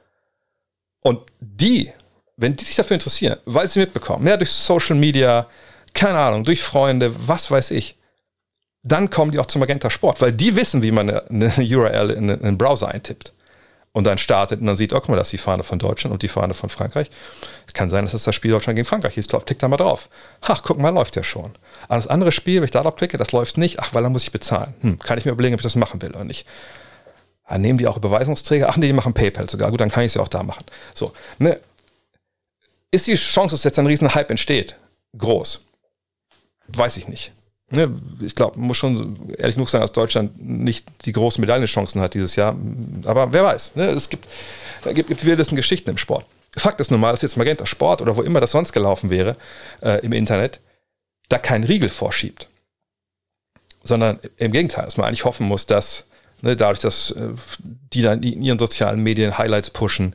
Und 1.03 1.21
die, 1.41 1.93
wenn 2.37 2.57
die 2.57 2.65
sich 2.65 2.75
dafür 2.75 2.95
interessieren, 2.95 3.39
weil 3.45 3.69
sie 3.69 3.81
mitbekommen, 3.81 4.25
mehr 4.25 4.37
durch 4.37 4.51
Social 4.51 4.97
Media, 4.97 5.49
keine 5.95 6.19
Ahnung, 6.19 6.43
durch 6.43 6.61
Freunde, 6.61 7.15
was 7.27 7.51
weiß 7.51 7.71
ich, 7.71 7.97
dann 8.83 9.11
kommen 9.11 9.31
die 9.31 9.39
auch 9.39 9.47
zum 9.47 9.61
Magenta 9.61 9.91
Sport, 9.91 10.21
weil 10.21 10.33
die 10.33 10.57
wissen, 10.57 10.83
wie 10.83 10.91
man 10.91 11.09
eine, 11.09 11.53
eine 11.57 11.77
URL 11.77 12.11
in 12.11 12.31
einen 12.31 12.59
Browser 12.59 12.89
eintippt 12.89 13.33
und 13.93 14.05
dann 14.05 14.19
startet 14.19 14.61
und 14.61 14.67
dann 14.67 14.77
sieht, 14.77 14.93
oh, 14.93 14.97
guck 14.97 15.11
mal, 15.11 15.17
das 15.17 15.29
ist 15.29 15.33
die 15.33 15.39
Fahne 15.39 15.63
von 15.63 15.79
Deutschland 15.79 16.13
und 16.13 16.23
die 16.23 16.29
Fahne 16.29 16.55
von 16.55 16.69
Frankreich. 16.69 17.11
Kann 17.75 17.91
sein, 17.91 18.05
dass 18.05 18.13
das 18.13 18.25
das 18.25 18.35
Spiel 18.35 18.51
Deutschland 18.51 18.77
gegen 18.77 18.87
Frankreich 18.87 19.17
ist. 19.17 19.33
Klick 19.47 19.59
da 19.59 19.69
mal 19.69 19.77
drauf. 19.77 20.09
Ach, 20.41 20.63
guck 20.63 20.79
mal, 20.79 20.91
läuft 20.91 21.15
ja 21.17 21.23
schon. 21.23 21.53
Aber 21.85 21.97
das 21.97 22.07
andere 22.07 22.33
Spiel, 22.33 22.57
wenn 22.57 22.65
ich 22.65 22.71
da 22.71 22.83
drauf 22.83 22.97
klicke, 22.97 23.19
das 23.19 23.33
läuft 23.33 23.57
nicht. 23.57 23.79
Ach, 23.81 23.95
weil 23.95 24.03
da 24.03 24.09
muss 24.09 24.25
ich 24.25 24.33
bezahlen. 24.33 24.75
Hm, 24.81 24.99
kann 24.99 25.19
ich 25.19 25.25
mir 25.25 25.33
überlegen, 25.33 25.55
ob 25.55 25.61
ich 25.61 25.65
das 25.65 25.77
machen 25.77 26.03
will 26.03 26.11
oder 26.11 26.25
nicht. 26.25 26.47
Dann 27.49 27.61
nehmen 27.61 27.79
die 27.79 27.87
auch 27.87 27.99
Überweisungsträger? 27.99 28.69
Ach 28.69 28.79
nee, 28.79 28.87
die 28.87 28.93
machen 28.95 29.13
PayPal 29.13 29.49
sogar. 29.49 29.71
Gut, 29.71 29.81
dann 29.81 29.91
kann 29.91 30.05
ich 30.05 30.09
es 30.09 30.15
ja 30.15 30.23
auch 30.23 30.29
da 30.29 30.43
machen. 30.43 30.65
So, 30.95 31.13
ne? 31.39 31.61
Ist 32.91 33.07
die 33.07 33.15
Chance, 33.15 33.55
dass 33.55 33.65
jetzt 33.65 33.79
ein 33.79 33.87
riesen 33.87 34.15
Hype 34.15 34.31
entsteht, 34.31 34.77
groß? 35.17 35.67
Weiß 36.69 36.97
ich 36.97 37.09
nicht 37.09 37.33
ne, 37.73 37.91
ich 38.21 38.35
glaube, 38.35 38.59
muss 38.59 38.77
schon 38.77 39.31
ehrlich 39.37 39.57
genug 39.57 39.69
sagen, 39.69 39.83
dass 39.83 39.93
Deutschland 39.93 40.41
nicht 40.41 40.87
die 41.05 41.13
großen 41.13 41.41
Medaillenchancen 41.41 42.01
hat 42.01 42.15
dieses 42.15 42.37
Jahr. 42.37 42.57
Aber 43.05 43.33
wer 43.33 43.45
weiß, 43.45 43.77
ne, 43.77 43.91
es 43.91 44.09
gibt, 44.09 44.29
gibt, 44.95 45.09
gibt 45.09 45.25
wildesten 45.25 45.57
Geschichten 45.57 45.91
im 45.91 45.99
Sport. 45.99 46.27
Fakt 46.57 46.81
ist 46.81 46.91
nun 46.91 47.01
mal, 47.01 47.11
dass 47.13 47.23
jetzt 47.23 47.37
Magenta 47.37 47.65
Sport 47.65 48.03
oder 48.03 48.17
wo 48.17 48.23
immer 48.23 48.41
das 48.41 48.51
sonst 48.51 48.73
gelaufen 48.73 49.11
wäre 49.11 49.37
äh, 49.81 50.05
im 50.05 50.13
Internet, 50.13 50.61
da 51.29 51.39
kein 51.39 51.65
Riegel 51.65 51.89
vorschiebt. 51.89 52.49
Sondern 53.83 54.21
im 54.37 54.53
Gegenteil, 54.53 54.85
dass 54.85 54.97
man 54.97 55.07
eigentlich 55.07 55.25
hoffen 55.25 55.47
muss, 55.47 55.67
dass 55.67 56.05
ne, 56.43 56.55
dadurch, 56.55 56.81
dass 56.81 57.11
äh, 57.13 57.31
die 57.93 58.03
dann 58.03 58.23
in 58.23 58.43
ihren 58.43 58.59
sozialen 58.59 59.01
Medien 59.03 59.39
Highlights 59.39 59.71
pushen, 59.71 60.15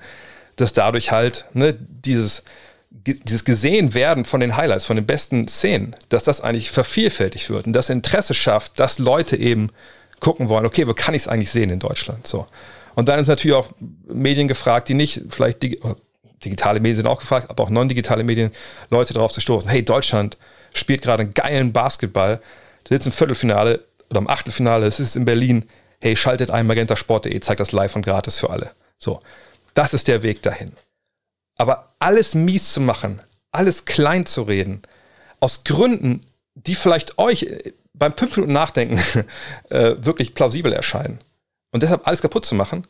dass 0.58 0.74
dadurch 0.74 1.12
halt 1.12 1.45
ne, 1.53 1.74
dieses 1.74 2.43
dieses 2.90 3.46
gesehen 3.46 3.94
werden 3.94 4.26
von 4.26 4.40
den 4.40 4.56
Highlights, 4.56 4.86
von 4.86 4.96
den 4.96 5.06
besten 5.06 5.48
Szenen, 5.48 5.96
dass 6.10 6.24
das 6.24 6.42
eigentlich 6.42 6.72
vervielfältigt 6.72 7.50
wird 7.50 7.68
und 7.68 7.74
das 7.74 7.90
Interesse 7.90 8.34
schafft, 8.34 8.80
dass 8.80 9.00
Leute 9.00 9.38
eben 9.38 9.72
gucken 10.20 10.50
wollen, 10.50 10.66
okay, 10.66 10.88
wo 10.88 10.94
kann 10.94 11.14
ich 11.14 11.24
es 11.24 11.28
eigentlich 11.28 11.52
sehen 11.52 11.70
in 11.70 11.80
Deutschland? 11.80 12.26
So. 12.26 12.48
Und 12.96 13.08
dann 13.08 13.20
ist 13.20 13.28
natürlich 13.28 13.56
auch 13.56 13.70
Medien 14.08 14.48
gefragt, 14.48 14.90
die 14.90 14.94
nicht, 14.94 15.22
vielleicht 15.30 15.62
dig 15.62 15.80
oh, 15.84 15.96
digitale 16.44 16.80
Medien 16.80 16.96
sind 16.96 17.08
auch 17.08 17.20
gefragt, 17.20 17.50
aber 17.50 17.64
auch 17.64 17.70
non-digitale 17.70 18.24
Medien, 18.24 18.52
Leute 18.90 19.14
darauf 19.14 19.32
zu 19.32 19.42
stoßen, 19.42 19.70
hey, 19.70 19.84
Deutschland 19.84 20.38
spielt 20.74 21.02
gerade 21.02 21.24
einen 21.24 21.34
geilen 21.34 21.74
Basketball, 21.74 22.42
sitzt 22.88 23.06
im 23.06 23.12
Viertelfinale 23.12 23.84
oder 24.10 24.20
im 24.20 24.30
Achtelfinale, 24.30 24.86
es 24.86 25.00
ist 25.00 25.16
in 25.16 25.26
Berlin, 25.26 25.66
hey, 26.00 26.16
schaltet 26.16 26.52
ein 26.52 26.68
magentasport.de, 26.68 27.40
zeigt 27.40 27.60
das 27.60 27.72
live 27.72 27.96
und 27.96 28.04
gratis 28.04 28.40
für 28.40 28.50
alle. 28.50 28.72
So. 28.98 29.20
Das 29.74 29.94
ist 29.94 30.08
der 30.08 30.24
Weg 30.24 30.42
dahin. 30.42 30.72
Aber 31.58 31.95
alles 31.99 32.36
mies 32.36 32.72
zu 32.72 32.82
machen, 32.82 33.22
alles 33.51 33.86
klein 33.86 34.26
zu 34.26 34.43
reden, 34.43 34.82
aus 35.39 35.64
Gründen, 35.64 36.22
die 36.55 36.76
vielleicht 36.76 37.18
euch 37.18 37.43
äh, 37.43 37.74
beim 37.93 38.16
fünf 38.16 38.38
Minuten 38.38 38.53
Nachdenken 38.53 38.99
äh, 39.70 39.95
wirklich 39.99 40.34
plausibel 40.34 40.72
erscheinen. 40.74 41.20
Und 41.72 41.84
deshalb 41.84 42.08
alles 42.08 42.22
kaputt 42.22 42.45
zu 42.45 42.55
machen, 42.55 42.88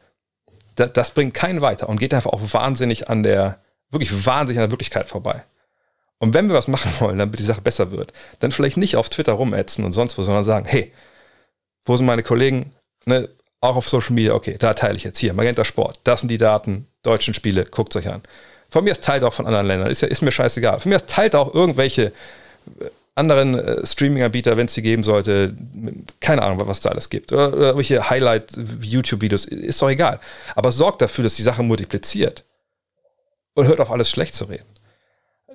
das, 0.76 0.94
das 0.94 1.12
bringt 1.12 1.34
keinen 1.34 1.62
weiter 1.62 1.90
und 1.90 2.00
geht 2.00 2.14
einfach 2.14 2.32
auch 2.32 2.42
wahnsinnig 2.54 3.10
an 3.10 3.24
der, 3.24 3.60
wirklich 3.90 4.26
wahnsinnig 4.26 4.60
an 4.60 4.66
der 4.66 4.72
Wirklichkeit 4.72 5.08
vorbei. 5.08 5.44
Und 6.20 6.34
wenn 6.34 6.48
wir 6.48 6.56
was 6.56 6.68
machen 6.68 6.92
wollen, 7.00 7.18
damit 7.18 7.40
die 7.40 7.44
Sache 7.44 7.62
besser 7.62 7.92
wird, 7.92 8.14
dann 8.40 8.52
vielleicht 8.52 8.78
nicht 8.78 8.96
auf 8.96 9.10
Twitter 9.10 9.34
rumätzen 9.34 9.86
und 9.86 9.94
sonst 9.94 10.18
wo, 10.18 10.24
sondern 10.24 10.44
sagen, 10.44 10.66
hey, 10.66 10.94
wo 11.86 11.96
sind 11.96 12.06
meine 12.06 12.24
Kollegen? 12.24 12.74
Ne, 13.06 13.30
auch 13.62 13.76
auf 13.76 13.90
Social 13.90 14.14
Media, 14.14 14.34
okay, 14.34 14.58
da 14.60 14.74
teile 14.74 14.98
ich 14.98 15.04
jetzt 15.04 15.18
hier, 15.18 15.34
Magenta 15.34 15.66
Sport, 15.66 16.00
das 16.04 16.20
sind 16.20 16.30
die 16.30 16.38
Daten, 16.38 16.88
deutschen 17.02 17.34
Spiele, 17.34 17.66
guckt 17.66 17.96
euch 17.96 18.08
an. 18.10 18.22
Von 18.70 18.84
mir 18.84 18.92
ist 18.92 19.04
teilt 19.04 19.24
auch 19.24 19.34
von 19.34 19.46
anderen 19.46 19.68
Ländern, 19.68 19.90
ist, 19.90 20.02
ja, 20.02 20.08
ist 20.08 20.22
mir 20.22 20.32
scheißegal. 20.32 20.80
Von 20.80 20.90
mir 20.90 20.98
ist 20.98 21.08
teilt 21.08 21.36
auch 21.36 21.54
irgendwelche 21.54 22.12
äh, 22.80 22.86
anderen 23.16 23.56
äh, 23.58 23.86
Streaming-Anbieter, 23.86 24.58
wenn 24.58 24.68
es 24.68 24.74
die 24.74 24.82
geben 24.82 25.04
sollte, 25.04 25.56
keine 26.20 26.44
Ahnung, 26.44 26.62
was 26.68 26.82
da 26.82 26.90
alles 26.90 27.10
gibt. 27.10 27.34
Oder, 27.34 27.48
oder 27.50 27.62
irgendwelche 27.68 28.10
Highlight-YouTube-Videos, 28.10 29.46
ist 29.46 29.82
doch 29.82 29.90
egal. 29.90 30.20
Aber 30.56 30.72
sorgt 30.72 31.02
dafür, 31.02 31.24
dass 31.24 31.36
die 31.36 31.44
Sache 31.44 31.64
multipliziert. 31.64 32.44
Und 33.54 33.66
hört 33.68 33.80
auf 33.80 33.90
alles 33.90 34.10
schlecht 34.10 34.36
zu 34.36 34.46
reden. 34.46 34.68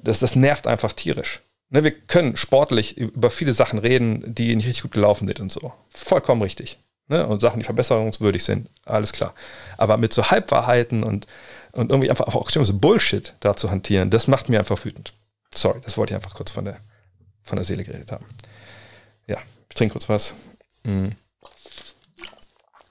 Das, 0.02 0.18
das 0.18 0.34
nervt 0.34 0.66
einfach 0.66 0.92
tierisch. 0.92 1.40
Ne, 1.70 1.84
wir 1.84 1.92
können 1.92 2.36
sportlich 2.36 2.98
über 2.98 3.30
viele 3.30 3.52
Sachen 3.52 3.78
reden, 3.78 4.34
die 4.34 4.54
nicht 4.56 4.66
richtig 4.66 4.82
gut 4.82 4.92
gelaufen 4.92 5.26
sind 5.26 5.40
und 5.40 5.52
so. 5.52 5.72
Vollkommen 5.88 6.42
richtig. 6.42 6.78
Ne? 7.08 7.26
Und 7.26 7.40
Sachen, 7.40 7.60
die 7.60 7.64
verbesserungswürdig 7.64 8.44
sind, 8.44 8.68
alles 8.84 9.12
klar. 9.12 9.34
Aber 9.78 9.96
mit 9.96 10.12
so 10.12 10.30
Halbwahrheiten 10.30 11.02
und, 11.02 11.26
und 11.72 11.90
irgendwie 11.90 12.10
einfach 12.10 12.34
auch 12.34 12.50
so 12.50 12.78
Bullshit 12.78 13.34
da 13.40 13.56
zu 13.56 13.70
hantieren, 13.70 14.10
das 14.10 14.26
macht 14.26 14.48
mir 14.48 14.58
einfach 14.58 14.82
wütend. 14.84 15.14
Sorry, 15.54 15.80
das 15.82 15.96
wollte 15.96 16.12
ich 16.12 16.16
einfach 16.16 16.34
kurz 16.34 16.50
von 16.50 16.64
der, 16.64 16.78
von 17.42 17.56
der 17.56 17.64
Seele 17.64 17.84
geredet 17.84 18.12
haben. 18.12 18.26
Ja, 19.26 19.38
ich 19.68 19.74
trinke 19.74 19.92
kurz 19.92 20.08
was. 20.08 20.34
Mhm. 20.84 21.12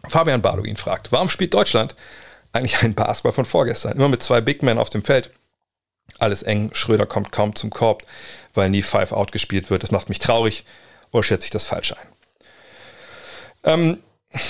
Fabian 0.07 0.41
Baluin 0.41 0.77
fragt, 0.77 1.11
warum 1.11 1.29
spielt 1.29 1.53
Deutschland 1.53 1.95
eigentlich 2.53 2.81
ein 2.81 2.95
Basketball 2.95 3.31
von 3.31 3.45
vorgestern? 3.45 3.93
Immer 3.93 4.09
mit 4.09 4.23
zwei 4.23 4.41
Big 4.41 4.63
Men 4.63 4.77
auf 4.77 4.89
dem 4.89 5.03
Feld. 5.03 5.31
Alles 6.19 6.43
eng, 6.43 6.71
Schröder 6.73 7.05
kommt 7.05 7.31
kaum 7.31 7.55
zum 7.55 7.69
Korb, 7.69 8.03
weil 8.53 8.69
nie 8.69 8.81
Five 8.81 9.11
Out 9.11 9.31
gespielt 9.31 9.69
wird. 9.69 9.83
Das 9.83 9.91
macht 9.91 10.09
mich 10.09 10.19
traurig 10.19 10.65
oder 11.11 11.23
schätze 11.23 11.45
ich 11.45 11.51
das 11.51 11.65
falsch 11.65 11.93
ein? 11.93 12.07
Ähm, 13.63 14.03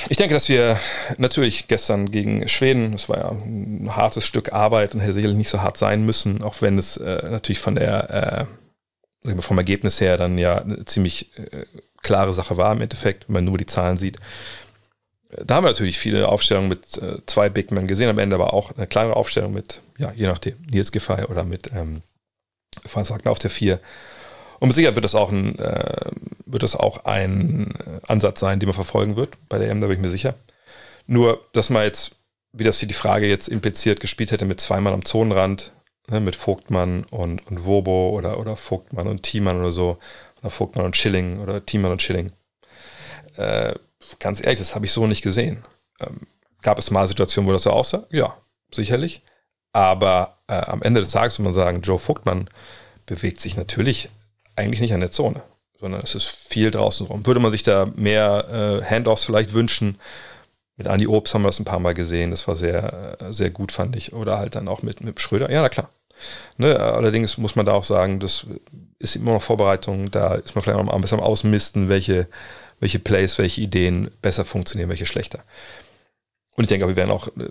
ich 0.09 0.17
denke, 0.17 0.33
dass 0.33 0.47
wir 0.47 0.79
natürlich 1.17 1.67
gestern 1.67 2.11
gegen 2.11 2.47
Schweden, 2.47 2.91
das 2.91 3.09
war 3.09 3.17
ja 3.17 3.29
ein 3.29 3.95
hartes 3.95 4.25
Stück 4.25 4.53
Arbeit 4.53 4.93
und 4.93 5.01
hätte 5.01 5.13
sicherlich 5.13 5.37
nicht 5.37 5.49
so 5.49 5.61
hart 5.61 5.77
sein 5.77 6.05
müssen, 6.05 6.43
auch 6.43 6.61
wenn 6.61 6.77
es 6.77 6.97
äh, 6.97 7.29
natürlich 7.29 7.59
von 7.59 7.75
der, 7.75 8.47
äh, 9.25 9.41
vom 9.41 9.57
Ergebnis 9.57 9.99
her 9.99 10.17
dann 10.17 10.37
ja 10.37 10.59
eine 10.59 10.85
ziemlich 10.85 11.35
äh, 11.37 11.65
klare 12.01 12.33
Sache 12.33 12.57
war 12.57 12.71
im 12.71 12.81
Endeffekt, 12.81 13.27
wenn 13.27 13.33
man 13.33 13.45
nur 13.45 13.57
die 13.57 13.65
Zahlen 13.65 13.97
sieht. 13.97 14.17
Da 15.45 15.55
haben 15.55 15.63
wir 15.63 15.69
natürlich 15.69 15.97
viele 15.97 16.27
Aufstellungen 16.27 16.69
mit 16.69 16.97
äh, 16.97 17.17
zwei 17.25 17.49
Big 17.49 17.71
Men 17.71 17.87
gesehen, 17.87 18.09
am 18.09 18.19
Ende 18.19 18.35
aber 18.35 18.53
auch 18.53 18.71
eine 18.71 18.87
kleinere 18.87 19.15
Aufstellung 19.15 19.53
mit, 19.53 19.81
ja, 19.97 20.11
je 20.15 20.27
nachdem, 20.27 20.57
Nils 20.69 20.91
Giffey 20.91 21.23
oder 21.25 21.43
mit 21.43 21.71
ähm, 21.73 22.01
Franz 22.85 23.09
Wagner 23.09 23.31
auf 23.31 23.39
der 23.39 23.49
4 23.49 23.79
und 24.61 24.67
mit 24.67 24.75
Sicherheit 24.75 24.93
wird 24.93 25.05
das 25.05 25.15
auch 25.15 25.31
ein, 25.31 25.57
äh, 25.57 26.11
wird 26.45 26.61
das 26.61 26.75
auch 26.75 27.05
ein 27.05 27.73
Ansatz 28.07 28.39
sein, 28.39 28.59
den 28.59 28.67
man 28.67 28.75
verfolgen 28.75 29.15
wird 29.15 29.35
bei 29.49 29.57
der 29.57 29.71
EM, 29.71 29.81
da 29.81 29.87
bin 29.87 29.95
ich 29.95 30.01
mir 30.03 30.11
sicher. 30.11 30.35
Nur, 31.07 31.43
dass 31.53 31.71
man 31.71 31.81
jetzt, 31.81 32.17
wie 32.53 32.63
das 32.63 32.77
hier 32.77 32.87
die 32.87 32.93
Frage 32.93 33.27
jetzt 33.27 33.47
impliziert, 33.47 33.99
gespielt 33.99 34.31
hätte 34.31 34.45
mit 34.45 34.61
zweimal 34.61 34.93
am 34.93 35.03
Zonenrand, 35.03 35.73
ne, 36.07 36.19
mit 36.19 36.35
Vogtmann 36.35 37.05
und, 37.05 37.47
und 37.47 37.65
Wobo 37.65 38.11
oder, 38.11 38.39
oder 38.39 38.55
Vogtmann 38.55 39.07
und 39.07 39.23
Thiemann 39.23 39.59
oder 39.59 39.71
so, 39.71 39.97
oder 40.41 40.51
Vogtmann 40.51 40.85
und 40.85 40.95
Schilling 40.95 41.39
oder 41.39 41.65
Thiemann 41.65 41.93
und 41.93 42.03
Schilling. 42.03 42.31
Äh, 43.37 43.73
ganz 44.19 44.43
ehrlich, 44.43 44.59
das 44.59 44.75
habe 44.75 44.85
ich 44.85 44.91
so 44.91 45.07
nicht 45.07 45.23
gesehen. 45.23 45.63
Ähm, 45.99 46.27
gab 46.61 46.77
es 46.77 46.91
mal 46.91 47.07
Situationen, 47.07 47.47
wo 47.47 47.53
das 47.53 47.63
so 47.63 47.71
aussah? 47.71 48.05
Ja, 48.11 48.37
sicherlich. 48.71 49.23
Aber 49.73 50.37
äh, 50.45 50.53
am 50.53 50.83
Ende 50.83 50.99
des 50.99 51.09
Tages 51.09 51.39
muss 51.39 51.45
man 51.45 51.53
sagen, 51.55 51.81
Joe 51.81 51.97
Vogtmann 51.97 52.47
bewegt 53.07 53.41
sich 53.41 53.57
natürlich 53.57 54.09
eigentlich 54.61 54.81
nicht 54.81 54.93
an 54.93 54.99
der 54.99 55.11
Zone, 55.11 55.41
sondern 55.79 56.01
es 56.01 56.15
ist 56.15 56.29
viel 56.29 56.71
draußen 56.71 57.05
rum. 57.07 57.25
Würde 57.25 57.39
man 57.39 57.51
sich 57.51 57.63
da 57.63 57.87
mehr 57.95 58.81
äh, 58.81 58.85
Handoffs 58.85 59.23
vielleicht 59.23 59.53
wünschen? 59.53 59.97
Mit 60.77 60.87
Andi 60.87 61.07
Obst 61.07 61.33
haben 61.33 61.43
wir 61.43 61.49
das 61.49 61.59
ein 61.59 61.65
paar 61.65 61.79
Mal 61.79 61.93
gesehen. 61.93 62.31
Das 62.31 62.47
war 62.47 62.55
sehr, 62.55 63.17
äh, 63.19 63.33
sehr 63.33 63.49
gut, 63.49 63.71
fand 63.71 63.95
ich. 63.95 64.13
Oder 64.13 64.37
halt 64.37 64.55
dann 64.55 64.67
auch 64.67 64.81
mit, 64.81 65.01
mit 65.01 65.19
Schröder. 65.19 65.51
Ja, 65.51 65.61
na 65.61 65.69
klar. 65.69 65.89
Ne, 66.57 66.79
allerdings 66.79 67.37
muss 67.37 67.55
man 67.55 67.65
da 67.65 67.73
auch 67.73 67.83
sagen, 67.83 68.19
das 68.19 68.45
ist 68.99 69.15
immer 69.15 69.33
noch 69.33 69.41
Vorbereitung. 69.41 70.11
Da 70.11 70.35
ist 70.35 70.55
man 70.55 70.61
vielleicht 70.61 70.79
auch 70.79 70.93
ein 70.93 71.01
bisschen 71.01 71.19
am 71.19 71.25
Ausmisten, 71.25 71.89
welche, 71.89 72.27
welche 72.79 72.99
Plays, 72.99 73.37
welche 73.37 73.61
Ideen 73.61 74.11
besser 74.21 74.45
funktionieren, 74.45 74.89
welche 74.89 75.05
schlechter. 75.05 75.43
Und 76.55 76.65
ich 76.65 76.67
denke, 76.67 76.87
wir 76.87 76.95
werden 76.95 77.11
auch 77.11 77.27
äh, 77.27 77.49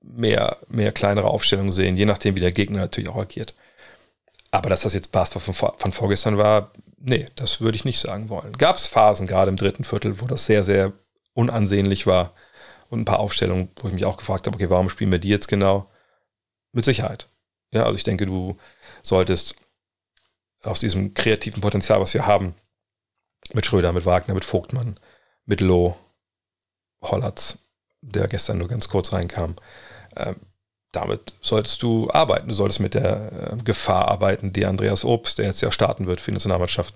mehr, 0.00 0.58
mehr 0.68 0.92
kleinere 0.92 1.28
Aufstellungen 1.28 1.72
sehen, 1.72 1.96
je 1.96 2.04
nachdem, 2.06 2.36
wie 2.36 2.40
der 2.40 2.52
Gegner 2.52 2.80
natürlich 2.80 3.08
auch 3.08 3.16
agiert. 3.16 3.54
Aber 4.54 4.70
dass 4.70 4.82
das 4.82 4.94
jetzt 4.94 5.10
Basketball 5.10 5.52
von, 5.52 5.72
von 5.76 5.92
vorgestern 5.92 6.38
war, 6.38 6.70
nee, 6.98 7.26
das 7.34 7.60
würde 7.60 7.76
ich 7.76 7.84
nicht 7.84 7.98
sagen 7.98 8.28
wollen. 8.28 8.56
Gab 8.56 8.76
es 8.76 8.86
Phasen, 8.86 9.26
gerade 9.26 9.50
im 9.50 9.56
dritten 9.56 9.82
Viertel, 9.82 10.20
wo 10.20 10.26
das 10.26 10.46
sehr, 10.46 10.62
sehr 10.62 10.92
unansehnlich 11.32 12.06
war 12.06 12.32
und 12.88 13.00
ein 13.00 13.04
paar 13.04 13.18
Aufstellungen, 13.18 13.68
wo 13.80 13.88
ich 13.88 13.94
mich 13.94 14.04
auch 14.04 14.16
gefragt 14.16 14.46
habe, 14.46 14.54
okay, 14.54 14.70
warum 14.70 14.88
spielen 14.88 15.10
wir 15.10 15.18
die 15.18 15.28
jetzt 15.28 15.48
genau? 15.48 15.90
Mit 16.72 16.84
Sicherheit. 16.84 17.28
Ja, 17.72 17.82
also 17.84 17.96
ich 17.96 18.04
denke, 18.04 18.26
du 18.26 18.56
solltest 19.02 19.56
aus 20.62 20.80
diesem 20.80 21.14
kreativen 21.14 21.60
Potenzial, 21.60 22.00
was 22.00 22.14
wir 22.14 22.26
haben, 22.26 22.54
mit 23.52 23.66
Schröder, 23.66 23.92
mit 23.92 24.06
Wagner, 24.06 24.34
mit 24.34 24.44
Vogtmann, 24.44 24.98
mit 25.46 25.60
Loh, 25.60 25.96
Hollatz, 27.02 27.58
der 28.00 28.28
gestern 28.28 28.58
nur 28.58 28.68
ganz 28.68 28.88
kurz 28.88 29.12
reinkam, 29.12 29.56
äh, 30.14 30.34
damit 30.94 31.34
solltest 31.40 31.82
du 31.82 32.10
arbeiten. 32.10 32.48
Du 32.48 32.54
solltest 32.54 32.80
mit 32.80 32.94
der 32.94 33.52
äh, 33.52 33.56
Gefahr 33.62 34.08
arbeiten, 34.08 34.52
die 34.52 34.66
Andreas 34.66 35.04
Obst, 35.04 35.38
der 35.38 35.46
jetzt 35.46 35.60
ja 35.60 35.72
starten 35.72 36.06
wird 36.06 36.20
für 36.20 36.30
die 36.30 36.36
Nationalmannschaft, 36.36 36.94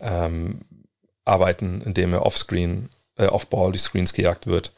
ähm, 0.00 0.60
arbeiten, 1.24 1.82
indem 1.82 2.12
er 2.12 2.24
offscreen, 2.24 2.90
äh, 3.16 3.26
off-ball 3.26 3.72
die 3.72 3.78
Screens 3.78 4.12
gejagt 4.12 4.46
wird. 4.46 4.72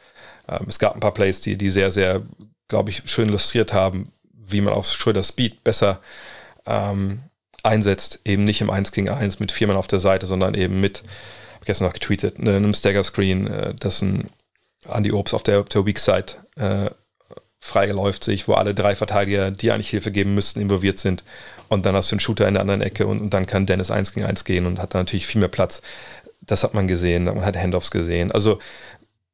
Ähm, 0.48 0.66
es 0.68 0.78
gab 0.78 0.94
ein 0.94 1.00
paar 1.00 1.14
Plays, 1.14 1.40
die, 1.40 1.56
die 1.56 1.70
sehr, 1.70 1.90
sehr, 1.90 2.22
glaube 2.68 2.90
ich, 2.90 3.02
schön 3.06 3.28
illustriert 3.28 3.72
haben, 3.72 4.12
wie 4.32 4.60
man 4.60 4.74
aus 4.74 4.94
Schröder 4.94 5.22
Speed 5.22 5.64
besser 5.64 6.00
ähm, 6.66 7.22
einsetzt. 7.62 8.20
Eben 8.24 8.44
nicht 8.44 8.60
im 8.60 8.70
1 8.70 8.92
gegen 8.92 9.08
1 9.08 9.40
mit 9.40 9.52
vier 9.52 9.66
Mann 9.66 9.76
auf 9.76 9.88
der 9.88 10.00
Seite, 10.00 10.26
sondern 10.26 10.54
eben 10.54 10.80
mit, 10.80 11.02
habe 11.54 11.64
gestern 11.64 11.86
noch 11.86 11.94
getweetet, 11.94 12.38
ne, 12.38 12.56
einem 12.56 12.74
Stagger-Screen, 12.74 13.46
äh, 13.46 13.74
das 13.74 14.02
ein 14.02 14.28
Andy 14.88 15.12
Obst 15.12 15.34
auf 15.34 15.42
der, 15.42 15.62
der 15.64 15.86
Weak 15.86 15.98
Side 15.98 16.34
äh, 16.56 16.90
freiläuft 17.61 18.24
sich, 18.24 18.48
wo 18.48 18.54
alle 18.54 18.74
drei 18.74 18.94
Verteidiger, 18.94 19.50
die 19.50 19.72
eigentlich 19.72 19.90
Hilfe 19.90 20.12
geben 20.12 20.34
müssten, 20.34 20.61
involviert 20.61 20.98
sind. 20.98 21.24
Und 21.68 21.86
dann 21.86 21.94
hast 21.94 22.11
du 22.11 22.14
einen 22.14 22.20
Shooter 22.20 22.46
in 22.46 22.54
der 22.54 22.61
anderen 22.61 22.80
Ecke 22.80 23.07
und, 23.07 23.20
und 23.20 23.34
dann 23.34 23.46
kann 23.46 23.66
Dennis 23.66 23.90
1 23.90 24.12
gegen 24.12 24.26
1 24.26 24.44
gehen 24.44 24.66
und 24.66 24.78
hat 24.78 24.94
dann 24.94 25.00
natürlich 25.02 25.26
viel 25.26 25.40
mehr 25.40 25.48
Platz. 25.48 25.82
Das 26.40 26.62
hat 26.62 26.74
man 26.74 26.86
gesehen, 26.86 27.24
man 27.24 27.44
hat 27.44 27.56
Handoffs 27.56 27.90
gesehen. 27.90 28.31
Also 28.31 28.59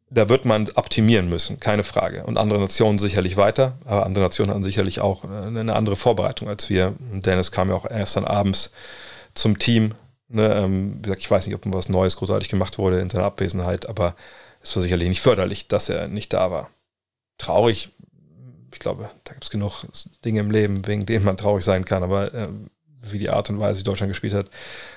da 0.08 0.28
wird 0.28 0.44
man 0.44 0.68
optimieren 0.74 1.28
müssen, 1.28 1.58
keine 1.58 1.84
Frage. 1.84 2.24
Und 2.24 2.36
andere 2.36 2.60
Nationen 2.60 2.98
sicherlich 2.98 3.36
weiter, 3.36 3.78
aber 3.84 4.04
andere 4.04 4.24
Nationen 4.24 4.50
hatten 4.50 4.62
sicherlich 4.62 5.00
auch 5.00 5.24
äh, 5.24 5.46
eine 5.46 5.74
andere 5.74 5.96
Vorbereitung 5.96 6.48
als 6.48 6.68
wir. 6.70 6.94
Dennis 7.00 7.50
kam 7.50 7.68
ja 7.68 7.74
auch 7.74 7.90
erst 7.90 8.16
dann 8.16 8.24
abends 8.24 8.72
zum 9.34 9.58
Team. 9.58 9.94
Ne, 10.28 10.54
ähm, 10.54 10.96
wie 10.98 11.02
gesagt, 11.02 11.20
ich 11.20 11.30
weiß 11.30 11.46
nicht, 11.46 11.56
ob 11.56 11.62
was 11.66 11.88
Neues 11.88 12.16
großartig 12.16 12.48
gemacht 12.48 12.78
wurde 12.78 13.00
in 13.00 13.10
seiner 13.10 13.24
Abwesenheit, 13.24 13.86
aber 13.86 14.14
es 14.62 14.74
war 14.74 14.82
sicherlich 14.82 15.08
nicht 15.08 15.20
förderlich, 15.20 15.68
dass 15.68 15.88
er 15.88 16.08
nicht 16.08 16.32
da 16.32 16.50
war. 16.50 16.70
Traurig 17.38 17.90
ich 18.74 18.80
glaube, 18.80 19.10
da 19.24 19.32
gibt 19.32 19.44
es 19.44 19.50
genug 19.50 19.84
Dinge 20.24 20.40
im 20.40 20.50
Leben, 20.50 20.86
wegen 20.86 21.06
denen 21.06 21.24
man 21.24 21.36
traurig 21.36 21.64
sein 21.64 21.84
kann, 21.84 22.02
aber 22.02 22.32
äh, 22.34 22.48
wie 23.10 23.18
die 23.18 23.30
Art 23.30 23.50
und 23.50 23.58
Weise, 23.58 23.80
wie 23.80 23.84
Deutschland 23.84 24.10
gespielt 24.10 24.34
hat 24.34 24.48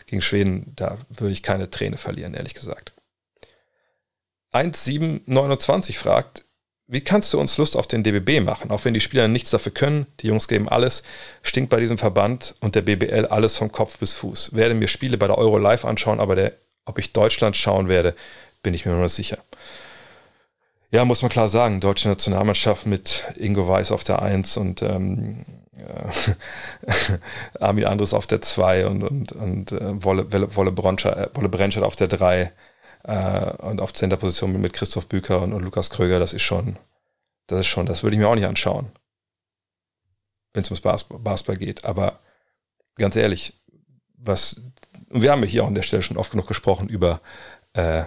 gegen 0.06 0.22
Schweden, 0.22 0.74
da 0.76 0.98
würde 1.10 1.34
ich 1.34 1.44
keine 1.44 1.70
Träne 1.70 1.98
verlieren, 1.98 2.34
ehrlich 2.34 2.54
gesagt. 2.54 2.94
1729 4.52 5.98
fragt, 5.98 6.46
wie 6.88 7.02
kannst 7.02 7.34
du 7.34 7.40
uns 7.40 7.58
Lust 7.58 7.76
auf 7.76 7.88
den 7.88 8.04
DBB 8.04 8.44
machen, 8.44 8.70
auch 8.70 8.86
wenn 8.86 8.94
die 8.94 9.00
Spieler 9.00 9.28
nichts 9.28 9.50
dafür 9.50 9.72
können, 9.72 10.06
die 10.20 10.28
Jungs 10.28 10.48
geben 10.48 10.70
alles, 10.70 11.04
stinkt 11.42 11.72
bei 11.72 11.80
diesem 11.80 11.98
Verband 11.98 12.54
und 12.60 12.76
der 12.76 12.84
BBL 12.84 13.26
alles 13.26 13.58
vom 13.58 13.72
Kopf 13.72 13.98
bis 13.98 14.14
Fuß. 14.14 14.56
Werde 14.56 14.76
mir 14.76 14.88
Spiele 14.88 15.18
bei 15.18 15.28
der 15.28 15.38
Euro 15.38 15.58
live 15.58 15.84
anschauen, 15.84 16.20
aber 16.20 16.36
der, 16.36 16.54
ob 16.86 17.00
ich 17.00 17.12
Deutschland 17.12 17.58
schauen 17.58 17.90
werde, 17.90 18.16
bin 18.62 18.76
ich 18.76 18.86
mir 18.86 18.94
nur 18.94 19.10
sicher. 19.10 19.40
Ja, 20.91 21.03
muss 21.03 21.22
man 21.22 21.32
klar 21.32 21.49
sagen, 21.49 21.80
deutsche 21.80 22.07
Nationalmannschaft 22.10 22.86
mit 22.86 23.24
Ingo 23.36 23.68
Weiß 23.68 23.91
auf 23.91 24.03
der 24.03 24.22
1 24.22 24.57
und 24.57 24.82
ähm, 24.82 25.45
äh, 25.78 26.34
Armin 27.60 27.86
Andres 27.86 28.14
auf 28.14 28.28
der 28.28 28.41
2 28.41 28.88
und, 28.88 29.03
und, 29.03 29.32
und 29.32 29.72
äh, 29.72 30.03
Wolle, 30.03 30.32
Wolle, 30.56 30.72
Broncher, 30.72 31.30
Wolle 31.34 31.49
Brentschert 31.49 31.84
auf 31.84 31.95
der 31.95 32.07
3 32.07 32.52
äh, 33.03 33.52
und 33.64 33.82
auf 33.82 33.94
Zenterposition 33.94 34.60
mit 34.60 34.74
Christoph 34.74 35.07
Büker 35.07 35.41
und, 35.41 35.53
und, 35.53 35.64
Lukas 35.64 35.90
Kröger, 35.90 36.20
das 36.20 36.34
ist 36.34 36.44
schon, 36.44 36.78
das 37.48 37.62
ist 37.62 37.68
schon, 37.68 37.86
das 37.86 38.03
würde 38.03 38.16
ich 38.16 38.20
mir 38.20 38.30
auch 38.30 38.36
nicht 38.36 38.48
anschauen, 38.48 38.91
wenn 40.53 40.64
es 40.64 40.70
ums 40.70 40.82
Basketball 40.82 41.57
geht. 41.57 41.84
Aber 41.84 42.20
ganz 42.95 43.16
ehrlich, 43.16 43.53
was 44.18 44.62
und 45.16 45.22
wir 45.22 45.32
haben 45.32 45.44
ja 45.44 45.48
hier 45.48 45.64
auch 45.64 45.68
an 45.68 45.76
der 45.76 45.84
Stelle 45.84 46.03
schon 46.03 46.18
oft 46.18 46.32
genug 46.32 46.48
gesprochen 46.48 46.90
über, 46.90 47.22
äh, 47.74 48.03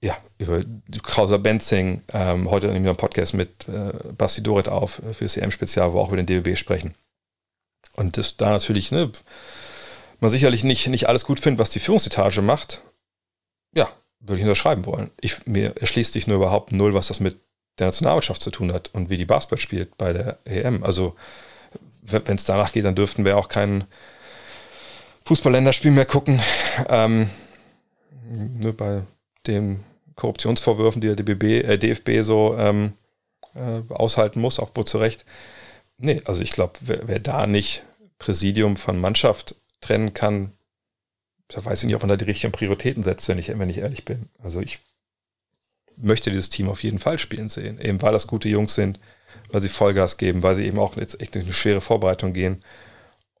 ja, 0.00 0.16
über 0.38 0.64
Krauser 1.02 1.38
Benzing. 1.38 2.02
Ähm, 2.12 2.50
heute 2.50 2.68
nehmen 2.68 2.84
wir 2.84 2.90
einen 2.90 2.96
Podcast 2.96 3.34
mit 3.34 3.68
äh, 3.68 3.92
Basti 4.16 4.42
Doret 4.42 4.68
auf 4.68 5.02
für 5.12 5.24
das 5.24 5.36
EM-Spezial, 5.36 5.92
wo 5.92 5.96
wir 5.96 6.00
auch 6.00 6.08
über 6.08 6.22
den 6.22 6.26
DBB 6.26 6.56
sprechen. 6.56 6.94
Und 7.96 8.16
das 8.16 8.36
da 8.36 8.50
natürlich, 8.50 8.92
ne, 8.92 9.10
man 10.20 10.30
sicherlich 10.30 10.64
nicht, 10.64 10.86
nicht 10.88 11.08
alles 11.08 11.24
gut 11.24 11.40
findet, 11.40 11.58
was 11.60 11.70
die 11.70 11.80
Führungsetage 11.80 12.42
macht. 12.42 12.82
Ja, 13.74 13.88
würde 14.20 14.36
ich 14.36 14.44
unterschreiben 14.44 14.86
wollen. 14.86 15.10
Ich, 15.20 15.46
mir 15.46 15.76
erschließt 15.76 16.12
sich 16.12 16.26
nur 16.26 16.36
überhaupt 16.36 16.72
null, 16.72 16.94
was 16.94 17.08
das 17.08 17.20
mit 17.20 17.40
der 17.78 17.88
Nationalmannschaft 17.88 18.42
zu 18.42 18.50
tun 18.50 18.72
hat 18.72 18.90
und 18.92 19.10
wie 19.10 19.16
die 19.16 19.24
Basketball 19.24 19.58
spielt 19.58 19.96
bei 19.98 20.12
der 20.12 20.38
EM. 20.44 20.82
Also, 20.84 21.16
wenn 22.02 22.36
es 22.36 22.44
danach 22.44 22.72
geht, 22.72 22.84
dann 22.84 22.94
dürften 22.94 23.24
wir 23.24 23.36
auch 23.36 23.48
kein 23.48 23.84
Fußballländerspiel 25.24 25.90
mehr 25.90 26.06
gucken. 26.06 26.40
Ähm, 26.88 27.28
nur 28.60 28.76
bei 28.76 29.02
den 29.48 29.84
Korruptionsvorwürfen, 30.14 31.00
die 31.00 31.08
der 31.08 31.16
DBB, 31.16 31.64
äh, 31.64 31.78
DFB 31.78 32.22
so 32.22 32.56
ähm, 32.58 32.92
äh, 33.54 33.82
aushalten 33.92 34.40
muss, 34.40 34.58
auch 34.58 34.70
wohl 34.74 34.84
zu 34.84 34.98
Recht. 34.98 35.24
Nee, 35.96 36.22
also 36.24 36.42
ich 36.42 36.52
glaube, 36.52 36.74
wer, 36.80 37.08
wer, 37.08 37.18
da 37.18 37.46
nicht 37.46 37.84
Präsidium 38.18 38.76
von 38.76 39.00
Mannschaft 39.00 39.56
trennen 39.80 40.14
kann, 40.14 40.52
da 41.48 41.64
weiß 41.64 41.80
ich 41.80 41.86
nicht, 41.86 41.96
ob 41.96 42.02
man 42.02 42.10
da 42.10 42.16
die 42.16 42.24
richtigen 42.24 42.52
Prioritäten 42.52 43.02
setzt, 43.02 43.28
wenn 43.28 43.38
ich, 43.38 43.48
wenn 43.48 43.70
ich 43.70 43.78
ehrlich 43.78 44.04
bin. 44.04 44.28
Also 44.38 44.60
ich 44.60 44.80
möchte 45.96 46.30
dieses 46.30 46.50
Team 46.50 46.68
auf 46.68 46.82
jeden 46.82 46.98
Fall 46.98 47.18
spielen 47.18 47.48
sehen, 47.48 47.80
eben 47.80 48.00
weil 48.02 48.12
das 48.12 48.26
gute 48.26 48.48
Jungs 48.48 48.74
sind, 48.74 49.00
weil 49.50 49.62
sie 49.62 49.68
Vollgas 49.68 50.16
geben, 50.16 50.42
weil 50.42 50.54
sie 50.54 50.66
eben 50.66 50.78
auch 50.78 50.96
jetzt 50.96 51.20
echt 51.20 51.34
durch 51.34 51.44
eine 51.44 51.54
schwere 51.54 51.80
Vorbereitung 51.80 52.32
gehen 52.32 52.60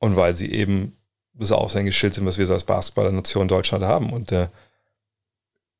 und 0.00 0.16
weil 0.16 0.34
sie 0.34 0.50
eben 0.50 0.96
das 1.34 1.52
Aushängeschild 1.52 2.14
sind, 2.14 2.26
was 2.26 2.38
wir 2.38 2.46
so 2.46 2.52
als 2.52 2.64
Basketballnation 2.64 3.46
Deutschland 3.46 3.84
haben. 3.84 4.12
Und 4.12 4.32
äh, 4.32 4.48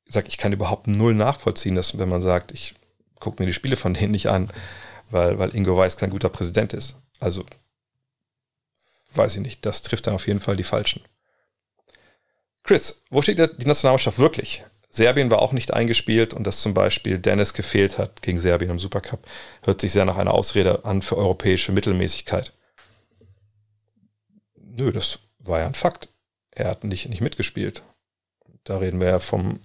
ich 0.09 0.15
sag, 0.15 0.27
ich 0.27 0.39
kann 0.39 0.51
überhaupt 0.51 0.87
null 0.87 1.13
nachvollziehen, 1.13 1.75
dass 1.75 1.99
wenn 1.99 2.09
man 2.09 2.21
sagt, 2.21 2.51
ich 2.51 2.73
gucke 3.19 3.41
mir 3.41 3.45
die 3.45 3.53
Spiele 3.53 3.75
von 3.75 3.93
denen 3.93 4.11
nicht 4.11 4.27
an, 4.27 4.49
weil, 5.11 5.37
weil 5.37 5.55
Ingo 5.55 5.77
Weiß 5.77 5.97
kein 5.97 6.09
guter 6.09 6.29
Präsident 6.29 6.73
ist. 6.73 6.95
Also 7.19 7.45
weiß 9.13 9.35
ich 9.35 9.41
nicht, 9.41 9.65
das 9.67 9.83
trifft 9.83 10.07
dann 10.07 10.15
auf 10.15 10.25
jeden 10.25 10.39
Fall 10.39 10.55
die 10.55 10.63
Falschen. 10.63 11.03
Chris, 12.63 13.05
wo 13.11 13.21
steht 13.21 13.37
die 13.37 13.67
Nationalmannschaft 13.67 14.17
wirklich? 14.17 14.63
Serbien 14.89 15.29
war 15.29 15.43
auch 15.43 15.53
nicht 15.53 15.73
eingespielt 15.73 16.33
und 16.33 16.43
dass 16.45 16.61
zum 16.61 16.73
Beispiel 16.73 17.19
Dennis 17.19 17.53
gefehlt 17.53 17.99
hat 17.99 18.23
gegen 18.23 18.39
Serbien 18.39 18.71
im 18.71 18.79
Supercup, 18.79 19.27
hört 19.61 19.79
sich 19.79 19.91
sehr 19.91 20.05
nach 20.05 20.17
einer 20.17 20.33
Ausrede 20.33 20.85
an 20.85 21.03
für 21.03 21.17
europäische 21.17 21.71
Mittelmäßigkeit. 21.71 22.51
Nö, 24.55 24.91
das 24.91 25.19
war 25.37 25.59
ja 25.59 25.67
ein 25.67 25.75
Fakt. 25.75 26.09
Er 26.49 26.69
hat 26.69 26.83
nicht, 26.83 27.07
nicht 27.09 27.21
mitgespielt. 27.21 27.83
Da 28.63 28.77
reden 28.77 28.99
wir 28.99 29.09
ja 29.09 29.19
vom 29.19 29.59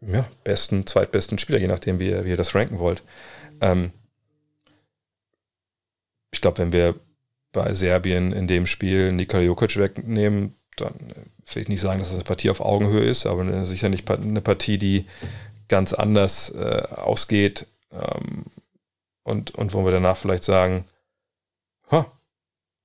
ja, 0.00 0.28
besten, 0.44 0.86
zweitbesten 0.86 1.38
Spieler, 1.38 1.58
je 1.58 1.68
nachdem, 1.68 1.98
wie 1.98 2.10
ihr, 2.10 2.24
wie 2.24 2.30
ihr 2.30 2.36
das 2.36 2.54
ranken 2.54 2.78
wollt. 2.78 3.02
Ähm, 3.60 3.92
ich 6.30 6.40
glaube, 6.40 6.58
wenn 6.58 6.72
wir 6.72 6.94
bei 7.52 7.72
Serbien 7.72 8.32
in 8.32 8.46
dem 8.46 8.66
Spiel 8.66 9.12
Nikola 9.12 9.42
Jokic 9.42 9.76
wegnehmen, 9.78 10.54
dann 10.76 10.94
will 11.52 11.62
ich 11.62 11.68
nicht 11.68 11.80
sagen, 11.80 11.98
dass 11.98 12.08
das 12.08 12.18
eine 12.18 12.24
Partie 12.24 12.50
auf 12.50 12.60
Augenhöhe 12.60 13.04
ist, 13.04 13.24
aber 13.26 13.64
sicher 13.64 13.88
nicht 13.88 14.10
eine 14.10 14.42
Partie, 14.42 14.78
die 14.78 15.06
ganz 15.68 15.92
anders 15.92 16.50
äh, 16.50 16.82
ausgeht 16.90 17.66
ähm, 17.90 18.44
und, 19.22 19.52
und 19.52 19.72
wo 19.72 19.84
wir 19.84 19.92
danach 19.92 20.16
vielleicht 20.16 20.44
sagen, 20.44 20.84
ha, 21.90 22.12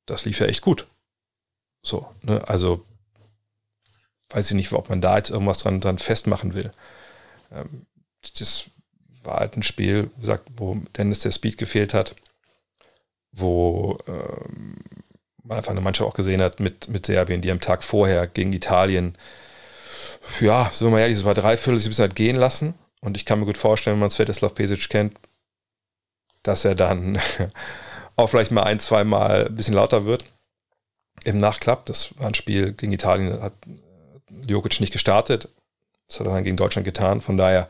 das 0.06 0.26
lief 0.26 0.40
ja 0.40 0.48
echt 0.48 0.62
gut. 0.62 0.88
So, 1.84 2.08
ne? 2.22 2.48
also 2.48 2.86
weiß 4.30 4.50
ich 4.52 4.56
nicht, 4.56 4.72
ob 4.72 4.90
man 4.90 5.02
da 5.02 5.18
jetzt 5.18 5.30
irgendwas 5.30 5.60
dran, 5.60 5.82
dran 5.82 5.98
festmachen 5.98 6.54
will. 6.54 6.72
Ähm, 7.52 7.86
das 8.38 8.66
war 9.24 9.38
halt 9.38 9.56
ein 9.56 9.64
Spiel, 9.64 10.10
gesagt, 10.20 10.48
wo 10.58 10.76
Dennis 10.98 11.20
der 11.20 11.32
Speed 11.32 11.58
gefehlt 11.58 11.94
hat, 11.94 12.16
wo 13.32 13.98
ähm, 14.08 14.78
man 15.44 15.58
einfach 15.58 15.72
eine 15.72 15.82
Mannschaft 15.82 16.10
auch 16.10 16.16
gesehen 16.16 16.42
hat 16.42 16.60
mit, 16.60 16.88
mit 16.88 17.06
Serbien, 17.06 17.42
die 17.42 17.52
am 17.52 17.60
Tag 17.60 17.84
vorher 17.84 18.28
gegen 18.28 18.54
Italien, 18.54 19.18
ja, 20.40 20.70
so 20.72 20.90
mal 20.90 21.00
ehrlich, 21.00 21.18
so 21.18 21.26
war 21.26 21.34
drei 21.34 21.58
Viertel, 21.58 21.80
sie 21.80 21.90
müssen 21.90 22.02
halt 22.02 22.16
gehen 22.16 22.36
lassen. 22.36 22.76
Und 23.02 23.18
ich 23.18 23.26
kann 23.26 23.40
mir 23.40 23.46
gut 23.46 23.58
vorstellen, 23.58 23.96
wenn 23.96 24.02
man 24.02 24.10
Svetislav 24.10 24.54
Pesic 24.54 24.90
kennt, 24.90 25.18
dass 26.44 26.66
er 26.66 26.76
dann 26.76 27.20
auch 28.16 28.28
vielleicht 28.28 28.52
mal 28.52 28.64
ein, 28.64 28.80
zwei 28.80 29.04
Mal 29.04 29.48
ein 29.48 29.56
bisschen 29.56 29.74
lauter 29.74 30.06
wird 30.06 30.24
im 31.24 31.40
Nachklapp. 31.40 31.86
Das 31.88 32.18
war 32.20 32.28
ein 32.28 32.36
Spiel 32.36 32.74
gegen 32.74 32.92
Italien, 32.92 33.42
hat 33.42 33.54
Jokic 34.48 34.80
nicht 34.80 34.94
gestartet. 34.94 35.50
Das 36.12 36.20
hat 36.20 36.28
er 36.28 36.34
dann 36.34 36.44
gegen 36.44 36.58
Deutschland 36.58 36.84
getan. 36.84 37.22
Von 37.22 37.38
daher, 37.38 37.70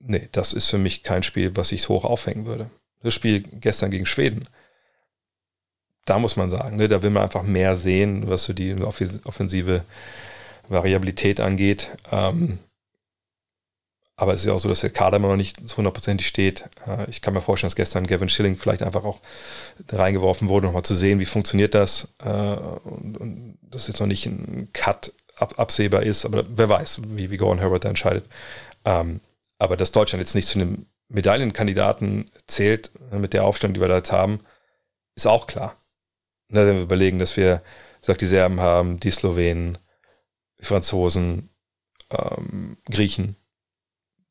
nee, 0.00 0.28
das 0.32 0.52
ist 0.52 0.66
für 0.66 0.78
mich 0.78 1.04
kein 1.04 1.22
Spiel, 1.22 1.56
was 1.56 1.70
ich 1.70 1.88
hoch 1.88 2.04
aufhängen 2.04 2.46
würde. 2.46 2.68
Das 3.02 3.14
Spiel 3.14 3.42
gestern 3.42 3.92
gegen 3.92 4.06
Schweden, 4.06 4.48
da 6.04 6.18
muss 6.18 6.34
man 6.34 6.50
sagen, 6.50 6.76
ne, 6.76 6.88
da 6.88 7.00
will 7.02 7.10
man 7.10 7.22
einfach 7.22 7.44
mehr 7.44 7.76
sehen, 7.76 8.28
was 8.28 8.42
so 8.44 8.52
die 8.52 8.74
offensive 8.82 9.84
Variabilität 10.68 11.38
angeht. 11.38 11.90
Ähm, 12.10 12.58
aber 14.16 14.32
es 14.32 14.40
ist 14.40 14.46
ja 14.46 14.52
auch 14.52 14.58
so, 14.58 14.68
dass 14.68 14.80
der 14.80 14.90
Kader 14.90 15.18
immer 15.18 15.28
noch 15.28 15.36
nicht 15.36 15.58
hundertprozentig 15.76 16.26
steht. 16.26 16.64
Äh, 16.88 17.08
ich 17.08 17.20
kann 17.20 17.34
mir 17.34 17.40
vorstellen, 17.40 17.68
dass 17.68 17.76
gestern 17.76 18.08
Gavin 18.08 18.28
Schilling 18.28 18.56
vielleicht 18.56 18.82
einfach 18.82 19.04
auch 19.04 19.20
reingeworfen 19.92 20.48
wurde, 20.48 20.66
nochmal 20.66 20.82
zu 20.82 20.96
sehen, 20.96 21.20
wie 21.20 21.24
funktioniert 21.24 21.74
das. 21.74 22.08
Äh, 22.24 22.28
und, 22.28 23.58
das 23.70 23.86
jetzt 23.86 24.00
noch 24.00 24.08
nicht 24.08 24.26
ein 24.26 24.70
Cut 24.72 25.12
ab, 25.38 25.54
absehbar 25.58 26.02
ist, 26.02 26.24
aber 26.24 26.44
wer 26.48 26.68
weiß, 26.68 27.00
wie, 27.04 27.30
wie 27.30 27.36
Gordon 27.36 27.60
Herbert 27.60 27.84
da 27.84 27.88
entscheidet. 27.88 28.24
Ähm, 28.84 29.20
aber 29.58 29.76
dass 29.76 29.92
Deutschland 29.92 30.20
jetzt 30.20 30.34
nicht 30.34 30.48
zu 30.48 30.58
einem 30.58 30.86
Medaillenkandidaten 31.08 32.30
zählt, 32.46 32.90
äh, 33.12 33.18
mit 33.18 33.32
der 33.32 33.44
Aufstellung, 33.44 33.74
die 33.74 33.80
wir 33.80 33.88
da 33.88 33.96
jetzt 33.96 34.12
haben, 34.12 34.40
ist 35.14 35.26
auch 35.26 35.46
klar. 35.46 35.76
Ne, 36.50 36.66
wenn 36.66 36.76
wir 36.76 36.82
überlegen, 36.82 37.18
dass 37.18 37.36
wir, 37.36 37.62
sagt 38.00 38.20
die 38.20 38.26
Serben 38.26 38.60
haben, 38.60 39.00
die 39.00 39.10
Slowenen, 39.10 39.78
die 40.60 40.64
Franzosen, 40.64 41.50
ähm, 42.10 42.78
Griechen. 42.90 43.36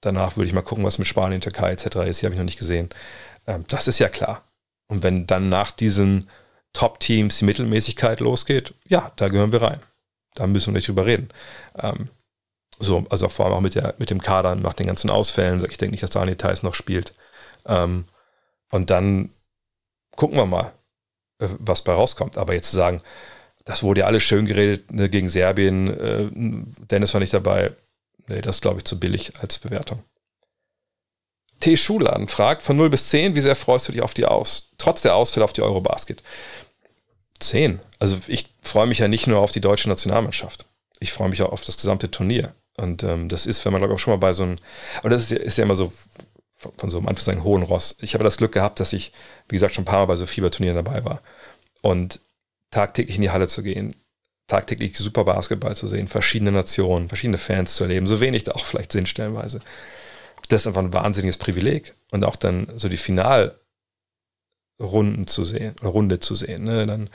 Danach 0.02 0.38
würde 0.38 0.48
ich 0.48 0.54
mal 0.54 0.62
gucken, 0.62 0.84
was 0.84 1.00
mit 1.00 1.08
Spanien, 1.08 1.42
Türkei 1.42 1.72
etc. 1.72 1.98
ist. 2.08 2.22
Die 2.22 2.26
habe 2.26 2.34
ich 2.34 2.40
noch 2.40 2.46
nicht 2.46 2.60
gesehen. 2.60 2.90
Ähm, 3.46 3.66
das 3.68 3.88
ist 3.88 4.00
ja 4.00 4.10
klar. 4.10 4.44
Und 4.88 5.04
wenn 5.04 5.28
dann 5.28 5.50
nach 5.50 5.72
diesen 5.72 6.30
Top-Teams 6.74 7.40
die 7.40 7.46
Mittelmäßigkeit 7.46 8.20
losgeht, 8.20 8.74
ja, 8.86 9.12
da 9.16 9.30
gehören 9.30 9.52
wir 9.52 9.62
rein. 9.62 9.82
Da 10.38 10.48
müssen 10.48 10.68
wir 10.68 10.78
nicht 10.78 10.88
drüber 10.88 11.06
reden. 11.06 11.30
Ähm, 11.78 12.10
so, 12.80 13.06
also 13.10 13.28
vor 13.30 13.46
allem 13.46 13.56
auch 13.56 13.62
mit, 13.62 13.76
der, 13.76 13.96
mit 13.98 14.10
dem 14.10 14.22
Kader 14.22 14.56
nach 14.56 14.74
den 14.74 14.88
ganzen 14.88 15.10
Ausfällen. 15.10 15.66
Ich 15.70 15.78
denke 15.78 15.92
nicht, 15.92 16.04
dass 16.04 16.12
Daniel 16.12 16.38
Theiss 16.38 16.62
noch 16.62 16.76
spielt. 16.76 17.14
Ähm, 17.66 18.06
und 18.72 18.90
dann 18.90 19.32
gucken 20.16 20.38
wir 20.38 20.46
mal, 20.46 20.74
äh, 21.40 21.48
was 21.60 21.84
bei 21.84 21.94
rauskommt. 21.94 22.38
Aber 22.38 22.54
jetzt 22.54 22.70
zu 22.70 22.76
sagen, 22.76 23.02
das 23.66 23.84
wurde 23.84 24.02
ja 24.02 24.08
alles 24.08 24.24
schön 24.24 24.46
geredet 24.46 24.92
ne, 24.92 25.10
gegen 25.10 25.28
Serbien, 25.28 25.88
äh, 26.00 26.30
Dennis 26.32 27.14
war 27.14 27.20
nicht 27.20 27.34
dabei, 27.34 27.74
nee, 28.28 28.42
das 28.42 28.62
glaube 28.62 28.80
ich 28.80 28.86
zu 28.86 29.00
billig 29.00 29.34
als 29.42 29.60
Bewertung. 29.60 30.04
T. 31.60 31.76
Schulan 31.76 32.28
fragt, 32.28 32.62
von 32.62 32.78
0 32.78 32.90
bis 32.90 33.10
10, 33.10 33.36
wie 33.36 33.42
sehr 33.42 33.56
freust 33.56 33.88
du 33.88 33.92
dich 33.92 34.02
auf 34.02 34.14
die 34.14 34.26
Aus, 34.26 34.72
trotz 34.78 35.02
der 35.02 35.16
Ausfälle 35.16 35.44
auf 35.44 35.54
die 35.54 35.64
Eurobasket? 35.64 36.22
10. 37.40 37.80
Also 38.00 38.18
ich 38.28 38.48
freue 38.62 38.88
mich 38.88 39.00
ja 39.00 39.08
nicht 39.08 39.28
nur 39.28 39.40
auf 39.40 39.52
die 39.52 39.62
deutsche 39.62 39.90
Nationalmannschaft. 39.90 40.66
Ich 41.00 41.12
freue 41.12 41.30
mich 41.30 41.42
auch 41.42 41.52
auf 41.52 41.64
das 41.64 41.78
gesamte 41.78 42.10
Turnier. 42.12 42.54
Und 42.78 43.04
ähm, 43.04 43.28
das 43.28 43.46
ist, 43.46 43.64
wenn 43.66 43.72
man, 43.72 43.82
glaube 43.82 43.94
ich, 43.94 43.96
auch 43.96 44.00
schon 44.00 44.14
mal 44.14 44.18
bei 44.18 44.34
so 44.34 44.44
einem, 44.44 44.56
aber 45.00 45.10
das 45.10 45.24
ist 45.24 45.32
ja, 45.32 45.38
ist 45.38 45.58
ja 45.58 45.64
immer 45.64 45.76
so 45.76 45.92
von, 46.56 46.72
von 46.78 46.90
so 46.90 46.98
einem 46.98 47.08
Anführungszeichen 47.08 47.44
hohen 47.44 47.64
Ross. 47.64 47.98
Ich 48.02 48.14
habe 48.14 48.24
das 48.24 48.38
Glück 48.38 48.52
gehabt, 48.52 48.80
dass 48.80 48.94
ich, 48.94 49.12
wie 49.50 49.56
gesagt, 49.56 49.76
schon 49.76 49.84
ein 49.84 49.86
paar 49.86 50.00
Mal 50.00 50.06
bei 50.06 50.16
so 50.16 50.26
Fieberturnieren 50.26 50.76
dabei 50.76 51.04
war. 51.04 51.22
Und 51.82 52.20
tagtäglich 52.72 53.16
in 53.16 53.22
die 53.22 53.30
Halle 53.30 53.48
zu 53.48 53.64
gehen, 53.64 53.96
tagtäglich 54.48 54.98
super 54.98 55.24
Basketball 55.24 55.76
zu 55.76 55.88
sehen, 55.88 56.08
verschiedene 56.08 56.52
Nationen, 56.52 57.10
verschiedene 57.10 57.38
Fans 57.38 57.76
zu 57.76 57.84
erleben, 57.84 58.08
so 58.08 58.20
wenig 58.20 58.44
da 58.44 58.54
auch 58.54 58.66
vielleicht 58.66 58.92
sind 58.92 59.10
stellenweise. 59.10 59.60
Das 60.50 60.62
ist 60.62 60.68
einfach 60.68 60.82
ein 60.82 60.94
wahnsinniges 60.94 61.38
Privileg. 61.38 61.94
Und 62.12 62.24
auch 62.24 62.36
dann 62.36 62.72
so 62.78 62.88
die 62.88 62.98
Finalrunden 64.78 65.28
zu 65.28 65.44
sehen, 65.44 65.76
Runde 65.84 66.20
zu 66.20 66.36
sehen. 66.36 66.64
Ne? 66.64 66.86
Dann, 66.86 67.10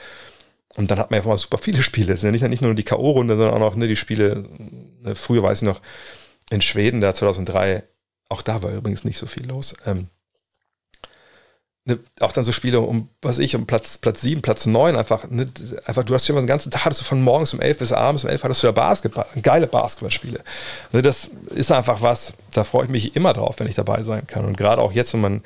und 0.75 0.91
dann 0.91 0.99
hat 0.99 1.11
man 1.11 1.21
ja 1.21 1.27
mal 1.27 1.37
super 1.37 1.57
viele 1.57 1.81
Spiele. 1.83 2.13
Es 2.13 2.21
sind 2.21 2.27
ja 2.27 2.31
nicht, 2.31 2.47
nicht 2.49 2.61
nur 2.61 2.73
die 2.73 2.83
K.O.-Runde, 2.83 3.37
sondern 3.37 3.53
auch 3.53 3.59
noch 3.59 3.75
ne, 3.75 3.87
die 3.87 3.95
Spiele. 3.95 4.45
Ne, 5.01 5.15
früher 5.15 5.43
weiß 5.43 5.61
ich 5.61 5.67
noch, 5.67 5.81
in 6.49 6.61
Schweden, 6.61 7.01
da 7.01 7.13
2003 7.13 7.83
auch 8.29 8.41
da 8.41 8.63
war 8.63 8.71
übrigens 8.71 9.03
nicht 9.03 9.17
so 9.17 9.27
viel 9.27 9.45
los. 9.45 9.75
Ähm, 9.85 10.07
ne, 11.85 11.99
auch 12.19 12.31
dann 12.31 12.43
so 12.43 12.51
Spiele 12.51 12.79
um, 12.81 13.09
was 13.21 13.39
ich, 13.39 13.55
um 13.55 13.65
Platz, 13.65 13.97
Platz 13.97 14.21
7, 14.21 14.41
Platz 14.41 14.65
9, 14.65 14.95
einfach, 14.95 15.29
ne, 15.29 15.45
einfach, 15.85 16.03
du 16.03 16.13
hast 16.13 16.27
ja 16.27 16.33
immer 16.33 16.41
den 16.41 16.47
ganzen 16.47 16.71
Tag, 16.71 16.85
hattest 16.85 17.01
du 17.01 17.05
von 17.05 17.21
morgens 17.21 17.53
um 17.53 17.59
11 17.59 17.79
bis 17.79 17.91
abends 17.91 18.23
um 18.23 18.29
11 18.29 18.43
hattest 18.43 18.63
du 18.63 18.67
da 18.67 18.71
Basketball, 18.71 19.25
geile 19.41 19.67
Basketballspiele. 19.67 20.39
Ne, 20.91 21.01
das 21.01 21.29
ist 21.53 21.71
einfach 21.71 22.01
was, 22.01 22.33
da 22.53 22.63
freue 22.63 22.85
ich 22.85 22.89
mich 22.89 23.15
immer 23.15 23.33
drauf, 23.33 23.59
wenn 23.59 23.67
ich 23.67 23.75
dabei 23.75 24.03
sein 24.03 24.27
kann. 24.27 24.45
Und 24.45 24.57
gerade 24.57 24.81
auch 24.81 24.91
jetzt, 24.91 25.13
wenn 25.13 25.21
man, 25.21 25.41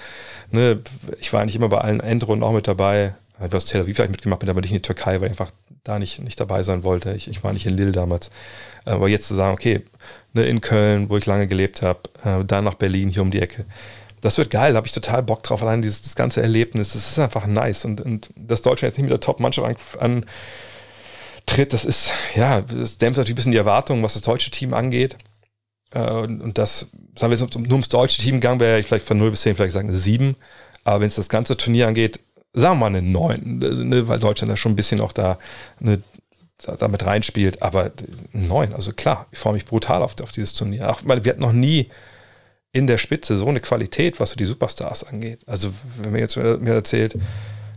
ne, 0.51 0.79
ich 1.19 1.33
war 1.33 1.41
eigentlich 1.41 1.55
immer 1.55 1.69
bei 1.69 1.79
allen 1.79 1.99
Endrunden 1.99 2.43
auch 2.47 2.53
mit 2.53 2.67
dabei, 2.67 3.15
ich 3.37 3.43
habe 3.43 3.57
aus 3.57 3.65
Tel 3.65 3.81
Aviv 3.81 3.95
vielleicht 3.95 4.11
mitgemacht, 4.11 4.39
bin 4.39 4.49
aber 4.49 4.61
nicht 4.61 4.71
in 4.71 4.77
die 4.77 4.81
Türkei, 4.81 5.19
weil 5.21 5.27
ich 5.27 5.39
einfach 5.39 5.51
da 5.83 5.99
nicht, 5.99 6.21
nicht 6.23 6.39
dabei 6.39 6.63
sein 6.63 6.83
wollte. 6.83 7.13
Ich, 7.13 7.27
ich 7.27 7.43
war 7.43 7.53
nicht 7.53 7.65
in 7.65 7.77
Lille 7.77 7.91
damals. 7.91 8.31
Aber 8.85 9.07
jetzt 9.07 9.27
zu 9.27 9.35
sagen, 9.35 9.53
okay, 9.53 9.83
ne, 10.33 10.45
in 10.45 10.61
Köln, 10.61 11.09
wo 11.09 11.17
ich 11.17 11.25
lange 11.25 11.47
gelebt 11.47 11.81
habe, 11.81 11.99
äh, 12.23 12.43
dann 12.43 12.63
nach 12.63 12.73
Berlin, 12.75 13.09
hier 13.09 13.21
um 13.21 13.31
die 13.31 13.41
Ecke. 13.41 13.65
Das 14.27 14.37
wird 14.37 14.49
geil, 14.49 14.73
da 14.73 14.77
habe 14.77 14.87
ich 14.87 14.93
total 14.93 15.23
Bock 15.23 15.41
drauf. 15.43 15.61
Allein 15.63 15.81
dieses 15.81 16.01
das 16.01 16.15
ganze 16.15 16.41
Erlebnis, 16.41 16.93
das 16.93 17.11
ist 17.11 17.19
einfach 17.19 17.47
nice. 17.47 17.85
Und, 17.85 18.01
und 18.01 18.29
dass 18.35 18.61
Deutschland 18.61 18.91
jetzt 18.91 18.97
nicht 18.97 19.05
mit 19.05 19.11
der 19.11 19.21
Top-Mannschaft 19.21 19.99
an, 20.01 20.25
antritt, 21.47 21.73
das 21.73 21.85
ist, 21.85 22.11
ja, 22.35 22.61
das 22.61 22.97
dämpft 22.97 23.17
natürlich 23.17 23.33
ein 23.33 23.35
bisschen 23.35 23.51
die 23.51 23.57
Erwartungen, 23.57 24.03
was 24.03 24.13
das 24.13 24.21
deutsche 24.23 24.51
Team 24.51 24.73
angeht. 24.73 25.17
Äh, 25.91 26.11
und, 26.11 26.41
und, 26.41 26.57
das, 26.57 26.89
sagen 27.17 27.31
wir 27.31 27.37
jetzt 27.37 27.55
nur 27.55 27.71
ums 27.71 27.89
deutsche 27.89 28.21
Team 28.21 28.35
gegangen, 28.35 28.59
wäre 28.59 28.79
ich 28.79 28.87
vielleicht 28.87 29.05
von 29.05 29.17
0 29.17 29.31
bis 29.31 29.41
10 29.41 29.55
vielleicht 29.55 29.73
sagen 29.73 29.89
eine 29.89 29.97
7. 29.97 30.35
Aber 30.83 31.01
wenn 31.01 31.07
es 31.07 31.15
das 31.15 31.29
ganze 31.29 31.57
Turnier 31.57 31.87
angeht, 31.87 32.19
sagen 32.53 32.75
wir 32.75 32.89
mal 32.89 32.97
eine 32.97 33.01
9, 33.01 33.59
ne, 33.59 34.07
weil 34.07 34.19
Deutschland 34.19 34.51
da 34.51 34.57
schon 34.57 34.73
ein 34.73 34.75
bisschen 34.75 34.99
auch 34.99 35.13
da 35.13 35.37
eine, 35.79 36.01
damit 36.79 37.05
reinspielt. 37.05 37.61
Aber 37.61 37.91
9, 38.33 38.73
also 38.73 38.91
klar, 38.91 39.27
ich 39.31 39.39
freue 39.39 39.53
mich 39.53 39.65
brutal 39.65 40.01
auf, 40.01 40.15
auf 40.21 40.31
dieses 40.31 40.53
Turnier. 40.53 40.89
Auch, 40.89 41.01
weil 41.05 41.23
wir 41.23 41.31
hatten 41.31 41.41
noch 41.41 41.53
nie 41.53 41.89
in 42.77 42.87
der 42.87 42.97
Spitze 42.97 43.35
so 43.35 43.47
eine 43.47 43.59
Qualität, 43.59 44.19
was 44.19 44.31
so 44.31 44.35
die 44.35 44.45
Superstars 44.45 45.03
angeht. 45.03 45.39
Also, 45.47 45.73
wenn 45.97 46.11
mir 46.11 46.19
jetzt 46.19 46.37
mir 46.37 46.73
erzählt, 46.73 47.15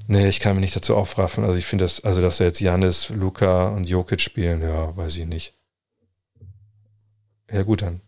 nee, 0.06 0.28
ich 0.28 0.40
kann 0.40 0.56
mich 0.56 0.62
nicht 0.62 0.76
dazu 0.76 0.96
aufraffen. 0.96 1.44
Also, 1.44 1.58
ich 1.58 1.66
finde 1.66 1.84
das, 1.84 2.04
also, 2.04 2.20
dass 2.20 2.38
jetzt 2.38 2.60
Janis, 2.60 3.08
Luca 3.08 3.68
und 3.68 3.88
Jokic 3.88 4.20
spielen, 4.20 4.62
ja, 4.62 4.96
weiß 4.96 5.16
ich 5.16 5.26
nicht. 5.26 5.54
Ja, 7.50 7.62
gut, 7.62 7.82
dann. 7.82 8.00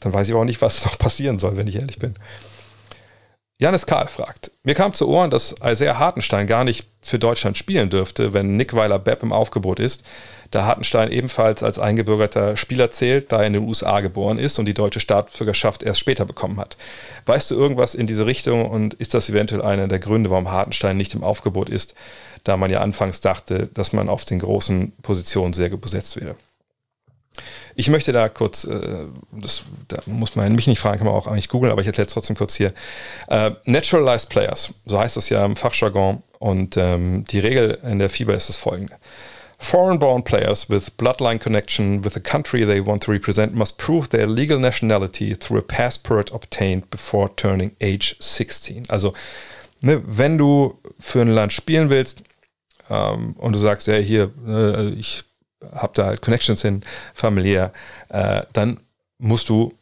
Dann 0.00 0.12
weiß 0.12 0.28
ich 0.28 0.34
auch 0.34 0.44
nicht, 0.44 0.60
was 0.60 0.84
noch 0.84 0.98
passieren 0.98 1.38
soll, 1.38 1.56
wenn 1.56 1.66
ich 1.66 1.76
ehrlich 1.76 1.98
bin. 1.98 2.14
Janis 3.58 3.86
Karl 3.86 4.08
fragt: 4.08 4.50
Mir 4.64 4.74
kam 4.74 4.92
zu 4.92 5.08
Ohren, 5.08 5.30
dass 5.30 5.54
Isaiah 5.64 5.98
Hartenstein 5.98 6.46
gar 6.46 6.62
nicht 6.62 6.86
für 7.00 7.18
Deutschland 7.18 7.56
spielen 7.56 7.88
dürfte, 7.88 8.34
wenn 8.34 8.56
Nick 8.56 8.74
Weiler 8.74 8.98
Bepp 8.98 9.22
im 9.22 9.32
Aufgebot 9.32 9.80
ist, 9.80 10.04
da 10.50 10.66
Hartenstein 10.66 11.10
ebenfalls 11.10 11.62
als 11.62 11.78
eingebürgerter 11.78 12.58
Spieler 12.58 12.90
zählt, 12.90 13.32
da 13.32 13.40
er 13.40 13.46
in 13.46 13.54
den 13.54 13.66
USA 13.66 14.00
geboren 14.00 14.38
ist 14.38 14.58
und 14.58 14.66
die 14.66 14.74
deutsche 14.74 15.00
Staatsbürgerschaft 15.00 15.82
erst 15.82 16.00
später 16.00 16.26
bekommen 16.26 16.58
hat. 16.58 16.76
Weißt 17.24 17.50
du 17.50 17.54
irgendwas 17.54 17.94
in 17.94 18.06
diese 18.06 18.26
Richtung 18.26 18.68
und 18.68 18.92
ist 18.94 19.14
das 19.14 19.30
eventuell 19.30 19.62
einer 19.62 19.88
der 19.88 20.00
Gründe, 20.00 20.28
warum 20.28 20.50
Hartenstein 20.50 20.98
nicht 20.98 21.14
im 21.14 21.24
Aufgebot 21.24 21.70
ist, 21.70 21.94
da 22.44 22.58
man 22.58 22.70
ja 22.70 22.80
anfangs 22.80 23.22
dachte, 23.22 23.70
dass 23.72 23.94
man 23.94 24.10
auf 24.10 24.26
den 24.26 24.40
großen 24.40 24.92
Positionen 25.00 25.54
sehr 25.54 25.70
besetzt 25.70 26.20
wäre? 26.20 26.36
Ich 27.74 27.88
möchte 27.88 28.12
da 28.12 28.28
kurz, 28.28 28.64
äh, 28.64 29.06
das 29.32 29.64
da 29.88 29.98
muss 30.06 30.34
man 30.36 30.52
mich 30.54 30.66
nicht 30.66 30.78
fragen, 30.78 30.98
kann 30.98 31.06
man 31.06 31.16
auch 31.16 31.26
eigentlich 31.26 31.48
googeln, 31.48 31.72
aber 31.72 31.80
ich 31.80 31.86
erkläre 31.86 32.06
es 32.06 32.12
trotzdem 32.12 32.36
kurz 32.36 32.54
hier. 32.54 32.72
Äh, 33.28 33.52
Naturalized 33.64 34.28
Players, 34.28 34.70
so 34.84 34.98
heißt 34.98 35.16
das 35.16 35.28
ja 35.28 35.44
im 35.44 35.56
Fachjargon. 35.56 36.22
Und 36.38 36.76
ähm, 36.76 37.24
die 37.24 37.38
Regel 37.38 37.78
in 37.82 37.98
der 37.98 38.10
FIBA 38.10 38.34
ist 38.34 38.48
das 38.48 38.56
folgende. 38.56 38.96
Foreign-born 39.58 40.22
players 40.22 40.68
with 40.68 40.90
bloodline 40.90 41.38
connection 41.38 42.04
with 42.04 42.12
the 42.12 42.20
country 42.20 42.64
they 42.66 42.80
want 42.80 43.02
to 43.04 43.10
represent 43.10 43.54
must 43.54 43.78
prove 43.78 44.10
their 44.10 44.26
legal 44.26 44.58
nationality 44.58 45.34
through 45.34 45.58
a 45.58 45.62
passport 45.62 46.30
obtained 46.30 46.90
before 46.90 47.30
turning 47.36 47.74
age 47.80 48.16
16. 48.20 48.84
Also, 48.88 49.14
ne, 49.80 50.02
wenn 50.04 50.36
du 50.36 50.78
für 50.98 51.22
ein 51.22 51.28
Land 51.28 51.54
spielen 51.54 51.88
willst 51.88 52.22
ähm, 52.90 53.34
und 53.38 53.54
du 53.54 53.58
sagst, 53.58 53.86
ja, 53.86 53.96
hier, 53.96 54.30
äh, 54.46 54.90
ich 54.90 55.24
habe 55.74 55.92
da 55.94 56.06
halt 56.06 56.22
Connections 56.22 56.62
hin, 56.62 56.82
familiär, 57.14 57.72
äh, 58.08 58.42
dann 58.52 58.80
musst 59.18 59.48
du 59.48 59.72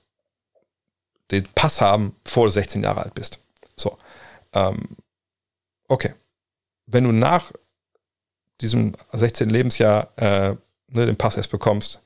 den 1.30 1.44
Pass 1.54 1.80
haben, 1.80 2.14
bevor 2.24 2.46
du 2.46 2.50
16 2.50 2.82
Jahre 2.82 3.02
alt 3.02 3.14
bist. 3.14 3.38
So. 3.76 3.98
Ähm, 4.52 4.96
okay. 5.88 6.14
Wenn 6.86 7.04
du 7.04 7.12
nach 7.12 7.52
diesem 8.60 8.94
16. 9.12 9.48
Lebensjahr 9.50 10.12
äh, 10.16 10.56
ne, 10.88 11.06
den 11.06 11.16
Pass 11.16 11.36
erst 11.36 11.50
bekommst, 11.50 12.00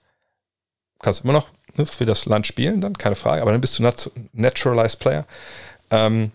kannst 1.01 1.21
du 1.21 1.25
immer 1.25 1.33
noch 1.33 1.49
ne, 1.77 1.87
für 1.87 2.07
das 2.07 2.27
Land 2.27 2.47
spielen, 2.47 2.81
dann 2.81 2.97
keine 2.97 3.17
Frage, 3.17 3.43
aber 3.43 3.53
dann 3.53 3.61
bist 3.61 3.79
du 3.79 3.83
nat 3.83 4.11
Naturalized 4.33 4.99
Player. 5.01 5.27
Ähm, 5.91 6.33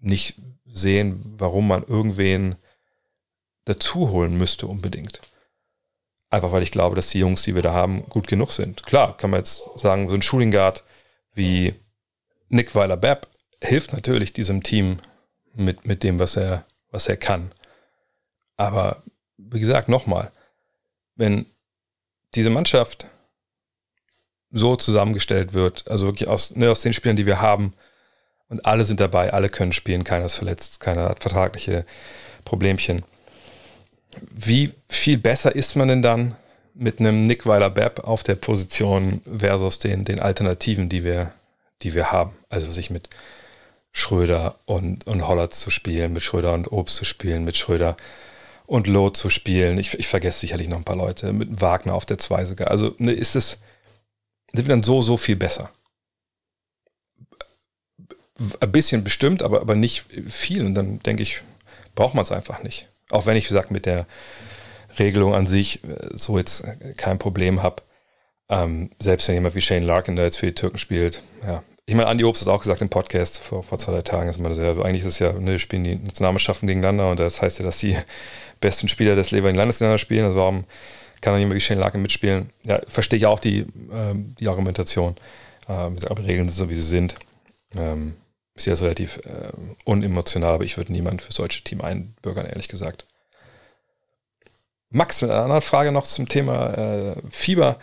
nicht 0.00 0.34
sehen, 0.64 1.20
warum 1.38 1.68
man 1.68 1.84
irgendwen 1.84 2.56
dazu 3.64 4.10
holen 4.10 4.36
müsste 4.36 4.66
unbedingt. 4.66 5.20
Einfach 6.28 6.50
weil 6.50 6.64
ich 6.64 6.72
glaube, 6.72 6.96
dass 6.96 7.06
die 7.06 7.20
Jungs, 7.20 7.44
die 7.44 7.54
wir 7.54 7.62
da 7.62 7.72
haben, 7.72 8.04
gut 8.08 8.26
genug 8.26 8.50
sind. 8.50 8.82
Klar, 8.82 9.16
kann 9.16 9.30
man 9.30 9.38
jetzt 9.38 9.62
sagen, 9.76 10.08
so 10.08 10.16
ein 10.16 10.22
Shooting 10.22 10.50
Guard 10.50 10.82
wie 11.34 11.76
Nick 12.48 12.74
Weiler-Bepp 12.74 13.28
hilft 13.62 13.92
natürlich 13.92 14.32
diesem 14.32 14.64
Team 14.64 14.98
mit, 15.56 15.86
mit 15.86 16.02
dem, 16.02 16.18
was 16.18 16.36
er, 16.36 16.64
was 16.90 17.08
er 17.08 17.16
kann. 17.16 17.52
Aber 18.56 19.02
wie 19.36 19.60
gesagt, 19.60 19.88
nochmal, 19.88 20.30
wenn 21.14 21.46
diese 22.34 22.50
Mannschaft 22.50 23.06
so 24.50 24.76
zusammengestellt 24.76 25.54
wird, 25.54 25.88
also 25.90 26.06
wirklich 26.06 26.28
aus, 26.28 26.54
ne, 26.54 26.70
aus 26.70 26.82
den 26.82 26.92
Spielern, 26.92 27.16
die 27.16 27.26
wir 27.26 27.40
haben, 27.40 27.74
und 28.48 28.64
alle 28.64 28.84
sind 28.84 29.00
dabei, 29.00 29.32
alle 29.32 29.48
können 29.48 29.72
spielen, 29.72 30.04
keiner 30.04 30.26
ist 30.26 30.36
verletzt, 30.36 30.78
keiner 30.78 31.08
hat 31.08 31.22
vertragliche 31.22 31.84
Problemchen. 32.44 33.02
Wie 34.30 34.72
viel 34.88 35.18
besser 35.18 35.54
ist 35.54 35.74
man 35.74 35.88
denn 35.88 36.02
dann 36.02 36.36
mit 36.72 37.00
einem 37.00 37.26
Nick 37.26 37.46
Weiler-Bepp 37.46 38.04
auf 38.04 38.22
der 38.22 38.36
Position 38.36 39.20
versus 39.38 39.78
den, 39.78 40.04
den 40.04 40.20
Alternativen, 40.20 40.88
die 40.88 41.02
wir, 41.02 41.32
die 41.82 41.94
wir 41.94 42.12
haben? 42.12 42.34
Also 42.48 42.70
sich 42.70 42.90
mit 42.90 43.10
Schröder 43.96 44.56
und, 44.66 45.06
und 45.06 45.26
Hollatz 45.26 45.60
zu 45.60 45.70
spielen, 45.70 46.12
mit 46.12 46.22
Schröder 46.22 46.52
und 46.52 46.70
Obst 46.70 46.96
zu 46.96 47.04
spielen, 47.04 47.44
mit 47.44 47.56
Schröder 47.56 47.96
und 48.66 48.86
Loh 48.86 49.10
zu 49.10 49.30
spielen. 49.30 49.78
Ich, 49.78 49.94
ich 49.98 50.08
vergesse 50.08 50.40
sicherlich 50.40 50.68
noch 50.68 50.78
ein 50.78 50.84
paar 50.84 50.96
Leute, 50.96 51.32
mit 51.32 51.60
Wagner 51.60 51.94
auf 51.94 52.04
der 52.04 52.18
2 52.18 52.44
sogar. 52.44 52.70
Also 52.70 52.94
ne, 52.98 53.12
ist 53.12 53.36
es, 53.36 53.60
sind 54.52 54.66
wir 54.66 54.74
dann 54.74 54.82
so, 54.82 55.02
so 55.02 55.16
viel 55.16 55.36
besser 55.36 55.70
ein 58.60 58.72
bisschen 58.72 59.04
bestimmt, 59.04 59.42
aber, 59.42 59.60
aber 59.60 59.74
nicht 59.74 60.04
viel. 60.28 60.64
Und 60.64 60.74
dann 60.74 61.00
denke 61.00 61.22
ich, 61.22 61.42
braucht 61.94 62.14
man 62.14 62.22
es 62.22 62.32
einfach 62.32 62.62
nicht. 62.62 62.88
Auch 63.10 63.26
wenn 63.26 63.36
ich, 63.36 63.44
wie 63.44 63.48
gesagt, 63.48 63.70
mit 63.70 63.86
der 63.86 64.06
Regelung 64.98 65.34
an 65.34 65.46
sich 65.46 65.84
äh, 65.84 66.10
so 66.12 66.38
jetzt 66.38 66.64
kein 66.96 67.18
Problem 67.18 67.62
habe. 67.62 67.82
Ähm, 68.48 68.90
selbst 69.00 69.28
wenn 69.28 69.34
jemand 69.34 69.54
wie 69.54 69.60
Shane 69.60 69.84
Larkin 69.84 70.16
da 70.16 70.22
jetzt 70.22 70.36
für 70.36 70.46
die 70.46 70.54
Türken 70.54 70.78
spielt, 70.78 71.22
ja. 71.46 71.62
Ich 71.88 71.94
meine, 71.94 72.08
Andi 72.08 72.24
Obst 72.24 72.42
hat 72.42 72.48
auch 72.48 72.60
gesagt 72.60 72.82
im 72.82 72.88
Podcast 72.88 73.38
vor, 73.38 73.62
vor 73.62 73.78
zwei, 73.78 73.92
drei 73.92 74.02
Tagen, 74.02 74.26
dass 74.26 74.38
man 74.38 74.50
das 74.50 74.58
ja, 74.58 74.72
eigentlich 74.82 75.04
ist 75.04 75.14
es 75.14 75.18
ja, 75.20 75.32
ne, 75.32 75.56
spielen 75.60 75.84
die 75.84 75.94
Nationalmannschaften 75.94 76.66
gegeneinander 76.66 77.08
und 77.08 77.20
das 77.20 77.40
heißt 77.40 77.60
ja, 77.60 77.64
dass 77.64 77.78
die 77.78 77.96
besten 78.60 78.88
Spieler 78.88 79.14
des 79.14 79.30
jeweiligen 79.30 79.56
Landes 79.56 79.78
gegeneinander 79.78 79.98
spielen. 79.98 80.24
Also 80.24 80.36
warum 80.36 80.64
kann 81.20 81.32
dann 81.32 81.38
jemand 81.38 81.54
wie 81.56 81.60
Shane 81.60 81.78
Larkin 81.78 82.02
mitspielen? 82.02 82.50
Ja, 82.64 82.80
verstehe 82.88 83.18
ich 83.18 83.26
auch 83.26 83.38
die, 83.38 83.66
ähm, 83.92 84.34
die 84.40 84.48
Argumentation. 84.48 85.14
Ähm, 85.68 85.94
aber 86.08 86.24
Regeln 86.24 86.48
sind 86.48 86.58
so, 86.58 86.68
wie 86.68 86.74
sie 86.74 86.82
sind. 86.82 87.14
Ähm, 87.76 88.16
ist 88.56 88.66
jetzt 88.66 88.82
relativ 88.82 89.18
äh, 89.18 89.52
unemotional, 89.84 90.54
aber 90.54 90.64
ich 90.64 90.76
würde 90.78 90.90
niemand 90.90 91.22
für 91.22 91.32
solche 91.32 91.62
Team 91.62 91.82
einbürgern, 91.82 92.46
ehrlich 92.46 92.66
gesagt. 92.66 93.06
Max, 94.90 95.22
mit 95.22 95.30
einer 95.30 95.42
anderen 95.42 95.62
Frage 95.62 95.92
noch 95.92 96.04
zum 96.06 96.28
Thema 96.28 96.74
äh, 96.74 97.14
Fieber. 97.30 97.78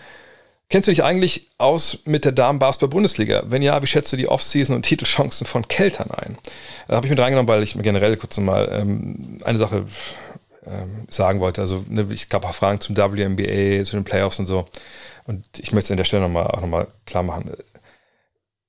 Kennst 0.74 0.88
du 0.88 0.92
dich 0.92 1.04
eigentlich 1.04 1.52
aus 1.60 2.00
mit 2.06 2.26
der 2.26 2.32
Damen-Basketball-Bundesliga? 2.32 3.44
Wenn 3.46 3.62
ja, 3.62 3.80
wie 3.84 3.86
schätzt 3.86 4.12
du 4.12 4.18
die 4.18 4.28
Offseason 4.28 4.76
und 4.76 4.82
Titelchancen 4.82 5.46
von 5.46 5.68
Keltern 5.68 6.10
ein? 6.10 6.36
Da 6.88 6.96
habe 6.96 7.06
ich 7.06 7.12
mit 7.12 7.20
reingenommen, 7.20 7.48
weil 7.48 7.62
ich 7.62 7.78
generell 7.80 8.18
kurz 8.18 8.40
mal 8.40 8.68
ähm, 8.72 9.38
eine 9.44 9.60
Sache 9.60 9.86
ähm, 10.66 11.06
sagen 11.12 11.42
wollte. 11.42 11.62
Also 11.62 11.86
ne, 11.88 12.08
ich 12.10 12.28
gab 12.28 12.44
auch 12.44 12.56
Fragen 12.56 12.80
zum 12.80 12.98
WNBA, 12.98 13.84
zu 13.84 13.98
den 13.98 14.04
Playoffs 14.04 14.40
und 14.40 14.48
so. 14.48 14.66
Und 15.28 15.46
ich 15.60 15.74
möchte 15.74 15.90
es 15.90 15.92
an 15.92 15.98
der 15.98 16.06
Stelle 16.06 16.24
nochmal, 16.24 16.48
auch 16.48 16.62
nochmal 16.62 16.88
klar 17.06 17.22
machen. 17.22 17.52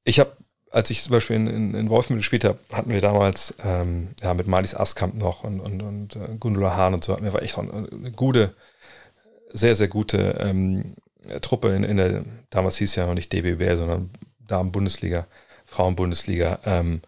Ich 0.04 0.20
habe, 0.20 0.36
als 0.70 0.90
ich 0.90 1.04
zum 1.04 1.12
Beispiel 1.12 1.36
in, 1.36 1.46
in, 1.46 1.74
in 1.74 1.88
Wolfmühl 1.88 2.18
gespielt 2.18 2.44
habe, 2.44 2.58
hatten 2.70 2.90
wir 2.90 3.00
damals 3.00 3.54
ähm, 3.64 4.08
ja, 4.22 4.34
mit 4.34 4.46
Malis 4.46 4.74
Askamp 4.74 5.14
noch 5.14 5.42
und, 5.42 5.58
und, 5.58 5.82
und 5.82 6.16
uh, 6.16 6.36
Gundula 6.38 6.76
Hahn 6.76 6.92
und 6.92 7.02
so, 7.02 7.14
hatten 7.14 7.24
wir 7.24 7.40
echt 7.40 7.56
eine, 7.56 8.12
gute, 8.14 8.52
sehr, 9.54 9.74
sehr 9.74 9.88
gute 9.88 10.38
ähm, 10.38 10.96
äh, 10.96 11.03
Truppe 11.40 11.74
in, 11.74 11.84
in 11.84 11.96
der, 11.96 12.24
damals 12.50 12.76
hieß 12.76 12.96
ja 12.96 13.06
noch 13.06 13.14
nicht 13.14 13.32
DBW, 13.32 13.76
sondern 13.76 14.10
Damen-Bundesliga, 14.46 15.26
Frauen-Bundesliga. 15.66 16.60
Ähm, 16.64 17.00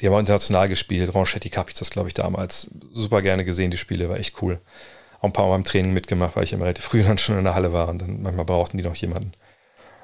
die 0.00 0.06
haben 0.06 0.14
auch 0.14 0.20
international 0.20 0.68
gespielt. 0.68 1.12
Ronchetti 1.14 1.50
habe 1.50 1.70
ich 1.70 1.78
das, 1.78 1.90
glaube 1.90 2.08
ich, 2.08 2.14
damals 2.14 2.70
super 2.92 3.22
gerne 3.22 3.44
gesehen, 3.44 3.70
die 3.70 3.76
Spiele, 3.76 4.08
war 4.08 4.18
echt 4.18 4.40
cool. 4.42 4.60
Auch 5.18 5.24
ein 5.24 5.32
paar 5.32 5.48
Mal 5.48 5.56
im 5.56 5.64
Training 5.64 5.92
mitgemacht, 5.92 6.36
weil 6.36 6.44
ich 6.44 6.52
immer 6.52 6.64
relativ 6.64 6.84
früh 6.84 7.02
dann 7.06 7.18
schon 7.18 7.38
in 7.38 7.44
der 7.44 7.54
Halle 7.54 7.72
war 7.72 7.88
und 7.88 8.00
dann 8.00 8.22
manchmal 8.22 8.46
brauchten 8.46 8.78
die 8.78 8.84
noch 8.84 8.94
jemanden. 8.94 9.32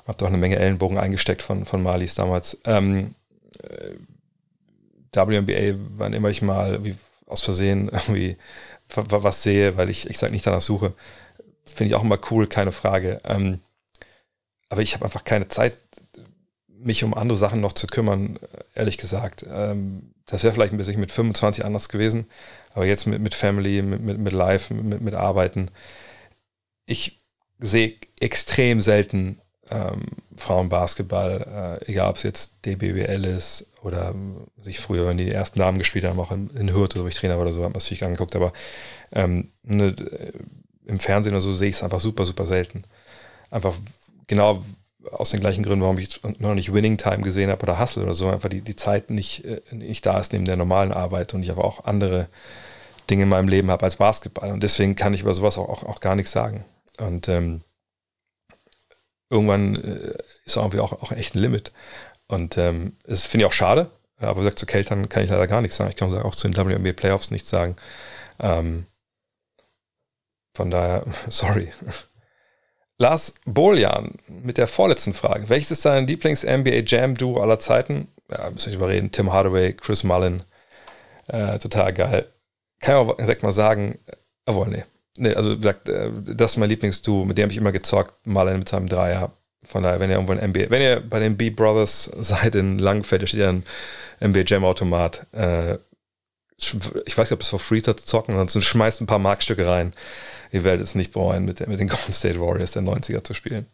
Hab 0.06 0.18
doch 0.18 0.28
eine 0.28 0.36
Menge 0.36 0.56
Ellenbogen 0.56 0.98
eingesteckt 0.98 1.42
von, 1.42 1.64
von 1.64 1.82
Malis 1.82 2.14
damals. 2.14 2.60
Ähm, 2.64 3.14
äh, 3.62 3.94
WNBA, 5.12 5.78
wann 5.96 6.12
immer 6.12 6.28
ich 6.28 6.42
mal 6.42 6.78
aus 7.26 7.42
Versehen 7.42 7.88
irgendwie 7.92 8.36
was 8.94 9.42
sehe, 9.42 9.76
weil 9.76 9.90
ich, 9.90 10.08
ich 10.08 10.18
sage 10.18 10.32
nicht 10.32 10.46
danach 10.46 10.60
suche, 10.60 10.92
finde 11.66 11.90
ich 11.90 11.94
auch 11.94 12.02
immer 12.02 12.18
cool, 12.30 12.46
keine 12.46 12.72
Frage. 12.72 13.20
Ähm, 13.24 13.60
aber 14.68 14.82
ich 14.82 14.94
habe 14.94 15.04
einfach 15.04 15.24
keine 15.24 15.48
Zeit, 15.48 15.78
mich 16.68 17.04
um 17.04 17.14
andere 17.14 17.36
Sachen 17.36 17.60
noch 17.60 17.72
zu 17.72 17.86
kümmern, 17.86 18.38
ehrlich 18.74 18.98
gesagt. 18.98 19.46
Ähm, 19.48 20.14
das 20.26 20.42
wäre 20.42 20.52
vielleicht 20.52 20.72
ein 20.72 20.78
bisschen 20.78 21.00
mit 21.00 21.12
25 21.12 21.64
anders 21.64 21.88
gewesen, 21.88 22.26
aber 22.74 22.86
jetzt 22.86 23.06
mit, 23.06 23.20
mit 23.20 23.34
Family, 23.34 23.82
mit, 23.82 24.00
mit, 24.00 24.18
mit 24.18 24.32
Life, 24.32 24.74
mit, 24.74 25.00
mit 25.00 25.14
Arbeiten. 25.14 25.70
Ich 26.86 27.22
sehe 27.58 27.94
extrem 28.20 28.80
selten 28.80 29.40
ähm, 29.70 30.04
Frauenbasketball, 30.36 31.80
äh, 31.82 31.90
egal 31.90 32.10
ob 32.10 32.16
es 32.16 32.22
jetzt 32.22 32.66
DBWL 32.66 33.24
ist 33.24 33.72
oder 33.82 34.14
sich 34.60 34.80
früher, 34.80 35.06
wenn 35.06 35.18
die, 35.18 35.30
ersten 35.30 35.58
Namen 35.58 35.78
gespielt 35.78 36.04
haben, 36.04 36.20
auch 36.20 36.32
in, 36.32 36.50
in 36.50 36.72
Hürth, 36.72 36.96
wo 36.96 37.06
ich 37.06 37.16
Trainer 37.16 37.36
war 37.36 37.42
oder 37.42 37.52
so, 37.52 37.62
habe 37.62 37.72
man 37.72 37.80
natürlich 37.80 38.04
angeguckt, 38.04 38.36
aber 38.36 38.52
ähm, 39.12 39.52
ne, 39.62 39.94
im 40.86 41.00
Fernsehen 41.00 41.34
oder 41.34 41.40
so 41.40 41.52
sehe 41.52 41.68
ich 41.68 41.76
es 41.76 41.82
einfach 41.82 42.00
super, 42.00 42.24
super 42.24 42.46
selten. 42.46 42.84
Einfach 43.50 43.74
genau 44.26 44.62
aus 45.12 45.30
den 45.30 45.40
gleichen 45.40 45.62
Gründen, 45.62 45.82
warum 45.82 45.98
ich 45.98 46.20
noch 46.38 46.54
nicht 46.54 46.72
Winning 46.72 46.96
Time 46.96 47.22
gesehen 47.22 47.50
habe 47.50 47.62
oder 47.62 47.78
Hustle 47.78 48.02
oder 48.02 48.14
so, 48.14 48.28
einfach 48.28 48.48
die, 48.48 48.60
die 48.60 48.76
Zeit 48.76 49.10
nicht, 49.10 49.44
äh, 49.44 49.60
nicht 49.70 50.04
da 50.06 50.18
ist 50.18 50.32
neben 50.32 50.44
der 50.44 50.56
normalen 50.56 50.92
Arbeit 50.92 51.34
und 51.34 51.42
ich 51.42 51.50
aber 51.50 51.64
auch 51.64 51.84
andere 51.84 52.28
Dinge 53.08 53.24
in 53.24 53.28
meinem 53.28 53.48
Leben 53.48 53.70
habe 53.70 53.84
als 53.84 53.96
Basketball. 53.96 54.50
Und 54.50 54.62
deswegen 54.62 54.96
kann 54.96 55.14
ich 55.14 55.22
über 55.22 55.34
sowas 55.34 55.58
auch, 55.58 55.68
auch, 55.68 55.84
auch 55.84 56.00
gar 56.00 56.16
nichts 56.16 56.32
sagen. 56.32 56.64
Und 56.98 57.28
ähm, 57.28 57.62
irgendwann 59.30 59.76
äh, 59.76 60.14
ist 60.44 60.56
auch 60.56 60.62
irgendwie 60.62 60.80
auch, 60.80 60.92
auch 60.92 61.12
echt 61.12 61.34
ein 61.34 61.40
Limit. 61.40 61.72
Und 62.28 62.58
ähm, 62.58 62.96
das 63.04 63.26
finde 63.26 63.44
ich 63.44 63.48
auch 63.48 63.52
schade, 63.52 63.90
aber 64.18 64.36
wie 64.36 64.40
gesagt, 64.40 64.58
zu 64.58 64.66
Keltern 64.66 65.08
kann 65.08 65.22
ich 65.22 65.30
leider 65.30 65.46
gar 65.46 65.60
nichts 65.60 65.76
sagen. 65.76 65.90
Ich 65.90 65.96
kann 65.96 66.12
auch 66.16 66.34
zu 66.34 66.48
den 66.48 66.56
WNBA 66.56 66.92
Playoffs 66.92 67.30
nichts 67.30 67.48
sagen. 67.48 67.76
Ähm, 68.40 68.86
von 70.56 70.70
daher, 70.70 71.04
sorry. 71.28 71.70
Lars 72.98 73.34
Boljan 73.44 74.12
mit 74.28 74.56
der 74.56 74.66
vorletzten 74.66 75.12
Frage. 75.12 75.48
Welches 75.48 75.70
ist 75.70 75.84
dein 75.84 76.06
Lieblings-NBA 76.06 76.82
Jam-Duo 76.86 77.40
aller 77.42 77.58
Zeiten? 77.58 78.08
Ja, 78.30 78.50
müssen 78.50 78.70
wir 78.70 78.78
überreden. 78.78 79.12
Tim 79.12 79.32
Hardaway, 79.32 79.74
Chris 79.74 80.02
Mullen. 80.02 80.42
Äh, 81.28 81.58
total 81.58 81.92
geil. 81.92 82.26
Kann 82.80 82.94
ich 82.94 83.10
auch 83.10 83.16
direkt 83.16 83.42
mal 83.42 83.52
sagen, 83.52 83.98
obwohl, 84.46 84.68
nee. 84.68 84.84
Nee, 85.18 85.34
also 85.34 85.56
gesagt, 85.56 85.88
äh, 85.88 86.10
das 86.24 86.52
ist 86.52 86.56
mein 86.56 86.68
Lieblingsduo, 86.68 87.24
mit 87.24 87.38
dem 87.38 87.44
habe 87.44 87.52
ich 87.52 87.58
immer 87.58 87.72
gezockt, 87.72 88.26
Mullen 88.26 88.58
mit 88.60 88.68
seinem 88.68 88.88
Dreier. 88.88 89.32
Von 89.66 89.82
daher, 89.82 90.00
wenn 90.00 90.10
ihr 90.10 90.16
irgendwo 90.16 90.32
ein 90.32 90.50
NBA, 90.50 90.70
wenn 90.70 90.82
ihr 90.82 91.00
bei 91.00 91.18
den 91.18 91.36
B-Brothers 91.36 92.04
seid 92.20 92.54
in 92.54 92.78
Langenfeld, 92.78 93.22
da 93.22 93.26
steht 93.26 93.40
ja 93.40 93.50
ein 93.50 93.64
NBA 94.20 94.40
Jam-Automat. 94.46 95.26
Äh, 95.32 95.78
ich 96.58 97.18
weiß 97.18 97.30
nicht, 97.30 97.32
ob 97.32 97.42
es 97.42 97.48
for 97.48 97.58
free 97.58 97.82
zu 97.82 97.94
zocken, 97.94 98.34
ansonsten 98.34 98.62
schmeißt 98.62 99.00
ein 99.00 99.06
paar 99.06 99.18
Markstücke 99.18 99.66
rein. 99.66 99.92
Ihr 100.52 100.64
werdet 100.64 100.84
es 100.84 100.94
nicht 100.94 101.12
bereuen, 101.12 101.44
mit, 101.44 101.66
mit 101.66 101.80
den 101.80 101.88
Golden 101.88 102.12
State 102.12 102.40
Warriors 102.40 102.72
der 102.72 102.82
90er 102.82 103.22
zu 103.22 103.34
spielen. 103.34 103.66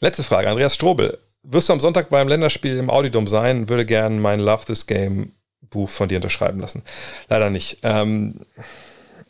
Letzte 0.00 0.22
Frage, 0.22 0.48
Andreas 0.48 0.74
Strobel. 0.74 1.18
Wirst 1.42 1.68
du 1.68 1.72
am 1.72 1.80
Sonntag 1.80 2.08
beim 2.08 2.28
Länderspiel 2.28 2.78
im 2.78 2.88
Audidom 2.88 3.26
sein? 3.26 3.68
Würde 3.68 3.84
gern 3.84 4.20
mein 4.20 4.40
Love 4.40 4.64
This 4.64 4.86
Game 4.86 5.32
Buch 5.60 5.90
von 5.90 6.08
dir 6.08 6.16
unterschreiben 6.16 6.60
lassen. 6.60 6.82
Leider 7.28 7.50
nicht. 7.50 7.78
Ähm, 7.82 8.40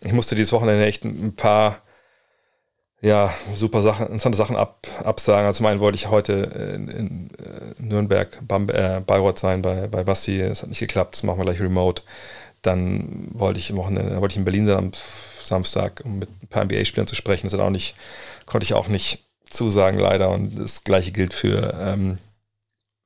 ich 0.05 0.13
musste 0.13 0.35
dieses 0.35 0.53
Wochenende 0.53 0.85
echt 0.85 1.05
ein 1.05 1.35
paar 1.35 1.83
ja, 3.01 3.35
super 3.53 3.83
Sachen, 3.83 4.07
interessante 4.07 4.39
Sachen 4.39 4.57
ab, 4.57 4.87
absagen. 5.03 5.47
Also 5.47 5.59
zum 5.59 5.67
einen 5.67 5.81
wollte 5.81 5.97
ich 5.97 6.09
heute 6.09 6.33
in, 6.33 6.89
in 6.89 7.31
äh, 7.35 7.75
Nürnberg, 7.83 8.39
Bam, 8.47 8.69
äh, 8.69 9.01
Bayreuth 9.05 9.41
sein 9.41 9.61
bei, 9.61 9.89
bei 9.89 10.05
Basti. 10.05 10.39
Das 10.39 10.63
hat 10.63 10.69
nicht 10.69 10.79
geklappt, 10.79 11.17
das 11.17 11.23
machen 11.25 11.39
wir 11.39 11.45
gleich 11.45 11.61
remote. 11.61 12.03
Dann 12.63 13.29
wollte 13.33 13.59
ich 13.59 13.71
im 13.71 13.77
Wochenende, 13.77 14.21
wollte 14.21 14.33
ich 14.33 14.39
in 14.39 14.45
Berlin 14.45 14.67
sein 14.67 14.77
am 14.77 14.91
Samstag, 15.45 16.03
um 16.05 16.19
mit 16.19 16.31
ein 16.43 16.49
paar 16.49 16.65
NBA-Spielern 16.65 17.07
zu 17.07 17.15
sprechen. 17.15 17.47
Das 17.47 17.55
hat 17.55 17.61
auch 17.61 17.71
nicht, 17.71 17.95
konnte 18.47 18.65
ich 18.65 18.75
auch 18.75 18.89
nicht 18.89 19.25
zusagen, 19.51 19.99
leider. 19.99 20.31
Und 20.31 20.59
das 20.59 20.85
gleiche 20.85 21.13
gilt 21.13 21.35
für, 21.35 21.79
ähm, 21.81 22.19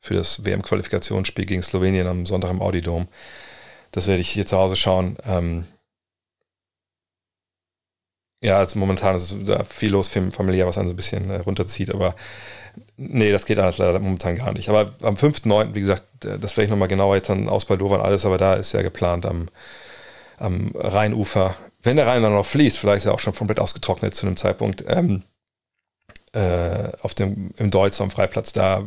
für 0.01 0.15
das 0.15 0.45
WM-Qualifikationsspiel 0.45 1.47
gegen 1.47 1.63
Slowenien 1.63 2.07
am 2.07 2.27
Sonntag 2.27 2.51
im 2.51 2.63
Audi. 2.63 2.83
Das 3.93 4.07
werde 4.07 4.21
ich 4.21 4.29
hier 4.29 4.47
zu 4.47 4.57
Hause 4.57 4.77
schauen. 4.77 5.17
Ähm, 5.25 5.67
ja, 8.43 8.59
also 8.59 8.79
momentan 8.79 9.17
ist 9.17 9.35
da 9.45 9.65
viel 9.65 9.93
los 9.93 10.09
familiär, 10.09 10.67
was 10.67 10.79
einen 10.79 10.89
so 10.89 10.93
ein 10.93 10.97
bisschen 10.97 11.31
äh, 11.31 11.41
runterzieht, 11.41 11.93
aber 11.93 12.15
nee, 12.97 13.33
das 13.33 13.47
geht 13.47 13.59
alles 13.59 13.79
leider 13.79 13.99
momentan 13.99 14.37
gar 14.37 14.53
nicht. 14.53 14.69
Aber 14.69 14.93
am 15.03 15.15
5.9., 15.15 15.75
wie 15.75 15.81
gesagt, 15.81 16.05
das 16.21 16.57
werde 16.57 16.65
ich 16.65 16.71
nochmal 16.71 16.89
genauer 16.89 17.17
jetzt 17.17 17.29
dann 17.29 17.49
aus 17.49 17.65
und 17.65 18.01
alles, 18.01 18.27
aber 18.27 18.39
da 18.39 18.55
ist 18.55 18.73
ja 18.73 18.83
geplant 18.83 19.25
am, 19.27 19.49
am 20.39 20.73
Rheinufer, 20.75 21.57
wenn 21.83 21.97
der 21.97 22.07
Rhein 22.07 22.23
dann 22.23 22.35
noch 22.35 22.47
fließt, 22.47 22.79
vielleicht 22.79 22.99
ist 22.99 23.07
er 23.07 23.15
auch 23.15 23.21
schon 23.21 23.35
komplett 23.35 23.61
ausgetrocknet 23.61 24.15
zu 24.15 24.27
einem 24.27 24.37
Zeitpunkt, 24.37 24.85
ähm, 24.89 25.23
äh, 26.33 26.91
auf 27.01 27.15
dem, 27.15 27.53
im 27.57 27.71
Deutsch 27.71 28.01
am 28.01 28.11
Freiplatz, 28.11 28.53
da 28.53 28.85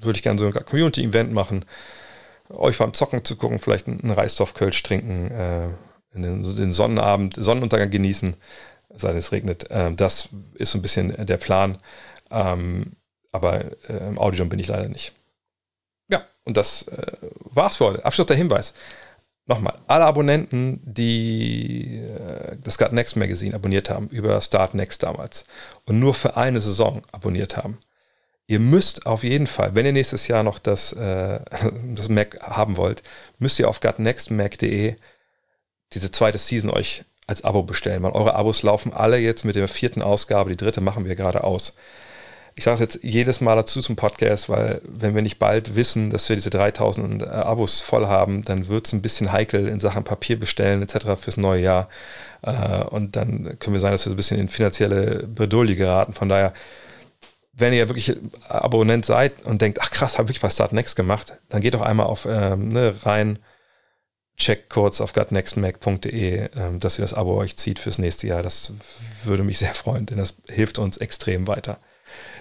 würde 0.00 0.16
ich 0.16 0.22
gerne 0.22 0.38
so 0.38 0.46
ein 0.46 0.52
Community-Event 0.52 1.32
machen, 1.32 1.64
euch 2.50 2.78
beim 2.78 2.94
Zocken 2.94 3.24
zu 3.24 3.36
gucken, 3.36 3.58
vielleicht 3.58 3.88
einen 3.88 4.10
Reisdorf-Kölsch 4.10 4.82
trinken, 4.82 5.30
äh, 5.30 5.68
den, 6.14 6.42
den 6.42 6.72
Sonnenabend, 6.72 7.34
Sonnenuntergang 7.36 7.90
genießen 7.90 8.36
sei 8.94 9.12
es 9.12 9.32
regnet. 9.32 9.66
Ähm, 9.70 9.96
das 9.96 10.28
ist 10.54 10.72
so 10.72 10.78
ein 10.78 10.82
bisschen 10.82 11.26
der 11.26 11.36
Plan. 11.36 11.78
Ähm, 12.30 12.92
aber 13.32 13.64
äh, 13.88 14.08
im 14.08 14.18
Audion 14.18 14.48
bin 14.48 14.58
ich 14.58 14.68
leider 14.68 14.88
nicht. 14.88 15.12
Ja, 16.08 16.24
und 16.44 16.56
das 16.56 16.86
äh, 16.88 17.12
war's 17.40 17.76
für 17.76 17.86
heute. 17.86 18.04
Abschluss 18.04 18.26
der 18.26 18.36
Hinweis. 18.36 18.74
Nochmal, 19.46 19.78
alle 19.88 20.06
Abonnenten, 20.06 20.80
die 20.84 21.98
äh, 21.98 22.56
das 22.62 22.78
Gut 22.78 22.92
Next 22.92 23.16
Magazine 23.16 23.54
abonniert 23.54 23.90
haben, 23.90 24.08
über 24.08 24.40
Start 24.40 24.74
Next 24.74 25.02
damals 25.02 25.44
und 25.84 25.98
nur 25.98 26.14
für 26.14 26.36
eine 26.38 26.60
Saison 26.60 27.02
abonniert 27.12 27.56
haben, 27.56 27.78
ihr 28.46 28.58
müsst 28.58 29.04
auf 29.04 29.22
jeden 29.22 29.46
Fall, 29.46 29.74
wenn 29.74 29.84
ihr 29.84 29.92
nächstes 29.92 30.28
Jahr 30.28 30.44
noch 30.44 30.58
das, 30.58 30.92
äh, 30.92 31.40
das 31.94 32.08
Mac 32.08 32.40
haben 32.40 32.78
wollt, 32.78 33.02
müsst 33.38 33.58
ihr 33.58 33.68
auf 33.68 33.80
gutnextmac.de 33.80 34.96
diese 35.92 36.10
zweite 36.10 36.38
Season 36.38 36.70
euch 36.70 37.04
als 37.26 37.44
Abo 37.44 37.62
bestellen, 37.62 38.02
weil 38.02 38.12
eure 38.12 38.34
Abos 38.34 38.62
laufen 38.62 38.92
alle 38.92 39.18
jetzt 39.18 39.44
mit 39.44 39.56
der 39.56 39.68
vierten 39.68 40.02
Ausgabe, 40.02 40.50
die 40.50 40.56
dritte 40.56 40.80
machen 40.80 41.04
wir 41.04 41.16
gerade 41.16 41.44
aus. 41.44 41.74
Ich 42.56 42.64
sage 42.64 42.74
es 42.74 42.80
jetzt 42.80 43.00
jedes 43.02 43.40
Mal 43.40 43.56
dazu 43.56 43.80
zum 43.80 43.96
Podcast, 43.96 44.48
weil 44.48 44.80
wenn 44.84 45.14
wir 45.16 45.22
nicht 45.22 45.40
bald 45.40 45.74
wissen, 45.74 46.10
dass 46.10 46.28
wir 46.28 46.36
diese 46.36 46.50
3000 46.50 47.22
äh, 47.22 47.26
Abos 47.26 47.80
voll 47.80 48.06
haben, 48.06 48.44
dann 48.44 48.68
wird 48.68 48.86
es 48.86 48.92
ein 48.92 49.02
bisschen 49.02 49.32
heikel 49.32 49.66
in 49.66 49.80
Sachen 49.80 50.04
Papier 50.04 50.38
bestellen 50.38 50.80
etc. 50.80 51.20
fürs 51.20 51.36
neue 51.36 51.62
Jahr. 51.62 51.88
Äh, 52.42 52.84
und 52.84 53.16
dann 53.16 53.58
können 53.58 53.74
wir 53.74 53.80
sein, 53.80 53.90
dass 53.90 54.06
wir 54.06 54.10
so 54.10 54.14
ein 54.14 54.16
bisschen 54.16 54.38
in 54.38 54.48
finanzielle 54.48 55.26
Bredouille 55.26 55.74
geraten. 55.74 56.12
Von 56.12 56.28
daher, 56.28 56.52
wenn 57.54 57.72
ihr 57.72 57.88
wirklich 57.88 58.16
Abonnent 58.48 59.04
seid 59.04 59.34
und 59.44 59.60
denkt, 59.60 59.80
ach 59.82 59.90
krass, 59.90 60.18
habe 60.18 60.30
ich 60.30 60.40
bei 60.40 60.50
Start 60.50 60.72
Next 60.72 60.94
gemacht, 60.94 61.32
dann 61.48 61.60
geht 61.60 61.74
doch 61.74 61.82
einmal 61.82 62.06
auf 62.06 62.24
ähm, 62.30 62.68
ne, 62.68 62.94
rein, 63.02 63.40
checkt 64.36 64.70
kurz 64.70 65.00
auf 65.00 65.12
gutnextmac.de, 65.12 66.48
ähm, 66.56 66.78
dass 66.78 66.98
ihr 66.98 67.02
das 67.02 67.14
Abo 67.14 67.36
euch 67.36 67.56
zieht 67.56 67.78
fürs 67.78 67.98
nächste 67.98 68.26
Jahr. 68.26 68.42
Das 68.42 68.72
würde 69.24 69.44
mich 69.44 69.58
sehr 69.58 69.74
freuen, 69.74 70.06
denn 70.06 70.18
das 70.18 70.34
hilft 70.48 70.78
uns 70.78 70.96
extrem 70.96 71.46
weiter. 71.46 71.78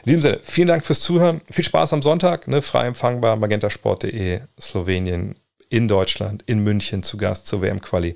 In 0.05 0.09
diesem 0.09 0.21
Sinne, 0.21 0.39
vielen 0.43 0.67
Dank 0.67 0.85
fürs 0.85 1.01
Zuhören. 1.01 1.41
Viel 1.49 1.63
Spaß 1.63 1.93
am 1.93 2.01
Sonntag, 2.01 2.47
ne, 2.47 2.61
frei 2.61 2.87
empfangbar, 2.87 3.35
magentasport.de, 3.35 4.41
Slowenien, 4.59 5.35
in 5.69 5.87
Deutschland, 5.87 6.43
in 6.45 6.59
München 6.59 7.03
zu 7.03 7.17
Gast 7.17 7.47
zur 7.47 7.61
WM-Quali. 7.61 8.11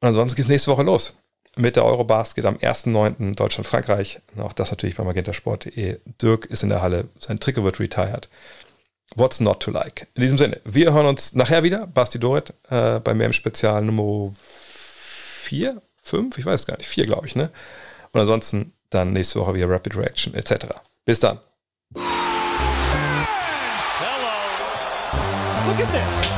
Und 0.00 0.08
ansonsten 0.08 0.36
geht 0.36 0.46
es 0.46 0.50
nächste 0.50 0.70
Woche 0.70 0.82
los 0.82 1.16
mit 1.58 1.76
der 1.76 1.84
Eurobasket 1.84 2.46
am 2.46 2.56
1.9. 2.56 3.34
Deutschland-Frankreich. 3.34 4.20
Auch 4.38 4.52
das 4.52 4.70
natürlich 4.70 4.96
bei 4.96 5.04
magentasport.de. 5.04 5.98
Dirk 6.22 6.46
ist 6.46 6.62
in 6.62 6.68
der 6.68 6.82
Halle, 6.82 7.08
sein 7.18 7.40
Trikot 7.40 7.64
wird 7.64 7.80
retired. 7.80 8.28
What's 9.18 9.40
not 9.40 9.60
to 9.64 9.72
like? 9.72 10.06
In 10.14 10.22
diesem 10.22 10.38
Sinne, 10.38 10.60
wir 10.64 10.92
hören 10.92 11.06
uns 11.06 11.34
nachher 11.34 11.64
wieder. 11.64 11.88
Basti 11.88 12.20
Dorit 12.20 12.54
äh, 12.70 13.00
bei 13.00 13.14
mir 13.14 13.24
im 13.24 13.32
Spezial 13.32 13.82
Nummer 13.82 14.32
4, 14.38 15.82
5, 16.04 16.38
ich 16.38 16.46
weiß 16.46 16.66
gar 16.66 16.76
nicht, 16.76 16.86
4 16.86 17.06
glaube 17.06 17.26
ich, 17.26 17.34
ne? 17.34 17.50
Und 18.12 18.20
ansonsten 18.20 18.74
dann 18.90 19.12
nächste 19.12 19.40
Woche 19.40 19.54
wieder 19.54 19.68
Rapid 19.68 19.96
Reaction 19.96 20.34
etc. 20.34 20.66
Bis 21.04 21.18
dann. 21.18 21.40
Hello. 21.94 22.04
Look 25.66 25.80
at 25.80 25.92
this. 25.92 26.37